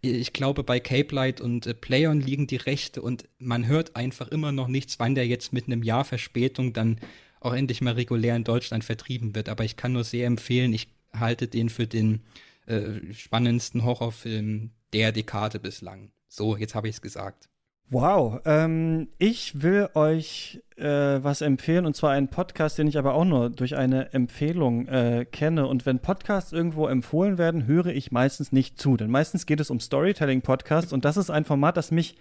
ich 0.01 0.33
glaube, 0.33 0.63
bei 0.63 0.79
Cape 0.79 1.13
Light 1.15 1.41
und 1.41 1.65
äh, 1.65 1.73
Playon 1.73 2.21
liegen 2.21 2.47
die 2.47 2.57
Rechte 2.57 3.01
und 3.01 3.25
man 3.39 3.65
hört 3.67 3.95
einfach 3.95 4.27
immer 4.27 4.51
noch 4.51 4.67
nichts, 4.67 4.99
wann 4.99 5.15
der 5.15 5.27
jetzt 5.27 5.53
mit 5.53 5.65
einem 5.65 5.83
Jahr 5.83 6.05
Verspätung 6.05 6.73
dann 6.73 6.99
auch 7.45 7.53
endlich 7.53 7.81
mal 7.81 7.93
regulär 7.93 8.35
in 8.35 8.43
Deutschland 8.43 8.83
vertrieben 8.83 9.35
wird. 9.35 9.49
Aber 9.49 9.63
ich 9.63 9.77
kann 9.77 9.93
nur 9.93 10.03
sehr 10.03 10.27
empfehlen, 10.27 10.73
ich 10.73 10.87
halte 11.13 11.47
den 11.47 11.69
für 11.69 11.87
den 11.87 12.21
äh, 12.65 13.13
spannendsten 13.13 13.83
Horrorfilm 13.83 14.71
der 14.93 15.11
Dekade 15.11 15.59
bislang. 15.59 16.11
So, 16.27 16.57
jetzt 16.57 16.75
habe 16.75 16.89
ich 16.89 16.95
es 16.95 17.01
gesagt. 17.01 17.49
Wow, 17.89 18.41
ähm, 18.45 19.09
ich 19.19 19.61
will 19.61 19.89
euch 19.93 20.59
äh, 20.75 20.83
was 20.83 21.41
empfehlen 21.41 21.85
und 21.85 21.95
zwar 21.95 22.11
einen 22.11 22.29
Podcast, 22.29 22.79
den 22.79 22.87
ich 22.87 22.97
aber 22.97 23.13
auch 23.13 23.25
nur 23.25 23.51
durch 23.51 23.75
eine 23.75 24.11
Empfehlung 24.11 24.87
äh, 24.87 25.25
kenne. 25.31 25.67
Und 25.67 25.85
wenn 25.85 25.99
Podcasts 25.99 26.51
irgendwo 26.51 26.87
empfohlen 26.87 27.37
werden, 27.37 27.67
höre 27.67 27.87
ich 27.87 28.11
meistens 28.11 28.51
nicht 28.51 28.79
zu, 28.79 28.97
denn 28.97 29.11
meistens 29.11 29.45
geht 29.45 29.59
es 29.59 29.69
um 29.69 29.79
Storytelling-Podcasts 29.79 30.93
und 30.93 31.05
das 31.05 31.15
ist 31.15 31.29
ein 31.29 31.45
Format, 31.45 31.77
das 31.77 31.91
mich 31.91 32.15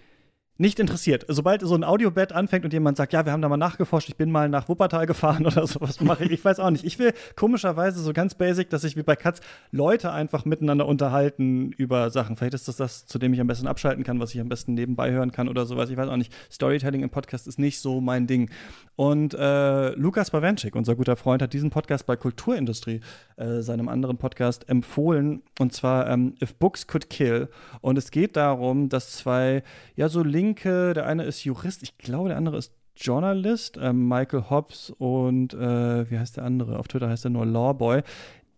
nicht 0.57 0.79
interessiert. 0.79 1.25
Sobald 1.27 1.61
so 1.61 1.75
ein 1.75 1.83
Audiobett 1.83 2.31
anfängt 2.31 2.63
und 2.63 2.71
jemand 2.71 2.97
sagt, 2.97 3.13
ja, 3.13 3.25
wir 3.25 3.33
haben 3.33 3.41
da 3.41 3.49
mal 3.49 3.57
nachgeforscht, 3.57 4.07
ich 4.09 4.15
bin 4.15 4.31
mal 4.31 4.47
nach 4.47 4.69
Wuppertal 4.69 5.05
gefahren 5.05 5.45
oder 5.45 5.67
sowas 5.67 5.99
mache 5.99 6.25
ich, 6.25 6.31
ich 6.31 6.45
weiß 6.45 6.59
auch 6.59 6.69
nicht. 6.69 6.85
Ich 6.85 6.97
will 6.97 7.13
komischerweise 7.35 7.99
so 7.99 8.13
ganz 8.13 8.35
basic, 8.35 8.69
dass 8.69 8.83
sich 8.83 8.95
wie 8.95 9.03
bei 9.03 9.15
Katz 9.15 9.41
Leute 9.71 10.11
einfach 10.11 10.45
miteinander 10.45 10.85
unterhalten 10.85 11.71
über 11.73 12.09
Sachen. 12.09 12.37
Vielleicht 12.37 12.53
ist 12.53 12.67
das 12.67 12.77
das, 12.77 13.05
zu 13.05 13.19
dem 13.19 13.33
ich 13.33 13.41
am 13.41 13.47
besten 13.47 13.67
abschalten 13.67 14.03
kann, 14.03 14.19
was 14.19 14.33
ich 14.33 14.39
am 14.39 14.49
besten 14.49 14.73
nebenbei 14.73 15.11
hören 15.11 15.31
kann 15.31 15.49
oder 15.49 15.65
sowas. 15.65 15.89
Ich 15.89 15.97
weiß 15.97 16.07
auch 16.07 16.17
nicht. 16.17 16.33
Storytelling 16.51 17.03
im 17.03 17.09
Podcast 17.09 17.47
ist 17.47 17.59
nicht 17.59 17.79
so 17.79 17.99
mein 17.99 18.27
Ding. 18.27 18.49
Und 18.95 19.33
äh, 19.33 19.89
Lukas 19.95 20.31
Bawenschik, 20.31 20.75
unser 20.75 20.95
guter 20.95 21.17
Freund, 21.17 21.41
hat 21.41 21.51
diesen 21.51 21.69
Podcast 21.69 22.05
bei 22.05 22.15
Kulturindustrie, 22.15 23.01
äh, 23.35 23.59
seinem 23.59 23.89
anderen 23.89 24.17
Podcast, 24.17 24.69
empfohlen. 24.69 25.43
Und 25.59 25.73
zwar 25.73 26.09
ähm, 26.09 26.35
If 26.41 26.55
Books 26.55 26.87
Could 26.87 27.09
Kill. 27.09 27.49
Und 27.81 27.97
es 27.97 28.11
geht 28.11 28.37
darum, 28.37 28.87
dass 28.87 29.11
zwei, 29.11 29.63
ja, 29.97 30.07
so 30.07 30.23
Linke, 30.45 30.93
der 30.93 31.07
eine 31.07 31.23
ist 31.23 31.43
Jurist, 31.43 31.81
ich 31.81 31.97
glaube, 31.97 32.29
der 32.29 32.37
andere 32.37 32.57
ist 32.57 32.73
Journalist, 32.95 33.77
äh, 33.77 33.91
Michael 33.91 34.45
Hobbs 34.49 34.91
und 34.91 35.53
äh, 35.53 36.09
wie 36.09 36.19
heißt 36.19 36.37
der 36.37 36.43
andere? 36.43 36.77
Auf 36.79 36.87
Twitter 36.87 37.09
heißt 37.09 37.25
er 37.25 37.31
nur 37.31 37.45
Lawboy 37.45 38.03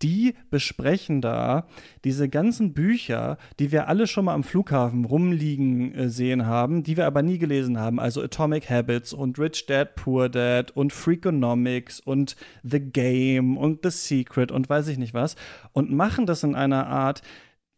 die 0.02 0.36
besprechen 0.50 1.22
da 1.22 1.66
diese 2.04 2.30
ganzen 2.30 2.74
Bücher, 2.74 3.38
die 3.60 3.72
wir 3.72 3.88
alle 3.88 4.08
schon 4.08 4.26
mal 4.26 4.34
am 4.34 4.44
Flughafen 4.44 5.06
rumliegen 5.06 5.94
äh, 5.96 6.10
sehen 6.10 6.46
haben, 6.46 6.84
die 6.84 6.98
wir 6.98 7.08
aber 7.08 7.24
nie 7.24 7.38
gelesen 7.38 7.80
haben. 7.80 8.00
Also 8.00 8.22
Atomic 8.22 8.70
Habits 8.70 9.14
und 9.14 9.40
Rich 9.40 9.66
Dad, 9.66 9.96
Poor 9.96 10.30
Dad 10.30 10.72
und 10.72 10.94
Freakonomics 10.94 12.00
und 12.00 12.36
The 12.64 12.80
Game 12.80 13.58
und 13.58 13.80
The 13.84 13.90
Secret 13.90 14.52
und 14.52 14.70
weiß 14.70 14.88
ich 14.90 14.98
nicht 14.98 15.14
was. 15.14 15.36
Und 15.72 15.92
machen 15.92 16.26
das 16.26 16.44
in 16.44 16.56
einer 16.56 16.88
Art, 16.88 17.22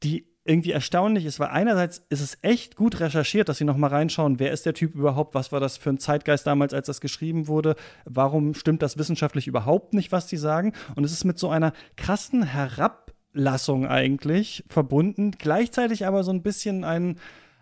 die 0.03 0.28
irgendwie 0.49 0.71
erstaunlich 0.71 1.25
ist, 1.25 1.39
weil 1.39 1.49
einerseits 1.49 2.01
ist 2.09 2.21
es 2.21 2.37
echt 2.41 2.75
gut 2.75 2.99
recherchiert, 2.99 3.47
dass 3.47 3.59
sie 3.59 3.65
noch 3.65 3.77
mal 3.77 3.87
reinschauen, 3.87 4.39
wer 4.39 4.51
ist 4.51 4.65
der 4.65 4.73
Typ 4.73 4.95
überhaupt, 4.95 5.35
was 5.35 5.51
war 5.51 5.59
das 5.59 5.77
für 5.77 5.91
ein 5.91 5.99
Zeitgeist 5.99 6.47
damals, 6.47 6.73
als 6.73 6.87
das 6.87 7.01
geschrieben 7.01 7.47
wurde, 7.47 7.75
warum 8.05 8.55
stimmt 8.55 8.81
das 8.81 8.97
wissenschaftlich 8.97 9.47
überhaupt 9.47 9.93
nicht, 9.93 10.11
was 10.11 10.25
die 10.25 10.37
sagen 10.37 10.73
und 10.95 11.03
es 11.03 11.11
ist 11.11 11.23
mit 11.23 11.37
so 11.37 11.49
einer 11.49 11.71
krassen 11.97 12.41
Herablassung 12.41 13.85
eigentlich 13.85 14.63
verbunden, 14.67 15.31
gleichzeitig 15.37 16.07
aber 16.07 16.23
so 16.23 16.31
ein 16.31 16.41
bisschen 16.41 16.83
ein 16.83 17.17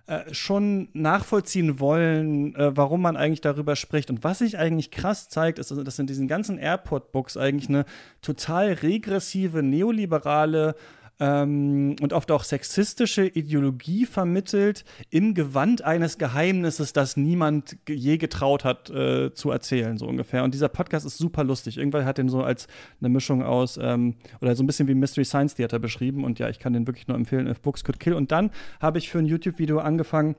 äh, 0.07 0.33
schon 0.33 0.87
nachvollziehen 0.93 1.81
wollen, 1.81 2.55
äh, 2.55 2.77
warum 2.77 3.01
man 3.01 3.17
eigentlich 3.17 3.41
darüber 3.41 3.75
spricht. 3.75 4.09
Und 4.09 4.23
was 4.23 4.37
sich 4.37 4.57
eigentlich 4.57 4.89
krass 4.89 5.27
zeigt, 5.27 5.59
ist, 5.59 5.69
dass 5.69 5.99
in 5.99 6.07
diesen 6.07 6.29
ganzen 6.29 6.57
Airport-Books 6.57 7.35
eigentlich 7.35 7.67
eine 7.67 7.83
total 8.21 8.71
regressive, 8.71 9.61
neoliberale 9.61 10.75
ähm, 11.19 11.95
und 12.01 12.13
oft 12.13 12.31
auch 12.31 12.43
sexistische 12.43 13.25
Ideologie 13.25 14.05
vermittelt 14.05 14.85
im 15.09 15.33
Gewand 15.33 15.81
eines 15.81 16.17
Geheimnisses, 16.17 16.93
das 16.93 17.17
niemand 17.17 17.77
je 17.87 18.17
getraut 18.17 18.63
hat 18.63 18.89
äh, 18.89 19.33
zu 19.33 19.51
erzählen, 19.51 19.97
so 19.97 20.07
ungefähr. 20.07 20.43
Und 20.43 20.53
dieser 20.53 20.69
Podcast 20.69 21.05
ist 21.05 21.17
super 21.17 21.43
lustig. 21.43 21.77
Irgendwann 21.77 22.05
hat 22.05 22.17
den 22.17 22.29
so 22.29 22.43
als 22.43 22.67
eine 22.99 23.09
Mischung 23.09 23.43
aus 23.43 23.79
ähm, 23.81 24.15
oder 24.41 24.55
so 24.55 24.63
ein 24.63 24.67
bisschen 24.67 24.87
wie 24.87 24.95
Mystery 24.95 25.25
Science 25.25 25.55
Theater 25.55 25.79
beschrieben. 25.79 26.23
Und 26.23 26.39
ja, 26.39 26.49
ich 26.49 26.59
kann 26.59 26.73
den 26.73 26.85
wirklich 26.85 27.07
nur 27.07 27.17
empfehlen, 27.17 27.47
If 27.47 27.61
Books 27.61 27.83
Could 27.83 27.99
Kill. 27.99 28.13
Und 28.13 28.31
dann 28.31 28.51
habe 28.79 28.99
ich 28.99 29.09
für 29.09 29.19
ein 29.19 29.25
YouTube-Video 29.25 29.79
angefangen, 29.79 30.35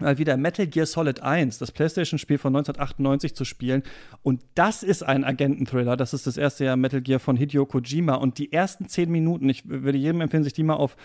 mal 0.00 0.18
wieder 0.18 0.36
Metal 0.36 0.66
Gear 0.66 0.86
Solid 0.86 1.22
1, 1.22 1.58
das 1.58 1.72
PlayStation-Spiel 1.72 2.38
von 2.38 2.54
1998 2.54 3.34
zu 3.34 3.44
spielen. 3.44 3.82
Und 4.22 4.42
das 4.54 4.82
ist 4.82 5.02
ein 5.02 5.24
Agenten-Thriller. 5.24 5.96
Das 5.96 6.14
ist 6.14 6.26
das 6.26 6.36
erste 6.36 6.64
Jahr 6.64 6.76
Metal 6.76 7.00
Gear 7.00 7.20
von 7.20 7.36
Hideo 7.36 7.66
Kojima. 7.66 8.14
Und 8.14 8.38
die 8.38 8.52
ersten 8.52 8.88
zehn 8.88 9.10
Minuten, 9.10 9.48
ich 9.48 9.68
würde 9.68 9.98
jedem 9.98 10.20
empfehlen, 10.20 10.44
sich 10.44 10.52
die 10.52 10.62
mal 10.62 10.74
auf 10.74 10.96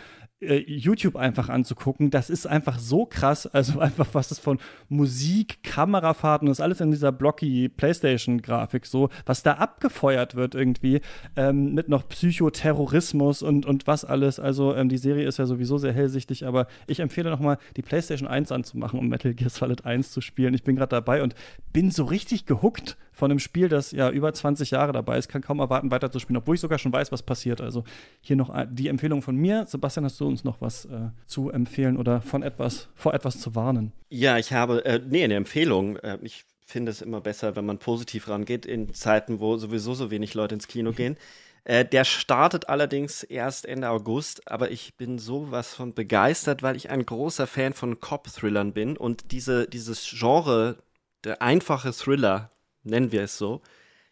äh, 0.42 0.64
YouTube 0.68 1.16
einfach 1.16 1.50
anzugucken. 1.50 2.12
Das 2.12 2.30
ist 2.30 2.48
einfach 2.48 2.80
so 2.80 3.06
krass. 3.06 3.46
Also 3.46 3.80
einfach, 3.80 4.08
was 4.14 4.32
es 4.32 4.40
von 4.40 4.60
Musik, 4.88 5.64
Kamerafahrten, 5.64 6.48
das 6.48 6.60
ist 6.60 6.64
alles 6.64 6.82
in 6.82 6.92
dieser 6.92 7.12
blocky 7.12 7.70
PlayStation-Grafik 7.70 8.86
so, 8.86 9.10
was 9.26 9.44
da 9.44 9.54
abgefeuert 9.54 10.36
wird 10.36 10.56
irgendwie, 10.56 11.02
ähm, 11.36 11.74
mit 11.74 11.90
noch 11.90 12.08
Psychoterrorismus 12.08 13.42
und, 13.42 13.66
und 13.66 13.88
was 13.88 14.06
alles. 14.06 14.40
Also 14.40 14.76
ähm, 14.76 14.90
die 14.90 14.98
Serie 14.98 15.28
ist 15.28 15.38
ja 15.40 15.46
sowieso 15.46 15.78
sehr 15.78 15.94
hellsichtig, 15.94 16.46
aber 16.46 16.68
ich 16.88 17.00
empfehle 17.00 17.30
noch 17.30 17.40
mal, 17.40 17.58
die 17.76 17.82
PlayStation 17.82 18.28
1 18.28 18.52
anzumachen, 18.52 18.79
um 18.82 19.08
Metal 19.08 19.34
Gear 19.34 19.50
Solid 19.50 19.86
1 19.86 20.12
zu 20.12 20.22
spielen. 20.22 20.54
Ich 20.54 20.64
bin 20.64 20.76
gerade 20.76 20.90
dabei 20.90 21.24
und 21.24 21.36
bin 21.74 21.92
so 21.92 22.04
richtig 22.06 22.46
gehuckt 22.46 22.98
von 23.12 23.32
einem 23.32 23.40
Spiel, 23.40 23.68
das 23.68 23.92
ja 23.92 24.10
über 24.10 24.34
20 24.34 24.72
Jahre 24.72 24.94
dabei 24.94 25.18
ist, 25.18 25.28
kann 25.28 25.42
kaum 25.42 25.60
erwarten, 25.60 25.92
weiterzuspielen, 25.92 26.38
obwohl 26.38 26.56
ich 26.56 26.62
sogar 26.62 26.80
schon 26.80 26.94
weiß, 26.94 27.12
was 27.12 27.22
passiert. 27.22 27.62
Also 27.62 27.84
hier 28.22 28.36
noch 28.36 28.54
die 28.70 28.88
Empfehlung 28.88 29.22
von 29.22 29.36
mir. 29.36 29.66
Sebastian, 29.68 30.06
hast 30.06 30.20
du 30.20 30.28
uns 30.28 30.44
noch 30.44 30.62
was 30.62 30.86
äh, 30.86 31.10
zu 31.28 31.50
empfehlen 31.50 31.98
oder 31.98 32.22
von 32.22 32.44
etwas, 32.44 32.88
vor 32.96 33.14
etwas 33.14 33.40
zu 33.40 33.56
warnen? 33.56 33.92
Ja, 34.10 34.38
ich 34.38 34.54
habe, 34.54 34.86
äh, 34.86 35.02
nee, 35.06 35.24
eine 35.24 35.36
Empfehlung. 35.36 35.98
Äh, 35.98 36.18
ich 36.22 36.46
finde 36.66 36.92
es 36.92 37.02
immer 37.02 37.20
besser, 37.20 37.56
wenn 37.56 37.66
man 37.66 37.80
positiv 37.80 38.30
rangeht 38.30 38.66
in 38.66 38.94
Zeiten, 38.94 39.40
wo 39.40 39.58
sowieso 39.58 39.96
so 39.96 40.12
wenig 40.12 40.34
Leute 40.36 40.56
ins 40.56 40.68
Kino 40.68 40.92
gehen. 40.92 41.18
Äh, 41.64 41.86
der 41.86 42.06
startet 42.06 42.70
allerdings 42.70 43.24
erst 43.24 43.66
Ende 43.66 43.90
August, 43.90 44.48
aber 44.48 44.72
ich 44.72 44.96
bin 44.96 45.20
sowas 45.20 45.74
von 45.74 45.94
begeistert, 45.94 46.64
weil 46.64 46.76
ich 46.76 46.90
ein 46.90 47.06
großer 47.06 47.48
Fan 47.48 47.74
von 47.74 48.00
Cop-Thrillern 48.00 48.74
bin. 48.74 48.98
Und 48.98 49.32
diese, 49.32 49.68
dieses 49.68 50.08
Genre, 50.10 50.78
der 51.24 51.42
einfache 51.42 51.92
Thriller, 51.92 52.52
nennen 52.84 53.12
wir 53.12 53.24
es 53.24 53.38
so, 53.38 53.62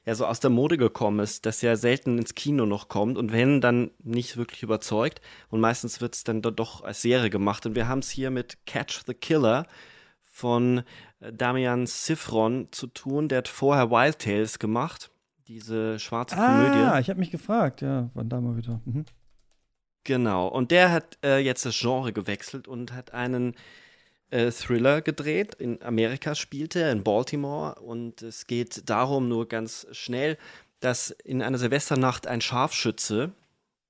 ja 0.05 0.15
so 0.15 0.25
aus 0.25 0.39
der 0.39 0.49
Mode 0.49 0.77
gekommen 0.77 1.19
ist, 1.19 1.45
dass 1.45 1.61
ja 1.61 1.75
selten 1.75 2.17
ins 2.17 2.35
Kino 2.35 2.65
noch 2.65 2.87
kommt 2.87 3.17
und 3.17 3.31
wenn, 3.33 3.59
dann 3.61 3.91
nicht 4.03 4.37
wirklich 4.37 4.63
überzeugt. 4.63 5.21
Und 5.49 5.59
meistens 5.59 6.01
wird 6.01 6.15
es 6.15 6.23
dann 6.23 6.41
doch 6.41 6.83
als 6.83 7.01
Serie 7.01 7.29
gemacht. 7.29 7.65
Und 7.65 7.75
wir 7.75 7.87
haben 7.87 7.99
es 7.99 8.09
hier 8.09 8.29
mit 8.29 8.65
Catch 8.65 9.01
the 9.05 9.13
Killer 9.13 9.67
von 10.23 10.83
äh, 11.19 11.33
Damian 11.33 11.87
Sifron 11.87 12.67
zu 12.71 12.87
tun, 12.87 13.29
der 13.29 13.39
hat 13.39 13.47
vorher 13.47 13.89
Wild 13.89 14.19
Tales 14.19 14.59
gemacht 14.59 15.11
diese 15.47 15.99
schwarze 15.99 16.37
ah, 16.37 16.45
Komödie. 16.45 16.79
Ah, 16.79 16.99
ich 16.99 17.09
habe 17.09 17.19
mich 17.19 17.31
gefragt, 17.31 17.81
ja, 17.81 18.09
wann 18.13 18.29
da 18.29 18.41
mal 18.41 18.57
wieder. 18.57 18.81
Mhm. 18.85 19.05
Genau, 20.03 20.47
und 20.47 20.71
der 20.71 20.91
hat 20.91 21.17
äh, 21.23 21.39
jetzt 21.39 21.65
das 21.65 21.77
Genre 21.77 22.13
gewechselt 22.13 22.67
und 22.67 22.93
hat 22.93 23.13
einen 23.13 23.55
äh, 24.29 24.51
Thriller 24.51 25.01
gedreht. 25.01 25.55
In 25.55 25.81
Amerika 25.81 26.35
spielte 26.35 26.81
er, 26.81 26.91
in 26.91 27.03
Baltimore. 27.03 27.75
Und 27.81 28.21
es 28.21 28.47
geht 28.47 28.89
darum, 28.89 29.27
nur 29.27 29.47
ganz 29.47 29.87
schnell, 29.91 30.37
dass 30.79 31.09
in 31.09 31.41
einer 31.41 31.57
Silvesternacht 31.57 32.27
ein 32.27 32.41
Scharfschütze 32.41 33.33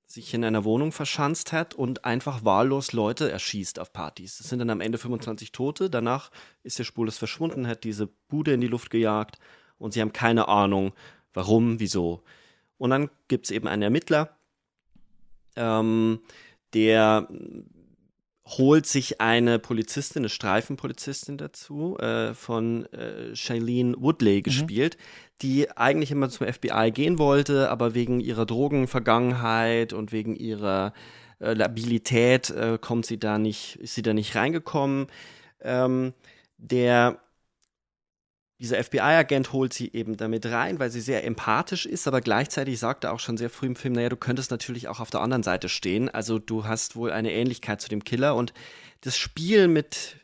sich 0.06 0.32
in 0.32 0.42
einer 0.42 0.64
Wohnung 0.64 0.90
verschanzt 0.90 1.52
hat 1.52 1.74
und 1.74 2.06
einfach 2.06 2.44
wahllos 2.44 2.92
Leute 2.92 3.30
erschießt 3.30 3.78
auf 3.78 3.92
Partys. 3.92 4.40
Es 4.40 4.48
sind 4.48 4.58
dann 4.58 4.70
am 4.70 4.80
Ende 4.80 4.96
25 4.96 5.52
Tote. 5.52 5.90
Danach 5.90 6.30
ist 6.62 6.78
der 6.78 6.84
spurlos 6.84 7.18
verschwunden, 7.18 7.66
hat 7.66 7.84
diese 7.84 8.06
Bude 8.06 8.54
in 8.54 8.62
die 8.62 8.68
Luft 8.68 8.88
gejagt 8.88 9.38
und 9.76 9.92
sie 9.92 10.00
haben 10.00 10.14
keine 10.14 10.48
Ahnung, 10.48 10.92
Warum, 11.38 11.78
wieso? 11.78 12.24
Und 12.78 12.90
dann 12.90 13.10
gibt 13.28 13.44
es 13.44 13.52
eben 13.52 13.68
einen 13.68 13.82
Ermittler, 13.82 14.36
ähm, 15.54 16.18
der 16.74 17.28
holt 18.44 18.86
sich 18.86 19.20
eine 19.20 19.60
Polizistin, 19.60 20.22
eine 20.22 20.30
Streifenpolizistin 20.30 21.38
dazu, 21.38 21.96
äh, 21.98 22.34
von 22.34 22.86
äh, 22.86 23.36
Shailene 23.36 23.94
Woodley 24.00 24.38
mhm. 24.38 24.42
gespielt, 24.42 24.96
mhm. 24.96 25.32
die 25.42 25.70
eigentlich 25.76 26.10
immer 26.10 26.28
zum 26.28 26.52
FBI 26.52 26.90
gehen 26.92 27.20
wollte, 27.20 27.70
aber 27.70 27.94
wegen 27.94 28.18
ihrer 28.18 28.44
Drogenvergangenheit 28.44 29.92
und 29.92 30.10
wegen 30.10 30.34
ihrer 30.34 30.92
äh, 31.38 31.54
Labilität 31.54 32.50
äh, 32.50 32.78
kommt 32.80 33.06
sie 33.06 33.20
da 33.20 33.38
nicht, 33.38 33.76
ist 33.76 33.94
sie 33.94 34.02
da 34.02 34.12
nicht 34.12 34.34
reingekommen. 34.34 35.06
Ähm, 35.62 36.14
der 36.56 37.20
dieser 38.60 38.82
FBI-Agent 38.82 39.52
holt 39.52 39.72
sie 39.72 39.92
eben 39.92 40.16
damit 40.16 40.44
rein, 40.46 40.80
weil 40.80 40.90
sie 40.90 41.00
sehr 41.00 41.24
empathisch 41.24 41.86
ist, 41.86 42.08
aber 42.08 42.20
gleichzeitig 42.20 42.78
sagt 42.78 43.04
er 43.04 43.12
auch 43.12 43.20
schon 43.20 43.36
sehr 43.36 43.50
früh 43.50 43.66
im 43.66 43.76
Film, 43.76 43.94
naja, 43.94 44.08
du 44.08 44.16
könntest 44.16 44.50
natürlich 44.50 44.88
auch 44.88 44.98
auf 44.98 45.10
der 45.10 45.20
anderen 45.20 45.44
Seite 45.44 45.68
stehen. 45.68 46.08
Also 46.08 46.40
du 46.40 46.64
hast 46.64 46.96
wohl 46.96 47.12
eine 47.12 47.32
Ähnlichkeit 47.32 47.80
zu 47.80 47.88
dem 47.88 48.02
Killer. 48.02 48.34
Und 48.34 48.52
das 49.02 49.16
Spiel 49.16 49.68
mit, 49.68 50.16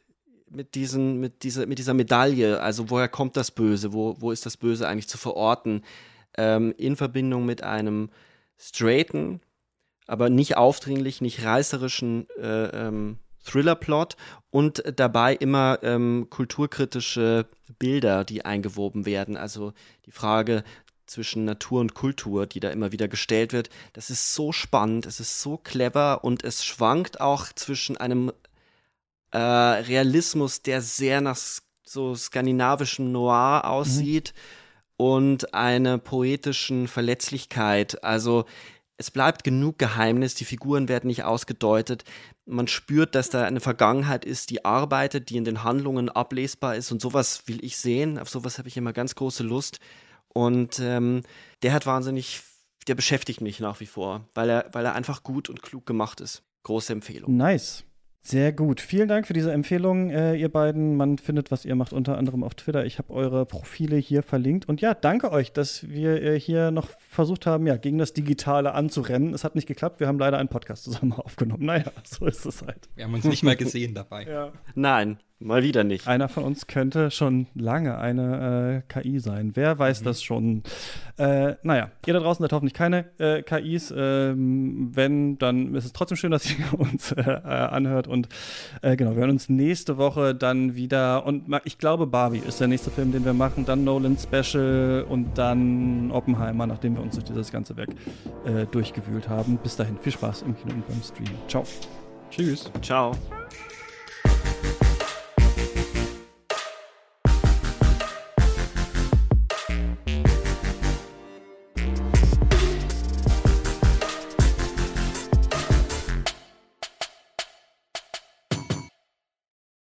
mit, 0.51 0.75
diesen, 0.75 1.21
mit, 1.21 1.45
dieser, 1.45 1.67
mit 1.67 1.79
dieser 1.79 1.95
Medaille, 1.95 2.61
also 2.61 2.91
woher 2.91 3.09
kommt 3.09 3.37
das 3.37 3.53
Böse, 3.53 3.93
wo, 3.93 4.17
wo 4.19 4.33
ist 4.33 4.47
das 4.47 4.57
Böse 4.57 4.89
eigentlich 4.89 5.09
zu 5.09 5.19
verorten, 5.19 5.85
ähm, 6.37 6.75
in 6.77 6.97
Verbindung 6.97 7.47
mit 7.47 7.63
einem 7.63 8.11
straighten, 8.59 9.41
aber 10.09 10.29
nicht 10.29 10.57
aufdringlich, 10.57 11.21
nicht 11.21 11.45
reißerischen 11.45 12.27
äh, 12.41 12.87
ähm, 12.87 13.19
Thriller-Plot 13.45 14.17
und 14.51 14.83
dabei 14.97 15.35
immer 15.35 15.79
ähm, 15.83 16.29
kulturkritische 16.31 17.47
Bilder, 17.79 18.25
die 18.25 18.45
eingewoben 18.45 19.07
werden. 19.07 19.37
Also 19.37 19.73
die 20.07 20.13
Frage 20.13 20.65
zwischen 21.07 21.45
Natur 21.45 21.81
und 21.81 21.95
Kultur, 21.95 22.47
die 22.47 22.61
da 22.61 22.71
immer 22.71 22.93
wieder 22.93 23.09
gestellt 23.09 23.53
wird. 23.53 23.69
Das 23.93 24.11
ist 24.11 24.35
so 24.35 24.53
spannend, 24.53 25.07
es 25.07 25.21
ist 25.21 25.41
so 25.41 25.57
clever 25.57 26.25
und 26.25 26.45
es 26.45 26.65
schwankt 26.65 27.21
auch 27.21 27.53
zwischen 27.53 27.97
einem 27.97 28.33
äh, 29.31 29.39
Realismus, 29.39 30.63
der 30.63 30.81
sehr 30.81 31.21
nach 31.21 31.37
so 31.85 32.15
skandinavischem 32.15 33.13
Noir 33.13 33.63
aussieht 33.65 34.33
mhm. 34.35 35.05
und 35.05 35.55
einer 35.55 35.99
poetischen 35.99 36.89
Verletzlichkeit. 36.89 38.03
Also 38.03 38.47
es 38.97 39.11
bleibt 39.11 39.43
genug 39.43 39.79
Geheimnis, 39.79 40.35
die 40.35 40.45
Figuren 40.45 40.89
werden 40.89 41.09
nicht 41.09 41.25
ausgedeutet. 41.25 42.05
Man 42.47 42.69
spürt, 42.69 43.15
dass 43.15 43.29
da 43.29 43.45
eine 43.45 43.61
Vergangenheit 43.61 44.25
ist, 44.25 44.51
die 44.51 44.65
arbeitet, 44.65 45.31
die 45.31 45.37
in 45.37 45.45
den 45.45 45.65
Handlungen 45.65 46.09
ablesbar 46.09 46.77
ist 46.77 46.93
und 46.93 47.01
sowas 47.01 47.43
will 47.47 47.65
ich 47.65 47.77
sehen. 47.77 48.19
Auf 48.19 48.29
sowas 48.29 48.59
habe 48.59 48.69
ich 48.69 48.77
immer 48.77 48.93
ganz 48.93 49.15
große 49.15 49.43
Lust. 49.43 49.81
Und 50.29 50.79
ähm, 50.81 51.23
der 51.63 51.73
hat 51.73 51.87
wahnsinnig, 51.87 52.43
der 52.87 52.95
beschäftigt 52.95 53.41
mich 53.41 53.61
nach 53.61 53.81
wie 53.81 53.87
vor, 53.87 54.29
weil 54.35 54.49
er, 54.49 54.71
weil 54.73 54.85
er 54.85 54.95
einfach 54.95 55.23
gut 55.23 55.49
und 55.49 55.63
klug 55.63 55.87
gemacht 55.87 56.21
ist. 56.21 56.43
Große 56.63 56.93
Empfehlung. 56.93 57.37
Nice. 57.37 57.85
Sehr 58.27 58.53
gut. 58.53 58.81
Vielen 58.81 59.07
Dank 59.07 59.27
für 59.27 59.35
diese 59.35 59.53
Empfehlung, 59.53 60.09
äh, 60.09 60.35
ihr 60.35 60.49
beiden. 60.49 60.97
Man 60.97 61.19
findet, 61.19 61.51
was 61.51 61.67
ihr 61.67 61.75
macht, 61.75 61.93
unter 61.93 62.17
anderem 62.17 62.43
auf 62.43 62.55
Twitter. 62.55 62.87
Ich 62.87 62.97
habe 62.97 63.13
eure 63.13 63.45
Profile 63.45 63.97
hier 63.97 64.23
verlinkt. 64.23 64.67
Und 64.67 64.81
ja, 64.81 64.95
danke 64.95 65.31
euch, 65.31 65.53
dass 65.53 65.87
wir 65.91 66.23
äh, 66.23 66.41
hier 66.41 66.71
noch 66.71 66.89
versucht 67.11 67.45
haben, 67.45 67.67
ja, 67.67 67.77
gegen 67.77 67.99
das 67.99 68.15
Digitale 68.15 68.73
anzurennen. 68.73 69.35
Es 69.35 69.45
hat 69.45 69.55
nicht 69.55 69.67
geklappt. 69.69 70.01
Wir 70.01 70.07
haben 70.07 70.19
leider 70.19 70.39
einen 70.39 70.49
Podcast 70.49 70.85
zusammen 70.85 71.13
aufgenommen. 71.17 71.67
Naja, 71.67 71.85
so 72.03 72.25
ist 72.25 72.47
es 72.47 72.63
halt. 72.63 72.89
Wir 72.95 73.05
haben 73.05 73.13
uns 73.13 73.25
nicht 73.25 73.43
mal 73.43 73.57
gesehen 73.57 73.95
dabei. 73.95 74.25
ja. 74.25 74.53
Nein, 74.75 75.19
Mal 75.41 75.65
wieder 75.65 75.83
nicht. 75.83 76.07
Einer 76.07 76.29
von 76.29 76.45
uns 76.45 76.69
könnte 76.69 77.11
schon 77.11 77.49
lange 77.55 77.99
eine 77.99 78.85
äh, 78.89 79.01
KI 79.03 79.19
sein. 79.19 79.51
Wer 79.55 79.79
weiß 79.79 80.01
mhm. 80.01 80.05
das 80.05 80.23
schon? 80.23 80.63
Äh, 81.19 81.57
naja, 81.63 81.91
ihr 82.07 82.15
da 82.15 82.21
draußen 82.21 82.43
seid 82.43 82.53
hoffentlich 82.53 82.73
keine 82.73 83.07
äh, 83.19 83.43
KIs. 83.43 83.93
Ähm, 83.97 84.93
wenn, 84.95 85.37
dann 85.39 85.75
ist 85.75 85.87
es 85.87 85.93
trotzdem 85.93 86.17
schön, 86.17 86.31
dass 86.31 86.49
ihr 86.49 86.57
uns 86.79 87.11
äh, 87.13 87.21
äh, 87.21 87.41
anhört. 87.43 88.07
Und 88.07 88.29
äh, 88.81 88.97
genau, 88.97 89.11
wir 89.11 89.19
hören 89.19 89.31
uns 89.31 89.49
nächste 89.49 89.99
Woche 89.99 90.37
dann 90.37 90.77
wieder. 90.77 91.27
Und 91.27 91.47
ich 91.65 91.79
glaube, 91.79 92.07
Barbie 92.07 92.39
ist 92.47 92.61
der 92.61 92.69
nächste 92.69 92.93
Film, 92.93 93.11
den 93.11 93.25
wir 93.25 93.35
machen. 93.35 93.65
Dann 93.67 93.83
Nolan 93.83 94.17
Special 94.17 95.05
und 95.09 95.37
dann 95.37 96.13
Oppenheimer, 96.13 96.67
nachdem 96.67 96.95
wir 96.95 97.03
uns 97.03 97.17
durch 97.17 97.25
dieses 97.25 97.51
ganze 97.51 97.77
Werk 97.77 97.91
durchgewühlt 98.71 99.29
haben. 99.29 99.59
Bis 99.63 99.77
dahin, 99.77 99.99
viel 99.99 100.13
Spaß 100.13 100.43
im 100.43 100.57
Kino 100.57 100.75
und 100.75 100.87
beim 100.87 101.03
Stream. 101.03 101.29
Ciao. 101.49 101.65
Tschüss. 102.31 102.71
Ciao. 102.83 103.13